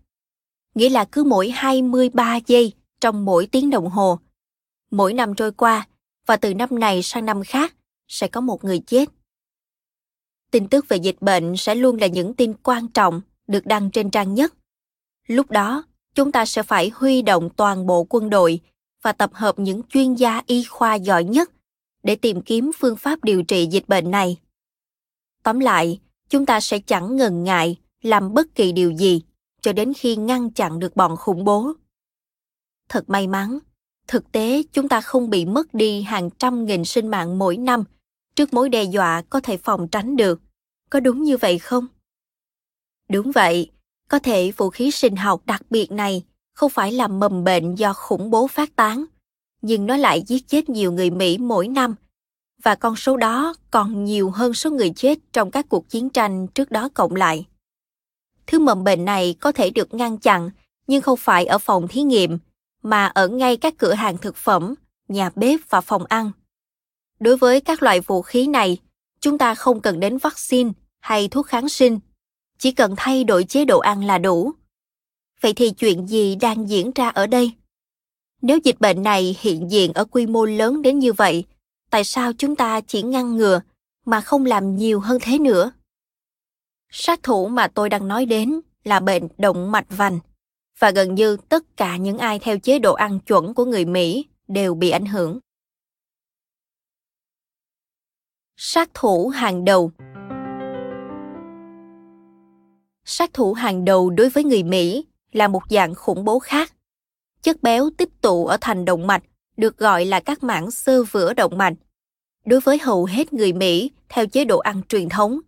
Nghĩa 0.74 0.88
là 0.88 1.04
cứ 1.04 1.24
mỗi 1.24 1.50
23 1.50 2.38
giây 2.46 2.72
trong 3.00 3.24
mỗi 3.24 3.46
tiếng 3.46 3.70
đồng 3.70 3.90
hồ– 3.90 4.18
mỗi 4.90 5.14
năm 5.14 5.34
trôi 5.34 5.52
qua 5.52 5.88
và 6.26 6.36
từ 6.36 6.54
năm 6.54 6.68
này 6.80 7.02
sang 7.02 7.26
năm 7.26 7.42
khác 7.44 7.74
sẽ 8.08 8.28
có 8.28 8.40
một 8.40 8.64
người 8.64 8.78
chết. 8.86 9.08
Tin 10.50 10.68
tức 10.68 10.88
về 10.88 10.96
dịch 10.96 11.16
bệnh 11.20 11.56
sẽ 11.56 11.74
luôn 11.74 11.96
là 11.96 12.06
những 12.06 12.34
tin 12.34 12.54
quan 12.62 12.88
trọng 12.88 13.20
được 13.46 13.66
đăng 13.66 13.90
trên 13.90 14.10
trang 14.10 14.34
nhất. 14.34 14.54
Lúc 15.26 15.50
đó, 15.50 15.84
chúng 16.14 16.32
ta 16.32 16.46
sẽ 16.46 16.62
phải 16.62 16.90
huy 16.94 17.22
động 17.22 17.50
toàn 17.56 17.86
bộ 17.86 18.06
quân 18.08 18.30
đội 18.30 18.60
và 19.02 19.12
tập 19.12 19.30
hợp 19.34 19.58
những 19.58 19.82
chuyên 19.82 20.14
gia 20.14 20.42
y 20.46 20.64
khoa 20.64 20.94
giỏi 20.94 21.24
nhất 21.24 21.50
để 22.02 22.16
tìm 22.16 22.42
kiếm 22.42 22.70
phương 22.78 22.96
pháp 22.96 23.24
điều 23.24 23.42
trị 23.42 23.66
dịch 23.66 23.88
bệnh 23.88 24.10
này. 24.10 24.36
Tóm 25.42 25.60
lại, 25.60 26.00
chúng 26.28 26.46
ta 26.46 26.60
sẽ 26.60 26.78
chẳng 26.78 27.16
ngần 27.16 27.44
ngại 27.44 27.76
làm 28.02 28.34
bất 28.34 28.54
kỳ 28.54 28.72
điều 28.72 28.90
gì 28.90 29.22
cho 29.60 29.72
đến 29.72 29.92
khi 29.96 30.16
ngăn 30.16 30.50
chặn 30.50 30.78
được 30.78 30.96
bọn 30.96 31.16
khủng 31.16 31.44
bố. 31.44 31.72
Thật 32.88 33.10
may 33.10 33.26
mắn, 33.26 33.58
thực 34.10 34.32
tế, 34.32 34.62
chúng 34.72 34.88
ta 34.88 35.00
không 35.00 35.30
bị 35.30 35.44
mất 35.44 35.74
đi 35.74 36.02
hàng 36.02 36.30
trăm 36.30 36.64
nghìn 36.64 36.84
sinh 36.84 37.08
mạng 37.08 37.38
mỗi 37.38 37.56
năm 37.56 37.84
trước 38.36 38.52
mối 38.52 38.68
đe 38.68 38.84
dọa 38.84 39.22
có 39.30 39.40
thể 39.40 39.56
phòng 39.56 39.88
tránh 39.88 40.16
được. 40.16 40.40
Có 40.90 41.00
đúng 41.00 41.22
như 41.22 41.36
vậy 41.36 41.58
không? 41.58 41.86
Đúng 43.08 43.32
vậy. 43.32 43.70
Có 44.08 44.18
thể 44.18 44.52
vũ 44.56 44.70
khí 44.70 44.90
sinh 44.90 45.16
học 45.16 45.42
đặc 45.46 45.62
biệt 45.70 45.92
này 45.92 46.24
không 46.54 46.70
phải 46.70 46.92
là 46.92 47.08
mầm 47.08 47.44
bệnh 47.44 47.74
do 47.74 47.92
khủng 47.92 48.30
bố 48.30 48.46
phát 48.46 48.76
tán, 48.76 49.04
nhưng 49.62 49.86
nó 49.86 49.96
lại 49.96 50.22
giết 50.26 50.48
chết 50.48 50.68
nhiều 50.68 50.92
người 50.92 51.10
mỹ 51.10 51.38
mỗi 51.38 51.68
năm. 51.68 51.94
Và 52.62 52.74
con 52.74 52.96
số 52.96 53.16
đó 53.16 53.54
còn 53.70 54.04
nhiều 54.04 54.30
hơn 54.30 54.54
số 54.54 54.70
người 54.70 54.92
chết 54.96 55.18
trong 55.32 55.50
các 55.50 55.66
cuộc 55.68 55.88
chiến 55.88 56.10
tranh 56.10 56.46
trước 56.46 56.70
đó 56.70 56.88
cộng 56.94 57.14
lại. 57.14 57.46
Thứ 58.46 58.58
mầm 58.58 58.84
bệnh 58.84 59.04
này 59.04 59.34
có 59.40 59.52
thể 59.52 59.70
được 59.70 59.94
ngăn 59.94 60.18
chặn, 60.18 60.50
nhưng 60.86 61.02
không 61.02 61.16
phải 61.16 61.46
ở 61.46 61.58
phòng 61.58 61.88
thí 61.88 62.02
nghiệm 62.02 62.38
mà 62.82 63.06
ở 63.06 63.28
ngay 63.28 63.56
các 63.56 63.74
cửa 63.78 63.92
hàng 63.92 64.18
thực 64.18 64.36
phẩm, 64.36 64.74
nhà 65.08 65.30
bếp 65.36 65.60
và 65.68 65.80
phòng 65.80 66.04
ăn. 66.08 66.30
Đối 67.20 67.36
với 67.36 67.60
các 67.60 67.82
loại 67.82 68.00
vũ 68.00 68.22
khí 68.22 68.46
này, 68.46 68.78
chúng 69.20 69.38
ta 69.38 69.54
không 69.54 69.80
cần 69.80 70.00
đến 70.00 70.18
vaccine 70.18 70.70
hay 71.00 71.28
thuốc 71.28 71.46
kháng 71.46 71.68
sinh, 71.68 72.00
chỉ 72.58 72.72
cần 72.72 72.94
thay 72.96 73.24
đổi 73.24 73.44
chế 73.44 73.64
độ 73.64 73.78
ăn 73.78 74.04
là 74.04 74.18
đủ. 74.18 74.52
Vậy 75.40 75.52
thì 75.52 75.70
chuyện 75.70 76.06
gì 76.06 76.34
đang 76.34 76.68
diễn 76.68 76.90
ra 76.94 77.08
ở 77.08 77.26
đây? 77.26 77.52
Nếu 78.42 78.58
dịch 78.64 78.80
bệnh 78.80 79.02
này 79.02 79.36
hiện 79.40 79.70
diện 79.70 79.92
ở 79.92 80.04
quy 80.04 80.26
mô 80.26 80.44
lớn 80.44 80.82
đến 80.82 80.98
như 80.98 81.12
vậy, 81.12 81.44
tại 81.90 82.04
sao 82.04 82.32
chúng 82.32 82.56
ta 82.56 82.80
chỉ 82.80 83.02
ngăn 83.02 83.36
ngừa 83.36 83.60
mà 84.06 84.20
không 84.20 84.44
làm 84.44 84.76
nhiều 84.76 85.00
hơn 85.00 85.18
thế 85.22 85.38
nữa? 85.38 85.72
Sát 86.90 87.22
thủ 87.22 87.48
mà 87.48 87.68
tôi 87.68 87.88
đang 87.88 88.08
nói 88.08 88.26
đến 88.26 88.60
là 88.84 89.00
bệnh 89.00 89.28
động 89.38 89.72
mạch 89.72 89.86
vành 89.88 90.18
và 90.80 90.90
gần 90.90 91.14
như 91.14 91.36
tất 91.48 91.76
cả 91.76 91.96
những 91.96 92.18
ai 92.18 92.38
theo 92.38 92.58
chế 92.58 92.78
độ 92.78 92.94
ăn 92.94 93.20
chuẩn 93.20 93.54
của 93.54 93.64
người 93.64 93.84
Mỹ 93.84 94.26
đều 94.48 94.74
bị 94.74 94.90
ảnh 94.90 95.06
hưởng. 95.06 95.38
Sát 98.56 98.90
thủ 98.94 99.28
hàng 99.28 99.64
đầu 99.64 99.92
Sát 103.04 103.32
thủ 103.32 103.52
hàng 103.52 103.84
đầu 103.84 104.10
đối 104.10 104.28
với 104.28 104.44
người 104.44 104.62
Mỹ 104.62 105.06
là 105.32 105.48
một 105.48 105.62
dạng 105.70 105.94
khủng 105.94 106.24
bố 106.24 106.38
khác. 106.38 106.72
Chất 107.42 107.62
béo 107.62 107.90
tích 107.96 108.20
tụ 108.20 108.46
ở 108.46 108.56
thành 108.60 108.84
động 108.84 109.06
mạch 109.06 109.22
được 109.56 109.78
gọi 109.78 110.04
là 110.04 110.20
các 110.20 110.42
mảng 110.42 110.70
xơ 110.70 111.04
vữa 111.04 111.34
động 111.34 111.58
mạch. 111.58 111.74
Đối 112.44 112.60
với 112.60 112.78
hầu 112.78 113.04
hết 113.04 113.32
người 113.32 113.52
Mỹ 113.52 113.90
theo 114.08 114.26
chế 114.26 114.44
độ 114.44 114.58
ăn 114.58 114.82
truyền 114.88 115.08
thống, 115.08 115.40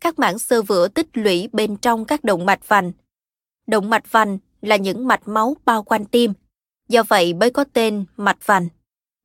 các 0.00 0.18
mảng 0.18 0.38
xơ 0.38 0.62
vữa 0.62 0.88
tích 0.88 1.08
lũy 1.12 1.48
bên 1.52 1.76
trong 1.76 2.04
các 2.04 2.24
động 2.24 2.46
mạch 2.46 2.68
vành. 2.68 2.92
Động 3.66 3.90
mạch 3.90 4.12
vành 4.12 4.38
là 4.60 4.76
những 4.76 5.06
mạch 5.06 5.28
máu 5.28 5.56
bao 5.64 5.82
quanh 5.82 6.04
tim, 6.04 6.32
do 6.88 7.02
vậy 7.02 7.34
mới 7.34 7.50
có 7.50 7.64
tên 7.72 8.04
mạch 8.16 8.46
vành, 8.46 8.68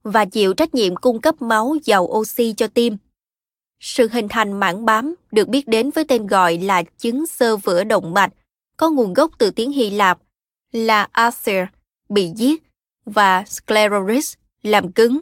và 0.03 0.25
chịu 0.25 0.53
trách 0.53 0.75
nhiệm 0.75 0.95
cung 0.95 1.21
cấp 1.21 1.41
máu 1.41 1.75
giàu 1.83 2.03
oxy 2.03 2.53
cho 2.53 2.67
tim. 2.67 2.97
Sự 3.79 4.07
hình 4.11 4.27
thành 4.27 4.53
mảng 4.53 4.85
bám 4.85 5.15
được 5.31 5.47
biết 5.47 5.67
đến 5.67 5.91
với 5.91 6.05
tên 6.05 6.27
gọi 6.27 6.57
là 6.57 6.83
chứng 6.97 7.27
sơ 7.27 7.57
vữa 7.57 7.83
động 7.83 8.13
mạch, 8.13 8.33
có 8.77 8.89
nguồn 8.89 9.13
gốc 9.13 9.31
từ 9.37 9.51
tiếng 9.51 9.71
Hy 9.71 9.89
Lạp 9.89 10.19
là 10.71 11.07
acer, 11.11 11.67
bị 12.09 12.31
giết, 12.35 12.63
và 13.05 13.43
sclerosis, 13.47 14.33
làm 14.63 14.91
cứng. 14.91 15.21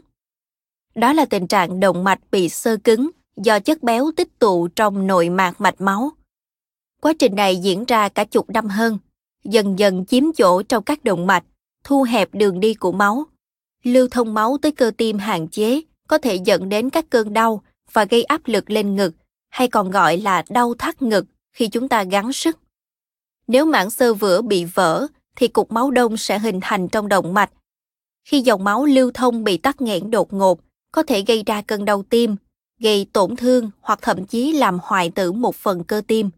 Đó 0.96 1.14
là 1.14 1.26
tình 1.26 1.48
trạng 1.48 1.80
động 1.80 2.04
mạch 2.04 2.20
bị 2.32 2.50
sơ 2.50 2.78
cứng 2.78 3.10
do 3.38 3.60
chất 3.60 3.84
béo 3.84 4.12
tích 4.16 4.40
tụ 4.40 4.68
trong 4.68 5.08
nội 5.08 5.30
mạc 5.30 5.62
mạch 5.62 5.82
máu. 5.82 6.12
Quá 7.02 7.14
trình 7.20 7.36
này 7.36 7.58
diễn 7.58 7.86
ra 7.86 8.10
cả 8.10 8.24
chục 8.24 8.50
năm 8.50 8.68
hơn 8.68 8.98
dần 9.44 9.80
dần 9.80 10.06
chiếm 10.06 10.24
chỗ 10.38 10.64
trong 10.64 10.84
các 10.84 11.04
động 11.04 11.28
mạch, 11.28 11.44
thu 11.84 12.04
hẹp 12.04 12.30
đường 12.34 12.60
đi 12.60 12.74
của 12.74 12.92
máu. 12.92 13.26
Lưu 13.84 14.08
thông 14.12 14.34
máu 14.34 14.58
tới 14.62 14.72
cơ 14.72 14.92
tim 14.98 15.18
hạn 15.18 15.48
chế 15.48 15.82
có 16.08 16.18
thể 16.18 16.36
dẫn 16.36 16.70
đến 16.70 16.90
các 16.90 17.06
cơn 17.10 17.34
đau 17.34 17.64
và 17.92 18.06
gây 18.06 18.24
áp 18.24 18.42
lực 18.46 18.70
lên 18.70 18.96
ngực, 18.96 19.14
hay 19.50 19.68
còn 19.68 19.92
gọi 19.92 20.18
là 20.18 20.44
đau 20.50 20.74
thắt 20.74 21.02
ngực 21.02 21.26
khi 21.54 21.68
chúng 21.68 21.90
ta 21.90 22.04
gắng 22.04 22.34
sức. 22.34 22.60
Nếu 23.48 23.66
mảng 23.66 23.90
xơ 23.90 24.14
vữa 24.14 24.42
bị 24.42 24.66
vỡ, 24.66 25.08
thì 25.36 25.48
cục 25.48 25.72
máu 25.72 25.92
đông 25.92 26.18
sẽ 26.18 26.40
hình 26.40 26.60
thành 26.62 26.88
trong 26.88 27.08
động 27.08 27.34
mạch. 27.34 27.52
Khi 28.26 28.42
dòng 28.42 28.64
máu 28.64 28.86
lưu 28.86 29.12
thông 29.14 29.44
bị 29.44 29.58
tắc 29.58 29.82
nghẽn 29.82 30.12
đột 30.12 30.34
ngột, 30.34 30.60
có 30.92 31.04
thể 31.04 31.22
gây 31.22 31.44
ra 31.46 31.62
cơn 31.62 31.86
đau 31.86 32.04
tim, 32.04 32.36
gây 32.80 33.06
tổn 33.14 33.36
thương 33.36 33.72
hoặc 33.82 34.00
thậm 34.02 34.26
chí 34.26 34.52
làm 34.52 34.80
hoại 34.84 35.10
tử 35.10 35.32
một 35.32 35.56
phần 35.56 35.84
cơ 35.84 36.02
tim. 36.08 36.30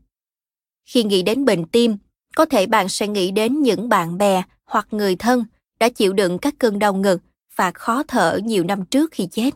Khi 0.86 1.04
nghĩ 1.04 1.22
đến 1.22 1.46
bệnh 1.46 1.66
tim, 1.66 1.98
có 2.36 2.46
thể 2.46 2.66
bạn 2.66 2.90
sẽ 2.90 3.08
nghĩ 3.08 3.32
đến 3.32 3.62
những 3.62 3.90
bạn 3.90 4.18
bè 4.18 4.44
hoặc 4.66 4.88
người 4.92 5.16
thân 5.16 5.46
đã 5.80 5.90
chịu 5.90 6.14
đựng 6.14 6.38
các 6.38 6.56
cơn 6.60 6.80
đau 6.80 6.94
ngực 6.94 7.22
và 7.56 7.72
khó 7.72 8.04
thở 8.08 8.40
nhiều 8.44 8.64
năm 8.64 8.86
trước 8.86 9.12
khi 9.12 9.28
chết. 9.32 9.54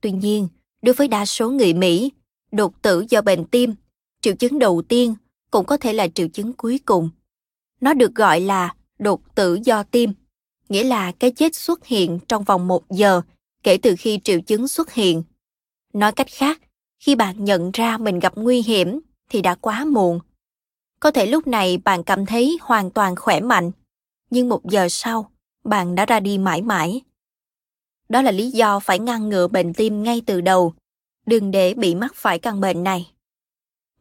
Tuy 0.00 0.10
nhiên, 0.10 0.48
đối 0.82 0.94
với 0.94 1.08
đa 1.08 1.26
số 1.26 1.50
người 1.50 1.74
Mỹ, 1.74 2.12
đột 2.52 2.82
tử 2.82 3.04
do 3.08 3.22
bệnh 3.22 3.44
tim, 3.44 3.74
triệu 4.20 4.34
chứng 4.34 4.58
đầu 4.58 4.82
tiên 4.88 5.14
cũng 5.50 5.66
có 5.66 5.76
thể 5.76 5.92
là 5.92 6.08
triệu 6.08 6.28
chứng 6.28 6.52
cuối 6.52 6.80
cùng. 6.86 7.10
Nó 7.80 7.94
được 7.94 8.14
gọi 8.14 8.40
là 8.40 8.74
đột 8.98 9.34
tử 9.34 9.58
do 9.64 9.82
tim, 9.82 10.12
nghĩa 10.68 10.84
là 10.84 11.12
cái 11.12 11.30
chết 11.30 11.54
xuất 11.54 11.86
hiện 11.86 12.18
trong 12.28 12.44
vòng 12.44 12.68
một 12.68 12.90
giờ 12.90 13.22
kể 13.62 13.76
từ 13.76 13.94
khi 13.98 14.20
triệu 14.24 14.40
chứng 14.40 14.68
xuất 14.68 14.92
hiện. 14.92 15.22
Nói 15.92 16.12
cách 16.12 16.26
khác, 16.30 16.60
khi 16.98 17.14
bạn 17.14 17.44
nhận 17.44 17.70
ra 17.70 17.98
mình 17.98 18.18
gặp 18.18 18.32
nguy 18.36 18.62
hiểm 18.62 19.00
thì 19.30 19.42
đã 19.42 19.54
quá 19.54 19.84
muộn 19.84 20.20
có 21.00 21.10
thể 21.10 21.26
lúc 21.26 21.46
này 21.46 21.78
bạn 21.78 22.04
cảm 22.04 22.26
thấy 22.26 22.58
hoàn 22.60 22.90
toàn 22.90 23.16
khỏe 23.16 23.40
mạnh, 23.40 23.70
nhưng 24.30 24.48
một 24.48 24.64
giờ 24.64 24.88
sau, 24.90 25.30
bạn 25.64 25.94
đã 25.94 26.06
ra 26.06 26.20
đi 26.20 26.38
mãi 26.38 26.62
mãi. 26.62 27.00
Đó 28.08 28.22
là 28.22 28.30
lý 28.30 28.50
do 28.50 28.80
phải 28.80 28.98
ngăn 28.98 29.28
ngừa 29.28 29.48
bệnh 29.48 29.74
tim 29.74 30.02
ngay 30.02 30.22
từ 30.26 30.40
đầu, 30.40 30.74
đừng 31.26 31.50
để 31.50 31.74
bị 31.74 31.94
mắc 31.94 32.12
phải 32.14 32.38
căn 32.38 32.60
bệnh 32.60 32.84
này. 32.84 33.12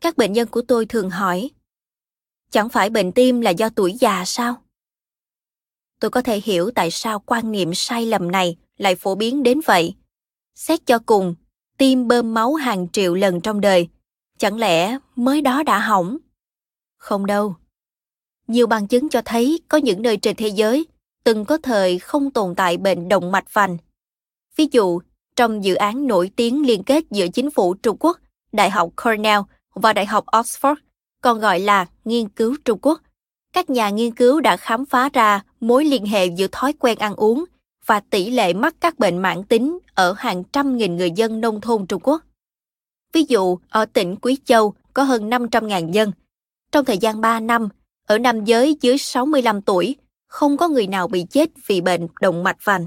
Các 0.01 0.17
bệnh 0.17 0.33
nhân 0.33 0.47
của 0.47 0.61
tôi 0.61 0.85
thường 0.85 1.09
hỏi, 1.09 1.49
chẳng 2.51 2.69
phải 2.69 2.89
bệnh 2.89 3.11
tim 3.11 3.41
là 3.41 3.51
do 3.51 3.69
tuổi 3.69 3.93
già 3.93 4.25
sao? 4.25 4.55
Tôi 5.99 6.11
có 6.11 6.21
thể 6.21 6.41
hiểu 6.43 6.71
tại 6.75 6.91
sao 6.91 7.19
quan 7.19 7.51
niệm 7.51 7.73
sai 7.73 8.05
lầm 8.05 8.31
này 8.31 8.57
lại 8.77 8.95
phổ 8.95 9.15
biến 9.15 9.43
đến 9.43 9.59
vậy. 9.65 9.95
Xét 10.55 10.85
cho 10.85 10.99
cùng, 10.99 11.35
tim 11.77 12.07
bơm 12.07 12.33
máu 12.33 12.53
hàng 12.53 12.87
triệu 12.91 13.15
lần 13.15 13.41
trong 13.41 13.61
đời 13.61 13.89
Chẳng 14.37 14.57
lẽ 14.57 14.97
mới 15.15 15.41
đó 15.41 15.63
đã 15.63 15.79
hỏng? 15.79 16.17
Không 17.05 17.25
đâu. 17.25 17.55
Nhiều 18.47 18.67
bằng 18.67 18.87
chứng 18.87 19.09
cho 19.09 19.21
thấy 19.25 19.59
có 19.67 19.77
những 19.77 20.01
nơi 20.01 20.17
trên 20.17 20.35
thế 20.35 20.47
giới 20.47 20.85
từng 21.23 21.45
có 21.45 21.57
thời 21.57 21.99
không 21.99 22.31
tồn 22.31 22.55
tại 22.55 22.77
bệnh 22.77 23.09
động 23.09 23.31
mạch 23.31 23.53
vành. 23.53 23.77
Ví 24.55 24.67
dụ, 24.71 24.99
trong 25.35 25.63
dự 25.63 25.75
án 25.75 26.07
nổi 26.07 26.31
tiếng 26.35 26.65
liên 26.65 26.83
kết 26.83 27.03
giữa 27.11 27.27
chính 27.27 27.51
phủ 27.51 27.73
Trung 27.73 27.97
Quốc, 27.99 28.19
Đại 28.51 28.69
học 28.69 28.89
Cornell 29.03 29.41
và 29.75 29.93
Đại 29.93 30.05
học 30.05 30.25
Oxford, 30.25 30.75
còn 31.21 31.39
gọi 31.39 31.59
là 31.59 31.85
nghiên 32.05 32.29
cứu 32.29 32.55
Trung 32.65 32.79
Quốc, 32.81 33.01
các 33.53 33.69
nhà 33.69 33.89
nghiên 33.89 34.15
cứu 34.15 34.41
đã 34.41 34.57
khám 34.57 34.85
phá 34.85 35.09
ra 35.13 35.43
mối 35.59 35.85
liên 35.85 36.05
hệ 36.05 36.25
giữa 36.25 36.47
thói 36.51 36.73
quen 36.73 36.97
ăn 36.97 37.15
uống 37.15 37.45
và 37.85 37.99
tỷ 37.99 38.29
lệ 38.29 38.53
mắc 38.53 38.75
các 38.79 38.99
bệnh 38.99 39.17
mãn 39.17 39.43
tính 39.43 39.79
ở 39.93 40.13
hàng 40.17 40.43
trăm 40.43 40.77
nghìn 40.77 40.97
người 40.97 41.11
dân 41.11 41.41
nông 41.41 41.61
thôn 41.61 41.87
Trung 41.87 42.01
Quốc. 42.03 42.21
Ví 43.13 43.25
dụ, 43.27 43.57
ở 43.69 43.85
tỉnh 43.85 44.15
Quý 44.15 44.37
Châu 44.45 44.73
có 44.93 45.03
hơn 45.03 45.29
500.000 45.29 45.91
dân. 45.91 46.11
Trong 46.71 46.85
thời 46.85 46.97
gian 46.97 47.21
3 47.21 47.39
năm, 47.39 47.69
ở 48.07 48.17
nam 48.17 48.45
giới 48.45 48.77
dưới 48.81 48.97
65 48.97 49.61
tuổi, 49.61 49.95
không 50.27 50.57
có 50.57 50.67
người 50.67 50.87
nào 50.87 51.07
bị 51.07 51.25
chết 51.29 51.49
vì 51.67 51.81
bệnh 51.81 52.07
động 52.21 52.43
mạch 52.43 52.57
vành. 52.63 52.85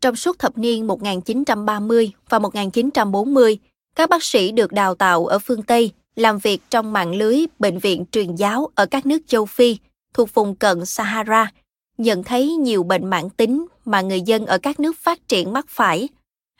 Trong 0.00 0.16
suốt 0.16 0.38
thập 0.38 0.58
niên 0.58 0.86
1930 0.86 2.12
và 2.28 2.38
1940, 2.38 3.58
các 3.96 4.10
bác 4.10 4.22
sĩ 4.22 4.52
được 4.52 4.72
đào 4.72 4.94
tạo 4.94 5.26
ở 5.26 5.38
phương 5.38 5.62
Tây 5.62 5.92
làm 6.16 6.38
việc 6.38 6.62
trong 6.70 6.92
mạng 6.92 7.14
lưới 7.14 7.46
bệnh 7.58 7.78
viện 7.78 8.04
truyền 8.12 8.34
giáo 8.34 8.68
ở 8.74 8.86
các 8.86 9.06
nước 9.06 9.18
châu 9.26 9.46
Phi 9.46 9.78
thuộc 10.14 10.34
vùng 10.34 10.56
cận 10.56 10.86
Sahara, 10.86 11.52
nhận 11.98 12.24
thấy 12.24 12.52
nhiều 12.56 12.82
bệnh 12.82 13.10
mãn 13.10 13.30
tính 13.30 13.66
mà 13.84 14.00
người 14.00 14.20
dân 14.20 14.46
ở 14.46 14.58
các 14.58 14.80
nước 14.80 14.96
phát 14.98 15.28
triển 15.28 15.52
mắc 15.52 15.66
phải, 15.68 16.08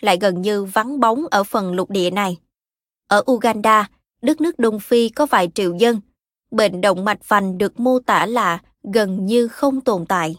lại 0.01 0.19
gần 0.20 0.43
như 0.43 0.64
vắng 0.64 1.01
bóng 1.01 1.24
ở 1.31 1.44
phần 1.44 1.74
lục 1.74 1.90
địa 1.90 2.10
này. 2.10 2.36
Ở 3.09 3.23
Uganda, 3.31 3.90
đất 4.23 4.40
nước 4.40 4.59
Đông 4.59 4.81
Phi 4.81 5.09
có 5.09 5.27
vài 5.27 5.48
triệu 5.55 5.74
dân, 5.74 6.01
bệnh 6.52 6.80
động 6.80 7.04
mạch 7.04 7.28
vành 7.28 7.58
được 7.58 7.80
mô 7.80 7.98
tả 7.98 8.26
là 8.26 8.58
gần 8.82 9.26
như 9.26 9.48
không 9.48 9.80
tồn 9.80 10.06
tại. 10.06 10.36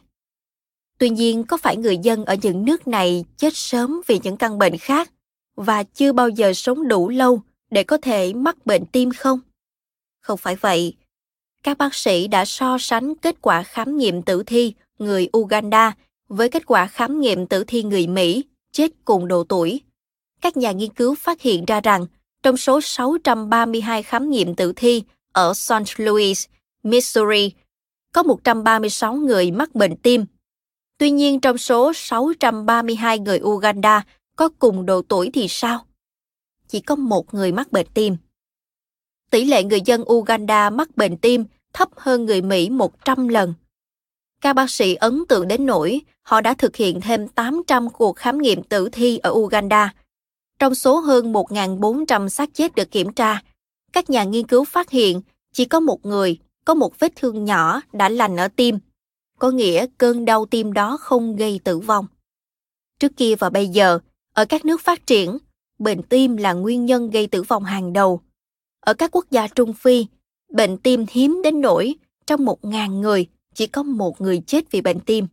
Tuy 0.97 1.09
nhiên, 1.09 1.43
có 1.43 1.57
phải 1.57 1.77
người 1.77 1.97
dân 1.97 2.25
ở 2.25 2.35
những 2.41 2.65
nước 2.65 2.87
này 2.87 3.25
chết 3.37 3.55
sớm 3.55 4.01
vì 4.07 4.19
những 4.23 4.37
căn 4.37 4.57
bệnh 4.57 4.77
khác 4.77 5.11
và 5.55 5.83
chưa 5.83 6.11
bao 6.13 6.29
giờ 6.29 6.53
sống 6.53 6.87
đủ 6.87 7.09
lâu 7.09 7.41
để 7.71 7.83
có 7.83 7.97
thể 7.97 8.33
mắc 8.33 8.65
bệnh 8.65 8.85
tim 8.85 9.11
không? 9.11 9.39
Không 10.21 10.37
phải 10.37 10.55
vậy. 10.55 10.95
Các 11.63 11.77
bác 11.77 11.95
sĩ 11.95 12.27
đã 12.27 12.45
so 12.45 12.77
sánh 12.79 13.15
kết 13.15 13.35
quả 13.41 13.63
khám 13.63 13.97
nghiệm 13.97 14.21
tử 14.21 14.43
thi 14.43 14.73
người 14.99 15.29
Uganda 15.37 15.95
với 16.29 16.49
kết 16.49 16.65
quả 16.65 16.87
khám 16.87 17.21
nghiệm 17.21 17.47
tử 17.47 17.63
thi 17.63 17.83
người 17.83 18.07
Mỹ 18.07 18.43
chết 18.71 18.91
cùng 19.05 19.27
độ 19.27 19.43
tuổi. 19.43 19.81
Các 20.41 20.57
nhà 20.57 20.71
nghiên 20.71 20.93
cứu 20.93 21.15
phát 21.15 21.41
hiện 21.41 21.65
ra 21.65 21.81
rằng 21.81 22.05
trong 22.43 22.57
số 22.57 22.81
632 22.81 24.03
khám 24.03 24.29
nghiệm 24.29 24.55
tử 24.55 24.73
thi 24.75 25.03
ở 25.33 25.53
St. 25.53 25.97
Louis, 25.97 26.45
Missouri, 26.83 27.51
có 28.13 28.23
136 28.23 29.15
người 29.15 29.51
mắc 29.51 29.75
bệnh 29.75 29.95
tim. 29.95 30.25
Tuy 30.97 31.11
nhiên 31.11 31.39
trong 31.39 31.57
số 31.57 31.91
632 31.95 33.19
người 33.19 33.39
Uganda 33.39 34.05
có 34.35 34.49
cùng 34.59 34.85
độ 34.85 35.01
tuổi 35.01 35.29
thì 35.33 35.47
sao? 35.49 35.85
Chỉ 36.67 36.79
có 36.79 36.95
một 36.95 37.33
người 37.33 37.51
mắc 37.51 37.71
bệnh 37.71 37.87
tim. 37.93 38.17
Tỷ 39.31 39.45
lệ 39.45 39.63
người 39.63 39.81
dân 39.81 40.03
Uganda 40.11 40.69
mắc 40.69 40.97
bệnh 40.97 41.17
tim 41.17 41.45
thấp 41.73 41.89
hơn 41.95 42.25
người 42.25 42.41
Mỹ 42.41 42.69
100 42.69 43.27
lần. 43.27 43.53
Các 44.41 44.53
bác 44.53 44.69
sĩ 44.69 44.95
ấn 44.95 45.23
tượng 45.29 45.47
đến 45.47 45.65
nỗi 45.65 46.01
họ 46.21 46.41
đã 46.41 46.53
thực 46.53 46.75
hiện 46.75 47.01
thêm 47.01 47.27
800 47.27 47.89
cuộc 47.89 48.15
khám 48.15 48.37
nghiệm 48.37 48.63
tử 48.63 48.89
thi 48.91 49.17
ở 49.17 49.31
Uganda. 49.31 49.93
Trong 50.59 50.75
số 50.75 50.99
hơn 50.99 51.33
1.400 51.33 52.29
xác 52.29 52.49
chết 52.53 52.75
được 52.75 52.91
kiểm 52.91 53.13
tra, 53.13 53.41
các 53.93 54.09
nhà 54.09 54.23
nghiên 54.23 54.47
cứu 54.47 54.63
phát 54.63 54.89
hiện 54.89 55.21
chỉ 55.53 55.65
có 55.65 55.79
một 55.79 56.05
người 56.05 56.37
có 56.65 56.73
một 56.73 56.99
vết 56.99 57.15
thương 57.15 57.45
nhỏ 57.45 57.81
đã 57.93 58.09
lành 58.09 58.37
ở 58.37 58.47
tim, 58.47 58.79
có 59.39 59.51
nghĩa 59.51 59.85
cơn 59.97 60.25
đau 60.25 60.45
tim 60.45 60.73
đó 60.73 60.97
không 60.97 61.35
gây 61.35 61.59
tử 61.63 61.79
vong. 61.79 62.05
Trước 62.99 63.11
kia 63.17 63.35
và 63.35 63.49
bây 63.49 63.67
giờ, 63.67 63.99
ở 64.33 64.45
các 64.45 64.65
nước 64.65 64.81
phát 64.81 65.05
triển, 65.05 65.37
bệnh 65.79 66.03
tim 66.03 66.37
là 66.37 66.53
nguyên 66.53 66.85
nhân 66.85 67.09
gây 67.09 67.27
tử 67.27 67.43
vong 67.43 67.63
hàng 67.63 67.93
đầu. 67.93 68.21
Ở 68.79 68.93
các 68.93 69.11
quốc 69.11 69.25
gia 69.31 69.47
Trung 69.47 69.73
Phi, 69.73 70.05
bệnh 70.53 70.77
tim 70.77 71.05
hiếm 71.09 71.41
đến 71.43 71.61
nỗi 71.61 71.95
trong 72.25 72.45
một 72.45 72.65
ngàn 72.65 73.01
người 73.01 73.27
chỉ 73.53 73.67
có 73.67 73.83
một 73.83 74.21
người 74.21 74.41
chết 74.47 74.71
vì 74.71 74.81
bệnh 74.81 74.99
tim. 74.99 75.27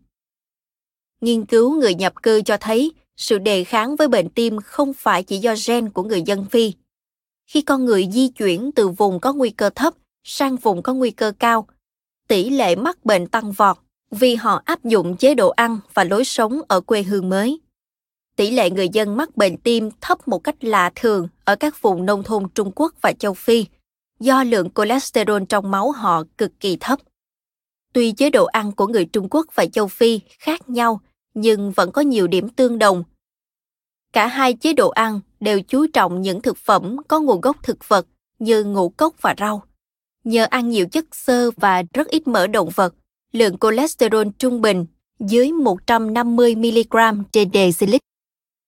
Nghiên 1.20 1.46
cứu 1.46 1.80
người 1.80 1.94
nhập 1.94 2.22
cư 2.22 2.42
cho 2.42 2.56
thấy 2.56 2.92
sự 3.16 3.38
đề 3.38 3.64
kháng 3.64 3.96
với 3.96 4.08
bệnh 4.08 4.28
tim 4.28 4.60
không 4.60 4.92
phải 4.94 5.22
chỉ 5.22 5.38
do 5.38 5.54
gen 5.66 5.90
của 5.90 6.02
người 6.02 6.22
dân 6.22 6.44
Phi. 6.44 6.72
Khi 7.50 7.62
con 7.62 7.84
người 7.84 8.08
di 8.12 8.28
chuyển 8.28 8.70
từ 8.72 8.88
vùng 8.88 9.20
có 9.20 9.32
nguy 9.32 9.50
cơ 9.50 9.70
thấp 9.70 9.94
sang 10.24 10.56
vùng 10.56 10.82
có 10.82 10.94
nguy 10.94 11.10
cơ 11.10 11.32
cao, 11.38 11.66
tỷ 12.28 12.50
lệ 12.50 12.76
mắc 12.76 13.04
bệnh 13.04 13.26
tăng 13.26 13.52
vọt 13.52 13.76
vì 14.10 14.34
họ 14.34 14.62
áp 14.64 14.84
dụng 14.84 15.16
chế 15.16 15.34
độ 15.34 15.48
ăn 15.48 15.78
và 15.94 16.04
lối 16.04 16.24
sống 16.24 16.60
ở 16.68 16.80
quê 16.80 17.02
hương 17.02 17.28
mới. 17.28 17.60
Tỷ 18.36 18.50
lệ 18.50 18.70
người 18.70 18.88
dân 18.88 19.16
mắc 19.16 19.36
bệnh 19.36 19.56
tim 19.56 19.90
thấp 20.00 20.28
một 20.28 20.38
cách 20.38 20.64
lạ 20.64 20.90
thường 20.94 21.28
ở 21.44 21.56
các 21.56 21.82
vùng 21.82 22.06
nông 22.06 22.22
thôn 22.22 22.48
Trung 22.54 22.72
Quốc 22.74 22.94
và 23.00 23.12
châu 23.12 23.34
Phi 23.34 23.66
do 24.20 24.44
lượng 24.44 24.68
cholesterol 24.74 25.42
trong 25.48 25.70
máu 25.70 25.90
họ 25.90 26.22
cực 26.38 26.52
kỳ 26.60 26.76
thấp. 26.80 26.98
Tuy 27.92 28.12
chế 28.12 28.30
độ 28.30 28.44
ăn 28.44 28.72
của 28.72 28.86
người 28.86 29.04
Trung 29.04 29.28
Quốc 29.30 29.46
và 29.54 29.66
châu 29.66 29.88
Phi 29.88 30.20
khác 30.38 30.68
nhau, 30.68 31.00
nhưng 31.34 31.72
vẫn 31.72 31.92
có 31.92 32.02
nhiều 32.02 32.26
điểm 32.26 32.48
tương 32.48 32.78
đồng. 32.78 33.04
Cả 34.12 34.26
hai 34.26 34.54
chế 34.54 34.72
độ 34.72 34.88
ăn 34.88 35.20
đều 35.40 35.60
chú 35.60 35.86
trọng 35.86 36.22
những 36.22 36.42
thực 36.42 36.56
phẩm 36.56 36.96
có 37.08 37.20
nguồn 37.20 37.40
gốc 37.40 37.56
thực 37.62 37.88
vật 37.88 38.06
như 38.38 38.64
ngũ 38.64 38.88
cốc 38.88 39.14
và 39.20 39.34
rau. 39.38 39.62
Nhờ 40.24 40.46
ăn 40.50 40.68
nhiều 40.68 40.86
chất 40.86 41.04
xơ 41.12 41.50
và 41.56 41.82
rất 41.94 42.08
ít 42.08 42.28
mỡ 42.28 42.46
động 42.46 42.68
vật, 42.74 42.94
lượng 43.32 43.58
cholesterol 43.58 44.26
trung 44.38 44.60
bình 44.60 44.86
dưới 45.20 45.52
150 45.52 46.54
mg 46.54 47.22
trên 47.32 47.50
decilit, 47.54 48.00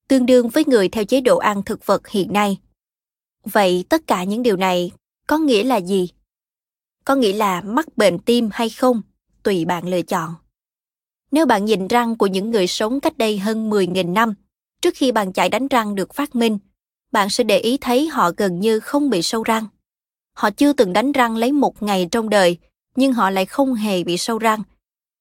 tương 0.09 0.27
đương 0.27 0.49
với 0.49 0.65
người 0.67 0.89
theo 0.89 1.05
chế 1.05 1.21
độ 1.21 1.39
ăn 1.39 1.63
thực 1.63 1.87
vật 1.87 2.09
hiện 2.09 2.33
nay. 2.33 2.59
Vậy 3.45 3.85
tất 3.89 4.07
cả 4.07 4.25
những 4.25 4.43
điều 4.43 4.57
này 4.57 4.91
có 5.27 5.39
nghĩa 5.39 5.65
là 5.65 5.77
gì? 5.77 6.09
Có 7.05 7.15
nghĩa 7.15 7.33
là 7.33 7.61
mắc 7.61 7.97
bệnh 7.97 8.19
tim 8.19 8.49
hay 8.53 8.71
không, 8.71 9.03
tùy 9.43 9.65
bạn 9.65 9.89
lựa 9.89 10.03
chọn. 10.03 10.35
Nếu 11.31 11.47
bạn 11.47 11.65
nhìn 11.65 11.89
răng 11.89 12.17
của 12.17 12.27
những 12.27 12.51
người 12.51 12.67
sống 12.67 13.01
cách 13.01 13.19
đây 13.19 13.39
hơn 13.39 13.71
10.000 13.71 14.13
năm, 14.13 14.35
trước 14.83 14.95
khi 14.95 15.13
bàn 15.13 15.33
chải 15.33 15.49
đánh 15.49 15.69
răng 15.69 15.95
được 15.95 16.15
phát 16.15 16.35
minh, 16.35 16.59
bạn 17.13 17.31
sẽ 17.31 17.45
để 17.45 17.59
ý 17.59 17.79
thấy 17.81 18.09
họ 18.09 18.31
gần 18.37 18.61
như 18.61 18.81
không 18.81 19.11
bị 19.11 19.23
sâu 19.23 19.43
răng. 19.43 19.67
Họ 20.37 20.51
chưa 20.51 20.73
từng 20.73 20.93
đánh 20.93 21.13
răng 21.13 21.37
lấy 21.37 21.53
một 21.53 21.83
ngày 21.83 22.09
trong 22.11 22.31
đời, 22.31 22.59
nhưng 22.97 23.13
họ 23.13 23.31
lại 23.31 23.47
không 23.47 23.75
hề 23.75 24.05
bị 24.05 24.17
sâu 24.17 24.39
răng. 24.39 24.63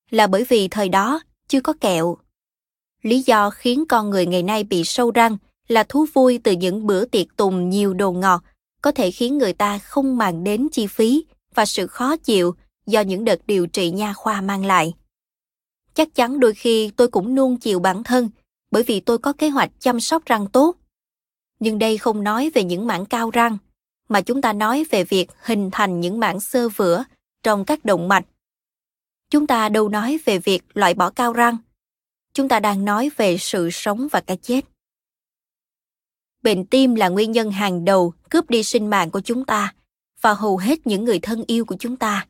Là 0.10 0.28
bởi 0.28 0.46
vì 0.50 0.68
thời 0.68 0.90
đó 0.90 1.22
chưa 1.48 1.62
có 1.62 1.74
kẹo. 1.82 2.18
Lý 3.04 3.22
do 3.22 3.50
khiến 3.50 3.84
con 3.90 4.10
người 4.10 4.26
ngày 4.26 4.44
nay 4.44 4.64
bị 4.64 4.84
sâu 4.84 5.12
răng 5.12 5.38
là 5.68 5.84
thú 5.84 6.06
vui 6.14 6.40
từ 6.44 6.52
những 6.52 6.88
bữa 6.88 7.06
tiệc 7.06 7.28
tùng 7.38 7.70
nhiều 7.70 7.94
đồ 7.94 8.12
ngọt 8.12 8.44
có 8.82 8.92
thể 8.92 9.12
khiến 9.12 9.38
người 9.38 9.54
ta 9.54 9.78
không 9.80 10.18
màng 10.18 10.44
đến 10.44 10.68
chi 10.72 10.88
phí 10.88 11.26
và 11.56 11.66
sự 11.66 11.88
khó 11.88 12.18
chịu 12.18 12.56
do 12.86 13.02
những 13.02 13.26
đợt 13.26 13.48
điều 13.48 13.68
trị 13.68 13.92
nha 13.92 14.14
khoa 14.14 14.42
mang 14.42 14.66
lại. 14.66 14.94
Chắc 15.94 16.16
chắn 16.16 16.40
đôi 16.40 16.54
khi 16.54 16.92
tôi 16.96 17.08
cũng 17.08 17.36
nuông 17.36 17.58
chiều 17.58 17.80
bản 17.80 18.04
thân 18.04 18.30
bởi 18.72 18.84
vì 18.84 19.00
tôi 19.00 19.18
có 19.18 19.34
kế 19.34 19.50
hoạch 19.50 19.72
chăm 19.80 20.00
sóc 20.00 20.26
răng 20.26 20.48
tốt. 20.48 20.76
Nhưng 21.60 21.80
đây 21.80 21.98
không 21.98 22.24
nói 22.24 22.52
về 22.54 22.64
những 22.64 22.88
mảng 22.88 23.06
cao 23.06 23.30
răng, 23.30 23.58
mà 24.10 24.22
chúng 24.22 24.42
ta 24.42 24.54
nói 24.54 24.86
về 24.90 25.04
việc 25.04 25.28
hình 25.42 25.70
thành 25.72 26.00
những 26.00 26.20
mảng 26.20 26.40
xơ 26.40 26.70
vữa 26.70 27.04
trong 27.44 27.66
các 27.66 27.86
động 27.86 28.08
mạch. 28.08 28.26
Chúng 29.30 29.48
ta 29.48 29.70
đâu 29.70 29.90
nói 29.90 30.20
về 30.26 30.40
việc 30.40 30.64
loại 30.74 30.94
bỏ 30.94 31.10
cao 31.10 31.34
răng. 31.34 31.58
Chúng 32.34 32.48
ta 32.48 32.60
đang 32.60 32.86
nói 32.86 33.10
về 33.18 33.38
sự 33.38 33.70
sống 33.72 34.08
và 34.12 34.22
cái 34.22 34.38
chết. 34.38 34.66
Bệnh 36.44 36.66
tim 36.66 36.96
là 36.96 37.10
nguyên 37.10 37.32
nhân 37.32 37.52
hàng 37.52 37.86
đầu 37.86 38.14
cướp 38.30 38.50
đi 38.50 38.64
sinh 38.64 38.90
mạng 38.90 39.12
của 39.12 39.22
chúng 39.22 39.46
ta 39.46 39.74
và 40.22 40.34
hầu 40.34 40.58
hết 40.58 40.88
những 40.88 41.04
người 41.04 41.20
thân 41.20 41.44
yêu 41.48 41.66
của 41.66 41.76
chúng 41.80 41.96
ta. 41.96 42.28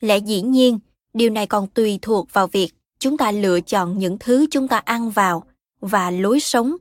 Lẽ 0.00 0.18
dĩ 0.18 0.42
nhiên, 0.42 0.78
điều 1.14 1.30
này 1.30 1.46
còn 1.46 1.66
tùy 1.66 1.98
thuộc 2.02 2.32
vào 2.32 2.46
việc 2.46 2.72
chúng 2.98 3.16
ta 3.16 3.30
lựa 3.30 3.60
chọn 3.60 3.98
những 3.98 4.18
thứ 4.18 4.46
chúng 4.50 4.68
ta 4.68 4.78
ăn 4.78 5.10
vào 5.10 5.44
và 5.82 6.10
lối 6.10 6.40
sống. 6.40 6.76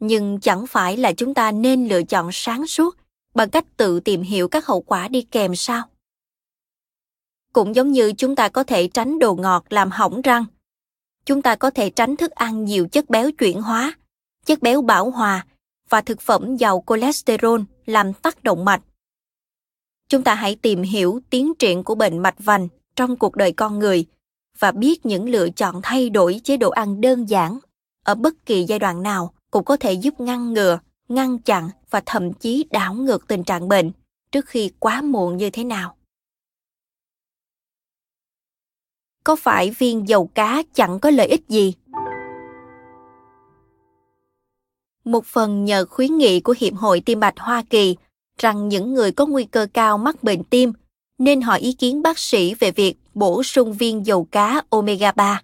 Nhưng 0.00 0.40
chẳng 0.40 0.66
phải 0.66 0.96
là 0.96 1.12
chúng 1.12 1.34
ta 1.34 1.52
nên 1.52 1.88
lựa 1.88 2.02
chọn 2.02 2.28
sáng 2.32 2.66
suốt 2.66 2.96
bằng 3.34 3.50
cách 3.50 3.64
tự 3.76 4.00
tìm 4.00 4.22
hiểu 4.22 4.48
các 4.48 4.66
hậu 4.66 4.80
quả 4.80 5.08
đi 5.08 5.22
kèm 5.22 5.56
sao? 5.56 5.82
Cũng 7.52 7.74
giống 7.74 7.92
như 7.92 8.12
chúng 8.12 8.36
ta 8.36 8.48
có 8.48 8.64
thể 8.64 8.88
tránh 8.88 9.18
đồ 9.18 9.34
ngọt 9.34 9.64
làm 9.68 9.90
hỏng 9.90 10.22
răng. 10.22 10.44
Chúng 11.24 11.42
ta 11.42 11.56
có 11.56 11.70
thể 11.70 11.90
tránh 11.90 12.16
thức 12.16 12.30
ăn 12.30 12.64
nhiều 12.64 12.88
chất 12.88 13.10
béo 13.10 13.30
chuyển 13.30 13.62
hóa, 13.62 13.96
chất 14.44 14.62
béo 14.62 14.82
bão 14.82 15.10
hòa 15.10 15.46
và 15.88 16.00
thực 16.00 16.20
phẩm 16.20 16.56
giàu 16.56 16.84
cholesterol 16.86 17.60
làm 17.86 18.12
tắc 18.12 18.44
động 18.44 18.64
mạch. 18.64 18.82
Chúng 20.08 20.22
ta 20.22 20.34
hãy 20.34 20.54
tìm 20.54 20.82
hiểu 20.82 21.20
tiến 21.30 21.54
triển 21.58 21.84
của 21.84 21.94
bệnh 21.94 22.18
mạch 22.18 22.36
vành 22.38 22.68
trong 22.96 23.16
cuộc 23.16 23.36
đời 23.36 23.52
con 23.52 23.78
người 23.78 24.06
và 24.58 24.72
biết 24.72 25.06
những 25.06 25.28
lựa 25.28 25.50
chọn 25.50 25.80
thay 25.82 26.10
đổi 26.10 26.40
chế 26.44 26.56
độ 26.56 26.70
ăn 26.70 27.00
đơn 27.00 27.28
giản 27.28 27.58
ở 28.06 28.14
bất 28.14 28.46
kỳ 28.46 28.64
giai 28.64 28.78
đoạn 28.78 29.02
nào 29.02 29.32
cũng 29.50 29.64
có 29.64 29.76
thể 29.76 29.92
giúp 29.92 30.20
ngăn 30.20 30.52
ngừa, 30.52 30.78
ngăn 31.08 31.38
chặn 31.38 31.70
và 31.90 32.02
thậm 32.06 32.32
chí 32.32 32.64
đảo 32.70 32.94
ngược 32.94 33.28
tình 33.28 33.44
trạng 33.44 33.68
bệnh 33.68 33.92
trước 34.32 34.46
khi 34.46 34.70
quá 34.78 35.02
muộn 35.02 35.36
như 35.36 35.50
thế 35.50 35.64
nào. 35.64 35.96
Có 39.24 39.36
phải 39.36 39.70
viên 39.70 40.08
dầu 40.08 40.26
cá 40.34 40.62
chẳng 40.74 40.98
có 41.00 41.10
lợi 41.10 41.26
ích 41.26 41.48
gì? 41.48 41.74
Một 45.04 45.26
phần 45.26 45.64
nhờ 45.64 45.86
khuyến 45.90 46.18
nghị 46.18 46.40
của 46.40 46.54
Hiệp 46.58 46.74
hội 46.74 47.00
Tim 47.00 47.20
mạch 47.20 47.38
Hoa 47.38 47.62
Kỳ 47.70 47.96
rằng 48.38 48.68
những 48.68 48.94
người 48.94 49.12
có 49.12 49.26
nguy 49.26 49.44
cơ 49.44 49.66
cao 49.74 49.98
mắc 49.98 50.22
bệnh 50.22 50.44
tim 50.44 50.72
nên 51.18 51.40
hỏi 51.40 51.60
ý 51.60 51.72
kiến 51.72 52.02
bác 52.02 52.18
sĩ 52.18 52.54
về 52.54 52.70
việc 52.70 52.96
bổ 53.14 53.42
sung 53.42 53.72
viên 53.72 54.06
dầu 54.06 54.24
cá 54.24 54.62
omega 54.70 55.12
3. 55.12 55.42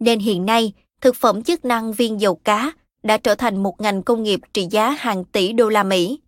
Nên 0.00 0.18
hiện 0.18 0.46
nay, 0.46 0.72
thực 1.00 1.16
phẩm 1.16 1.42
chức 1.42 1.64
năng 1.64 1.92
viên 1.92 2.20
dầu 2.20 2.34
cá 2.34 2.72
đã 3.02 3.16
trở 3.16 3.34
thành 3.34 3.62
một 3.62 3.80
ngành 3.80 4.02
công 4.02 4.22
nghiệp 4.22 4.40
trị 4.52 4.66
giá 4.70 4.90
hàng 4.90 5.24
tỷ 5.24 5.52
đô 5.52 5.68
la 5.68 5.82
Mỹ. 5.82 6.20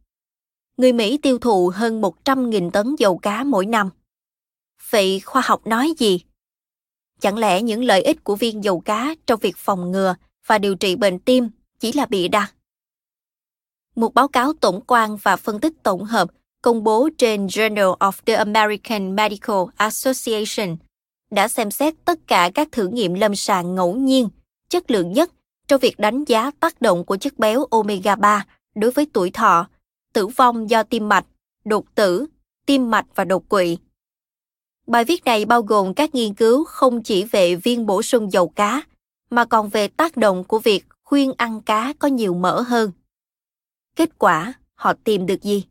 Người 0.76 0.92
Mỹ 0.92 1.18
tiêu 1.18 1.38
thụ 1.38 1.72
hơn 1.74 2.00
100.000 2.00 2.70
tấn 2.70 2.96
dầu 2.98 3.18
cá 3.18 3.44
mỗi 3.44 3.66
năm. 3.66 3.90
Vậy 4.90 5.20
khoa 5.20 5.42
học 5.44 5.66
nói 5.66 5.94
gì? 5.98 6.20
Chẳng 7.20 7.38
lẽ 7.38 7.62
những 7.62 7.84
lợi 7.84 8.02
ích 8.02 8.24
của 8.24 8.36
viên 8.36 8.64
dầu 8.64 8.80
cá 8.80 9.14
trong 9.26 9.40
việc 9.40 9.56
phòng 9.56 9.90
ngừa 9.90 10.14
và 10.46 10.58
điều 10.58 10.74
trị 10.74 10.96
bệnh 10.96 11.18
tim 11.18 11.48
chỉ 11.80 11.92
là 11.92 12.06
bị 12.06 12.28
đặt? 12.28 12.54
Một 13.96 14.14
báo 14.14 14.28
cáo 14.28 14.52
tổng 14.52 14.80
quan 14.86 15.16
và 15.16 15.36
phân 15.36 15.60
tích 15.60 15.72
tổng 15.82 16.04
hợp 16.04 16.30
công 16.62 16.84
bố 16.84 17.08
trên 17.18 17.46
Journal 17.46 17.96
of 17.98 18.12
the 18.26 18.34
American 18.34 19.16
Medical 19.16 19.56
Association 19.76 20.76
đã 21.30 21.48
xem 21.48 21.70
xét 21.70 21.94
tất 22.04 22.18
cả 22.26 22.50
các 22.54 22.68
thử 22.72 22.88
nghiệm 22.88 23.14
lâm 23.14 23.36
sàng 23.36 23.74
ngẫu 23.74 23.96
nhiên, 23.96 24.28
chất 24.70 24.90
lượng 24.90 25.12
nhất 25.12 25.30
trong 25.68 25.80
việc 25.80 25.98
đánh 25.98 26.24
giá 26.24 26.50
tác 26.60 26.82
động 26.82 27.04
của 27.04 27.16
chất 27.16 27.38
béo 27.38 27.64
omega 27.64 28.16
3 28.16 28.46
đối 28.74 28.90
với 28.90 29.06
tuổi 29.12 29.30
thọ, 29.30 29.68
tử 30.12 30.26
vong 30.26 30.70
do 30.70 30.82
tim 30.82 31.08
mạch, 31.08 31.26
đột 31.64 31.94
tử, 31.94 32.26
tim 32.66 32.90
mạch 32.90 33.06
và 33.14 33.24
đột 33.24 33.48
quỵ. 33.48 33.78
Bài 34.86 35.04
viết 35.04 35.24
này 35.24 35.44
bao 35.44 35.62
gồm 35.62 35.94
các 35.94 36.14
nghiên 36.14 36.34
cứu 36.34 36.64
không 36.64 37.02
chỉ 37.02 37.24
về 37.24 37.54
viên 37.54 37.86
bổ 37.86 38.02
sung 38.02 38.32
dầu 38.32 38.48
cá, 38.48 38.82
mà 39.30 39.44
còn 39.44 39.68
về 39.68 39.88
tác 39.88 40.16
động 40.16 40.44
của 40.44 40.58
việc 40.58 40.84
khuyên 41.04 41.32
ăn 41.36 41.60
cá 41.60 41.92
có 41.98 42.08
nhiều 42.08 42.34
mỡ 42.34 42.60
hơn. 42.60 42.90
Kết 43.96 44.18
quả, 44.18 44.52
họ 44.74 44.92
tìm 45.04 45.26
được 45.26 45.42
gì? 45.42 45.64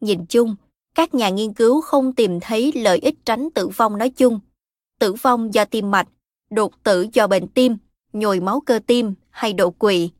Nhìn 0.00 0.26
chung, 0.26 0.56
các 0.94 1.14
nhà 1.14 1.28
nghiên 1.28 1.52
cứu 1.52 1.80
không 1.80 2.12
tìm 2.12 2.40
thấy 2.40 2.72
lợi 2.74 2.98
ích 2.98 3.14
tránh 3.24 3.50
tử 3.50 3.68
vong 3.68 3.98
nói 3.98 4.10
chung, 4.10 4.40
tử 4.98 5.12
vong 5.12 5.54
do 5.54 5.64
tim 5.64 5.90
mạch, 5.90 6.08
đột 6.52 6.82
tử 6.82 7.06
do 7.12 7.26
bệnh 7.26 7.48
tim, 7.48 7.76
nhồi 8.12 8.40
máu 8.40 8.60
cơ 8.60 8.80
tim 8.86 9.14
hay 9.30 9.52
đột 9.52 9.78
quỵ. 9.78 10.10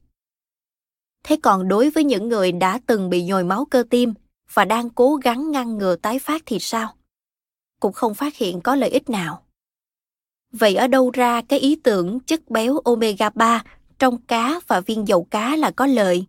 Thế 1.24 1.36
còn 1.42 1.68
đối 1.68 1.90
với 1.90 2.04
những 2.04 2.28
người 2.28 2.52
đã 2.52 2.80
từng 2.86 3.10
bị 3.10 3.24
nhồi 3.24 3.44
máu 3.44 3.64
cơ 3.64 3.84
tim 3.90 4.14
và 4.52 4.64
đang 4.64 4.90
cố 4.90 5.16
gắng 5.16 5.50
ngăn 5.50 5.78
ngừa 5.78 5.96
tái 5.96 6.18
phát 6.18 6.42
thì 6.46 6.58
sao? 6.58 6.94
Cũng 7.80 7.92
không 7.92 8.14
phát 8.14 8.36
hiện 8.36 8.60
có 8.60 8.74
lợi 8.74 8.90
ích 8.90 9.10
nào. 9.10 9.42
Vậy 10.52 10.76
ở 10.76 10.86
đâu 10.86 11.10
ra 11.10 11.42
cái 11.42 11.58
ý 11.58 11.76
tưởng 11.76 12.20
chất 12.20 12.50
béo 12.50 12.78
omega 12.78 13.30
3 13.30 13.64
trong 13.98 14.20
cá 14.22 14.60
và 14.66 14.80
viên 14.80 15.08
dầu 15.08 15.24
cá 15.24 15.56
là 15.56 15.70
có 15.70 15.86
lợi? 15.86 16.26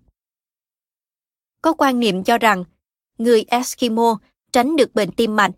Có 1.61 1.73
quan 1.73 1.99
niệm 1.99 2.23
cho 2.23 2.38
rằng 2.38 2.63
người 3.17 3.45
Eskimo 3.47 4.17
tránh 4.51 4.75
được 4.75 4.95
bệnh 4.95 5.11
tim 5.11 5.35
mạch, 5.35 5.51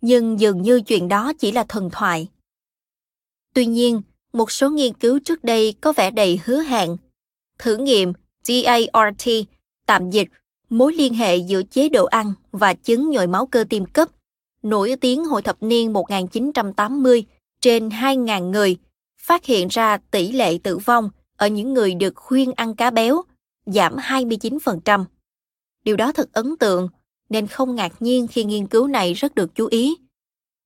nhưng 0.00 0.40
dường 0.40 0.62
như 0.62 0.80
chuyện 0.80 1.08
đó 1.08 1.32
chỉ 1.38 1.52
là 1.52 1.64
thần 1.68 1.90
thoại. 1.92 2.28
Tuy 3.58 3.66
nhiên, 3.66 4.02
một 4.32 4.50
số 4.50 4.70
nghiên 4.70 4.94
cứu 4.94 5.18
trước 5.18 5.44
đây 5.44 5.74
có 5.80 5.92
vẻ 5.92 6.10
đầy 6.10 6.40
hứa 6.44 6.62
hẹn. 6.62 6.96
Thử 7.58 7.76
nghiệm 7.76 8.12
DART, 8.44 9.28
tạm 9.86 10.10
dịch, 10.10 10.28
mối 10.70 10.92
liên 10.94 11.14
hệ 11.14 11.36
giữa 11.36 11.62
chế 11.70 11.88
độ 11.88 12.04
ăn 12.04 12.32
và 12.52 12.74
chứng 12.74 13.10
nhồi 13.10 13.26
máu 13.26 13.46
cơ 13.46 13.64
tim 13.68 13.86
cấp, 13.86 14.08
nổi 14.62 14.96
tiếng 15.00 15.24
hồi 15.24 15.42
thập 15.42 15.62
niên 15.62 15.92
1980 15.92 17.24
trên 17.60 17.88
2.000 17.88 18.50
người, 18.50 18.76
phát 19.20 19.44
hiện 19.44 19.68
ra 19.68 19.96
tỷ 20.10 20.32
lệ 20.32 20.58
tử 20.62 20.78
vong 20.78 21.10
ở 21.36 21.46
những 21.46 21.74
người 21.74 21.94
được 21.94 22.16
khuyên 22.16 22.52
ăn 22.52 22.74
cá 22.74 22.90
béo 22.90 23.22
giảm 23.66 23.96
29%. 23.96 25.04
Điều 25.84 25.96
đó 25.96 26.12
thật 26.12 26.32
ấn 26.32 26.56
tượng, 26.56 26.88
nên 27.28 27.46
không 27.46 27.74
ngạc 27.74 28.02
nhiên 28.02 28.26
khi 28.26 28.44
nghiên 28.44 28.66
cứu 28.66 28.86
này 28.86 29.14
rất 29.14 29.34
được 29.34 29.54
chú 29.54 29.66
ý. 29.66 29.96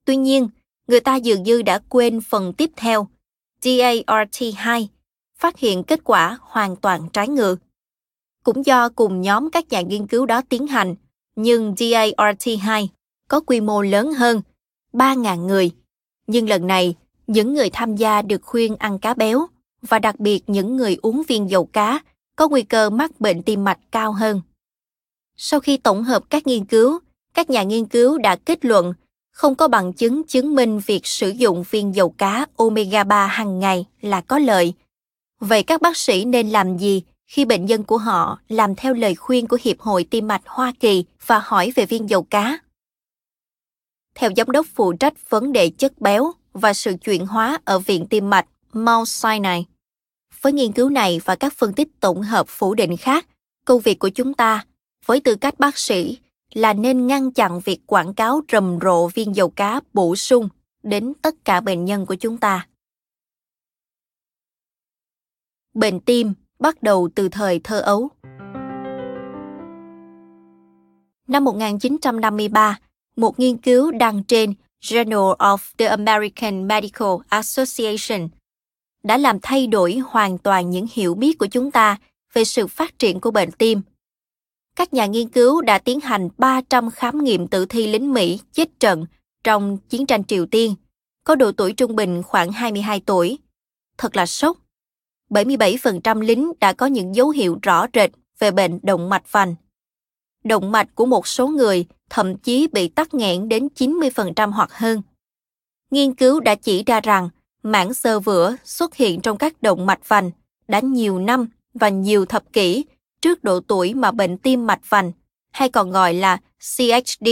Tuy 0.05 0.17
nhiên, 0.17 0.49
người 0.93 1.01
ta 1.01 1.17
dường 1.17 1.43
như 1.43 1.63
đã 1.63 1.79
quên 1.89 2.21
phần 2.21 2.53
tiếp 2.53 2.71
theo, 2.77 3.09
DART2, 3.63 4.87
phát 5.39 5.59
hiện 5.59 5.85
kết 5.85 6.01
quả 6.05 6.39
hoàn 6.41 6.77
toàn 6.77 7.09
trái 7.13 7.29
ngược. 7.29 7.57
Cũng 8.45 8.67
do 8.67 8.89
cùng 8.89 9.21
nhóm 9.21 9.51
các 9.51 9.69
nhà 9.71 9.81
nghiên 9.81 10.07
cứu 10.07 10.27
đó 10.27 10.43
tiến 10.49 10.67
hành, 10.67 10.95
nhưng 11.37 11.75
DART2 11.75 12.87
có 13.29 13.41
quy 13.41 13.61
mô 13.61 13.83
lớn 13.83 14.13
hơn, 14.13 14.43
3.000 14.93 15.47
người. 15.47 15.71
Nhưng 16.27 16.49
lần 16.49 16.67
này, 16.67 16.95
những 17.27 17.55
người 17.55 17.71
tham 17.71 17.97
gia 17.97 18.23
được 18.23 18.43
khuyên 18.43 18.77
ăn 18.77 18.99
cá 18.99 19.15
béo 19.15 19.47
và 19.83 19.99
đặc 19.99 20.21
biệt 20.21 20.41
những 20.47 20.77
người 20.77 20.97
uống 21.03 21.23
viên 21.29 21.51
dầu 21.51 21.65
cá 21.65 22.01
có 22.37 22.49
nguy 22.49 22.63
cơ 22.63 22.91
mắc 22.91 23.21
bệnh 23.21 23.43
tim 23.43 23.65
mạch 23.65 23.79
cao 23.91 24.13
hơn. 24.13 24.41
Sau 25.37 25.61
khi 25.61 25.77
tổng 25.77 26.05
hợp 26.05 26.23
các 26.31 26.47
nghiên 26.47 26.65
cứu, 26.65 26.99
các 27.35 27.51
nhà 27.51 27.63
nghiên 27.63 27.87
cứu 27.87 28.19
đã 28.19 28.37
kết 28.37 28.65
luận 28.65 28.95
không 29.33 29.55
có 29.55 29.69
bằng 29.69 29.93
chứng 29.93 30.23
chứng 30.25 30.55
minh 30.55 30.81
việc 30.87 31.07
sử 31.07 31.29
dụng 31.29 31.65
viên 31.71 31.95
dầu 31.95 32.11
cá 32.11 32.47
omega 32.57 33.05
3 33.05 33.27
hàng 33.27 33.59
ngày 33.59 33.87
là 34.01 34.21
có 34.21 34.39
lợi. 34.39 34.75
Vậy 35.41 35.63
các 35.63 35.81
bác 35.81 35.97
sĩ 35.97 36.25
nên 36.25 36.51
làm 36.51 36.79
gì 36.79 37.03
khi 37.27 37.45
bệnh 37.45 37.67
nhân 37.67 37.85
của 37.85 37.99
họ 37.99 38.39
làm 38.49 38.75
theo 38.75 38.95
lời 38.95 39.15
khuyên 39.15 39.47
của 39.47 39.59
Hiệp 39.63 39.81
hội 39.81 40.05
Tim 40.05 40.29
mạch 40.29 40.43
Hoa 40.47 40.73
Kỳ 40.81 41.05
và 41.27 41.39
hỏi 41.45 41.73
về 41.75 41.87
viên 41.87 42.11
dầu 42.11 42.23
cá? 42.23 42.59
Theo 44.15 44.31
giám 44.37 44.51
đốc 44.51 44.67
phụ 44.75 44.93
trách 44.93 45.31
vấn 45.31 45.53
đề 45.53 45.71
chất 45.71 46.01
béo 46.01 46.33
và 46.53 46.73
sự 46.73 46.95
chuyển 47.05 47.27
hóa 47.27 47.59
ở 47.65 47.79
Viện 47.79 48.07
Tim 48.07 48.31
mạch 48.31 48.47
Mount 48.73 49.09
Sinai, 49.09 49.67
với 50.41 50.53
nghiên 50.53 50.73
cứu 50.73 50.89
này 50.89 51.21
và 51.25 51.37
các 51.37 51.53
phân 51.53 51.73
tích 51.73 51.89
tổng 52.01 52.23
hợp 52.23 52.49
phủ 52.49 52.75
định 52.75 52.97
khác, 52.97 53.27
công 53.65 53.81
việc 53.81 53.99
của 53.99 54.09
chúng 54.09 54.35
ta 54.35 54.65
với 55.07 55.21
tư 55.21 55.35
cách 55.35 55.59
bác 55.59 55.79
sĩ 55.79 56.19
là 56.55 56.73
nên 56.73 57.07
ngăn 57.07 57.33
chặn 57.33 57.61
việc 57.61 57.81
quảng 57.87 58.15
cáo 58.15 58.41
rầm 58.53 58.79
rộ 58.83 59.09
viên 59.09 59.37
dầu 59.37 59.51
cá 59.51 59.81
bổ 59.93 60.17
sung 60.17 60.49
đến 60.83 61.13
tất 61.23 61.35
cả 61.45 61.61
bệnh 61.61 61.85
nhân 61.85 62.07
của 62.07 62.15
chúng 62.15 62.39
ta. 62.39 62.67
Bệnh 65.75 66.01
tim 66.01 66.33
bắt 66.59 66.83
đầu 66.83 67.09
từ 67.15 67.29
thời 67.29 67.61
thơ 67.65 67.81
ấu. 67.81 68.09
Năm 71.29 71.45
1953, 71.45 72.79
một 73.17 73.39
nghiên 73.39 73.57
cứu 73.57 73.91
đăng 73.91 74.25
trên 74.25 74.55
Journal 74.81 75.37
of 75.37 75.59
the 75.79 75.87
American 75.87 76.69
Medical 76.69 77.09
Association 77.29 78.29
đã 79.03 79.17
làm 79.17 79.39
thay 79.43 79.67
đổi 79.67 79.97
hoàn 79.97 80.39
toàn 80.39 80.71
những 80.71 80.87
hiểu 80.93 81.15
biết 81.15 81.39
của 81.39 81.47
chúng 81.47 81.71
ta 81.71 81.97
về 82.33 82.45
sự 82.45 82.67
phát 82.67 82.99
triển 82.99 83.21
của 83.21 83.31
bệnh 83.31 83.51
tim 83.51 83.81
các 84.77 84.95
nhà 84.95 85.07
nghiên 85.07 85.29
cứu 85.29 85.61
đã 85.61 85.79
tiến 85.79 86.01
hành 86.01 86.29
300 86.39 86.91
khám 86.91 87.25
nghiệm 87.25 87.49
tử 87.49 87.67
thi 87.67 87.87
lính 87.87 88.13
Mỹ 88.13 88.41
chết 88.53 88.81
trận 88.81 89.07
trong 89.45 89.79
chiến 89.89 90.07
tranh 90.07 90.25
Triều 90.25 90.47
Tiên, 90.47 90.75
có 91.25 91.35
độ 91.35 91.53
tuổi 91.53 91.73
trung 91.73 91.97
bình 91.97 92.23
khoảng 92.23 92.53
22 92.53 93.01
tuổi. 93.07 93.39
Thật 93.99 94.17
là 94.17 94.27
sốc. 94.27 94.57
77% 95.31 96.21
lính 96.21 96.53
đã 96.61 96.73
có 96.73 96.87
những 96.87 97.15
dấu 97.15 97.31
hiệu 97.31 97.59
rõ 97.63 97.87
rệt 97.95 98.11
về 98.39 98.51
bệnh 98.51 98.79
động 98.83 99.09
mạch 99.09 99.33
vành. 99.33 99.55
Động 100.45 100.73
mạch 100.73 100.89
của 100.95 101.07
một 101.07 101.27
số 101.27 101.49
người 101.49 101.87
thậm 102.11 102.37
chí 102.37 102.67
bị 102.73 102.89
tắc 102.89 103.15
nghẽn 103.15 103.49
đến 103.49 103.69
90% 103.77 104.51
hoặc 104.51 104.73
hơn. 104.73 105.03
Nghiên 105.91 106.15
cứu 106.15 106.41
đã 106.41 106.55
chỉ 106.55 106.83
ra 106.87 107.01
rằng 107.01 107.29
mảng 107.63 107.95
xơ 107.95 108.21
vữa 108.21 108.57
xuất 108.65 108.95
hiện 108.95 109.21
trong 109.21 109.39
các 109.39 109.63
động 109.63 109.87
mạch 109.87 110.09
vành 110.09 110.31
đã 110.69 110.81
nhiều 110.81 111.19
năm 111.19 111.47
và 111.75 111.89
nhiều 111.89 112.27
thập 112.27 112.53
kỷ 112.53 112.85
trước 113.23 113.45
độ 113.45 113.61
tuổi 113.61 113.95
mà 113.95 114.11
bệnh 114.11 114.39
tim 114.39 114.67
mạch 114.67 114.81
vành, 114.89 115.13
hay 115.53 115.69
còn 115.69 115.91
gọi 115.91 116.15
là 116.15 116.39
CHD, 116.59 117.29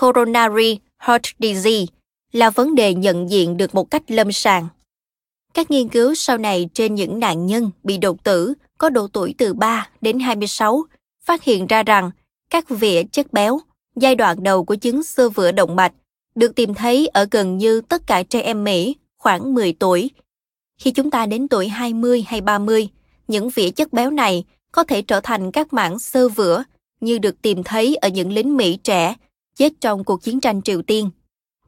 Coronary 0.00 0.78
Heart 0.98 1.24
Disease, 1.38 1.86
là 2.32 2.50
vấn 2.50 2.74
đề 2.74 2.94
nhận 2.94 3.30
diện 3.30 3.56
được 3.56 3.74
một 3.74 3.90
cách 3.90 4.02
lâm 4.10 4.32
sàng. 4.32 4.68
Các 5.54 5.70
nghiên 5.70 5.88
cứu 5.88 6.14
sau 6.14 6.38
này 6.38 6.68
trên 6.74 6.94
những 6.94 7.20
nạn 7.20 7.46
nhân 7.46 7.70
bị 7.84 7.98
đột 7.98 8.24
tử 8.24 8.54
có 8.78 8.90
độ 8.90 9.08
tuổi 9.12 9.34
từ 9.38 9.54
3 9.54 9.88
đến 10.00 10.20
26 10.20 10.84
phát 11.24 11.44
hiện 11.44 11.66
ra 11.66 11.82
rằng 11.82 12.10
các 12.50 12.68
vỉa 12.68 13.02
chất 13.12 13.32
béo, 13.32 13.60
giai 13.96 14.14
đoạn 14.14 14.42
đầu 14.42 14.64
của 14.64 14.74
chứng 14.74 15.02
xơ 15.02 15.28
vữa 15.28 15.52
động 15.52 15.76
mạch, 15.76 15.92
được 16.34 16.54
tìm 16.54 16.74
thấy 16.74 17.06
ở 17.06 17.26
gần 17.30 17.58
như 17.58 17.80
tất 17.80 18.06
cả 18.06 18.22
trẻ 18.22 18.40
em 18.40 18.64
Mỹ 18.64 18.96
khoảng 19.18 19.54
10 19.54 19.72
tuổi. 19.72 20.10
Khi 20.78 20.90
chúng 20.90 21.10
ta 21.10 21.26
đến 21.26 21.48
tuổi 21.48 21.68
20 21.68 22.24
hay 22.26 22.40
30, 22.40 22.88
những 23.28 23.50
vỉa 23.50 23.70
chất 23.70 23.92
béo 23.92 24.10
này 24.10 24.44
có 24.72 24.84
thể 24.84 25.02
trở 25.02 25.20
thành 25.20 25.52
các 25.52 25.72
mảng 25.72 25.98
sơ 25.98 26.28
vữa 26.28 26.64
như 27.00 27.18
được 27.18 27.42
tìm 27.42 27.64
thấy 27.64 27.96
ở 27.96 28.08
những 28.08 28.32
lính 28.32 28.56
Mỹ 28.56 28.78
trẻ 28.84 29.14
chết 29.54 29.72
trong 29.80 30.04
cuộc 30.04 30.22
chiến 30.22 30.40
tranh 30.40 30.62
Triều 30.62 30.82
Tiên. 30.82 31.10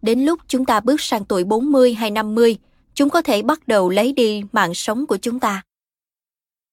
Đến 0.02 0.24
lúc 0.24 0.40
chúng 0.48 0.64
ta 0.64 0.80
bước 0.80 1.00
sang 1.00 1.24
tuổi 1.24 1.44
40 1.44 1.94
hay 1.94 2.10
50, 2.10 2.56
chúng 2.94 3.10
có 3.10 3.22
thể 3.22 3.42
bắt 3.42 3.68
đầu 3.68 3.90
lấy 3.90 4.12
đi 4.12 4.42
mạng 4.52 4.74
sống 4.74 5.06
của 5.06 5.16
chúng 5.16 5.40
ta. 5.40 5.62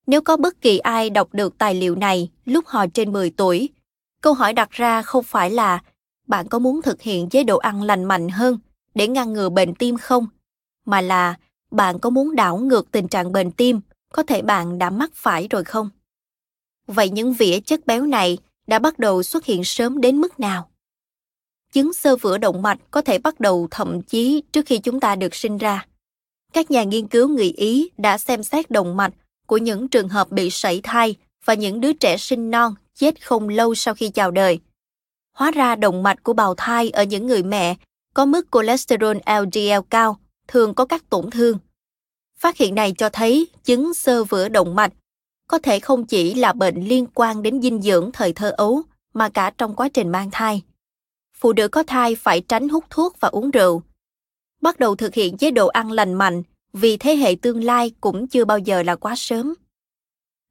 Nếu 0.07 0.21
có 0.21 0.37
bất 0.37 0.61
kỳ 0.61 0.77
ai 0.77 1.09
đọc 1.09 1.29
được 1.33 1.57
tài 1.57 1.75
liệu 1.75 1.95
này 1.95 2.29
lúc 2.45 2.67
họ 2.67 2.85
trên 2.93 3.13
10 3.13 3.29
tuổi, 3.29 3.69
Câu 4.25 4.33
hỏi 4.33 4.53
đặt 4.53 4.71
ra 4.71 5.01
không 5.01 5.23
phải 5.23 5.49
là 5.49 5.79
bạn 6.27 6.47
có 6.47 6.59
muốn 6.59 6.81
thực 6.81 7.01
hiện 7.01 7.29
chế 7.29 7.43
độ 7.43 7.57
ăn 7.57 7.83
lành 7.83 8.03
mạnh 8.03 8.29
hơn 8.29 8.59
để 8.95 9.07
ngăn 9.07 9.33
ngừa 9.33 9.49
bệnh 9.49 9.75
tim 9.75 9.97
không, 9.97 10.27
mà 10.85 11.01
là 11.01 11.35
bạn 11.71 11.99
có 11.99 12.09
muốn 12.09 12.35
đảo 12.35 12.57
ngược 12.57 12.91
tình 12.91 13.07
trạng 13.07 13.31
bệnh 13.31 13.51
tim 13.51 13.81
có 14.13 14.23
thể 14.23 14.41
bạn 14.41 14.77
đã 14.77 14.89
mắc 14.89 15.11
phải 15.13 15.47
rồi 15.47 15.63
không? 15.63 15.89
Vậy 16.87 17.09
những 17.09 17.33
vỉa 17.33 17.59
chất 17.59 17.85
béo 17.85 18.05
này 18.05 18.37
đã 18.67 18.79
bắt 18.79 18.99
đầu 18.99 19.23
xuất 19.23 19.45
hiện 19.45 19.63
sớm 19.63 20.01
đến 20.01 20.17
mức 20.17 20.39
nào? 20.39 20.69
Chứng 21.71 21.93
sơ 21.93 22.15
vữa 22.15 22.37
động 22.37 22.61
mạch 22.61 22.77
có 22.91 23.01
thể 23.01 23.17
bắt 23.17 23.39
đầu 23.39 23.67
thậm 23.71 24.01
chí 24.01 24.43
trước 24.51 24.65
khi 24.65 24.77
chúng 24.77 24.99
ta 24.99 25.15
được 25.15 25.35
sinh 25.35 25.57
ra. 25.57 25.85
Các 26.53 26.71
nhà 26.71 26.83
nghiên 26.83 27.07
cứu 27.07 27.27
người 27.27 27.51
Ý 27.57 27.89
đã 27.97 28.17
xem 28.17 28.43
xét 28.43 28.71
động 28.71 28.97
mạch 28.97 29.13
của 29.47 29.57
những 29.57 29.87
trường 29.87 30.09
hợp 30.09 30.31
bị 30.31 30.49
sảy 30.49 30.81
thai 30.83 31.15
và 31.45 31.53
những 31.53 31.81
đứa 31.81 31.93
trẻ 31.93 32.17
sinh 32.17 32.51
non 32.51 32.75
chết 32.95 33.25
không 33.25 33.49
lâu 33.49 33.75
sau 33.75 33.93
khi 33.93 34.09
chào 34.09 34.31
đời. 34.31 34.59
Hóa 35.33 35.51
ra 35.51 35.75
động 35.75 36.03
mạch 36.03 36.23
của 36.23 36.33
bào 36.33 36.55
thai 36.55 36.89
ở 36.89 37.03
những 37.03 37.27
người 37.27 37.43
mẹ 37.43 37.75
có 38.13 38.25
mức 38.25 38.47
cholesterol 38.51 39.17
LDL 39.25 39.79
cao, 39.89 40.19
thường 40.47 40.73
có 40.73 40.85
các 40.85 41.09
tổn 41.09 41.29
thương. 41.29 41.57
Phát 42.39 42.57
hiện 42.57 42.75
này 42.75 42.93
cho 42.97 43.09
thấy 43.09 43.47
chứng 43.63 43.93
sơ 43.93 44.23
vữa 44.23 44.49
động 44.49 44.75
mạch 44.75 44.93
có 45.47 45.57
thể 45.57 45.79
không 45.79 46.05
chỉ 46.05 46.33
là 46.33 46.53
bệnh 46.53 46.87
liên 46.87 47.05
quan 47.13 47.43
đến 47.43 47.61
dinh 47.61 47.81
dưỡng 47.81 48.09
thời 48.13 48.33
thơ 48.33 48.53
ấu 48.57 48.81
mà 49.13 49.29
cả 49.29 49.51
trong 49.57 49.75
quá 49.75 49.89
trình 49.89 50.09
mang 50.09 50.31
thai. 50.31 50.61
Phụ 51.37 51.53
nữ 51.53 51.67
có 51.67 51.83
thai 51.83 52.15
phải 52.15 52.41
tránh 52.41 52.69
hút 52.69 52.85
thuốc 52.89 53.19
và 53.19 53.27
uống 53.27 53.51
rượu. 53.51 53.81
Bắt 54.61 54.79
đầu 54.79 54.95
thực 54.95 55.13
hiện 55.13 55.37
chế 55.37 55.51
độ 55.51 55.67
ăn 55.67 55.91
lành 55.91 56.13
mạnh 56.13 56.43
vì 56.73 56.97
thế 56.97 57.15
hệ 57.15 57.35
tương 57.41 57.63
lai 57.63 57.91
cũng 58.01 58.27
chưa 58.27 58.45
bao 58.45 58.59
giờ 58.59 58.83
là 58.83 58.95
quá 58.95 59.13
sớm. 59.17 59.53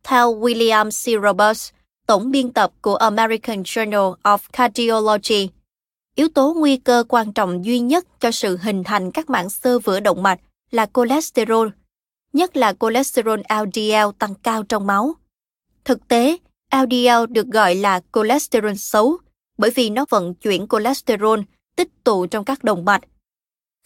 Theo 0.04 0.34
William 0.40 0.90
C. 0.90 1.22
Roberts, 1.24 1.70
tổng 2.06 2.30
biên 2.30 2.52
tập 2.52 2.72
của 2.80 2.94
American 2.94 3.62
Journal 3.62 4.14
of 4.22 4.38
Cardiology, 4.52 5.48
yếu 6.14 6.28
tố 6.28 6.54
nguy 6.54 6.76
cơ 6.76 7.04
quan 7.08 7.32
trọng 7.32 7.64
duy 7.64 7.78
nhất 7.78 8.20
cho 8.20 8.30
sự 8.30 8.56
hình 8.62 8.84
thành 8.84 9.10
các 9.10 9.30
mảng 9.30 9.50
xơ 9.50 9.78
vữa 9.78 10.00
động 10.00 10.22
mạch 10.22 10.40
là 10.70 10.86
cholesterol, 10.94 11.68
nhất 12.34 12.56
là 12.56 12.74
cholesterol 12.80 13.40
LDL 13.64 14.10
tăng 14.18 14.34
cao 14.34 14.62
trong 14.62 14.86
máu. 14.86 15.14
Thực 15.84 16.08
tế, 16.08 16.36
LDL 16.72 17.26
được 17.32 17.46
gọi 17.46 17.74
là 17.74 18.00
cholesterol 18.12 18.74
xấu 18.74 19.16
bởi 19.58 19.70
vì 19.70 19.90
nó 19.90 20.04
vận 20.10 20.34
chuyển 20.34 20.66
cholesterol 20.70 21.40
tích 21.76 22.04
tụ 22.04 22.26
trong 22.26 22.44
các 22.44 22.64
động 22.64 22.84
mạch. 22.84 23.02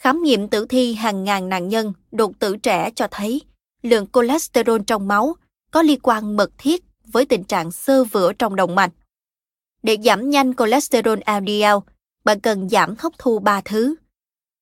Khám 0.02 0.22
nghiệm 0.22 0.48
tử 0.48 0.66
thi 0.66 0.94
hàng 0.94 1.24
ngàn 1.24 1.48
nạn 1.48 1.68
nhân 1.68 1.92
đột 2.12 2.32
tử 2.38 2.56
trẻ 2.56 2.90
cho 2.96 3.08
thấy 3.10 3.40
lượng 3.82 4.06
cholesterol 4.12 4.80
trong 4.86 5.08
máu 5.08 5.34
có 5.70 5.82
liên 5.82 6.00
quan 6.02 6.36
mật 6.36 6.50
thiết 6.58 6.84
với 7.04 7.24
tình 7.24 7.44
trạng 7.44 7.70
sơ 7.70 8.04
vữa 8.04 8.32
trong 8.32 8.56
động 8.56 8.74
mạch. 8.74 8.90
Để 9.82 9.96
giảm 10.04 10.30
nhanh 10.30 10.54
cholesterol 10.54 11.18
LDL, 11.18 11.92
bạn 12.24 12.40
cần 12.40 12.68
giảm 12.68 12.94
hấp 12.98 13.12
thu 13.18 13.38
ba 13.38 13.60
thứ. 13.60 13.94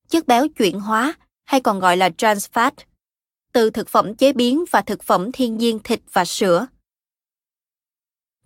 Chất 0.08 0.26
béo 0.26 0.48
chuyển 0.48 0.80
hóa, 0.80 1.14
hay 1.44 1.60
còn 1.60 1.80
gọi 1.80 1.96
là 1.96 2.10
trans 2.10 2.46
fat, 2.52 2.70
từ 3.56 3.70
thực 3.70 3.88
phẩm 3.88 4.14
chế 4.14 4.32
biến 4.32 4.64
và 4.70 4.80
thực 4.80 5.02
phẩm 5.02 5.32
thiên 5.32 5.58
nhiên 5.58 5.78
thịt 5.84 6.00
và 6.12 6.24
sữa. 6.24 6.66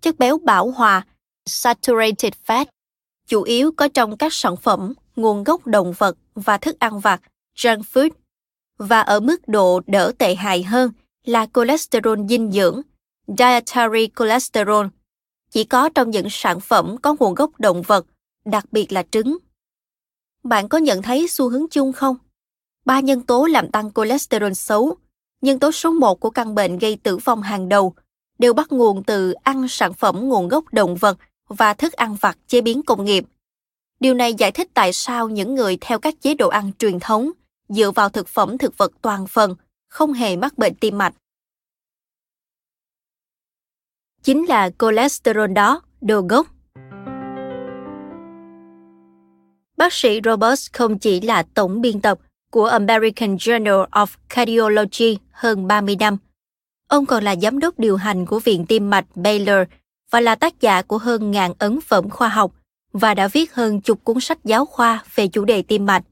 Chất 0.00 0.18
béo 0.18 0.38
bảo 0.38 0.70
hòa, 0.70 1.06
saturated 1.46 2.32
fat, 2.46 2.66
chủ 3.26 3.42
yếu 3.42 3.72
có 3.76 3.88
trong 3.88 4.16
các 4.16 4.32
sản 4.32 4.56
phẩm 4.56 4.94
nguồn 5.16 5.44
gốc 5.44 5.66
động 5.66 5.92
vật 5.98 6.16
và 6.34 6.58
thức 6.58 6.76
ăn 6.78 7.00
vặt, 7.00 7.20
junk 7.56 7.80
food, 7.80 8.10
và 8.78 9.00
ở 9.00 9.20
mức 9.20 9.48
độ 9.48 9.80
đỡ 9.86 10.12
tệ 10.18 10.34
hại 10.34 10.62
hơn 10.62 10.92
là 11.24 11.46
cholesterol 11.54 12.18
dinh 12.28 12.52
dưỡng, 12.52 12.80
dietary 13.38 14.08
cholesterol, 14.16 14.86
chỉ 15.50 15.64
có 15.64 15.88
trong 15.94 16.10
những 16.10 16.26
sản 16.30 16.60
phẩm 16.60 16.96
có 17.02 17.16
nguồn 17.20 17.34
gốc 17.34 17.60
động 17.60 17.82
vật, 17.82 18.06
đặc 18.44 18.64
biệt 18.72 18.92
là 18.92 19.02
trứng. 19.10 19.36
Bạn 20.44 20.68
có 20.68 20.78
nhận 20.78 21.02
thấy 21.02 21.28
xu 21.28 21.48
hướng 21.48 21.66
chung 21.70 21.92
không? 21.92 22.16
Ba 22.84 23.00
nhân 23.00 23.22
tố 23.22 23.46
làm 23.46 23.70
tăng 23.70 23.92
cholesterol 23.92 24.52
xấu, 24.52 24.96
nhân 25.40 25.58
tố 25.58 25.72
số 25.72 25.90
1 25.90 26.20
của 26.20 26.30
căn 26.30 26.54
bệnh 26.54 26.78
gây 26.78 26.96
tử 26.96 27.16
vong 27.16 27.42
hàng 27.42 27.68
đầu, 27.68 27.94
đều 28.38 28.52
bắt 28.52 28.72
nguồn 28.72 29.04
từ 29.04 29.32
ăn 29.32 29.68
sản 29.68 29.94
phẩm 29.94 30.28
nguồn 30.28 30.48
gốc 30.48 30.64
động 30.72 30.96
vật 30.96 31.18
và 31.48 31.74
thức 31.74 31.92
ăn 31.92 32.16
vặt 32.20 32.38
chế 32.46 32.60
biến 32.60 32.82
công 32.82 33.04
nghiệp. 33.04 33.24
Điều 34.00 34.14
này 34.14 34.34
giải 34.34 34.52
thích 34.52 34.68
tại 34.74 34.92
sao 34.92 35.28
những 35.28 35.54
người 35.54 35.78
theo 35.80 35.98
các 35.98 36.14
chế 36.20 36.34
độ 36.34 36.48
ăn 36.48 36.72
truyền 36.78 37.00
thống 37.00 37.30
dựa 37.68 37.90
vào 37.90 38.08
thực 38.08 38.28
phẩm 38.28 38.58
thực 38.58 38.78
vật 38.78 38.92
toàn 39.02 39.26
phần 39.26 39.56
không 39.88 40.12
hề 40.12 40.36
mắc 40.36 40.58
bệnh 40.58 40.74
tim 40.74 40.98
mạch. 40.98 41.14
Chính 44.22 44.46
là 44.46 44.70
cholesterol 44.78 45.52
đó, 45.52 45.82
đồ 46.00 46.20
gốc. 46.20 46.46
Bác 49.76 49.92
sĩ 49.92 50.20
Roberts 50.24 50.68
không 50.72 50.98
chỉ 50.98 51.20
là 51.20 51.42
tổng 51.54 51.80
biên 51.80 52.00
tập 52.00 52.18
của 52.50 52.64
American 52.64 53.36
Journal 53.36 53.88
of 53.88 54.06
Cardiology 54.28 55.18
hơn 55.30 55.66
30 55.66 55.96
năm. 56.00 56.16
Ông 56.88 57.06
còn 57.06 57.24
là 57.24 57.36
giám 57.36 57.58
đốc 57.58 57.78
điều 57.78 57.96
hành 57.96 58.26
của 58.26 58.38
Viện 58.38 58.66
Tim 58.66 58.90
mạch 58.90 59.06
Baylor 59.14 59.68
và 60.10 60.20
là 60.20 60.34
tác 60.34 60.60
giả 60.60 60.82
của 60.82 60.98
hơn 60.98 61.30
ngàn 61.30 61.52
ấn 61.58 61.80
phẩm 61.80 62.10
khoa 62.10 62.28
học 62.28 62.52
và 62.92 63.14
đã 63.14 63.28
viết 63.28 63.54
hơn 63.54 63.80
chục 63.80 64.04
cuốn 64.04 64.20
sách 64.20 64.44
giáo 64.44 64.66
khoa 64.66 65.04
về 65.14 65.28
chủ 65.28 65.44
đề 65.44 65.62
tim 65.62 65.86
mạch. 65.86 66.02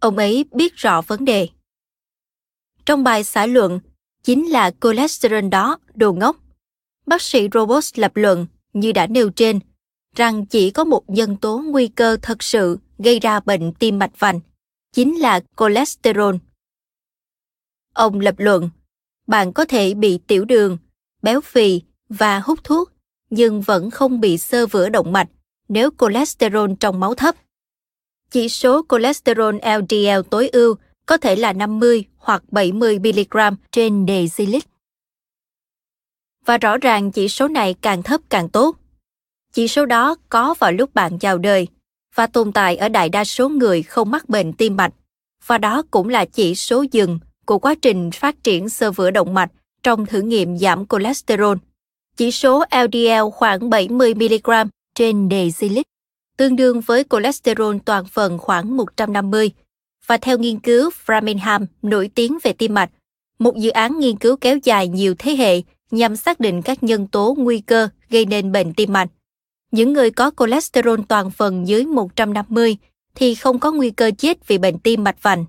Ông 0.00 0.16
ấy 0.16 0.44
biết 0.52 0.76
rõ 0.76 1.02
vấn 1.02 1.24
đề. 1.24 1.48
Trong 2.86 3.04
bài 3.04 3.24
xã 3.24 3.46
luận, 3.46 3.80
chính 4.22 4.50
là 4.50 4.70
cholesterol 4.80 5.48
đó, 5.48 5.78
đồ 5.94 6.12
ngốc. 6.12 6.36
Bác 7.06 7.22
sĩ 7.22 7.48
Roberts 7.54 7.98
lập 7.98 8.12
luận, 8.14 8.46
như 8.72 8.92
đã 8.92 9.06
nêu 9.06 9.30
trên, 9.30 9.60
rằng 10.16 10.46
chỉ 10.46 10.70
có 10.70 10.84
một 10.84 11.10
nhân 11.10 11.36
tố 11.36 11.58
nguy 11.58 11.88
cơ 11.88 12.16
thật 12.22 12.42
sự 12.42 12.78
gây 12.98 13.20
ra 13.20 13.40
bệnh 13.40 13.72
tim 13.72 13.98
mạch 13.98 14.18
vành, 14.18 14.40
chính 14.92 15.20
là 15.20 15.40
cholesterol. 15.56 16.34
Ông 17.94 18.20
lập 18.20 18.34
luận, 18.38 18.70
bạn 19.26 19.52
có 19.52 19.64
thể 19.64 19.94
bị 19.94 20.18
tiểu 20.26 20.44
đường, 20.44 20.78
béo 21.22 21.40
phì 21.40 21.82
và 22.08 22.40
hút 22.40 22.64
thuốc, 22.64 22.92
nhưng 23.30 23.60
vẫn 23.60 23.90
không 23.90 24.20
bị 24.20 24.38
xơ 24.38 24.66
vữa 24.66 24.88
động 24.88 25.12
mạch 25.12 25.28
nếu 25.68 25.90
cholesterol 25.98 26.70
trong 26.80 27.00
máu 27.00 27.14
thấp. 27.14 27.34
Chỉ 28.30 28.48
số 28.48 28.82
cholesterol 28.88 29.56
LDL 29.56 30.20
tối 30.30 30.48
ưu 30.48 30.76
có 31.06 31.16
thể 31.16 31.36
là 31.36 31.52
50 31.52 32.04
hoặc 32.16 32.42
70 32.48 32.98
mg 32.98 33.38
trên 33.72 34.06
decilit. 34.08 34.64
Và 36.46 36.58
rõ 36.58 36.78
ràng 36.78 37.12
chỉ 37.12 37.28
số 37.28 37.48
này 37.48 37.74
càng 37.80 38.02
thấp 38.02 38.20
càng 38.28 38.48
tốt. 38.48 38.76
Chỉ 39.52 39.68
số 39.68 39.86
đó 39.86 40.14
có 40.28 40.54
vào 40.58 40.72
lúc 40.72 40.94
bạn 40.94 41.18
chào 41.18 41.38
đời 41.38 41.68
và 42.18 42.26
tồn 42.26 42.52
tại 42.52 42.76
ở 42.76 42.88
đại 42.88 43.08
đa 43.08 43.24
số 43.24 43.48
người 43.48 43.82
không 43.82 44.10
mắc 44.10 44.28
bệnh 44.28 44.52
tim 44.52 44.76
mạch. 44.76 44.92
Và 45.46 45.58
đó 45.58 45.82
cũng 45.90 46.08
là 46.08 46.24
chỉ 46.24 46.54
số 46.54 46.84
dừng 46.92 47.18
của 47.46 47.58
quá 47.58 47.74
trình 47.82 48.10
phát 48.10 48.42
triển 48.42 48.68
sơ 48.68 48.90
vữa 48.90 49.10
động 49.10 49.34
mạch 49.34 49.50
trong 49.82 50.06
thử 50.06 50.20
nghiệm 50.20 50.58
giảm 50.58 50.86
cholesterol. 50.86 51.56
Chỉ 52.16 52.30
số 52.30 52.64
LDL 52.70 53.28
khoảng 53.32 53.70
70 53.70 54.14
mg 54.14 54.50
trên 54.94 55.28
decilit, 55.30 55.86
tương 56.36 56.56
đương 56.56 56.80
với 56.80 57.04
cholesterol 57.10 57.76
toàn 57.84 58.04
phần 58.04 58.38
khoảng 58.38 58.76
150. 58.76 59.50
Và 60.06 60.16
theo 60.16 60.38
nghiên 60.38 60.58
cứu 60.58 60.90
Framingham 61.06 61.66
nổi 61.82 62.10
tiếng 62.14 62.38
về 62.42 62.52
tim 62.52 62.74
mạch, 62.74 62.90
một 63.38 63.56
dự 63.56 63.70
án 63.70 63.98
nghiên 63.98 64.16
cứu 64.16 64.36
kéo 64.36 64.58
dài 64.64 64.88
nhiều 64.88 65.14
thế 65.18 65.36
hệ 65.36 65.62
nhằm 65.90 66.16
xác 66.16 66.40
định 66.40 66.62
các 66.62 66.82
nhân 66.82 67.06
tố 67.06 67.34
nguy 67.38 67.60
cơ 67.60 67.88
gây 68.10 68.26
nên 68.26 68.52
bệnh 68.52 68.74
tim 68.74 68.92
mạch. 68.92 69.08
Những 69.70 69.92
người 69.92 70.10
có 70.10 70.30
cholesterol 70.36 71.00
toàn 71.08 71.30
phần 71.30 71.68
dưới 71.68 71.84
150 71.84 72.76
thì 73.14 73.34
không 73.34 73.58
có 73.58 73.72
nguy 73.72 73.90
cơ 73.90 74.10
chết 74.18 74.46
vì 74.46 74.58
bệnh 74.58 74.78
tim 74.78 75.04
mạch 75.04 75.22
vành. 75.22 75.44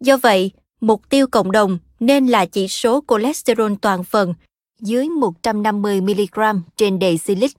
Do 0.00 0.16
vậy, 0.16 0.50
mục 0.80 1.08
tiêu 1.08 1.26
cộng 1.26 1.52
đồng 1.52 1.78
nên 2.00 2.26
là 2.26 2.46
chỉ 2.46 2.68
số 2.68 3.04
cholesterol 3.08 3.72
toàn 3.80 4.04
phần 4.04 4.34
dưới 4.80 5.08
150 5.08 6.00
mg 6.00 6.40
trên 6.76 6.98
decilit. 7.00 7.50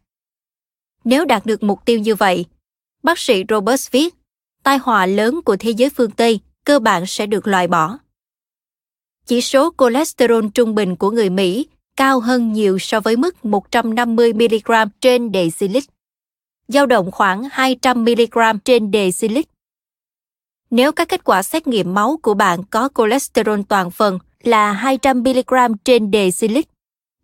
Nếu 1.03 1.25
đạt 1.25 1.45
được 1.45 1.63
mục 1.63 1.79
tiêu 1.85 1.99
như 1.99 2.15
vậy, 2.15 2.45
bác 3.03 3.19
sĩ 3.19 3.43
Roberts 3.49 3.91
viết, 3.91 4.15
tai 4.63 4.77
họa 4.77 5.05
lớn 5.05 5.41
của 5.45 5.55
thế 5.55 5.69
giới 5.69 5.89
phương 5.89 6.11
Tây 6.11 6.39
cơ 6.65 6.79
bản 6.79 7.05
sẽ 7.05 7.25
được 7.25 7.47
loại 7.47 7.67
bỏ. 7.67 7.97
Chỉ 9.25 9.41
số 9.41 9.73
cholesterol 9.77 10.45
trung 10.53 10.75
bình 10.75 10.95
của 10.95 11.11
người 11.11 11.29
Mỹ 11.29 11.67
cao 11.95 12.19
hơn 12.19 12.53
nhiều 12.53 12.79
so 12.79 12.99
với 12.99 13.17
mức 13.17 13.35
150mg 13.43 14.87
trên 15.01 15.31
decilit, 15.33 15.83
dao 16.67 16.85
động 16.85 17.11
khoảng 17.11 17.43
200mg 17.43 18.57
trên 18.65 18.91
decilit. 18.91 19.45
Nếu 20.69 20.91
các 20.91 21.09
kết 21.09 21.23
quả 21.23 21.43
xét 21.43 21.67
nghiệm 21.67 21.93
máu 21.93 22.19
của 22.21 22.33
bạn 22.33 22.63
có 22.63 22.89
cholesterol 22.95 23.59
toàn 23.69 23.91
phần 23.91 24.19
là 24.43 24.81
200mg 24.83 25.75
trên 25.85 26.11
decilit, 26.11 26.65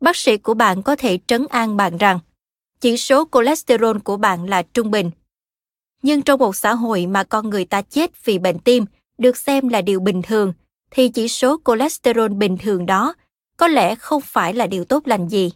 bác 0.01 0.15
sĩ 0.15 0.37
của 0.37 0.53
bạn 0.53 0.83
có 0.83 0.95
thể 0.95 1.19
trấn 1.27 1.45
an 1.49 1.77
bạn 1.77 1.97
rằng 1.97 2.19
chỉ 2.81 2.97
số 2.97 3.27
cholesterol 3.31 3.97
của 4.03 4.17
bạn 4.17 4.49
là 4.49 4.61
trung 4.61 4.91
bình. 4.91 5.11
Nhưng 6.01 6.21
trong 6.21 6.39
một 6.39 6.55
xã 6.55 6.73
hội 6.73 7.05
mà 7.05 7.23
con 7.23 7.49
người 7.49 7.65
ta 7.65 7.81
chết 7.81 8.25
vì 8.25 8.39
bệnh 8.39 8.59
tim 8.59 8.85
được 9.17 9.37
xem 9.37 9.69
là 9.69 9.81
điều 9.81 9.99
bình 9.99 10.21
thường, 10.21 10.53
thì 10.91 11.09
chỉ 11.09 11.27
số 11.27 11.57
cholesterol 11.65 12.33
bình 12.33 12.57
thường 12.57 12.85
đó 12.85 13.13
có 13.59 13.67
lẽ 13.67 13.95
không 13.95 14.21
phải 14.21 14.53
là 14.53 14.67
điều 14.67 14.85
tốt 14.85 15.07
lành 15.07 15.27
gì. 15.27 15.51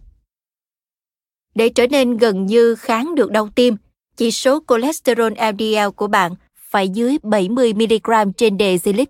Để 1.56 1.70
trở 1.70 1.88
nên 1.88 2.18
gần 2.18 2.46
như 2.46 2.76
kháng 2.76 3.16
được 3.16 3.32
đau 3.32 3.50
tim, 3.56 3.78
chỉ 4.18 4.32
số 4.32 4.60
cholesterol 4.68 5.34
LDL 5.34 5.90
của 5.96 6.08
bạn 6.08 6.36
phải 6.56 6.90
dưới 6.90 7.18
70 7.24 7.74
mg 7.74 8.32
trên 8.38 8.58
decilit. 8.60 9.10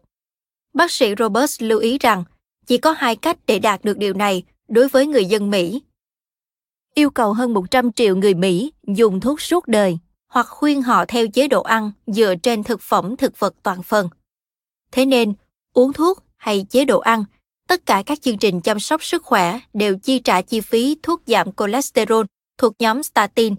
Bác 0.73 0.91
sĩ 0.91 1.13
Roberts 1.19 1.61
lưu 1.61 1.79
ý 1.79 1.97
rằng 1.97 2.23
chỉ 2.65 2.77
có 2.77 2.91
hai 2.91 3.15
cách 3.15 3.37
để 3.47 3.59
đạt 3.59 3.83
được 3.83 3.97
điều 3.97 4.13
này 4.13 4.43
đối 4.67 4.87
với 4.87 5.07
người 5.07 5.25
dân 5.25 5.49
Mỹ. 5.49 5.81
Yêu 6.93 7.09
cầu 7.09 7.33
hơn 7.33 7.53
100 7.53 7.91
triệu 7.91 8.15
người 8.15 8.33
Mỹ 8.33 8.73
dùng 8.87 9.19
thuốc 9.19 9.41
suốt 9.41 9.67
đời 9.67 9.97
hoặc 10.27 10.47
khuyên 10.49 10.81
họ 10.81 11.05
theo 11.05 11.27
chế 11.27 11.47
độ 11.47 11.61
ăn 11.61 11.91
dựa 12.07 12.35
trên 12.43 12.63
thực 12.63 12.81
phẩm 12.81 13.17
thực 13.17 13.39
vật 13.39 13.55
toàn 13.63 13.83
phần. 13.83 14.09
Thế 14.91 15.05
nên, 15.05 15.33
uống 15.73 15.93
thuốc 15.93 16.23
hay 16.37 16.65
chế 16.69 16.85
độ 16.85 16.99
ăn, 16.99 17.23
tất 17.67 17.85
cả 17.85 18.03
các 18.05 18.21
chương 18.21 18.37
trình 18.37 18.61
chăm 18.61 18.79
sóc 18.79 19.03
sức 19.03 19.23
khỏe 19.23 19.59
đều 19.73 19.97
chi 19.97 20.19
trả 20.19 20.41
chi 20.41 20.61
phí 20.61 20.97
thuốc 21.03 21.21
giảm 21.27 21.51
cholesterol 21.51 22.25
thuộc 22.57 22.73
nhóm 22.79 23.03
statin. 23.03 23.55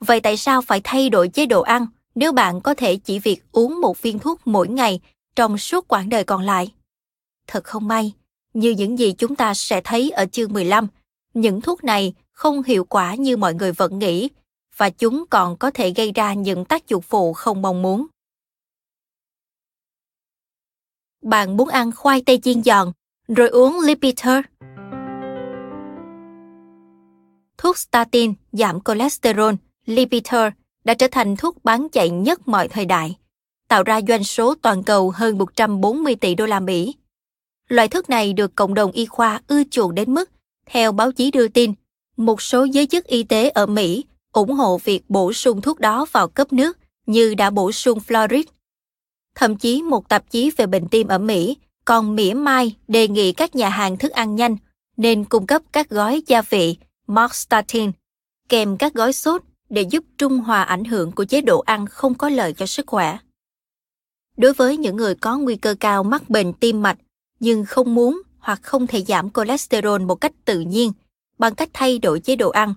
Vậy 0.00 0.20
tại 0.20 0.36
sao 0.36 0.62
phải 0.62 0.80
thay 0.84 1.08
đổi 1.08 1.28
chế 1.28 1.46
độ 1.46 1.62
ăn 1.62 1.86
nếu 2.14 2.32
bạn 2.32 2.60
có 2.60 2.74
thể 2.74 2.96
chỉ 2.96 3.18
việc 3.18 3.42
uống 3.52 3.80
một 3.80 4.02
viên 4.02 4.18
thuốc 4.18 4.40
mỗi 4.44 4.68
ngày 4.68 5.00
trong 5.36 5.58
suốt 5.58 5.88
quãng 5.88 6.08
đời 6.08 6.24
còn 6.24 6.42
lại? 6.42 6.72
Thật 7.46 7.64
không 7.64 7.88
may, 7.88 8.12
như 8.54 8.70
những 8.70 8.98
gì 8.98 9.12
chúng 9.12 9.36
ta 9.36 9.54
sẽ 9.54 9.80
thấy 9.84 10.10
ở 10.10 10.26
chương 10.26 10.52
15, 10.52 10.86
những 11.34 11.60
thuốc 11.60 11.84
này 11.84 12.14
không 12.32 12.62
hiệu 12.62 12.84
quả 12.84 13.14
như 13.14 13.36
mọi 13.36 13.54
người 13.54 13.72
vẫn 13.72 13.98
nghĩ 13.98 14.28
và 14.76 14.90
chúng 14.90 15.24
còn 15.30 15.56
có 15.56 15.70
thể 15.70 15.90
gây 15.90 16.12
ra 16.12 16.34
những 16.34 16.64
tác 16.64 16.88
dụng 16.88 17.02
phụ 17.02 17.32
không 17.32 17.62
mong 17.62 17.82
muốn. 17.82 18.06
Bạn 21.22 21.56
muốn 21.56 21.68
ăn 21.68 21.92
khoai 21.92 22.22
tây 22.26 22.38
chiên 22.42 22.62
giòn 22.62 22.92
rồi 23.28 23.48
uống 23.48 23.80
Lipitor. 23.80 24.34
Thuốc 27.58 27.78
statin 27.78 28.34
giảm 28.52 28.78
cholesterol, 28.84 29.54
Lipitor 29.86 30.44
đã 30.84 30.94
trở 30.94 31.06
thành 31.10 31.36
thuốc 31.36 31.64
bán 31.64 31.88
chạy 31.88 32.10
nhất 32.10 32.48
mọi 32.48 32.68
thời 32.68 32.84
đại, 32.84 33.16
tạo 33.68 33.82
ra 33.82 34.00
doanh 34.08 34.24
số 34.24 34.54
toàn 34.62 34.82
cầu 34.82 35.10
hơn 35.10 35.38
140 35.38 36.14
tỷ 36.14 36.34
đô 36.34 36.46
la 36.46 36.60
Mỹ. 36.60 36.94
Loại 37.68 37.88
thuốc 37.88 38.10
này 38.10 38.32
được 38.32 38.54
cộng 38.54 38.74
đồng 38.74 38.92
y 38.92 39.06
khoa 39.06 39.40
ưa 39.46 39.62
chuộng 39.70 39.94
đến 39.94 40.14
mức, 40.14 40.30
theo 40.66 40.92
báo 40.92 41.12
chí 41.12 41.30
đưa 41.30 41.48
tin, 41.48 41.72
một 42.16 42.42
số 42.42 42.64
giới 42.64 42.86
chức 42.86 43.04
y 43.04 43.22
tế 43.22 43.48
ở 43.48 43.66
Mỹ 43.66 44.04
ủng 44.32 44.52
hộ 44.52 44.78
việc 44.84 45.02
bổ 45.08 45.32
sung 45.32 45.60
thuốc 45.60 45.80
đó 45.80 46.06
vào 46.12 46.28
cấp 46.28 46.52
nước 46.52 46.78
như 47.06 47.34
đã 47.34 47.50
bổ 47.50 47.72
sung 47.72 47.98
fluoride. 48.06 48.44
Thậm 49.34 49.56
chí 49.56 49.82
một 49.82 50.08
tạp 50.08 50.30
chí 50.30 50.50
về 50.56 50.66
bệnh 50.66 50.88
tim 50.88 51.08
ở 51.08 51.18
Mỹ 51.18 51.56
còn 51.86 52.16
mỉa 52.16 52.34
mai 52.34 52.76
đề 52.88 53.08
nghị 53.08 53.32
các 53.32 53.56
nhà 53.56 53.68
hàng 53.68 53.96
thức 53.96 54.12
ăn 54.12 54.36
nhanh 54.36 54.56
nên 54.96 55.24
cung 55.24 55.46
cấp 55.46 55.62
các 55.72 55.90
gói 55.90 56.22
gia 56.26 56.42
vị 56.42 56.76
Marstatin 57.06 57.92
kèm 58.48 58.76
các 58.76 58.94
gói 58.94 59.12
sốt 59.12 59.42
để 59.68 59.82
giúp 59.82 60.04
trung 60.18 60.38
hòa 60.38 60.62
ảnh 60.62 60.84
hưởng 60.84 61.12
của 61.12 61.24
chế 61.24 61.40
độ 61.40 61.60
ăn 61.60 61.86
không 61.86 62.14
có 62.14 62.28
lợi 62.28 62.52
cho 62.52 62.66
sức 62.66 62.86
khỏe. 62.86 63.18
Đối 64.36 64.52
với 64.52 64.76
những 64.76 64.96
người 64.96 65.14
có 65.14 65.38
nguy 65.38 65.56
cơ 65.56 65.74
cao 65.80 66.04
mắc 66.04 66.30
bệnh 66.30 66.52
tim 66.52 66.82
mạch 66.82 66.98
nhưng 67.40 67.64
không 67.64 67.94
muốn 67.94 68.22
hoặc 68.38 68.60
không 68.62 68.86
thể 68.86 69.02
giảm 69.02 69.30
cholesterol 69.30 70.02
một 70.02 70.14
cách 70.14 70.32
tự 70.44 70.60
nhiên 70.60 70.92
bằng 71.38 71.54
cách 71.54 71.70
thay 71.72 71.98
đổi 71.98 72.20
chế 72.20 72.36
độ 72.36 72.50
ăn, 72.50 72.74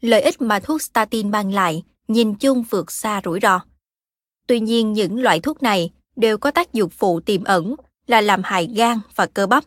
lợi 0.00 0.22
ích 0.22 0.40
mà 0.40 0.60
thuốc 0.60 0.82
statin 0.82 1.30
mang 1.30 1.52
lại 1.52 1.82
nhìn 2.08 2.34
chung 2.34 2.64
vượt 2.70 2.90
xa 2.90 3.20
rủi 3.24 3.40
ro. 3.42 3.60
Tuy 4.46 4.60
nhiên 4.60 4.92
những 4.92 5.22
loại 5.22 5.40
thuốc 5.40 5.62
này 5.62 5.90
đều 6.16 6.38
có 6.38 6.50
tác 6.50 6.72
dụng 6.72 6.90
phụ 6.90 7.20
tiềm 7.20 7.44
ẩn 7.44 7.74
là 8.06 8.20
làm 8.20 8.40
hại 8.44 8.70
gan 8.74 8.98
và 9.14 9.26
cơ 9.26 9.46
bắp. 9.46 9.64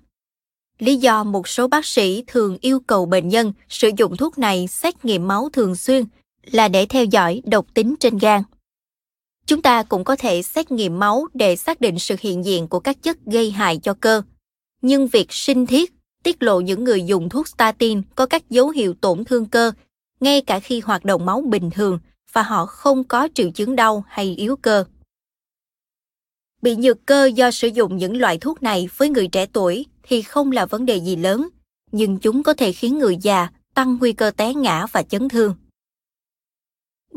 Lý 0.79 0.95
do 0.95 1.23
một 1.23 1.47
số 1.47 1.67
bác 1.67 1.85
sĩ 1.85 2.23
thường 2.27 2.57
yêu 2.61 2.79
cầu 2.79 3.05
bệnh 3.05 3.29
nhân 3.29 3.53
sử 3.69 3.89
dụng 3.97 4.17
thuốc 4.17 4.37
này 4.37 4.67
xét 4.67 5.05
nghiệm 5.05 5.27
máu 5.27 5.49
thường 5.53 5.75
xuyên 5.75 6.03
là 6.43 6.67
để 6.67 6.85
theo 6.85 7.05
dõi 7.05 7.41
độc 7.45 7.65
tính 7.73 7.95
trên 7.99 8.17
gan. 8.17 8.43
Chúng 9.45 9.61
ta 9.61 9.83
cũng 9.83 10.03
có 10.03 10.15
thể 10.15 10.41
xét 10.41 10.71
nghiệm 10.71 10.99
máu 10.99 11.27
để 11.33 11.55
xác 11.55 11.81
định 11.81 11.99
sự 11.99 12.15
hiện 12.19 12.45
diện 12.45 12.67
của 12.67 12.79
các 12.79 13.03
chất 13.03 13.17
gây 13.25 13.51
hại 13.51 13.79
cho 13.83 13.93
cơ. 13.93 14.21
Nhưng 14.81 15.07
việc 15.07 15.33
sinh 15.33 15.65
thiết 15.65 15.93
tiết 16.23 16.43
lộ 16.43 16.59
những 16.59 16.83
người 16.83 17.03
dùng 17.03 17.29
thuốc 17.29 17.47
statin 17.47 18.01
có 18.15 18.25
các 18.25 18.49
dấu 18.49 18.69
hiệu 18.69 18.93
tổn 19.01 19.25
thương 19.25 19.45
cơ, 19.45 19.71
ngay 20.19 20.41
cả 20.41 20.59
khi 20.59 20.79
hoạt 20.79 21.05
động 21.05 21.25
máu 21.25 21.41
bình 21.41 21.69
thường 21.69 21.99
và 22.33 22.43
họ 22.43 22.65
không 22.65 23.03
có 23.03 23.27
triệu 23.33 23.49
chứng 23.51 23.75
đau 23.75 24.03
hay 24.07 24.35
yếu 24.35 24.55
cơ. 24.55 24.83
Bị 26.61 26.75
nhược 26.75 27.05
cơ 27.05 27.25
do 27.25 27.51
sử 27.51 27.67
dụng 27.67 27.97
những 27.97 28.17
loại 28.17 28.37
thuốc 28.37 28.63
này 28.63 28.89
với 28.97 29.09
người 29.09 29.27
trẻ 29.27 29.45
tuổi 29.53 29.85
thì 30.03 30.21
không 30.21 30.51
là 30.51 30.65
vấn 30.65 30.85
đề 30.85 30.97
gì 30.97 31.15
lớn, 31.15 31.49
nhưng 31.91 32.17
chúng 32.17 32.43
có 32.43 32.53
thể 32.53 32.71
khiến 32.71 32.99
người 32.99 33.17
già 33.21 33.49
tăng 33.73 33.97
nguy 33.99 34.13
cơ 34.13 34.31
té 34.31 34.53
ngã 34.53 34.85
và 34.91 35.03
chấn 35.03 35.29
thương. 35.29 35.55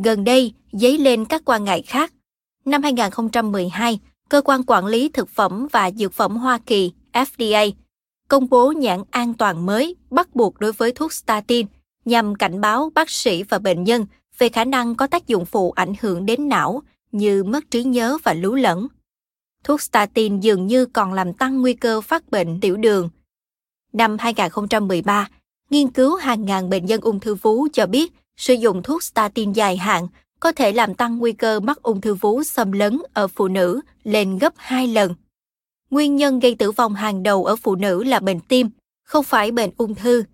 Gần 0.04 0.24
đây, 0.24 0.52
dấy 0.72 0.98
lên 0.98 1.24
các 1.24 1.42
quan 1.44 1.64
ngại 1.64 1.82
khác. 1.82 2.12
Năm 2.64 2.82
2012, 2.82 3.98
Cơ 4.28 4.42
quan 4.44 4.62
Quản 4.66 4.86
lý 4.86 5.08
Thực 5.08 5.28
phẩm 5.28 5.68
và 5.72 5.90
Dược 5.90 6.12
phẩm 6.12 6.36
Hoa 6.36 6.58
Kỳ 6.66 6.92
FDA 7.12 7.72
công 8.30 8.48
bố 8.48 8.72
nhãn 8.72 9.02
an 9.10 9.34
toàn 9.34 9.66
mới 9.66 9.96
bắt 10.10 10.34
buộc 10.34 10.60
đối 10.60 10.72
với 10.72 10.92
thuốc 10.92 11.12
statin 11.12 11.66
nhằm 12.04 12.34
cảnh 12.34 12.60
báo 12.60 12.90
bác 12.94 13.10
sĩ 13.10 13.42
và 13.42 13.58
bệnh 13.58 13.84
nhân 13.84 14.06
về 14.38 14.48
khả 14.48 14.64
năng 14.64 14.94
có 14.94 15.06
tác 15.06 15.26
dụng 15.26 15.44
phụ 15.44 15.70
ảnh 15.70 15.92
hưởng 16.00 16.26
đến 16.26 16.48
não 16.48 16.82
như 17.12 17.44
mất 17.44 17.70
trí 17.70 17.84
nhớ 17.84 18.18
và 18.24 18.34
lú 18.34 18.54
lẫn. 18.54 18.86
Thuốc 19.64 19.82
statin 19.82 20.40
dường 20.40 20.66
như 20.66 20.86
còn 20.86 21.12
làm 21.12 21.32
tăng 21.32 21.60
nguy 21.60 21.74
cơ 21.74 22.00
phát 22.00 22.30
bệnh 22.30 22.60
tiểu 22.60 22.76
đường. 22.76 23.08
Năm 23.92 24.16
2013, 24.18 25.28
nghiên 25.70 25.90
cứu 25.90 26.16
hàng 26.16 26.44
ngàn 26.44 26.70
bệnh 26.70 26.86
nhân 26.86 27.00
ung 27.00 27.20
thư 27.20 27.34
vú 27.34 27.68
cho 27.72 27.86
biết 27.86 28.12
sử 28.36 28.54
dụng 28.54 28.82
thuốc 28.82 29.02
statin 29.02 29.52
dài 29.52 29.76
hạn 29.76 30.08
có 30.40 30.52
thể 30.52 30.72
làm 30.72 30.94
tăng 30.94 31.18
nguy 31.18 31.32
cơ 31.32 31.60
mắc 31.60 31.82
ung 31.82 32.00
thư 32.00 32.14
vú 32.14 32.42
xâm 32.42 32.72
lấn 32.72 33.02
ở 33.14 33.28
phụ 33.28 33.48
nữ 33.48 33.80
lên 34.04 34.38
gấp 34.38 34.52
2 34.56 34.86
lần. 34.86 35.14
Nguyên 35.90 36.16
nhân 36.16 36.40
gây 36.40 36.54
tử 36.54 36.70
vong 36.70 36.94
hàng 36.94 37.22
đầu 37.22 37.44
ở 37.44 37.56
phụ 37.56 37.74
nữ 37.74 38.04
là 38.04 38.20
bệnh 38.20 38.40
tim, 38.40 38.70
không 39.04 39.24
phải 39.24 39.50
bệnh 39.50 39.70
ung 39.76 39.94
thư. 39.94 40.24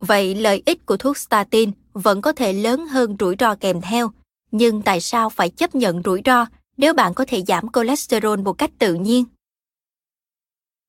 Vậy 0.00 0.34
lợi 0.34 0.62
ích 0.66 0.86
của 0.86 0.96
thuốc 0.96 1.18
statin 1.18 1.70
vẫn 1.92 2.22
có 2.22 2.32
thể 2.32 2.52
lớn 2.52 2.86
hơn 2.86 3.16
rủi 3.20 3.36
ro 3.38 3.54
kèm 3.54 3.80
theo, 3.80 4.10
nhưng 4.50 4.82
tại 4.82 5.00
sao 5.00 5.30
phải 5.30 5.50
chấp 5.50 5.74
nhận 5.74 6.02
rủi 6.04 6.22
ro 6.24 6.46
nếu 6.78 6.94
bạn 6.94 7.14
có 7.14 7.24
thể 7.28 7.42
giảm 7.48 7.64
cholesterol 7.72 8.40
một 8.40 8.52
cách 8.52 8.70
tự 8.78 8.94
nhiên? 8.94 9.24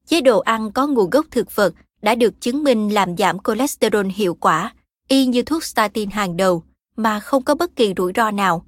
Chế 0.06 0.22
độ 0.22 0.40
ăn 0.40 0.72
có 0.72 0.88
nguồn 0.88 1.10
gốc 1.10 1.26
thực 1.32 1.56
vật 1.56 1.74
đã 2.02 2.16
được 2.16 2.42
chứng 2.42 2.64
minh 2.64 2.94
làm 2.94 3.18
giảm 3.18 3.38
cholesterol 3.44 4.08
hiệu 4.16 4.34
quả, 4.34 4.74
y 5.08 5.26
như 5.26 5.42
thuốc 5.42 5.64
statin 5.64 6.10
hàng 6.10 6.38
đầu, 6.38 6.64
mà 6.96 7.20
không 7.20 7.44
có 7.44 7.56
bất 7.56 7.76
kỳ 7.76 7.94
rủi 7.98 8.12
ro 8.16 8.32
nào. 8.32 8.66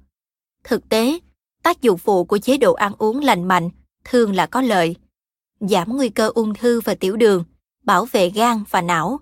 Thực 0.64 0.88
tế, 0.88 1.18
tác 1.62 1.82
dụng 1.82 1.98
phụ 1.98 2.24
của 2.24 2.38
chế 2.38 2.56
độ 2.56 2.72
ăn 2.72 2.92
uống 2.98 3.20
lành 3.20 3.48
mạnh 3.48 3.70
thường 4.04 4.34
là 4.34 4.46
có 4.46 4.62
lợi. 4.62 4.96
Giảm 5.60 5.96
nguy 5.96 6.08
cơ 6.08 6.30
ung 6.34 6.54
thư 6.54 6.80
và 6.80 6.94
tiểu 6.94 7.16
đường, 7.16 7.44
bảo 7.84 8.04
vệ 8.04 8.30
gan 8.30 8.64
và 8.70 8.80
não, 8.80 9.20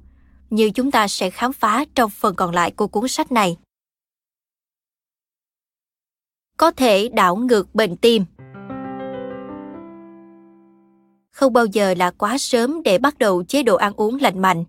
như 0.51 0.71
chúng 0.71 0.91
ta 0.91 1.09
sẽ 1.09 1.31
khám 1.31 1.53
phá 1.53 1.85
trong 1.95 2.11
phần 2.11 2.35
còn 2.35 2.55
lại 2.55 2.71
của 2.71 2.87
cuốn 2.87 3.09
sách 3.09 3.33
này. 3.33 3.57
Có 6.61 6.71
thể 6.71 7.09
đảo 7.09 7.37
ngược 7.37 7.75
bệnh 7.75 7.97
tim. 7.97 8.25
Không 11.31 11.53
bao 11.53 11.67
giờ 11.67 11.95
là 11.95 12.11
quá 12.11 12.39
sớm 12.39 12.83
để 12.83 12.99
bắt 12.99 13.19
đầu 13.19 13.43
chế 13.45 13.63
độ 13.63 13.77
ăn 13.77 13.93
uống 13.97 14.19
lành 14.21 14.39
mạnh, 14.39 14.65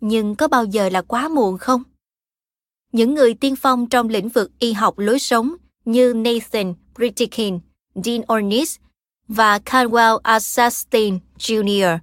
nhưng 0.00 0.34
có 0.34 0.48
bao 0.48 0.64
giờ 0.64 0.88
là 0.88 1.02
quá 1.02 1.28
muộn 1.28 1.58
không? 1.58 1.82
Những 2.92 3.14
người 3.14 3.34
tiên 3.34 3.56
phong 3.56 3.86
trong 3.86 4.08
lĩnh 4.08 4.28
vực 4.28 4.50
y 4.58 4.72
học 4.72 4.98
lối 4.98 5.18
sống 5.18 5.54
như 5.84 6.14
Nathan 6.14 6.74
Britikin, 6.94 7.58
Dean 7.94 8.20
Ornish 8.32 8.80
và 9.28 9.58
Canwell 9.58 10.18
Assastin 10.22 11.18
Jr. 11.38 11.98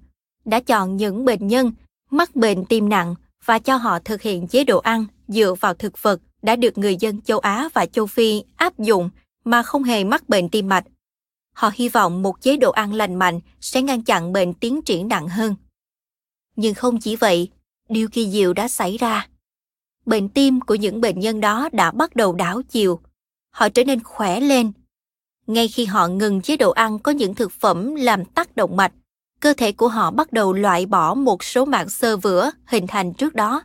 đã 0.46 0.60
chọn 0.60 0.98
những 0.98 1.26
bệnh 1.26 1.48
nhân 1.48 1.72
mắc 2.12 2.36
bệnh 2.36 2.66
tim 2.66 2.90
nặng 2.90 3.16
và 3.46 3.60
cho 3.60 3.76
họ 3.76 4.00
thực 4.00 4.22
hiện 4.22 4.48
chế 4.48 4.64
độ 4.64 4.80
ăn 4.80 5.06
dựa 5.28 5.54
vào 5.62 5.74
thực 5.74 6.02
vật 6.02 6.20
đã 6.42 6.56
được 6.56 6.78
người 6.78 6.96
dân 6.96 7.22
châu 7.22 7.40
Á 7.40 7.70
và 7.74 7.86
châu 7.86 8.06
Phi 8.06 8.44
áp 8.56 8.80
dụng 8.80 9.10
mà 9.44 9.64
không 9.64 9.84
hề 9.84 10.04
mắc 10.04 10.30
bệnh 10.30 10.50
tim 10.50 10.70
mạch. 10.70 10.86
Họ 11.54 11.72
hy 11.74 11.90
vọng 11.90 12.22
một 12.22 12.42
chế 12.42 12.58
độ 12.58 12.72
ăn 12.72 12.94
lành 12.94 13.16
mạnh 13.16 13.40
sẽ 13.62 13.82
ngăn 13.82 14.02
chặn 14.02 14.34
bệnh 14.34 14.54
tiến 14.54 14.82
triển 14.82 15.08
nặng 15.08 15.28
hơn. 15.28 15.56
Nhưng 16.56 16.74
không 16.74 17.00
chỉ 17.00 17.16
vậy, 17.16 17.50
điều 17.90 18.08
kỳ 18.10 18.32
diệu 18.32 18.54
đã 18.54 18.68
xảy 18.68 18.98
ra. 18.98 19.28
Bệnh 20.06 20.30
tim 20.30 20.62
của 20.62 20.76
những 20.76 21.02
bệnh 21.02 21.20
nhân 21.20 21.40
đó 21.40 21.70
đã 21.72 21.92
bắt 21.92 22.16
đầu 22.16 22.34
đảo 22.34 22.62
chiều. 22.70 23.00
Họ 23.50 23.70
trở 23.70 23.84
nên 23.84 24.04
khỏe 24.04 24.40
lên. 24.40 24.72
Ngay 25.48 25.68
khi 25.68 25.86
họ 25.86 26.08
ngừng 26.08 26.42
chế 26.42 26.58
độ 26.58 26.72
ăn 26.72 27.00
có 27.00 27.12
những 27.12 27.36
thực 27.36 27.52
phẩm 27.52 27.96
làm 27.96 28.26
tắc 28.26 28.56
động 28.56 28.78
mạch, 28.78 28.92
cơ 29.40 29.54
thể 29.54 29.72
của 29.72 29.88
họ 29.88 30.12
bắt 30.12 30.34
đầu 30.34 30.54
loại 30.54 30.86
bỏ 30.86 31.14
một 31.14 31.44
số 31.44 31.66
mạng 31.66 31.90
xơ 31.90 32.18
vữa 32.18 32.52
hình 32.66 32.88
thành 32.88 33.14
trước 33.14 33.36
đó. 33.36 33.64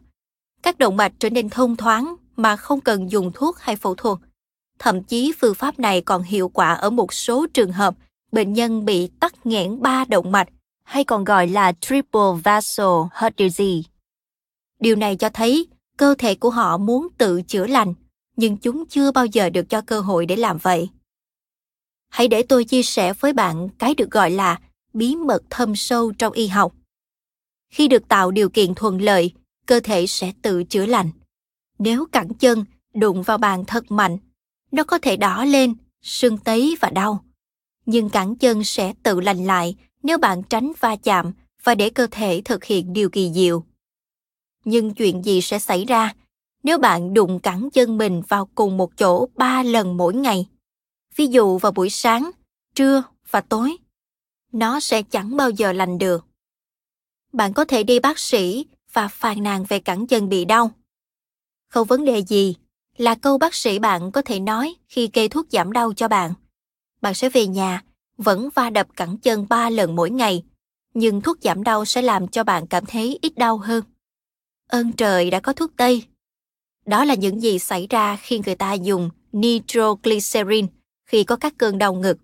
Các 0.62 0.78
động 0.78 0.96
mạch 0.96 1.12
trở 1.18 1.30
nên 1.30 1.50
thông 1.50 1.76
thoáng 1.76 2.14
mà 2.36 2.56
không 2.56 2.80
cần 2.80 3.10
dùng 3.10 3.32
thuốc 3.34 3.58
hay 3.58 3.76
phẫu 3.76 3.94
thuật. 3.94 4.18
Thậm 4.78 5.02
chí 5.02 5.32
phương 5.40 5.54
pháp 5.54 5.78
này 5.78 6.00
còn 6.00 6.22
hiệu 6.22 6.48
quả 6.48 6.74
ở 6.74 6.90
một 6.90 7.12
số 7.12 7.46
trường 7.54 7.72
hợp 7.72 7.94
bệnh 8.32 8.52
nhân 8.52 8.84
bị 8.84 9.10
tắc 9.20 9.46
nghẽn 9.46 9.82
ba 9.82 10.04
động 10.04 10.32
mạch 10.32 10.48
hay 10.84 11.04
còn 11.04 11.24
gọi 11.24 11.46
là 11.46 11.72
triple 11.80 12.40
vessel 12.44 12.86
heart 13.20 13.34
disease. 13.38 13.88
Điều 14.80 14.96
này 14.96 15.16
cho 15.16 15.28
thấy 15.28 15.66
cơ 15.96 16.14
thể 16.18 16.34
của 16.34 16.50
họ 16.50 16.78
muốn 16.78 17.08
tự 17.18 17.42
chữa 17.42 17.66
lành, 17.66 17.94
nhưng 18.36 18.56
chúng 18.56 18.86
chưa 18.86 19.12
bao 19.12 19.26
giờ 19.26 19.50
được 19.50 19.68
cho 19.68 19.80
cơ 19.80 20.00
hội 20.00 20.26
để 20.26 20.36
làm 20.36 20.58
vậy. 20.58 20.88
Hãy 22.08 22.28
để 22.28 22.42
tôi 22.42 22.64
chia 22.64 22.82
sẻ 22.82 23.12
với 23.12 23.32
bạn 23.32 23.68
cái 23.78 23.94
được 23.94 24.10
gọi 24.10 24.30
là 24.30 24.60
bí 24.92 25.16
mật 25.16 25.42
thâm 25.50 25.76
sâu 25.76 26.12
trong 26.18 26.32
y 26.32 26.46
học. 26.46 26.72
Khi 27.70 27.88
được 27.88 28.08
tạo 28.08 28.30
điều 28.30 28.48
kiện 28.48 28.74
thuận 28.74 29.02
lợi, 29.02 29.32
cơ 29.66 29.80
thể 29.80 30.06
sẽ 30.06 30.32
tự 30.42 30.64
chữa 30.64 30.86
lành. 30.86 31.10
Nếu 31.84 32.06
cẳng 32.12 32.34
chân 32.34 32.64
đụng 32.94 33.22
vào 33.22 33.38
bàn 33.38 33.64
thật 33.66 33.90
mạnh, 33.90 34.18
nó 34.72 34.84
có 34.84 34.98
thể 34.98 35.16
đỏ 35.16 35.44
lên, 35.44 35.74
sưng 36.02 36.38
tấy 36.38 36.76
và 36.80 36.90
đau. 36.90 37.24
Nhưng 37.86 38.10
cẳng 38.10 38.36
chân 38.36 38.64
sẽ 38.64 38.92
tự 39.02 39.20
lành 39.20 39.44
lại 39.46 39.76
nếu 40.02 40.18
bạn 40.18 40.42
tránh 40.42 40.72
va 40.80 40.96
chạm 40.96 41.32
và 41.62 41.74
để 41.74 41.90
cơ 41.90 42.06
thể 42.10 42.42
thực 42.44 42.64
hiện 42.64 42.92
điều 42.92 43.10
kỳ 43.10 43.30
diệu. 43.34 43.64
Nhưng 44.64 44.94
chuyện 44.94 45.22
gì 45.24 45.40
sẽ 45.40 45.58
xảy 45.58 45.84
ra 45.84 46.14
nếu 46.62 46.78
bạn 46.78 47.14
đụng 47.14 47.40
cẳng 47.40 47.68
chân 47.72 47.98
mình 47.98 48.22
vào 48.28 48.48
cùng 48.54 48.76
một 48.76 48.96
chỗ 48.96 49.28
ba 49.34 49.62
lần 49.62 49.96
mỗi 49.96 50.14
ngày? 50.14 50.48
Ví 51.16 51.26
dụ 51.26 51.58
vào 51.58 51.72
buổi 51.72 51.90
sáng, 51.90 52.30
trưa 52.74 53.02
và 53.30 53.40
tối. 53.40 53.76
Nó 54.52 54.80
sẽ 54.80 55.02
chẳng 55.02 55.36
bao 55.36 55.50
giờ 55.50 55.72
lành 55.72 55.98
được. 55.98 56.26
Bạn 57.32 57.52
có 57.52 57.64
thể 57.64 57.82
đi 57.82 58.00
bác 58.00 58.18
sĩ 58.18 58.66
và 58.92 59.08
phàn 59.08 59.42
nàn 59.42 59.64
về 59.68 59.80
cẳng 59.80 60.06
chân 60.06 60.28
bị 60.28 60.44
đau. 60.44 60.70
Không 61.72 61.86
vấn 61.86 62.04
đề 62.04 62.18
gì 62.18 62.54
là 62.96 63.14
câu 63.14 63.38
bác 63.38 63.54
sĩ 63.54 63.78
bạn 63.78 64.12
có 64.12 64.22
thể 64.22 64.40
nói 64.40 64.74
khi 64.88 65.08
kê 65.08 65.28
thuốc 65.28 65.46
giảm 65.50 65.72
đau 65.72 65.92
cho 65.92 66.08
bạn. 66.08 66.32
Bạn 67.00 67.14
sẽ 67.14 67.28
về 67.28 67.46
nhà, 67.46 67.82
vẫn 68.16 68.48
va 68.54 68.70
đập 68.70 68.86
cẳng 68.96 69.16
chân 69.18 69.46
ba 69.48 69.70
lần 69.70 69.96
mỗi 69.96 70.10
ngày, 70.10 70.42
nhưng 70.94 71.20
thuốc 71.20 71.38
giảm 71.42 71.64
đau 71.64 71.84
sẽ 71.84 72.02
làm 72.02 72.28
cho 72.28 72.44
bạn 72.44 72.66
cảm 72.66 72.86
thấy 72.86 73.18
ít 73.22 73.32
đau 73.36 73.58
hơn. 73.58 73.84
Ơn 74.68 74.92
trời 74.92 75.30
đã 75.30 75.40
có 75.40 75.52
thuốc 75.52 75.70
Tây. 75.76 76.04
Đó 76.86 77.04
là 77.04 77.14
những 77.14 77.42
gì 77.42 77.58
xảy 77.58 77.86
ra 77.90 78.16
khi 78.16 78.40
người 78.46 78.54
ta 78.54 78.72
dùng 78.72 79.10
nitroglycerin 79.32 80.66
khi 81.06 81.24
có 81.24 81.36
các 81.36 81.54
cơn 81.58 81.78
đau 81.78 81.94
ngực. 81.94 82.18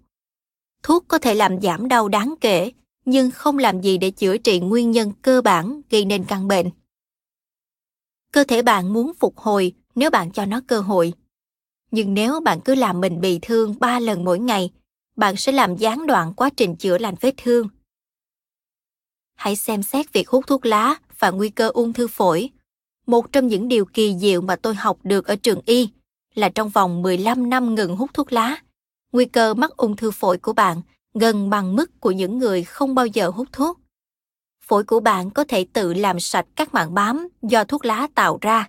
Thuốc 0.83 1.05
có 1.09 1.19
thể 1.19 1.35
làm 1.35 1.61
giảm 1.61 1.89
đau 1.89 2.09
đáng 2.09 2.35
kể, 2.41 2.73
nhưng 3.05 3.31
không 3.31 3.59
làm 3.59 3.81
gì 3.81 3.99
để 3.99 4.11
chữa 4.11 4.37
trị 4.37 4.61
nguyên 4.61 4.91
nhân 4.91 5.13
cơ 5.23 5.43
bản 5.43 5.81
gây 5.91 6.05
nên 6.05 6.25
căn 6.25 6.49
bệnh. 6.49 6.71
Cơ 8.33 8.45
thể 8.45 8.63
bạn 8.63 8.93
muốn 8.93 9.13
phục 9.21 9.39
hồi 9.39 9.73
nếu 9.95 10.11
bạn 10.11 10.31
cho 10.31 10.45
nó 10.45 10.61
cơ 10.67 10.81
hội. 10.81 11.13
Nhưng 11.91 12.15
nếu 12.15 12.41
bạn 12.41 12.61
cứ 12.61 12.75
làm 12.75 13.01
mình 13.01 13.21
bị 13.21 13.39
thương 13.43 13.75
ba 13.81 14.01
lần 14.01 14.25
mỗi 14.25 14.39
ngày, 14.39 14.71
bạn 15.17 15.37
sẽ 15.37 15.53
làm 15.53 15.77
gián 15.77 16.07
đoạn 16.07 16.35
quá 16.35 16.51
trình 16.57 16.77
chữa 16.77 16.99
lành 16.99 17.15
vết 17.21 17.35
thương. 17.37 17.69
Hãy 19.35 19.57
xem 19.57 19.83
xét 19.83 20.13
việc 20.13 20.29
hút 20.29 20.47
thuốc 20.47 20.67
lá 20.67 20.95
và 21.19 21.31
nguy 21.31 21.49
cơ 21.49 21.69
ung 21.69 21.93
thư 21.93 22.09
phổi. 22.09 22.51
Một 23.07 23.33
trong 23.33 23.47
những 23.47 23.69
điều 23.69 23.85
kỳ 23.85 24.15
diệu 24.19 24.41
mà 24.41 24.57
tôi 24.57 24.75
học 24.75 24.99
được 25.03 25.27
ở 25.27 25.37
trường 25.37 25.61
y 25.67 25.89
là 26.35 26.49
trong 26.49 26.69
vòng 26.69 27.03
15 27.03 27.51
năm 27.51 27.75
ngừng 27.75 27.97
hút 27.97 28.11
thuốc 28.15 28.33
lá, 28.33 28.57
nguy 29.13 29.25
cơ 29.25 29.55
mắc 29.55 29.77
ung 29.77 29.97
thư 29.97 30.11
phổi 30.11 30.39
của 30.39 30.53
bạn 30.53 30.83
gần 31.15 31.51
bằng 31.51 31.77
mức 31.77 32.01
của 32.01 32.11
những 32.11 32.39
người 32.39 32.65
không 32.65 32.95
bao 32.95 33.07
giờ 33.07 33.29
hút 33.29 33.49
thuốc. 33.53 33.81
Phổi 34.69 34.85
của 34.85 35.01
bạn 35.01 35.31
có 35.31 35.45
thể 35.49 35.67
tự 35.73 35.95
làm 35.95 36.21
sạch 36.21 36.47
các 36.57 36.75
mảng 36.75 36.95
bám 36.95 37.29
do 37.43 37.65
thuốc 37.65 37.85
lá 37.85 38.09
tạo 38.15 38.39
ra 38.41 38.69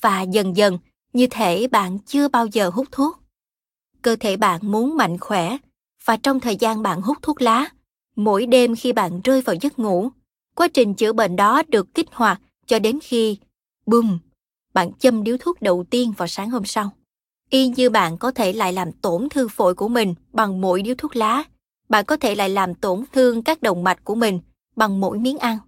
và 0.00 0.22
dần 0.22 0.56
dần 0.56 0.78
như 1.12 1.26
thể 1.26 1.68
bạn 1.68 1.98
chưa 1.98 2.28
bao 2.28 2.46
giờ 2.46 2.70
hút 2.74 2.86
thuốc. 2.92 3.18
Cơ 4.02 4.16
thể 4.16 4.36
bạn 4.36 4.60
muốn 4.62 4.96
mạnh 4.96 5.18
khỏe 5.18 5.56
và 6.04 6.16
trong 6.16 6.40
thời 6.40 6.56
gian 6.56 6.82
bạn 6.82 7.02
hút 7.02 7.18
thuốc 7.22 7.42
lá, 7.42 7.68
mỗi 8.16 8.46
đêm 8.46 8.76
khi 8.76 8.92
bạn 8.92 9.20
rơi 9.20 9.40
vào 9.40 9.56
giấc 9.60 9.78
ngủ, 9.78 10.08
quá 10.56 10.68
trình 10.68 10.94
chữa 10.94 11.12
bệnh 11.12 11.36
đó 11.36 11.62
được 11.68 11.94
kích 11.94 12.08
hoạt 12.12 12.40
cho 12.66 12.78
đến 12.78 12.98
khi 13.02 13.38
bùm, 13.86 14.18
bạn 14.74 14.92
châm 14.98 15.24
điếu 15.24 15.36
thuốc 15.40 15.62
đầu 15.62 15.84
tiên 15.90 16.12
vào 16.16 16.28
sáng 16.28 16.50
hôm 16.50 16.64
sau. 16.64 16.90
Y 17.50 17.68
như 17.68 17.90
bạn 17.90 18.18
có 18.18 18.30
thể 18.30 18.52
lại 18.52 18.72
làm 18.72 18.92
tổn 18.92 19.28
thương 19.28 19.48
phổi 19.48 19.74
của 19.74 19.88
mình 19.88 20.14
bằng 20.32 20.60
mỗi 20.60 20.82
điếu 20.82 20.94
thuốc 20.98 21.16
lá, 21.16 21.42
bạn 21.88 22.04
có 22.04 22.16
thể 22.16 22.34
lại 22.34 22.48
làm 22.48 22.74
tổn 22.74 23.04
thương 23.12 23.42
các 23.42 23.62
động 23.62 23.84
mạch 23.84 24.04
của 24.04 24.14
mình 24.14 24.40
bằng 24.76 25.00
mỗi 25.00 25.18
miếng 25.18 25.38
ăn. 25.38 25.58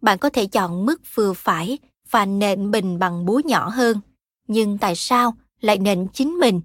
Bạn 0.00 0.18
có 0.18 0.30
thể 0.30 0.46
chọn 0.46 0.86
mức 0.86 1.02
vừa 1.14 1.32
phải 1.32 1.78
và 2.10 2.26
nện 2.26 2.70
bình 2.70 2.98
bằng 2.98 3.24
búa 3.24 3.40
nhỏ 3.44 3.68
hơn, 3.68 4.00
nhưng 4.48 4.78
tại 4.78 4.96
sao 4.96 5.34
lại 5.60 5.78
nện 5.78 6.06
chính 6.12 6.38
mình? 6.38 6.60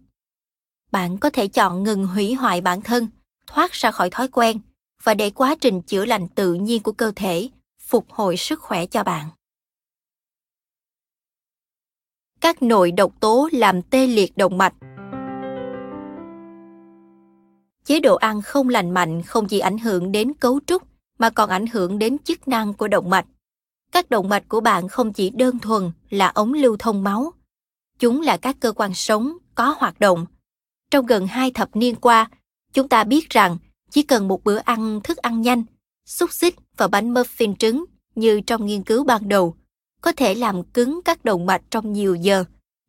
Bạn 0.92 1.18
có 1.18 1.30
thể 1.30 1.48
chọn 1.48 1.84
ngừng 1.84 2.08
hủy 2.08 2.34
hoại 2.34 2.62
bản 2.62 2.82
thân, 2.82 3.08
thoát 3.48 3.72
ra 3.72 3.92
khỏi 3.92 4.10
thói 4.10 4.28
quen 4.28 4.60
và 5.04 5.14
để 5.14 5.30
quá 5.30 5.56
trình 5.62 5.82
chữa 5.82 6.06
lành 6.06 6.28
tự 6.28 6.54
nhiên 6.54 6.84
của 6.84 6.92
cơ 6.92 7.12
thể 7.16 7.50
phục 7.80 8.12
hồi 8.12 8.38
sức 8.38 8.60
khỏe 8.60 8.86
cho 8.86 9.04
bạn. 9.04 9.30
Các 12.42 12.64
nội 12.64 12.92
độc 12.92 13.20
tố 13.20 13.50
làm 13.52 13.82
tê 13.82 14.08
liệt 14.08 14.38
động 14.38 14.58
mạch 14.58 14.74
Chế 17.86 18.00
độ 18.00 18.16
ăn 18.16 18.42
không 18.42 18.70
lành 18.70 18.92
mạnh 18.92 19.24
không 19.24 19.48
chỉ 19.48 19.60
ảnh 19.60 19.78
hưởng 19.78 20.12
đến 20.12 20.34
cấu 20.34 20.60
trúc 20.68 20.84
mà 21.20 21.30
còn 21.30 21.50
ảnh 21.50 21.68
hưởng 21.68 22.00
đến 22.00 22.18
chức 22.18 22.48
năng 22.48 22.74
của 22.74 22.88
động 22.88 23.10
mạch. 23.10 23.26
Các 23.92 24.10
động 24.10 24.30
mạch 24.30 24.44
của 24.48 24.60
bạn 24.60 24.88
không 24.88 25.14
chỉ 25.14 25.30
đơn 25.30 25.60
thuần 25.60 25.92
là 26.10 26.28
ống 26.28 26.54
lưu 26.54 26.78
thông 26.78 27.04
máu, 27.04 27.34
chúng 28.00 28.22
là 28.22 28.38
các 28.38 28.56
cơ 28.60 28.72
quan 28.72 28.94
sống 28.94 29.38
có 29.56 29.76
hoạt 29.78 30.00
động. 30.00 30.26
Trong 30.92 31.06
gần 31.06 31.28
hai 31.28 31.52
thập 31.52 31.76
niên 31.76 31.96
qua, 31.96 32.30
chúng 32.74 32.88
ta 32.88 33.04
biết 33.04 33.30
rằng 33.30 33.58
chỉ 33.92 34.04
cần 34.04 34.28
một 34.28 34.44
bữa 34.44 34.58
ăn 34.58 35.02
thức 35.04 35.18
ăn 35.18 35.42
nhanh, 35.42 35.64
xúc 36.06 36.34
xích 36.34 36.56
và 36.78 36.88
bánh 36.88 37.14
muffin 37.14 37.56
trứng 37.56 37.86
như 38.16 38.42
trong 38.42 38.66
nghiên 38.66 38.84
cứu 38.84 39.04
ban 39.04 39.30
đầu, 39.30 39.56
có 40.02 40.12
thể 40.12 40.36
làm 40.36 40.64
cứng 40.64 41.00
các 41.06 41.26
động 41.26 41.46
mạch 41.46 41.62
trong 41.70 41.94
nhiều 41.94 42.16
giờ, 42.16 42.44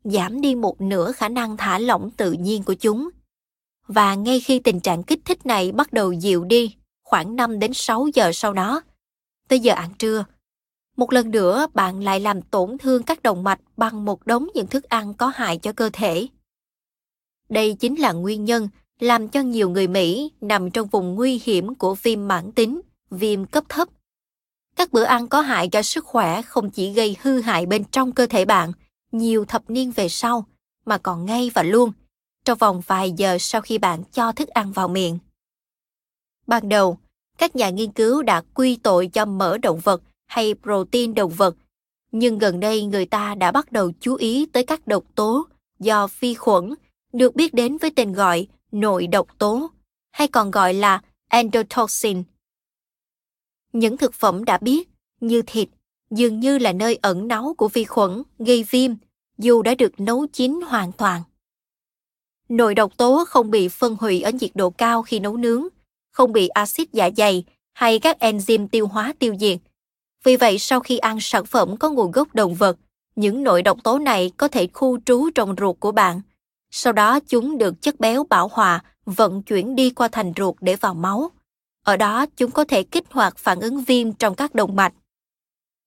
giảm 0.04 0.40
đi 0.40 0.54
một 0.54 0.80
nửa 0.80 1.12
khả 1.12 1.28
năng 1.28 1.56
thả 1.56 1.78
lỏng 1.78 2.10
tự 2.10 2.32
nhiên 2.32 2.62
của 2.62 2.74
chúng. 2.74 3.08
Và 3.86 4.14
ngay 4.14 4.40
khi 4.40 4.58
tình 4.58 4.80
trạng 4.80 5.02
kích 5.02 5.20
thích 5.24 5.46
này 5.46 5.72
bắt 5.72 5.92
đầu 5.92 6.12
dịu 6.12 6.44
đi, 6.44 6.76
khoảng 7.10 7.36
5 7.36 7.58
đến 7.58 7.72
6 7.74 8.06
giờ 8.14 8.30
sau 8.34 8.52
đó, 8.52 8.82
tới 9.48 9.60
giờ 9.60 9.74
ăn 9.74 9.90
trưa, 9.98 10.24
một 10.96 11.12
lần 11.12 11.30
nữa 11.30 11.66
bạn 11.74 12.04
lại 12.04 12.20
làm 12.20 12.42
tổn 12.42 12.78
thương 12.78 13.02
các 13.02 13.22
động 13.22 13.44
mạch 13.44 13.60
bằng 13.76 14.04
một 14.04 14.26
đống 14.26 14.48
những 14.54 14.66
thức 14.66 14.84
ăn 14.84 15.14
có 15.14 15.32
hại 15.34 15.58
cho 15.58 15.72
cơ 15.72 15.90
thể. 15.92 16.26
Đây 17.48 17.74
chính 17.74 18.00
là 18.00 18.12
nguyên 18.12 18.44
nhân 18.44 18.68
làm 19.00 19.28
cho 19.28 19.40
nhiều 19.40 19.70
người 19.70 19.88
Mỹ 19.88 20.32
nằm 20.40 20.70
trong 20.70 20.88
vùng 20.88 21.14
nguy 21.14 21.40
hiểm 21.44 21.74
của 21.74 21.94
viêm 21.94 22.28
mãn 22.28 22.52
tính, 22.52 22.80
viêm 23.10 23.46
cấp 23.46 23.64
thấp. 23.68 23.88
Các 24.76 24.92
bữa 24.92 25.04
ăn 25.04 25.28
có 25.28 25.40
hại 25.40 25.68
cho 25.68 25.82
sức 25.82 26.04
khỏe 26.04 26.42
không 26.42 26.70
chỉ 26.70 26.92
gây 26.92 27.16
hư 27.22 27.40
hại 27.40 27.66
bên 27.66 27.84
trong 27.84 28.12
cơ 28.12 28.26
thể 28.26 28.44
bạn 28.44 28.72
nhiều 29.12 29.44
thập 29.44 29.70
niên 29.70 29.90
về 29.90 30.08
sau, 30.08 30.46
mà 30.86 30.98
còn 30.98 31.26
ngay 31.26 31.50
và 31.54 31.62
luôn, 31.62 31.92
trong 32.44 32.58
vòng 32.58 32.80
vài 32.86 33.12
giờ 33.12 33.36
sau 33.40 33.60
khi 33.60 33.78
bạn 33.78 34.02
cho 34.12 34.32
thức 34.32 34.48
ăn 34.48 34.72
vào 34.72 34.88
miệng. 34.88 35.18
Ban 36.50 36.68
đầu, 36.68 36.98
các 37.38 37.56
nhà 37.56 37.70
nghiên 37.70 37.92
cứu 37.92 38.22
đã 38.22 38.42
quy 38.54 38.76
tội 38.76 39.06
cho 39.06 39.24
mỡ 39.24 39.58
động 39.58 39.80
vật 39.80 40.02
hay 40.26 40.54
protein 40.62 41.14
động 41.14 41.32
vật, 41.32 41.56
nhưng 42.12 42.38
gần 42.38 42.60
đây 42.60 42.84
người 42.84 43.06
ta 43.06 43.34
đã 43.34 43.52
bắt 43.52 43.72
đầu 43.72 43.92
chú 44.00 44.14
ý 44.14 44.46
tới 44.46 44.64
các 44.66 44.86
độc 44.86 45.04
tố 45.14 45.46
do 45.78 46.08
vi 46.20 46.34
khuẩn 46.34 46.74
được 47.12 47.34
biết 47.34 47.54
đến 47.54 47.76
với 47.78 47.90
tên 47.96 48.12
gọi 48.12 48.46
nội 48.72 49.06
độc 49.06 49.38
tố 49.38 49.70
hay 50.10 50.28
còn 50.28 50.50
gọi 50.50 50.74
là 50.74 51.02
endotoxin. 51.28 52.22
Những 53.72 53.96
thực 53.96 54.14
phẩm 54.14 54.44
đã 54.44 54.58
biết 54.58 54.88
như 55.20 55.42
thịt 55.46 55.68
dường 56.10 56.40
như 56.40 56.58
là 56.58 56.72
nơi 56.72 56.98
ẩn 57.02 57.28
náu 57.28 57.54
của 57.58 57.68
vi 57.68 57.84
khuẩn 57.84 58.22
gây 58.38 58.64
viêm 58.70 58.90
dù 59.38 59.62
đã 59.62 59.74
được 59.74 60.00
nấu 60.00 60.26
chín 60.32 60.60
hoàn 60.66 60.92
toàn. 60.92 61.22
Nội 62.48 62.74
độc 62.74 62.96
tố 62.96 63.24
không 63.28 63.50
bị 63.50 63.68
phân 63.68 63.96
hủy 64.00 64.20
ở 64.20 64.30
nhiệt 64.30 64.50
độ 64.54 64.70
cao 64.70 65.02
khi 65.02 65.20
nấu 65.20 65.36
nướng, 65.36 65.68
không 66.20 66.32
bị 66.32 66.48
axit 66.48 66.92
dạ 66.92 67.10
dày 67.16 67.44
hay 67.72 67.98
các 67.98 68.16
enzyme 68.20 68.68
tiêu 68.68 68.86
hóa 68.86 69.12
tiêu 69.18 69.34
diệt. 69.40 69.58
Vì 70.24 70.36
vậy, 70.36 70.58
sau 70.58 70.80
khi 70.80 70.98
ăn 70.98 71.20
sản 71.20 71.46
phẩm 71.46 71.76
có 71.76 71.90
nguồn 71.90 72.10
gốc 72.10 72.34
động 72.34 72.54
vật, 72.54 72.76
những 73.16 73.42
nội 73.42 73.62
độc 73.62 73.78
tố 73.84 73.98
này 73.98 74.30
có 74.36 74.48
thể 74.48 74.66
khu 74.72 74.98
trú 75.04 75.30
trong 75.34 75.54
ruột 75.58 75.76
của 75.80 75.92
bạn. 75.92 76.20
Sau 76.70 76.92
đó 76.92 77.20
chúng 77.20 77.58
được 77.58 77.82
chất 77.82 78.00
béo 78.00 78.24
bảo 78.24 78.48
hòa 78.52 78.84
vận 79.04 79.42
chuyển 79.42 79.76
đi 79.76 79.90
qua 79.90 80.08
thành 80.08 80.32
ruột 80.36 80.54
để 80.60 80.76
vào 80.76 80.94
máu. 80.94 81.30
Ở 81.84 81.96
đó 81.96 82.26
chúng 82.36 82.50
có 82.50 82.64
thể 82.64 82.82
kích 82.82 83.04
hoạt 83.10 83.38
phản 83.38 83.60
ứng 83.60 83.84
viêm 83.84 84.12
trong 84.12 84.34
các 84.34 84.54
động 84.54 84.76
mạch. 84.76 84.92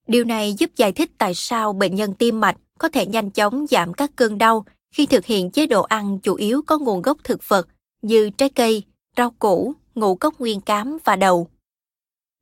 Điều 0.08 0.24
này 0.24 0.54
giúp 0.54 0.70
giải 0.76 0.92
thích 0.92 1.12
tại 1.18 1.34
sao 1.36 1.74
bệnh 1.74 1.96
nhân 1.96 2.14
tim 2.14 2.40
mạch 2.40 2.58
có 2.80 2.90
thể 2.90 3.06
nhanh 3.06 3.30
chóng 3.30 3.66
giảm 3.70 3.94
các 3.94 4.12
cơn 4.16 4.38
đau 4.38 4.66
khi 4.92 5.06
thực 5.06 5.26
hiện 5.26 5.52
chế 5.52 5.66
độ 5.66 5.82
ăn 5.82 6.20
chủ 6.20 6.36
yếu 6.36 6.62
có 6.68 6.78
nguồn 6.78 7.02
gốc 7.02 7.18
thực 7.24 7.50
vật 7.50 7.68
như 8.02 8.30
trái 8.30 8.50
cây, 8.50 8.84
rau 9.18 9.32
củ, 9.32 9.76
ngũ 9.96 10.16
cốc 10.16 10.40
nguyên 10.40 10.62
cám 10.62 10.98
và 11.04 11.16
đậu. 11.16 11.48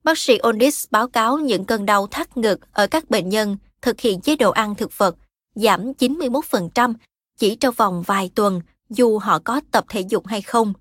Bác 0.03 0.17
sĩ 0.17 0.37
Onis 0.37 0.85
báo 0.91 1.07
cáo 1.07 1.37
những 1.37 1.65
cơn 1.65 1.85
đau 1.85 2.07
thắt 2.07 2.37
ngực 2.37 2.59
ở 2.73 2.87
các 2.87 3.09
bệnh 3.09 3.29
nhân 3.29 3.57
thực 3.81 3.99
hiện 3.99 4.21
chế 4.21 4.35
độ 4.35 4.51
ăn 4.51 4.75
thực 4.75 4.97
vật 4.97 5.15
giảm 5.55 5.91
91% 5.91 6.93
chỉ 7.37 7.55
trong 7.55 7.75
vòng 7.77 8.03
vài 8.07 8.31
tuần 8.35 8.61
dù 8.89 9.19
họ 9.19 9.39
có 9.39 9.61
tập 9.71 9.85
thể 9.89 10.01
dục 10.01 10.27
hay 10.27 10.41
không. 10.41 10.73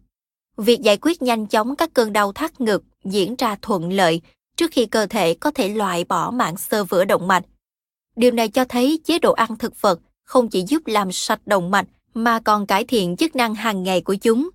Việc 0.56 0.80
giải 0.80 0.98
quyết 1.02 1.22
nhanh 1.22 1.47
chóng 1.47 1.76
các 1.76 1.90
cơn 1.94 2.12
đau 2.12 2.32
thắt 2.32 2.60
ngực 2.60 2.82
diễn 3.05 3.36
ra 3.36 3.56
thuận 3.62 3.92
lợi 3.92 4.20
trước 4.56 4.70
khi 4.72 4.86
cơ 4.86 5.06
thể 5.06 5.34
có 5.34 5.51
thể 5.51 5.68
loại 5.68 6.05
bỏ 6.05 6.30
mạng 6.30 6.56
xơ 6.56 6.84
vữa 6.84 7.05
động 7.05 7.28
mạch. 7.28 7.44
Điều 8.16 8.30
này 8.30 8.48
cho 8.48 8.64
thấy 8.64 9.01
chế 9.05 9.18
độ 9.18 9.32
ăn 9.32 9.56
thực 9.56 9.80
vật 9.80 10.01
không 10.24 10.48
chỉ 10.48 10.64
giúp 10.68 10.86
làm 10.86 11.12
sạch 11.12 11.40
động 11.47 11.70
mạch 11.70 11.86
mà 12.14 12.40
còn 12.40 12.66
cải 12.66 12.84
thiện 12.84 13.16
chức 13.16 13.36
năng 13.36 13.55
hàng 13.55 13.82
ngày 13.82 14.01
của 14.01 14.14
chúng. 14.14 14.51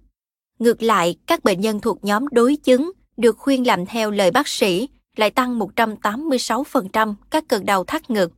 Ngược 0.59 0.83
lại, 0.83 1.15
các 1.25 1.43
bệnh 1.43 1.61
nhân 1.61 1.79
thuộc 1.81 2.03
nhóm 2.03 2.25
đối 2.31 2.55
chứng 2.55 2.91
được 3.17 3.37
khuyên 3.37 3.67
làm 3.67 3.85
theo 3.85 4.11
lời 4.11 4.31
bác 4.31 4.47
sĩ 4.47 4.89
lại 5.15 5.31
tăng 5.31 5.59
186% 5.59 7.15
các 7.29 7.43
cơn 7.47 7.65
đau 7.65 7.83
thắt 7.83 8.09
ngực. 8.09 8.31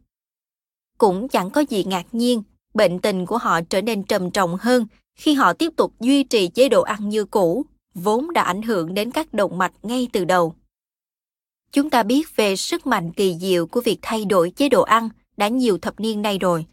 Cũng 0.98 1.28
chẳng 1.28 1.50
có 1.50 1.64
gì 1.70 1.84
ngạc 1.84 2.06
nhiên, 2.12 2.44
bệnh 2.74 3.00
tình 3.00 3.26
của 3.26 3.38
họ 3.38 3.62
trở 3.70 3.82
nên 3.82 4.04
trầm 4.04 4.32
trọng 4.32 4.58
hơn 4.58 4.88
khi 5.16 5.34
họ 5.34 5.54
tiếp 5.54 5.74
tục 5.76 5.94
duy 6.00 6.24
trì 6.24 6.48
chế 6.48 6.70
độ 6.70 6.82
ăn 6.82 7.10
như 7.10 7.26
cũ, 7.26 7.66
vốn 7.94 8.34
đã 8.34 8.42
ảnh 8.42 8.62
hưởng 8.62 8.94
đến 8.94 9.12
các 9.12 9.34
động 9.34 9.58
mạch 9.58 9.74
ngay 9.84 10.08
từ 10.14 10.26
đầu. 10.26 10.56
Chúng 11.72 11.90
ta 11.90 12.04
biết 12.04 12.36
về 12.36 12.56
sức 12.56 12.88
mạnh 12.88 13.12
kỳ 13.14 13.36
diệu 13.40 13.68
của 13.68 13.82
việc 13.82 14.00
thay 14.02 14.26
đổi 14.26 14.52
chế 14.52 14.70
độ 14.70 14.82
ăn 14.82 15.10
đã 15.38 15.48
nhiều 15.48 15.78
thập 15.78 16.00
niên 16.00 16.22
nay 16.22 16.40
rồi. 16.40 16.66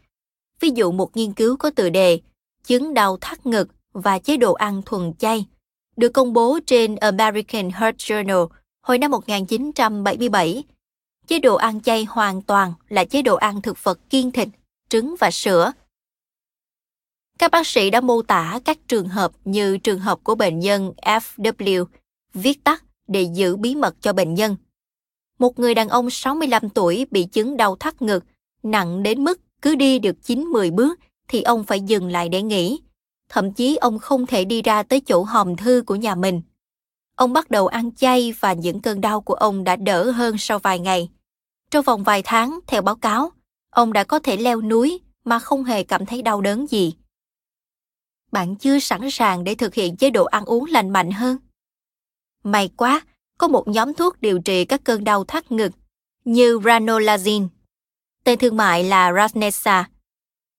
Ví 0.59 0.69
dụ 0.75 0.91
một 0.91 1.17
nghiên 1.17 1.33
cứu 1.33 1.57
có 1.57 1.69
tựa 1.69 1.89
đề 1.89 2.19
Chứng 2.63 2.93
đau 2.93 3.17
thắt 3.21 3.45
ngực 3.45 3.69
và 3.95 4.19
chế 4.19 4.37
độ 4.37 4.53
ăn 4.53 4.81
thuần 4.85 5.13
chay 5.13 5.45
được 5.97 6.09
công 6.09 6.33
bố 6.33 6.59
trên 6.65 6.95
American 6.95 7.69
Heart 7.69 7.95
Journal 7.95 8.47
hồi 8.81 8.97
năm 8.97 9.11
1977. 9.11 10.63
Chế 11.27 11.39
độ 11.39 11.55
ăn 11.55 11.81
chay 11.81 12.05
hoàn 12.09 12.41
toàn 12.41 12.73
là 12.89 13.05
chế 13.05 13.21
độ 13.21 13.35
ăn 13.35 13.61
thực 13.61 13.83
vật 13.83 13.99
kiêng 14.09 14.31
thịt, 14.31 14.47
trứng 14.89 15.15
và 15.19 15.31
sữa. 15.31 15.71
Các 17.39 17.51
bác 17.51 17.67
sĩ 17.67 17.89
đã 17.89 18.01
mô 18.01 18.21
tả 18.21 18.59
các 18.65 18.77
trường 18.87 19.07
hợp 19.07 19.31
như 19.45 19.77
trường 19.77 19.99
hợp 19.99 20.19
của 20.23 20.35
bệnh 20.35 20.59
nhân 20.59 20.93
FW, 21.01 21.85
viết 22.33 22.63
tắt 22.63 22.83
để 23.07 23.21
giữ 23.21 23.55
bí 23.55 23.75
mật 23.75 23.95
cho 24.01 24.13
bệnh 24.13 24.33
nhân. 24.33 24.55
Một 25.39 25.59
người 25.59 25.75
đàn 25.75 25.89
ông 25.89 26.09
65 26.09 26.69
tuổi 26.69 27.05
bị 27.11 27.23
chứng 27.23 27.57
đau 27.57 27.75
thắt 27.75 28.01
ngực, 28.01 28.23
nặng 28.63 29.03
đến 29.03 29.23
mức 29.23 29.41
cứ 29.61 29.75
đi 29.75 29.99
được 29.99 30.15
9-10 30.23 30.75
bước 30.75 30.99
thì 31.27 31.41
ông 31.41 31.63
phải 31.63 31.81
dừng 31.81 32.07
lại 32.07 32.29
để 32.29 32.41
nghỉ. 32.41 32.79
Thậm 33.35 33.51
chí 33.51 33.75
ông 33.75 33.99
không 33.99 34.25
thể 34.25 34.45
đi 34.45 34.61
ra 34.61 34.83
tới 34.83 34.99
chỗ 34.99 35.23
hòm 35.23 35.55
thư 35.55 35.83
của 35.85 35.95
nhà 35.95 36.15
mình. 36.15 36.41
Ông 37.15 37.33
bắt 37.33 37.51
đầu 37.51 37.67
ăn 37.67 37.95
chay 37.95 38.33
và 38.39 38.53
những 38.53 38.81
cơn 38.81 39.01
đau 39.01 39.21
của 39.21 39.33
ông 39.33 39.63
đã 39.63 39.75
đỡ 39.75 40.11
hơn 40.11 40.37
sau 40.37 40.59
vài 40.59 40.79
ngày. 40.79 41.09
Trong 41.71 41.85
vòng 41.85 42.03
vài 42.03 42.21
tháng, 42.25 42.59
theo 42.67 42.81
báo 42.81 42.95
cáo, 42.95 43.31
ông 43.69 43.93
đã 43.93 44.03
có 44.03 44.19
thể 44.19 44.37
leo 44.37 44.61
núi 44.61 45.01
mà 45.25 45.39
không 45.39 45.63
hề 45.63 45.83
cảm 45.83 46.05
thấy 46.05 46.21
đau 46.21 46.41
đớn 46.41 46.67
gì. 46.67 46.93
Bạn 48.31 48.55
chưa 48.55 48.79
sẵn 48.79 49.11
sàng 49.11 49.43
để 49.43 49.55
thực 49.55 49.73
hiện 49.73 49.97
chế 49.97 50.09
độ 50.09 50.25
ăn 50.25 50.45
uống 50.45 50.65
lành 50.65 50.89
mạnh 50.89 51.11
hơn? 51.11 51.37
May 52.43 52.69
quá, 52.77 53.01
có 53.37 53.47
một 53.47 53.67
nhóm 53.67 53.93
thuốc 53.93 54.21
điều 54.21 54.39
trị 54.39 54.65
các 54.65 54.83
cơn 54.83 55.03
đau 55.03 55.23
thắt 55.23 55.51
ngực 55.51 55.71
như 56.25 56.59
ranolazine. 56.59 57.47
Tên 58.23 58.39
thương 58.39 58.57
mại 58.57 58.83
là 58.83 59.13
Rasnesa. 59.13 59.89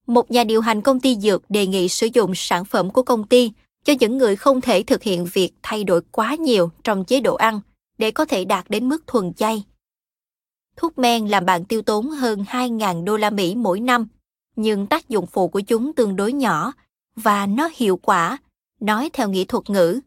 Một 0.07 0.31
nhà 0.31 0.45
điều 0.45 0.61
hành 0.61 0.83
công 0.83 1.01
ty 1.01 1.17
dược 1.17 1.51
đề 1.51 1.67
nghị 1.67 1.89
sử 1.89 2.09
dụng 2.15 2.33
sản 2.35 2.65
phẩm 2.65 2.91
của 2.91 3.03
công 3.03 3.27
ty 3.27 3.53
cho 3.85 3.93
những 4.01 4.19
người 4.19 4.37
không 4.37 4.61
thể 4.61 4.83
thực 4.83 5.03
hiện 5.03 5.27
việc 5.33 5.53
thay 5.63 5.85
đổi 5.85 6.01
quá 6.11 6.35
nhiều 6.35 6.71
trong 6.85 7.05
chế 7.05 7.21
độ 7.21 7.35
ăn 7.35 7.61
để 7.99 8.11
có 8.11 8.25
thể 8.25 8.45
đạt 8.45 8.65
đến 8.69 8.89
mức 8.89 9.07
thuần 9.07 9.35
chay. 9.35 9.65
Thuốc 10.77 10.99
men 10.99 11.29
làm 11.29 11.47
bạn 11.47 11.65
tiêu 11.65 11.83
tốn 11.83 12.11
hơn 12.11 12.45
2.000 12.49 13.05
đô 13.05 13.17
la 13.17 13.31
Mỹ 13.31 13.55
mỗi 13.55 13.81
năm, 13.81 14.09
nhưng 14.57 14.87
tác 14.87 15.09
dụng 15.09 15.27
phụ 15.27 15.49
của 15.49 15.61
chúng 15.61 15.93
tương 15.93 16.17
đối 16.17 16.33
nhỏ 16.33 16.73
và 17.17 17.47
nó 17.47 17.71
hiệu 17.77 17.97
quả, 17.97 18.39
nói 18.81 19.11
theo 19.13 19.29
nghĩa 19.29 19.45
thuật 19.45 19.71
ngữ. 19.71 20.01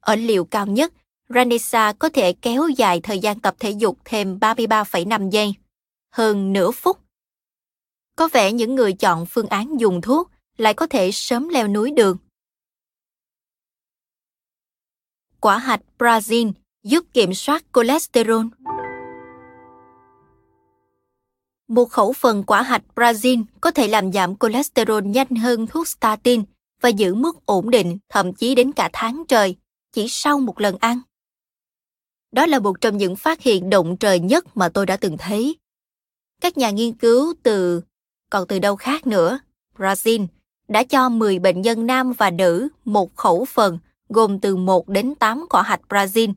Ở 0.00 0.16
liều 0.16 0.44
cao 0.44 0.66
nhất, 0.66 0.92
Ranisa 1.28 1.92
có 1.92 2.08
thể 2.08 2.32
kéo 2.32 2.68
dài 2.68 3.00
thời 3.00 3.18
gian 3.18 3.40
tập 3.40 3.54
thể 3.58 3.70
dục 3.70 3.98
thêm 4.04 4.38
33,5 4.38 5.30
giây, 5.30 5.54
hơn 6.12 6.52
nửa 6.52 6.70
phút. 6.70 7.05
Có 8.16 8.28
vẻ 8.32 8.52
những 8.52 8.74
người 8.74 8.92
chọn 8.92 9.26
phương 9.26 9.46
án 9.46 9.80
dùng 9.80 10.00
thuốc 10.00 10.30
lại 10.56 10.74
có 10.74 10.86
thể 10.86 11.10
sớm 11.12 11.48
leo 11.48 11.68
núi 11.68 11.90
được. 11.90 12.16
Quả 15.40 15.58
hạch 15.58 15.80
Brazil 15.98 16.52
giúp 16.82 17.04
kiểm 17.12 17.34
soát 17.34 17.64
cholesterol. 17.74 18.46
Một 21.68 21.84
khẩu 21.84 22.12
phần 22.12 22.42
quả 22.46 22.62
hạch 22.62 22.82
Brazil 22.94 23.44
có 23.60 23.70
thể 23.70 23.88
làm 23.88 24.12
giảm 24.12 24.36
cholesterol 24.36 25.04
nhanh 25.04 25.36
hơn 25.36 25.66
thuốc 25.66 25.88
statin 25.88 26.42
và 26.80 26.88
giữ 26.88 27.14
mức 27.14 27.46
ổn 27.46 27.70
định 27.70 27.98
thậm 28.08 28.34
chí 28.34 28.54
đến 28.54 28.72
cả 28.72 28.90
tháng 28.92 29.24
trời 29.28 29.56
chỉ 29.92 30.06
sau 30.08 30.38
một 30.38 30.60
lần 30.60 30.76
ăn. 30.80 31.00
Đó 32.32 32.46
là 32.46 32.58
một 32.58 32.80
trong 32.80 32.96
những 32.96 33.16
phát 33.16 33.40
hiện 33.40 33.70
động 33.70 33.96
trời 33.96 34.20
nhất 34.20 34.56
mà 34.56 34.68
tôi 34.68 34.86
đã 34.86 34.96
từng 34.96 35.16
thấy. 35.18 35.56
Các 36.40 36.58
nhà 36.58 36.70
nghiên 36.70 36.92
cứu 36.92 37.34
từ, 37.42 37.82
còn 38.30 38.46
từ 38.46 38.58
đâu 38.58 38.76
khác 38.76 39.06
nữa, 39.06 39.38
Brazil, 39.78 40.26
đã 40.68 40.84
cho 40.84 41.08
10 41.08 41.38
bệnh 41.38 41.62
nhân 41.62 41.86
nam 41.86 42.12
và 42.12 42.30
nữ 42.30 42.68
một 42.84 43.16
khẩu 43.16 43.44
phần 43.44 43.78
gồm 44.08 44.40
từ 44.40 44.56
1 44.56 44.88
đến 44.88 45.14
8 45.14 45.46
quả 45.50 45.62
hạch 45.62 45.80
Brazil. 45.88 46.32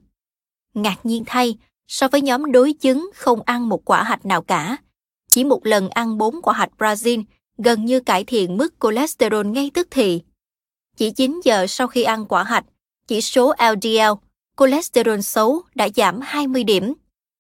Ngạc 0.74 0.98
nhiên 1.04 1.24
thay, 1.26 1.58
so 1.88 2.08
với 2.08 2.22
nhóm 2.22 2.52
đối 2.52 2.74
chứng 2.74 3.10
không 3.16 3.42
ăn 3.46 3.70
một 3.70 3.86
quả 3.86 4.04
hạch 4.04 4.26
nào 4.26 4.42
cả, 4.42 4.78
chỉ 5.32 5.44
một 5.44 5.66
lần 5.66 5.90
ăn 5.90 6.18
4 6.18 6.42
quả 6.42 6.54
hạch 6.54 6.72
Brazil 6.78 7.24
gần 7.58 7.86
như 7.86 8.00
cải 8.00 8.24
thiện 8.24 8.58
mức 8.58 8.74
cholesterol 8.82 9.48
ngay 9.48 9.72
tức 9.74 9.88
thì. 9.92 10.22
Chỉ 10.98 11.12
9 11.12 11.40
giờ 11.44 11.68
sau 11.68 11.88
khi 11.88 12.04
ăn 12.04 12.26
quả 12.26 12.44
hạch, 12.44 12.66
chỉ 13.08 13.22
số 13.22 13.54
LDL 13.72 14.12
cholesterol 14.58 15.20
xấu 15.20 15.62
đã 15.76 15.88
giảm 15.96 16.20
20 16.22 16.64
điểm. 16.64 16.94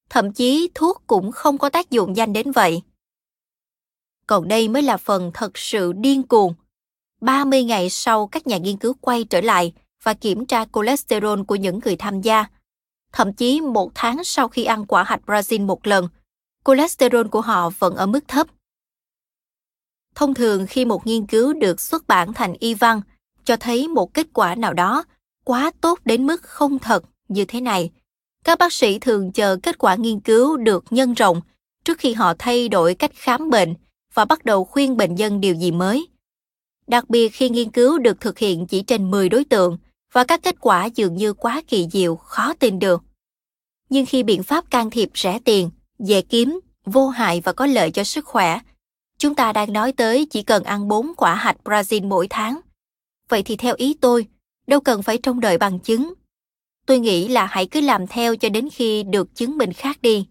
Thậm 0.09 0.33
chí 0.33 0.69
thuốc 0.75 1.03
cũng 1.07 1.31
không 1.31 1.57
có 1.57 1.69
tác 1.69 1.89
dụng 1.89 2.13
nhanh 2.13 2.33
đến 2.33 2.51
vậy. 2.51 2.81
Còn 4.29 4.47
đây 4.47 4.67
mới 4.67 4.81
là 4.81 4.97
phần 4.97 5.31
thật 5.33 5.57
sự 5.57 5.93
điên 5.93 6.23
cuồng. 6.23 6.53
30 7.21 7.63
ngày 7.63 7.89
sau 7.89 8.27
các 8.27 8.47
nhà 8.47 8.57
nghiên 8.57 8.77
cứu 8.77 8.93
quay 9.01 9.23
trở 9.23 9.41
lại 9.41 9.73
và 10.03 10.13
kiểm 10.13 10.45
tra 10.45 10.65
cholesterol 10.73 11.41
của 11.47 11.55
những 11.55 11.79
người 11.85 11.95
tham 11.95 12.21
gia. 12.21 12.45
Thậm 13.11 13.33
chí 13.33 13.61
một 13.61 13.91
tháng 13.95 14.23
sau 14.23 14.47
khi 14.47 14.63
ăn 14.63 14.85
quả 14.85 15.03
hạch 15.03 15.21
Brazil 15.25 15.65
một 15.65 15.87
lần, 15.87 16.07
cholesterol 16.65 17.27
của 17.27 17.41
họ 17.41 17.69
vẫn 17.79 17.95
ở 17.95 18.05
mức 18.05 18.27
thấp. 18.27 18.47
Thông 20.15 20.33
thường 20.33 20.65
khi 20.69 20.85
một 20.85 21.07
nghiên 21.07 21.27
cứu 21.27 21.53
được 21.53 21.81
xuất 21.81 22.07
bản 22.07 22.33
thành 22.33 22.53
y 22.59 22.73
văn 22.73 23.01
cho 23.45 23.57
thấy 23.57 23.87
một 23.87 24.13
kết 24.13 24.27
quả 24.33 24.55
nào 24.55 24.73
đó 24.73 25.03
quá 25.43 25.71
tốt 25.81 25.99
đến 26.05 26.27
mức 26.27 26.41
không 26.41 26.79
thật 26.79 27.03
như 27.27 27.45
thế 27.45 27.61
này. 27.61 27.91
Các 28.43 28.59
bác 28.59 28.73
sĩ 28.73 28.99
thường 28.99 29.31
chờ 29.31 29.57
kết 29.63 29.77
quả 29.77 29.95
nghiên 29.95 30.19
cứu 30.19 30.57
được 30.57 30.83
nhân 30.89 31.13
rộng 31.13 31.41
trước 31.83 31.97
khi 31.97 32.13
họ 32.13 32.33
thay 32.39 32.69
đổi 32.69 32.95
cách 32.95 33.11
khám 33.13 33.49
bệnh 33.49 33.75
và 34.13 34.25
bắt 34.25 34.45
đầu 34.45 34.65
khuyên 34.65 34.97
bệnh 34.97 35.15
nhân 35.15 35.41
điều 35.41 35.55
gì 35.55 35.71
mới. 35.71 36.07
Đặc 36.87 37.09
biệt 37.09 37.29
khi 37.29 37.49
nghiên 37.49 37.71
cứu 37.71 37.97
được 37.97 38.21
thực 38.21 38.39
hiện 38.39 38.67
chỉ 38.67 38.81
trên 38.81 39.11
10 39.11 39.29
đối 39.29 39.43
tượng 39.43 39.77
và 40.13 40.23
các 40.23 40.43
kết 40.43 40.55
quả 40.59 40.85
dường 40.85 41.15
như 41.15 41.33
quá 41.33 41.61
kỳ 41.67 41.87
diệu, 41.91 42.15
khó 42.15 42.53
tin 42.53 42.79
được. 42.79 43.03
Nhưng 43.89 44.05
khi 44.05 44.23
biện 44.23 44.43
pháp 44.43 44.71
can 44.71 44.89
thiệp 44.89 45.09
rẻ 45.15 45.39
tiền, 45.45 45.69
dễ 45.99 46.21
kiếm, 46.21 46.59
vô 46.85 47.09
hại 47.09 47.41
và 47.41 47.53
có 47.53 47.65
lợi 47.65 47.91
cho 47.91 48.03
sức 48.03 48.25
khỏe, 48.25 48.59
chúng 49.17 49.35
ta 49.35 49.53
đang 49.53 49.73
nói 49.73 49.91
tới 49.91 50.27
chỉ 50.29 50.43
cần 50.43 50.63
ăn 50.63 50.87
4 50.87 51.13
quả 51.17 51.35
hạch 51.35 51.57
Brazil 51.63 52.07
mỗi 52.07 52.27
tháng. 52.29 52.59
Vậy 53.29 53.43
thì 53.43 53.55
theo 53.55 53.75
ý 53.77 53.93
tôi, 54.01 54.27
đâu 54.67 54.79
cần 54.79 55.03
phải 55.03 55.17
trông 55.17 55.39
đợi 55.39 55.57
bằng 55.57 55.79
chứng. 55.79 56.13
Tôi 56.85 56.99
nghĩ 56.99 57.27
là 57.27 57.45
hãy 57.45 57.65
cứ 57.65 57.81
làm 57.81 58.07
theo 58.07 58.35
cho 58.35 58.49
đến 58.49 58.69
khi 58.69 59.03
được 59.03 59.35
chứng 59.35 59.57
minh 59.57 59.73
khác 59.73 60.01
đi. 60.01 60.27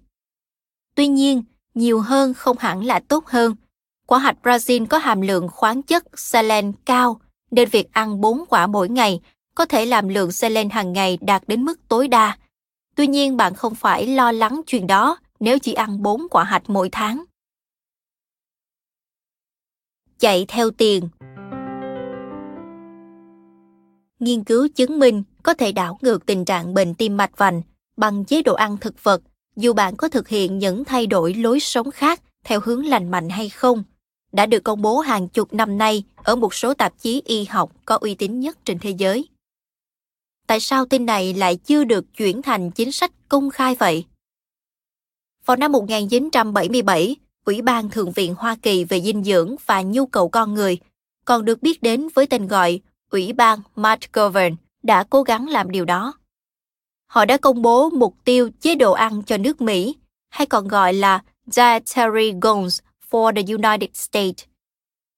Tuy 0.94 1.08
nhiên, 1.08 1.42
nhiều 1.74 2.00
hơn 2.00 2.34
không 2.34 2.58
hẳn 2.58 2.84
là 2.84 3.00
tốt 3.00 3.26
hơn. 3.26 3.54
Quả 4.08 4.18
hạch 4.18 4.36
Brazil 4.42 4.86
có 4.86 4.98
hàm 4.98 5.20
lượng 5.20 5.48
khoáng 5.48 5.82
chất 5.82 6.04
selen 6.18 6.72
cao, 6.84 7.20
nên 7.50 7.68
việc 7.68 7.92
ăn 7.92 8.20
4 8.20 8.44
quả 8.48 8.66
mỗi 8.66 8.88
ngày 8.88 9.20
có 9.54 9.64
thể 9.66 9.86
làm 9.86 10.08
lượng 10.08 10.32
selen 10.32 10.70
hàng 10.70 10.92
ngày 10.92 11.18
đạt 11.20 11.42
đến 11.46 11.64
mức 11.64 11.88
tối 11.88 12.08
đa. 12.08 12.38
Tuy 12.96 13.06
nhiên 13.06 13.36
bạn 13.36 13.54
không 13.54 13.74
phải 13.74 14.06
lo 14.06 14.32
lắng 14.32 14.60
chuyện 14.66 14.86
đó 14.86 15.18
nếu 15.40 15.58
chỉ 15.58 15.72
ăn 15.72 16.02
4 16.02 16.28
quả 16.30 16.44
hạch 16.44 16.70
mỗi 16.70 16.88
tháng. 16.92 17.24
Chạy 20.18 20.44
theo 20.48 20.70
tiền 20.70 21.08
nghiên 24.18 24.44
cứu 24.44 24.68
chứng 24.74 24.98
minh 24.98 25.22
có 25.42 25.54
thể 25.54 25.72
đảo 25.72 25.98
ngược 26.02 26.26
tình 26.26 26.44
trạng 26.44 26.74
bệnh 26.74 26.94
tim 26.94 27.16
mạch 27.16 27.38
vành 27.38 27.62
bằng 27.96 28.24
chế 28.24 28.42
độ 28.42 28.54
ăn 28.54 28.76
thực 28.76 29.04
vật 29.04 29.22
dù 29.56 29.72
bạn 29.72 29.96
có 29.96 30.08
thực 30.08 30.28
hiện 30.28 30.58
những 30.58 30.84
thay 30.84 31.06
đổi 31.06 31.34
lối 31.34 31.60
sống 31.60 31.90
khác 31.90 32.22
theo 32.44 32.60
hướng 32.64 32.86
lành 32.86 33.10
mạnh 33.10 33.28
hay 33.28 33.48
không 33.48 33.84
đã 34.32 34.46
được 34.46 34.64
công 34.64 34.82
bố 34.82 34.98
hàng 34.98 35.28
chục 35.28 35.54
năm 35.54 35.78
nay 35.78 36.04
ở 36.16 36.36
một 36.36 36.54
số 36.54 36.74
tạp 36.74 36.92
chí 36.98 37.22
y 37.24 37.44
học 37.44 37.72
có 37.84 37.98
uy 38.00 38.14
tín 38.14 38.40
nhất 38.40 38.58
trên 38.64 38.78
thế 38.78 38.90
giới. 38.90 39.28
Tại 40.46 40.60
sao 40.60 40.84
tin 40.84 41.06
này 41.06 41.34
lại 41.34 41.56
chưa 41.56 41.84
được 41.84 42.04
chuyển 42.16 42.42
thành 42.42 42.70
chính 42.70 42.92
sách 42.92 43.12
công 43.28 43.50
khai 43.50 43.74
vậy? 43.74 44.04
Vào 45.44 45.56
năm 45.56 45.72
1977, 45.72 47.16
Ủy 47.44 47.62
ban 47.62 47.90
Thượng 47.90 48.12
viện 48.12 48.34
Hoa 48.38 48.56
Kỳ 48.62 48.84
về 48.84 49.00
dinh 49.00 49.24
dưỡng 49.24 49.56
và 49.66 49.82
nhu 49.82 50.06
cầu 50.06 50.28
con 50.28 50.54
người, 50.54 50.78
còn 51.24 51.44
được 51.44 51.62
biết 51.62 51.82
đến 51.82 52.08
với 52.14 52.26
tên 52.26 52.46
gọi 52.46 52.80
Ủy 53.10 53.32
ban 53.32 53.60
McGovern 53.76 54.56
đã 54.82 55.04
cố 55.10 55.22
gắng 55.22 55.48
làm 55.48 55.70
điều 55.70 55.84
đó. 55.84 56.12
Họ 57.06 57.24
đã 57.24 57.36
công 57.36 57.62
bố 57.62 57.90
mục 57.90 58.14
tiêu 58.24 58.50
chế 58.60 58.74
độ 58.74 58.92
ăn 58.92 59.22
cho 59.22 59.36
nước 59.38 59.60
Mỹ, 59.60 59.96
hay 60.30 60.46
còn 60.46 60.68
gọi 60.68 60.92
là 60.92 61.22
Dietary 61.46 62.32
Goals 62.42 62.80
for 63.10 63.32
the 63.34 63.42
United 63.42 63.90
States. 63.94 64.44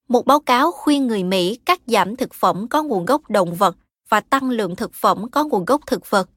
Một 0.07 0.25
báo 0.25 0.39
cáo 0.39 0.71
khuyên 0.71 1.07
người 1.07 1.23
Mỹ 1.23 1.59
cắt 1.65 1.81
giảm 1.87 2.15
thực 2.15 2.33
phẩm 2.33 2.67
có 2.67 2.83
nguồn 2.83 3.05
gốc 3.05 3.29
động 3.29 3.55
vật 3.55 3.75
và 4.09 4.19
tăng 4.19 4.49
lượng 4.49 4.75
thực 4.75 4.93
phẩm 4.93 5.29
có 5.31 5.43
nguồn 5.43 5.65
gốc 5.65 5.81
thực 5.87 6.09
vật. 6.09 6.29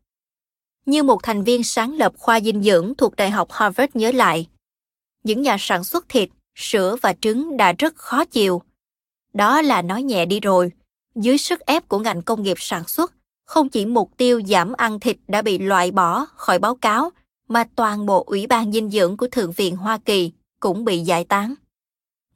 Như 0.87 1.03
một 1.03 1.23
thành 1.23 1.45
viên 1.45 1.65
sáng 1.65 1.93
lập 1.93 2.13
khoa 2.19 2.41
dinh 2.41 2.63
dưỡng 2.63 2.95
thuộc 2.99 3.17
Đại 3.17 3.31
học 3.31 3.49
Harvard 3.51 3.91
nhớ 3.95 4.13
lại, 4.13 4.49
những 5.25 5.43
nhà 5.43 5.57
sản 5.61 5.85
xuất 5.85 6.09
thịt, 6.09 6.29
sữa 6.55 6.97
và 7.03 7.15
trứng 7.21 7.57
đã 7.57 7.73
rất 7.73 7.97
khó 7.97 8.25
chịu. 8.25 8.63
Đó 9.33 9.63
là 9.63 9.83
nói 9.83 10.03
nhẹ 10.03 10.27
đi 10.27 10.41
rồi. 10.41 10.73
Dưới 11.15 11.39
sức 11.39 11.61
ép 11.61 11.89
của 11.89 11.99
ngành 11.99 12.23
công 12.23 12.43
nghiệp 12.43 12.57
sản 12.61 12.89
xuất, 12.89 13.13
không 13.45 13.69
chỉ 13.69 13.87
mục 13.87 14.11
tiêu 14.17 14.43
giảm 14.49 14.73
ăn 14.73 15.01
thịt 15.01 15.17
đã 15.29 15.43
bị 15.43 15.59
loại 15.59 15.91
bỏ 15.91 16.27
khỏi 16.37 16.59
báo 16.59 16.75
cáo, 16.75 17.11
mà 17.49 17.65
toàn 17.77 18.07
bộ 18.07 18.25
Ủy 18.27 18.47
ban 18.47 18.73
dinh 18.73 18.91
dưỡng 18.91 19.17
của 19.17 19.29
Thượng 19.29 19.53
viện 19.53 19.77
Hoa 19.77 19.99
Kỳ 19.99 20.33
cũng 20.65 20.85
bị 20.85 20.99
giải 20.99 21.25
tán. 21.25 21.55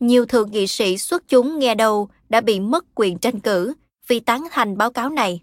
Nhiều 0.00 0.26
thượng 0.26 0.50
nghị 0.50 0.66
sĩ 0.66 0.98
xuất 0.98 1.28
chúng 1.28 1.58
nghe 1.58 1.74
đầu 1.74 2.08
đã 2.28 2.40
bị 2.40 2.60
mất 2.60 2.84
quyền 2.94 3.18
tranh 3.18 3.40
cử 3.40 3.74
vì 4.06 4.20
tán 4.20 4.48
thành 4.50 4.76
báo 4.76 4.90
cáo 4.90 5.10
này. 5.10 5.42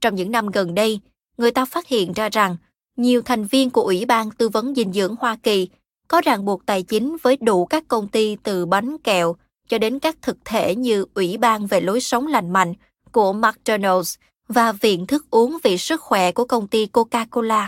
Trong 0.00 0.14
những 0.14 0.30
năm 0.30 0.48
gần 0.48 0.74
đây, 0.74 1.00
người 1.36 1.50
ta 1.50 1.64
phát 1.64 1.86
hiện 1.86 2.12
ra 2.12 2.28
rằng 2.28 2.56
nhiều 2.96 3.22
thành 3.22 3.44
viên 3.44 3.70
của 3.70 3.82
Ủy 3.82 4.04
ban 4.04 4.30
Tư 4.30 4.48
vấn 4.48 4.74
Dinh 4.74 4.92
dưỡng 4.92 5.14
Hoa 5.20 5.36
Kỳ 5.42 5.68
có 6.08 6.20
ràng 6.20 6.44
buộc 6.44 6.66
tài 6.66 6.82
chính 6.82 7.16
với 7.22 7.36
đủ 7.40 7.66
các 7.66 7.88
công 7.88 8.08
ty 8.08 8.36
từ 8.42 8.66
bánh 8.66 8.98
kẹo 8.98 9.36
cho 9.68 9.78
đến 9.78 9.98
các 9.98 10.16
thực 10.22 10.36
thể 10.44 10.74
như 10.74 11.04
Ủy 11.14 11.38
ban 11.38 11.66
về 11.66 11.80
lối 11.80 12.00
sống 12.00 12.26
lành 12.26 12.50
mạnh 12.50 12.74
của 13.12 13.32
McDonald's 13.32 14.16
và 14.48 14.72
Viện 14.72 15.06
Thức 15.06 15.30
uống 15.30 15.58
vì 15.62 15.78
sức 15.78 16.00
khỏe 16.00 16.32
của 16.32 16.44
công 16.44 16.68
ty 16.68 16.86
Coca-Cola. 16.86 17.66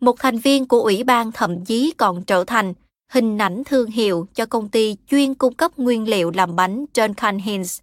Một 0.00 0.16
thành 0.18 0.38
viên 0.38 0.68
của 0.68 0.80
ủy 0.80 1.04
ban 1.04 1.32
thậm 1.32 1.64
chí 1.64 1.94
còn 1.96 2.24
trở 2.24 2.44
thành 2.44 2.74
hình 3.08 3.38
ảnh 3.38 3.62
thương 3.64 3.90
hiệu 3.90 4.26
cho 4.34 4.46
công 4.46 4.68
ty 4.68 4.96
chuyên 5.10 5.34
cung 5.34 5.54
cấp 5.54 5.78
nguyên 5.78 6.08
liệu 6.08 6.30
làm 6.30 6.56
bánh 6.56 6.84
Duncan 6.94 7.38
Hines 7.38 7.80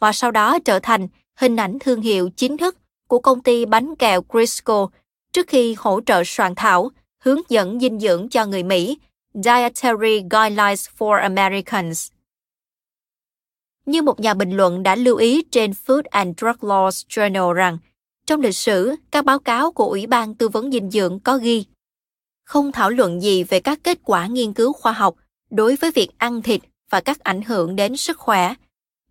và 0.00 0.12
sau 0.12 0.30
đó 0.30 0.58
trở 0.58 0.78
thành 0.78 1.08
hình 1.36 1.56
ảnh 1.56 1.78
thương 1.80 2.00
hiệu 2.00 2.30
chính 2.36 2.56
thức 2.56 2.76
của 3.08 3.18
công 3.18 3.42
ty 3.42 3.64
bánh 3.64 3.96
kẹo 3.96 4.22
Crisco 4.22 4.88
trước 5.32 5.46
khi 5.46 5.74
hỗ 5.78 6.00
trợ 6.06 6.22
soạn 6.26 6.54
thảo 6.54 6.90
hướng 7.22 7.40
dẫn 7.48 7.80
dinh 7.80 8.00
dưỡng 8.00 8.28
cho 8.28 8.46
người 8.46 8.62
Mỹ 8.62 8.98
Dietary 9.34 10.22
Guidelines 10.30 10.88
for 10.98 11.20
Americans. 11.20 12.10
Như 13.86 14.02
một 14.02 14.20
nhà 14.20 14.34
bình 14.34 14.56
luận 14.56 14.82
đã 14.82 14.96
lưu 14.96 15.16
ý 15.16 15.42
trên 15.50 15.70
Food 15.86 16.02
and 16.10 16.38
Drug 16.38 16.70
Laws 16.70 16.90
Journal 17.08 17.52
rằng, 17.52 17.78
trong 18.26 18.40
lịch 18.40 18.56
sử, 18.56 18.94
các 19.10 19.24
báo 19.24 19.38
cáo 19.38 19.72
của 19.72 19.86
Ủy 19.86 20.06
ban 20.06 20.34
Tư 20.34 20.48
vấn 20.48 20.72
Dinh 20.72 20.90
dưỡng 20.90 21.20
có 21.20 21.38
ghi 21.38 21.64
không 22.50 22.72
thảo 22.72 22.90
luận 22.90 23.22
gì 23.22 23.44
về 23.44 23.60
các 23.60 23.78
kết 23.82 23.98
quả 24.04 24.26
nghiên 24.26 24.52
cứu 24.52 24.72
khoa 24.72 24.92
học 24.92 25.14
đối 25.50 25.76
với 25.76 25.90
việc 25.90 26.08
ăn 26.18 26.42
thịt 26.42 26.60
và 26.90 27.00
các 27.00 27.20
ảnh 27.20 27.42
hưởng 27.42 27.76
đến 27.76 27.96
sức 27.96 28.18
khỏe. 28.18 28.54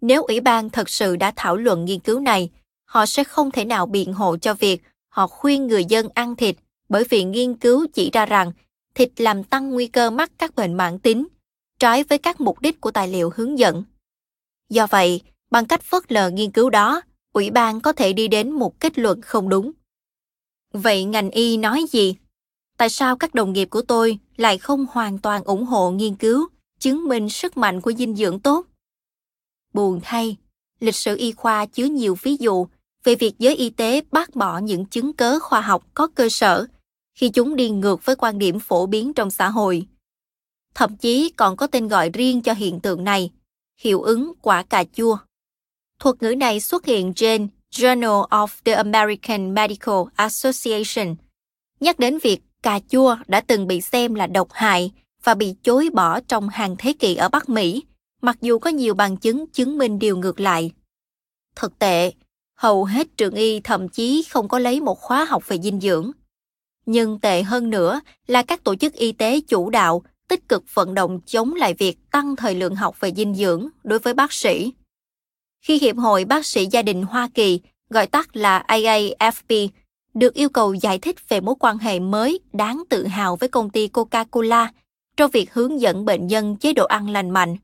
Nếu 0.02 0.24
Ủy 0.24 0.40
ban 0.40 0.70
thật 0.70 0.90
sự 0.90 1.16
đã 1.16 1.32
thảo 1.36 1.56
luận 1.56 1.86
nghiên 1.86 2.00
cứu 2.00 2.20
này, 2.20 2.50
họ 2.86 3.06
sẽ 3.06 3.24
không 3.24 3.52
thể 3.52 3.66
nào 3.66 3.86
biện 3.86 4.14
hộ 4.14 4.38
cho 4.38 4.54
việc 4.54 4.82
họ 5.10 5.28
khuyên 5.28 5.68
người 5.68 5.86
dân 5.86 6.10
ăn 6.14 6.36
thịt 6.36 6.56
bởi 6.90 7.04
vì 7.10 7.24
nghiên 7.24 7.54
cứu 7.54 7.88
chỉ 7.94 8.10
ra 8.14 8.26
rằng 8.26 8.52
thịt 8.96 9.22
làm 9.22 9.44
tăng 9.44 9.70
nguy 9.70 9.88
cơ 9.88 10.10
mắc 10.10 10.32
các 10.38 10.56
bệnh 10.56 10.74
mãn 10.74 11.00
tính, 11.00 11.28
trái 11.80 12.04
với 12.04 12.18
các 12.18 12.42
mục 12.42 12.60
đích 12.62 12.82
của 12.82 12.92
tài 12.92 13.08
liệu 13.08 13.32
hướng 13.36 13.60
dẫn. 13.60 13.84
Do 14.70 14.88
vậy, 14.88 15.22
bằng 15.52 15.66
cách 15.66 15.84
phớt 15.84 16.12
lờ 16.12 16.30
nghiên 16.30 16.52
cứu 16.52 16.70
đó, 16.70 17.02
ủy 17.34 17.52
ban 17.52 17.82
có 17.82 17.94
thể 17.94 18.14
đi 18.14 18.28
đến 18.28 18.52
một 18.52 18.80
kết 18.80 19.00
luận 19.00 19.22
không 19.22 19.50
đúng. 19.50 19.72
Vậy 20.74 21.04
ngành 21.04 21.32
y 21.32 21.58
nói 21.58 21.86
gì? 21.90 22.16
Tại 22.80 22.90
sao 22.90 23.16
các 23.16 23.36
đồng 23.36 23.54
nghiệp 23.54 23.66
của 23.66 23.82
tôi 23.82 24.20
lại 24.38 24.58
không 24.58 24.86
hoàn 24.92 25.18
toàn 25.18 25.44
ủng 25.44 25.66
hộ 25.66 25.92
nghiên 25.92 26.16
cứu 26.16 26.48
chứng 26.80 27.08
minh 27.08 27.30
sức 27.30 27.58
mạnh 27.58 27.82
của 27.82 27.94
dinh 27.94 28.16
dưỡng 28.16 28.40
tốt? 28.40 28.66
Buồn 29.74 30.00
thay, 30.04 30.38
lịch 30.80 30.96
sử 30.96 31.18
y 31.18 31.32
khoa 31.32 31.66
chứa 31.66 31.86
nhiều 31.86 32.18
ví 32.22 32.38
dụ 32.40 32.68
về 33.04 33.16
việc 33.16 33.34
giới 33.40 33.56
y 33.56 33.70
tế 33.70 34.02
bác 34.12 34.36
bỏ 34.36 34.58
những 34.58 34.86
chứng 34.86 35.14
cớ 35.14 35.40
khoa 35.40 35.62
học 35.62 35.84
có 35.94 36.08
cơ 36.08 36.30
sở 36.30 36.66
khi 37.16 37.30
chúng 37.30 37.56
đi 37.56 37.70
ngược 37.70 38.06
với 38.06 38.16
quan 38.16 38.40
điểm 38.40 38.60
phổ 38.60 38.86
biến 38.86 39.14
trong 39.14 39.32
xã 39.32 39.50
hội. 39.50 39.88
Thậm 40.74 40.98
chí 40.98 41.32
còn 41.36 41.56
có 41.56 41.68
tên 41.68 41.88
gọi 41.88 42.10
riêng 42.10 42.42
cho 42.42 42.54
hiện 42.54 42.80
tượng 42.80 43.04
này, 43.04 43.32
hiệu 43.80 44.02
ứng 44.02 44.34
quả 44.42 44.64
cà 44.64 44.84
chua. 44.94 45.18
Thuật 46.00 46.24
ngữ 46.24 46.36
này 46.36 46.60
xuất 46.60 46.86
hiện 46.86 47.14
trên 47.14 47.48
Journal 47.76 48.28
of 48.28 48.48
the 48.66 48.74
American 48.74 49.54
Medical 49.54 50.04
Association, 50.16 51.16
nhắc 51.80 52.00
đến 52.00 52.18
việc 52.24 52.42
cà 52.64 52.80
chua 52.90 53.16
đã 53.28 53.42
từng 53.42 53.68
bị 53.68 53.82
xem 53.82 54.16
là 54.16 54.28
độc 54.28 54.48
hại 54.52 54.92
và 55.24 55.34
bị 55.34 55.56
chối 55.64 55.90
bỏ 55.94 56.20
trong 56.20 56.50
hàng 56.50 56.76
thế 56.78 56.94
kỷ 56.94 57.16
ở 57.16 57.30
Bắc 57.30 57.50
Mỹ, 57.50 57.84
mặc 58.22 58.38
dù 58.42 58.60
có 58.60 58.70
nhiều 58.70 58.94
bằng 58.94 59.18
chứng 59.18 59.48
chứng 59.48 59.78
minh 59.78 60.00
điều 60.00 60.18
ngược 60.18 60.40
lại. 60.40 60.72
Thực 61.56 61.80
tệ, 61.80 62.12
hầu 62.56 62.86
hết 62.86 63.08
trường 63.18 63.34
y 63.34 63.60
thậm 63.60 63.90
chí 63.90 64.24
không 64.30 64.48
có 64.48 64.60
lấy 64.60 64.82
một 64.82 65.00
khóa 65.00 65.26
học 65.26 65.48
về 65.48 65.58
dinh 65.60 65.80
dưỡng. 65.80 66.12
Nhưng 66.86 67.20
tệ 67.20 67.44
hơn 67.44 67.70
nữa 67.70 68.02
là 68.28 68.44
các 68.44 68.64
tổ 68.64 68.76
chức 68.76 68.94
y 68.94 69.12
tế 69.12 69.42
chủ 69.48 69.70
đạo 69.70 70.04
tích 70.28 70.50
cực 70.50 70.64
vận 70.74 70.94
động 70.94 71.20
chống 71.26 71.54
lại 71.54 71.74
việc 71.74 71.98
tăng 72.12 72.36
thời 72.36 72.56
lượng 72.56 72.76
học 72.76 73.00
về 73.00 73.12
dinh 73.14 73.36
dưỡng 73.36 73.68
đối 73.84 74.00
với 74.00 74.14
bác 74.14 74.34
sĩ. 74.34 74.74
Khi 75.62 75.80
Hiệp 75.80 75.98
hội 75.98 76.26
Bác 76.26 76.46
sĩ 76.46 76.66
Gia 76.66 76.82
đình 76.82 77.04
Hoa 77.04 77.30
Kỳ, 77.34 77.60
gọi 77.90 78.08
tắt 78.08 78.36
là 78.36 78.64
AAFP, 78.68 79.68
được 80.14 80.34
yêu 80.34 80.50
cầu 80.50 80.74
giải 80.74 81.00
thích 81.00 81.30
về 81.30 81.42
mối 81.42 81.56
quan 81.60 81.78
hệ 81.78 82.00
mới 82.00 82.40
đáng 82.54 82.84
tự 82.90 83.08
hào 83.08 83.36
với 83.36 83.50
công 83.50 83.70
ty 83.70 83.88
Coca-Cola 83.88 84.68
trong 85.18 85.32
việc 85.32 85.54
hướng 85.54 85.82
dẫn 85.82 86.06
bệnh 86.06 86.28
nhân 86.28 86.56
chế 86.56 86.74
độ 86.74 86.86
ăn 86.86 87.10
lành 87.10 87.30
mạnh. 87.30 87.58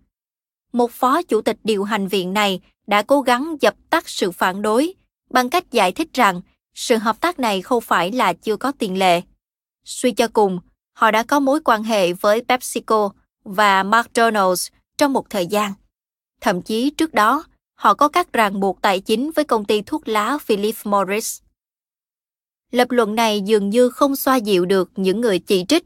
Một 0.73 0.91
phó 0.91 1.21
chủ 1.21 1.41
tịch 1.41 1.57
điều 1.63 1.83
hành 1.83 2.07
viện 2.07 2.33
này 2.33 2.59
đã 2.87 3.01
cố 3.01 3.21
gắng 3.21 3.55
dập 3.61 3.75
tắt 3.89 4.09
sự 4.09 4.31
phản 4.31 4.61
đối 4.61 4.93
bằng 5.29 5.49
cách 5.49 5.71
giải 5.71 5.91
thích 5.91 6.13
rằng 6.13 6.41
sự 6.73 6.97
hợp 6.97 7.21
tác 7.21 7.39
này 7.39 7.61
không 7.61 7.81
phải 7.81 8.11
là 8.11 8.33
chưa 8.33 8.55
có 8.57 8.71
tiền 8.79 8.99
lệ. 8.99 9.21
Suy 9.85 10.11
cho 10.11 10.27
cùng, 10.27 10.59
họ 10.93 11.11
đã 11.11 11.23
có 11.23 11.39
mối 11.39 11.59
quan 11.65 11.83
hệ 11.83 12.13
với 12.13 12.41
PepsiCo 12.47 13.09
và 13.43 13.83
McDonald's 13.83 14.69
trong 14.97 15.13
một 15.13 15.29
thời 15.29 15.47
gian. 15.47 15.73
Thậm 16.41 16.61
chí 16.61 16.89
trước 16.89 17.13
đó, 17.13 17.43
họ 17.75 17.93
có 17.93 18.07
các 18.07 18.33
ràng 18.33 18.59
buộc 18.59 18.81
tài 18.81 18.99
chính 18.99 19.31
với 19.31 19.45
công 19.45 19.65
ty 19.65 19.81
thuốc 19.81 20.07
lá 20.07 20.37
Philip 20.41 20.75
Morris. 20.83 21.41
Lập 22.71 22.91
luận 22.91 23.15
này 23.15 23.41
dường 23.41 23.69
như 23.69 23.89
không 23.89 24.15
xoa 24.15 24.35
dịu 24.35 24.65
được 24.65 24.91
những 24.95 25.21
người 25.21 25.39
chỉ 25.39 25.65
trích. 25.67 25.83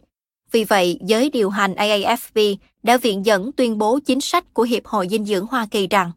Vì 0.51 0.63
vậy, 0.63 0.99
giới 1.01 1.29
điều 1.29 1.49
hành 1.49 1.73
AAFP 1.73 2.55
đã 2.83 2.97
viện 2.97 3.25
dẫn 3.25 3.51
tuyên 3.51 3.77
bố 3.77 3.99
chính 4.05 4.21
sách 4.21 4.53
của 4.53 4.63
Hiệp 4.63 4.85
hội 4.85 5.07
Dinh 5.11 5.25
dưỡng 5.25 5.45
Hoa 5.45 5.67
Kỳ 5.71 5.87
rằng 5.87 6.11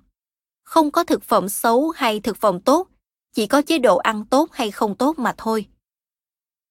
không 0.73 0.91
có 0.91 1.05
thực 1.05 1.23
phẩm 1.23 1.49
xấu 1.49 1.91
hay 1.91 2.21
thực 2.21 2.37
phẩm 2.37 2.61
tốt, 2.61 2.89
chỉ 3.33 3.47
có 3.47 3.63
chế 3.63 3.79
độ 3.79 3.97
ăn 3.97 4.25
tốt 4.25 4.49
hay 4.53 4.71
không 4.71 4.95
tốt 4.95 5.19
mà 5.19 5.35
thôi. 5.37 5.67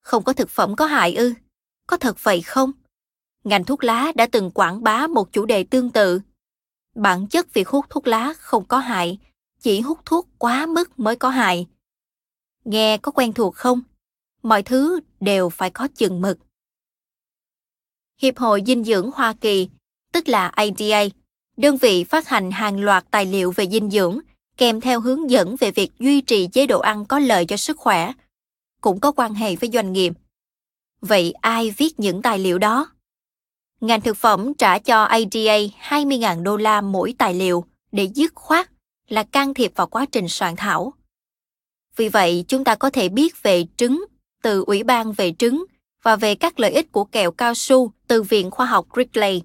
Không 0.01 0.23
có 0.23 0.33
thực 0.33 0.49
phẩm 0.49 0.75
có 0.75 0.85
hại 0.85 1.15
ư? 1.15 1.33
Có 1.87 1.97
thật 1.97 2.23
vậy 2.23 2.41
không? 2.41 2.71
Ngành 3.43 3.63
thuốc 3.63 3.83
lá 3.83 4.11
đã 4.15 4.27
từng 4.31 4.51
quảng 4.51 4.83
bá 4.83 5.07
một 5.07 5.33
chủ 5.33 5.45
đề 5.45 5.63
tương 5.63 5.89
tự. 5.89 6.21
Bản 6.95 7.27
chất 7.27 7.53
việc 7.53 7.69
hút 7.69 7.85
thuốc 7.89 8.07
lá 8.07 8.33
không 8.39 8.65
có 8.65 8.77
hại, 8.77 9.19
chỉ 9.59 9.81
hút 9.81 9.99
thuốc 10.05 10.27
quá 10.37 10.65
mức 10.65 10.99
mới 10.99 11.15
có 11.15 11.29
hại. 11.29 11.67
Nghe 12.65 12.97
có 12.97 13.11
quen 13.11 13.33
thuộc 13.33 13.55
không? 13.55 13.81
Mọi 14.43 14.63
thứ 14.63 14.99
đều 15.19 15.49
phải 15.49 15.69
có 15.69 15.87
chừng 15.95 16.21
mực. 16.21 16.37
Hiệp 18.21 18.37
hội 18.37 18.63
Dinh 18.67 18.83
dưỡng 18.83 19.11
Hoa 19.13 19.33
Kỳ, 19.41 19.69
tức 20.13 20.27
là 20.27 20.47
ADA, 20.47 21.03
đơn 21.57 21.77
vị 21.77 22.03
phát 22.03 22.27
hành 22.27 22.51
hàng 22.51 22.79
loạt 22.79 23.05
tài 23.11 23.25
liệu 23.25 23.51
về 23.51 23.67
dinh 23.67 23.89
dưỡng 23.89 24.19
kèm 24.57 24.81
theo 24.81 24.99
hướng 24.99 25.29
dẫn 25.29 25.55
về 25.59 25.71
việc 25.71 25.91
duy 25.99 26.21
trì 26.21 26.47
chế 26.47 26.67
độ 26.67 26.79
ăn 26.79 27.05
có 27.05 27.19
lợi 27.19 27.45
cho 27.45 27.57
sức 27.57 27.77
khỏe, 27.77 28.13
cũng 28.81 28.99
có 28.99 29.11
quan 29.11 29.33
hệ 29.33 29.55
với 29.55 29.69
doanh 29.73 29.93
nghiệp. 29.93 30.13
Vậy 31.01 31.33
ai 31.41 31.71
viết 31.71 31.99
những 31.99 32.21
tài 32.21 32.39
liệu 32.39 32.57
đó? 32.57 32.91
Ngành 33.81 34.01
thực 34.01 34.17
phẩm 34.17 34.53
trả 34.53 34.79
cho 34.79 35.03
ADA 35.03 35.57
20.000 35.89 36.43
đô 36.43 36.57
la 36.57 36.81
mỗi 36.81 37.15
tài 37.17 37.33
liệu 37.33 37.65
để 37.91 38.09
dứt 38.15 38.35
khoát 38.35 38.69
là 39.07 39.23
can 39.23 39.53
thiệp 39.53 39.71
vào 39.75 39.87
quá 39.87 40.05
trình 40.11 40.27
soạn 40.27 40.55
thảo. 40.55 40.93
Vì 42.01 42.09
vậy, 42.09 42.45
chúng 42.47 42.63
ta 42.63 42.75
có 42.75 42.89
thể 42.89 43.09
biết 43.09 43.43
về 43.43 43.65
trứng 43.77 44.05
từ 44.43 44.63
Ủy 44.67 44.83
ban 44.83 45.11
về 45.11 45.33
trứng 45.39 45.65
và 46.03 46.15
về 46.15 46.35
các 46.35 46.59
lợi 46.59 46.71
ích 46.71 46.91
của 46.91 47.03
kẹo 47.03 47.31
cao 47.31 47.53
su 47.53 47.91
từ 48.07 48.23
Viện 48.23 48.51
Khoa 48.51 48.65
học 48.65 48.87
Wrigley. 48.89 49.41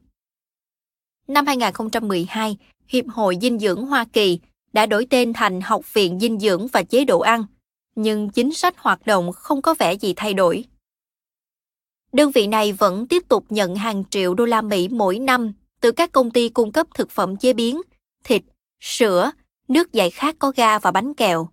Năm 1.28 1.46
2012, 1.46 2.56
Hiệp 2.88 3.04
hội 3.08 3.38
Dinh 3.42 3.58
dưỡng 3.58 3.86
Hoa 3.86 4.04
Kỳ 4.12 4.38
đã 4.72 4.86
đổi 4.86 5.06
tên 5.10 5.32
thành 5.32 5.60
Học 5.60 5.94
viện 5.94 6.20
Dinh 6.20 6.38
dưỡng 6.38 6.66
và 6.66 6.82
Chế 6.82 7.04
độ 7.04 7.20
ăn, 7.20 7.44
nhưng 7.94 8.30
chính 8.30 8.52
sách 8.52 8.78
hoạt 8.78 9.06
động 9.06 9.32
không 9.32 9.62
có 9.62 9.74
vẻ 9.78 9.94
gì 9.94 10.12
thay 10.16 10.34
đổi. 10.34 10.64
Đơn 12.12 12.30
vị 12.30 12.46
này 12.46 12.72
vẫn 12.72 13.06
tiếp 13.08 13.22
tục 13.28 13.44
nhận 13.48 13.76
hàng 13.76 14.04
triệu 14.10 14.34
đô 14.34 14.44
la 14.44 14.62
Mỹ 14.62 14.88
mỗi 14.88 15.18
năm 15.18 15.52
từ 15.80 15.92
các 15.92 16.12
công 16.12 16.30
ty 16.30 16.48
cung 16.48 16.72
cấp 16.72 16.86
thực 16.94 17.10
phẩm 17.10 17.36
chế 17.36 17.52
biến, 17.52 17.80
thịt, 18.24 18.42
sữa, 18.80 19.30
nước 19.68 19.92
giải 19.92 20.10
khát 20.10 20.36
có 20.38 20.52
ga 20.56 20.78
và 20.78 20.90
bánh 20.90 21.14
kẹo. 21.14 21.48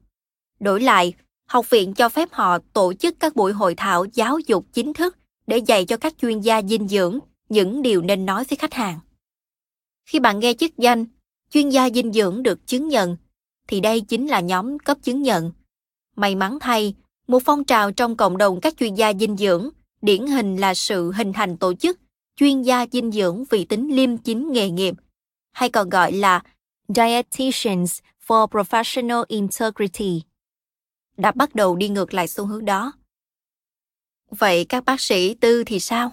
Đổi 0.64 0.82
lại, 0.82 1.14
học 1.46 1.70
viện 1.70 1.94
cho 1.94 2.10
phép 2.10 2.30
họ 2.32 2.58
tổ 2.74 2.94
chức 2.94 3.16
các 3.20 3.36
buổi 3.36 3.54
hội 3.54 3.76
thảo 3.76 4.06
giáo 4.14 4.40
dục 4.48 4.66
chính 4.74 4.94
thức 4.94 5.18
để 5.48 5.58
dạy 5.58 5.86
cho 5.86 5.98
các 5.98 6.14
chuyên 6.22 6.40
gia 6.40 6.62
dinh 6.62 6.88
dưỡng 6.88 7.20
những 7.50 7.82
điều 7.82 8.02
nên 8.02 8.26
nói 8.26 8.44
với 8.50 8.58
khách 8.58 8.74
hàng. 8.74 9.00
Khi 10.06 10.20
bạn 10.20 10.40
nghe 10.40 10.54
chức 10.54 10.78
danh 10.78 11.06
chuyên 11.52 11.70
gia 11.70 11.90
dinh 11.90 12.14
dưỡng 12.14 12.44
được 12.44 12.68
chứng 12.68 12.88
nhận 12.88 13.18
thì 13.68 13.80
đây 13.80 14.02
chính 14.02 14.28
là 14.28 14.40
nhóm 14.40 14.80
cấp 14.80 14.98
chứng 15.04 15.22
nhận. 15.22 15.52
May 16.16 16.36
mắn 16.36 16.58
thay, 16.62 16.96
một 17.28 17.40
phong 17.46 17.64
trào 17.64 17.92
trong 17.92 18.16
cộng 18.16 18.38
đồng 18.38 18.62
các 18.62 18.78
chuyên 18.78 18.96
gia 18.96 19.14
dinh 19.14 19.38
dưỡng 19.38 19.70
điển 20.02 20.28
hình 20.28 20.58
là 20.58 20.74
sự 20.74 21.12
hình 21.12 21.34
thành 21.34 21.58
tổ 21.58 21.74
chức 21.74 22.00
chuyên 22.36 22.62
gia 22.62 22.86
dinh 22.92 23.12
dưỡng 23.12 23.44
vì 23.50 23.66
tính 23.66 23.96
liêm 23.96 24.18
chính 24.18 24.52
nghề 24.52 24.70
nghiệp, 24.70 24.96
hay 25.52 25.70
còn 25.70 25.90
gọi 25.90 26.12
là 26.12 26.44
Dietitians 26.88 28.00
for 28.28 28.48
Professional 28.48 29.24
Integrity, 29.28 30.22
đã 31.18 31.32
bắt 31.32 31.56
đầu 31.56 31.76
đi 31.76 31.90
ngược 31.90 32.14
lại 32.14 32.28
xu 32.28 32.46
hướng 32.46 32.66
đó. 32.66 32.94
Vậy 34.30 34.66
các 34.66 34.86
bác 34.86 35.02
sĩ 35.02 35.34
tư 35.34 35.64
thì 35.64 35.80
sao? 35.80 36.12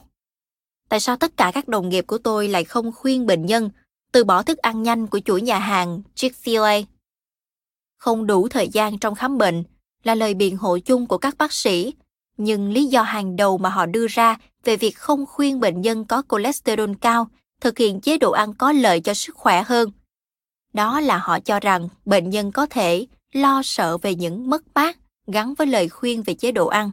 Tại 0.89 1.01
sao 1.01 1.17
tất 1.17 1.37
cả 1.37 1.51
các 1.55 1.69
đồng 1.69 1.89
nghiệp 1.89 2.07
của 2.07 2.19
tôi 2.19 2.49
lại 2.49 2.65
không 2.65 2.93
khuyên 2.93 3.27
bệnh 3.27 3.47
nhân 3.47 3.71
từ 4.13 4.25
bỏ 4.25 4.43
thức 4.43 4.59
ăn 4.59 4.83
nhanh 4.83 5.07
của 5.07 5.21
chuỗi 5.21 5.43
nhà 5.43 5.59
hàng 5.59 6.03
Chick-fil-A? 6.17 6.85
Không 7.97 8.27
đủ 8.27 8.49
thời 8.49 8.69
gian 8.69 8.99
trong 8.99 9.15
khám 9.15 9.39
bệnh 9.39 9.65
là 10.03 10.15
lời 10.15 10.35
biện 10.35 10.57
hộ 10.57 10.79
chung 10.79 11.07
của 11.07 11.19
các 11.19 11.39
bác 11.39 11.53
sĩ, 11.53 11.95
nhưng 12.37 12.73
lý 12.73 12.85
do 12.85 13.03
hàng 13.03 13.37
đầu 13.37 13.59
mà 13.59 13.69
họ 13.69 13.87
đưa 13.87 14.07
ra 14.07 14.37
về 14.65 14.77
việc 14.77 14.97
không 14.97 15.27
khuyên 15.27 15.61
bệnh 15.61 15.81
nhân 15.81 16.05
có 16.05 16.23
cholesterol 16.29 16.91
cao 17.01 17.29
thực 17.61 17.79
hiện 17.79 18.01
chế 18.01 18.19
độ 18.19 18.31
ăn 18.31 18.55
có 18.55 18.73
lợi 18.73 19.01
cho 19.01 19.15
sức 19.15 19.37
khỏe 19.37 19.63
hơn. 19.63 19.91
Đó 20.73 21.01
là 21.01 21.19
họ 21.19 21.41
cho 21.41 21.61
rằng 21.61 21.89
bệnh 22.05 22.31
nhân 22.31 22.53
có 22.53 22.67
thể 22.67 23.07
lo 23.33 23.63
sợ 23.65 23.99
về 23.99 24.15
những 24.15 24.51
mất 24.51 24.63
mát 24.75 24.99
gắn 25.27 25.55
với 25.55 25.67
lời 25.67 25.89
khuyên 25.89 26.23
về 26.23 26.35
chế 26.35 26.53
độ 26.53 26.67
ăn. 26.67 26.91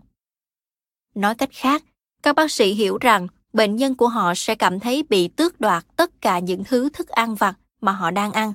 Nói 1.15 1.35
cách 1.35 1.49
khác, 1.53 1.83
các 2.23 2.35
bác 2.35 2.51
sĩ 2.51 2.73
hiểu 2.73 2.97
rằng 3.01 3.27
bệnh 3.53 3.75
nhân 3.75 3.95
của 3.95 4.07
họ 4.07 4.33
sẽ 4.35 4.55
cảm 4.55 4.79
thấy 4.79 5.03
bị 5.09 5.27
tước 5.27 5.61
đoạt 5.61 5.85
tất 5.95 6.21
cả 6.21 6.39
những 6.39 6.63
thứ 6.63 6.89
thức 6.89 7.07
ăn 7.07 7.35
vặt 7.35 7.57
mà 7.81 7.91
họ 7.91 8.11
đang 8.11 8.31
ăn. 8.31 8.53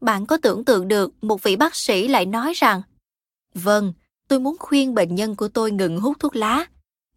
Bạn 0.00 0.26
có 0.26 0.36
tưởng 0.42 0.64
tượng 0.64 0.88
được 0.88 1.24
một 1.24 1.42
vị 1.42 1.56
bác 1.56 1.74
sĩ 1.74 2.08
lại 2.08 2.26
nói 2.26 2.52
rằng 2.54 2.82
Vâng, 3.54 3.92
tôi 4.28 4.40
muốn 4.40 4.56
khuyên 4.58 4.94
bệnh 4.94 5.14
nhân 5.14 5.36
của 5.36 5.48
tôi 5.48 5.70
ngừng 5.70 6.00
hút 6.00 6.16
thuốc 6.20 6.36
lá, 6.36 6.66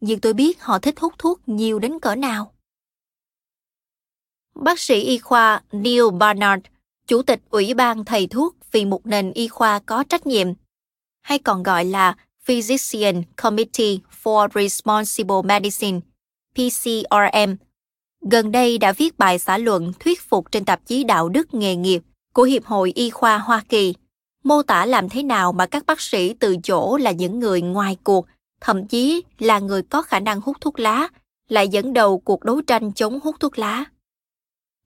nhưng 0.02 0.20
tôi 0.20 0.34
biết 0.34 0.62
họ 0.62 0.80
thích 0.80 1.00
hút 1.00 1.14
thuốc 1.18 1.42
nhiều 1.46 1.80
đến 1.80 2.00
cỡ 2.00 2.16
nào. 2.16 2.54
Bác 4.56 4.80
sĩ 4.80 5.02
y 5.02 5.18
khoa 5.18 5.64
Neil 5.72 6.04
Barnard, 6.20 6.62
Chủ 7.08 7.22
tịch 7.22 7.42
Ủy 7.50 7.74
ban 7.74 8.06
Thầy 8.06 8.28
thuốc 8.28 8.56
vì 8.76 8.86
một 8.86 9.06
nền 9.06 9.32
y 9.32 9.48
khoa 9.48 9.80
có 9.80 10.04
trách 10.04 10.28
nhiệm, 10.28 10.48
hay 11.22 11.40
còn 11.40 11.64
gọi 11.64 11.86
là 11.86 12.16
Physician 12.44 13.24
Committee 13.36 13.98
for 14.24 14.48
Responsible 14.56 15.42
Medicine, 15.44 16.00
PCRM, 16.56 17.56
gần 18.30 18.52
đây 18.52 18.78
đã 18.78 18.92
viết 18.92 19.18
bài 19.18 19.40
xã 19.40 19.58
luận 19.58 19.92
thuyết 20.00 20.22
phục 20.22 20.52
trên 20.52 20.66
tạp 20.66 20.86
chí 20.86 21.04
Đạo 21.04 21.30
đức 21.30 21.54
nghề 21.54 21.76
nghiệp 21.76 22.02
của 22.34 22.44
Hiệp 22.44 22.66
hội 22.66 22.92
Y 22.96 23.10
khoa 23.10 23.38
Hoa 23.38 23.64
Kỳ, 23.70 23.94
mô 24.44 24.62
tả 24.64 24.86
làm 24.86 25.10
thế 25.10 25.24
nào 25.24 25.52
mà 25.52 25.66
các 25.66 25.86
bác 25.86 26.02
sĩ 26.02 26.34
từ 26.34 26.58
chỗ 26.64 26.98
là 26.98 27.12
những 27.12 27.40
người 27.40 27.62
ngoài 27.62 27.98
cuộc, 28.04 28.26
thậm 28.62 28.88
chí 28.88 29.24
là 29.40 29.60
người 29.60 29.82
có 29.82 30.02
khả 30.02 30.20
năng 30.20 30.42
hút 30.42 30.58
thuốc 30.62 30.80
lá, 30.80 31.08
lại 31.50 31.68
dẫn 31.68 31.94
đầu 31.94 32.20
cuộc 32.20 32.44
đấu 32.44 32.62
tranh 32.62 32.94
chống 32.94 33.20
hút 33.24 33.36
thuốc 33.40 33.60
lá. 33.60 33.86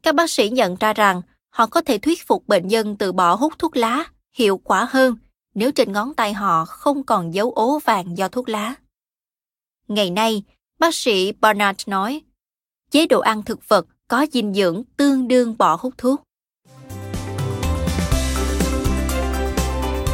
Các 0.04 0.16
bác 0.16 0.30
sĩ 0.30 0.50
nhận 0.50 0.76
ra 0.80 0.94
rằng 0.94 1.22
họ 1.60 1.66
có 1.66 1.82
thể 1.82 1.98
thuyết 1.98 2.28
phục 2.28 2.48
bệnh 2.48 2.68
nhân 2.68 2.96
từ 2.96 3.12
bỏ 3.12 3.36
hút 3.36 3.54
thuốc 3.60 3.78
lá 3.78 4.04
hiệu 4.34 4.58
quả 4.58 4.88
hơn 4.90 5.16
nếu 5.56 5.72
trên 5.72 5.92
ngón 5.92 6.14
tay 6.14 6.34
họ 6.34 6.66
không 6.66 7.04
còn 7.04 7.34
dấu 7.34 7.52
ố 7.52 7.80
vàng 7.86 8.18
do 8.18 8.28
thuốc 8.28 8.50
lá. 8.50 8.74
Ngày 9.88 10.10
nay, 10.10 10.44
bác 10.80 10.96
sĩ 10.96 11.32
Barnard 11.32 11.90
nói, 11.90 12.22
chế 12.92 13.08
độ 13.08 13.20
ăn 13.20 13.44
thực 13.44 13.70
vật 13.70 13.86
có 14.08 14.26
dinh 14.32 14.54
dưỡng 14.54 14.84
tương 14.98 15.28
đương 15.28 15.56
bỏ 15.58 15.78
hút 15.80 15.94
thuốc. 15.98 16.22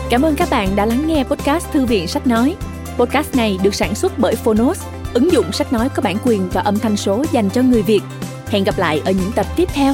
Cảm 0.10 0.22
ơn 0.22 0.36
các 0.38 0.48
bạn 0.52 0.76
đã 0.76 0.86
lắng 0.86 1.08
nghe 1.08 1.24
podcast 1.24 1.72
Thư 1.72 1.86
viện 1.86 2.08
Sách 2.08 2.28
Nói. 2.28 2.56
Podcast 2.98 3.36
này 3.36 3.58
được 3.64 3.76
sản 3.76 3.96
xuất 3.96 4.14
bởi 4.18 4.36
Phonos, 4.36 4.86
ứng 5.14 5.32
dụng 5.32 5.52
sách 5.52 5.74
nói 5.74 5.90
có 5.96 6.02
bản 6.02 6.18
quyền 6.24 6.50
và 6.50 6.62
âm 6.62 6.80
thanh 6.80 6.98
số 6.98 7.26
dành 7.32 7.50
cho 7.50 7.62
người 7.62 7.82
Việt. 7.82 8.02
Hẹn 8.48 8.64
gặp 8.64 8.78
lại 8.78 9.02
ở 9.06 9.12
những 9.12 9.32
tập 9.36 9.46
tiếp 9.56 9.70
theo. 9.74 9.94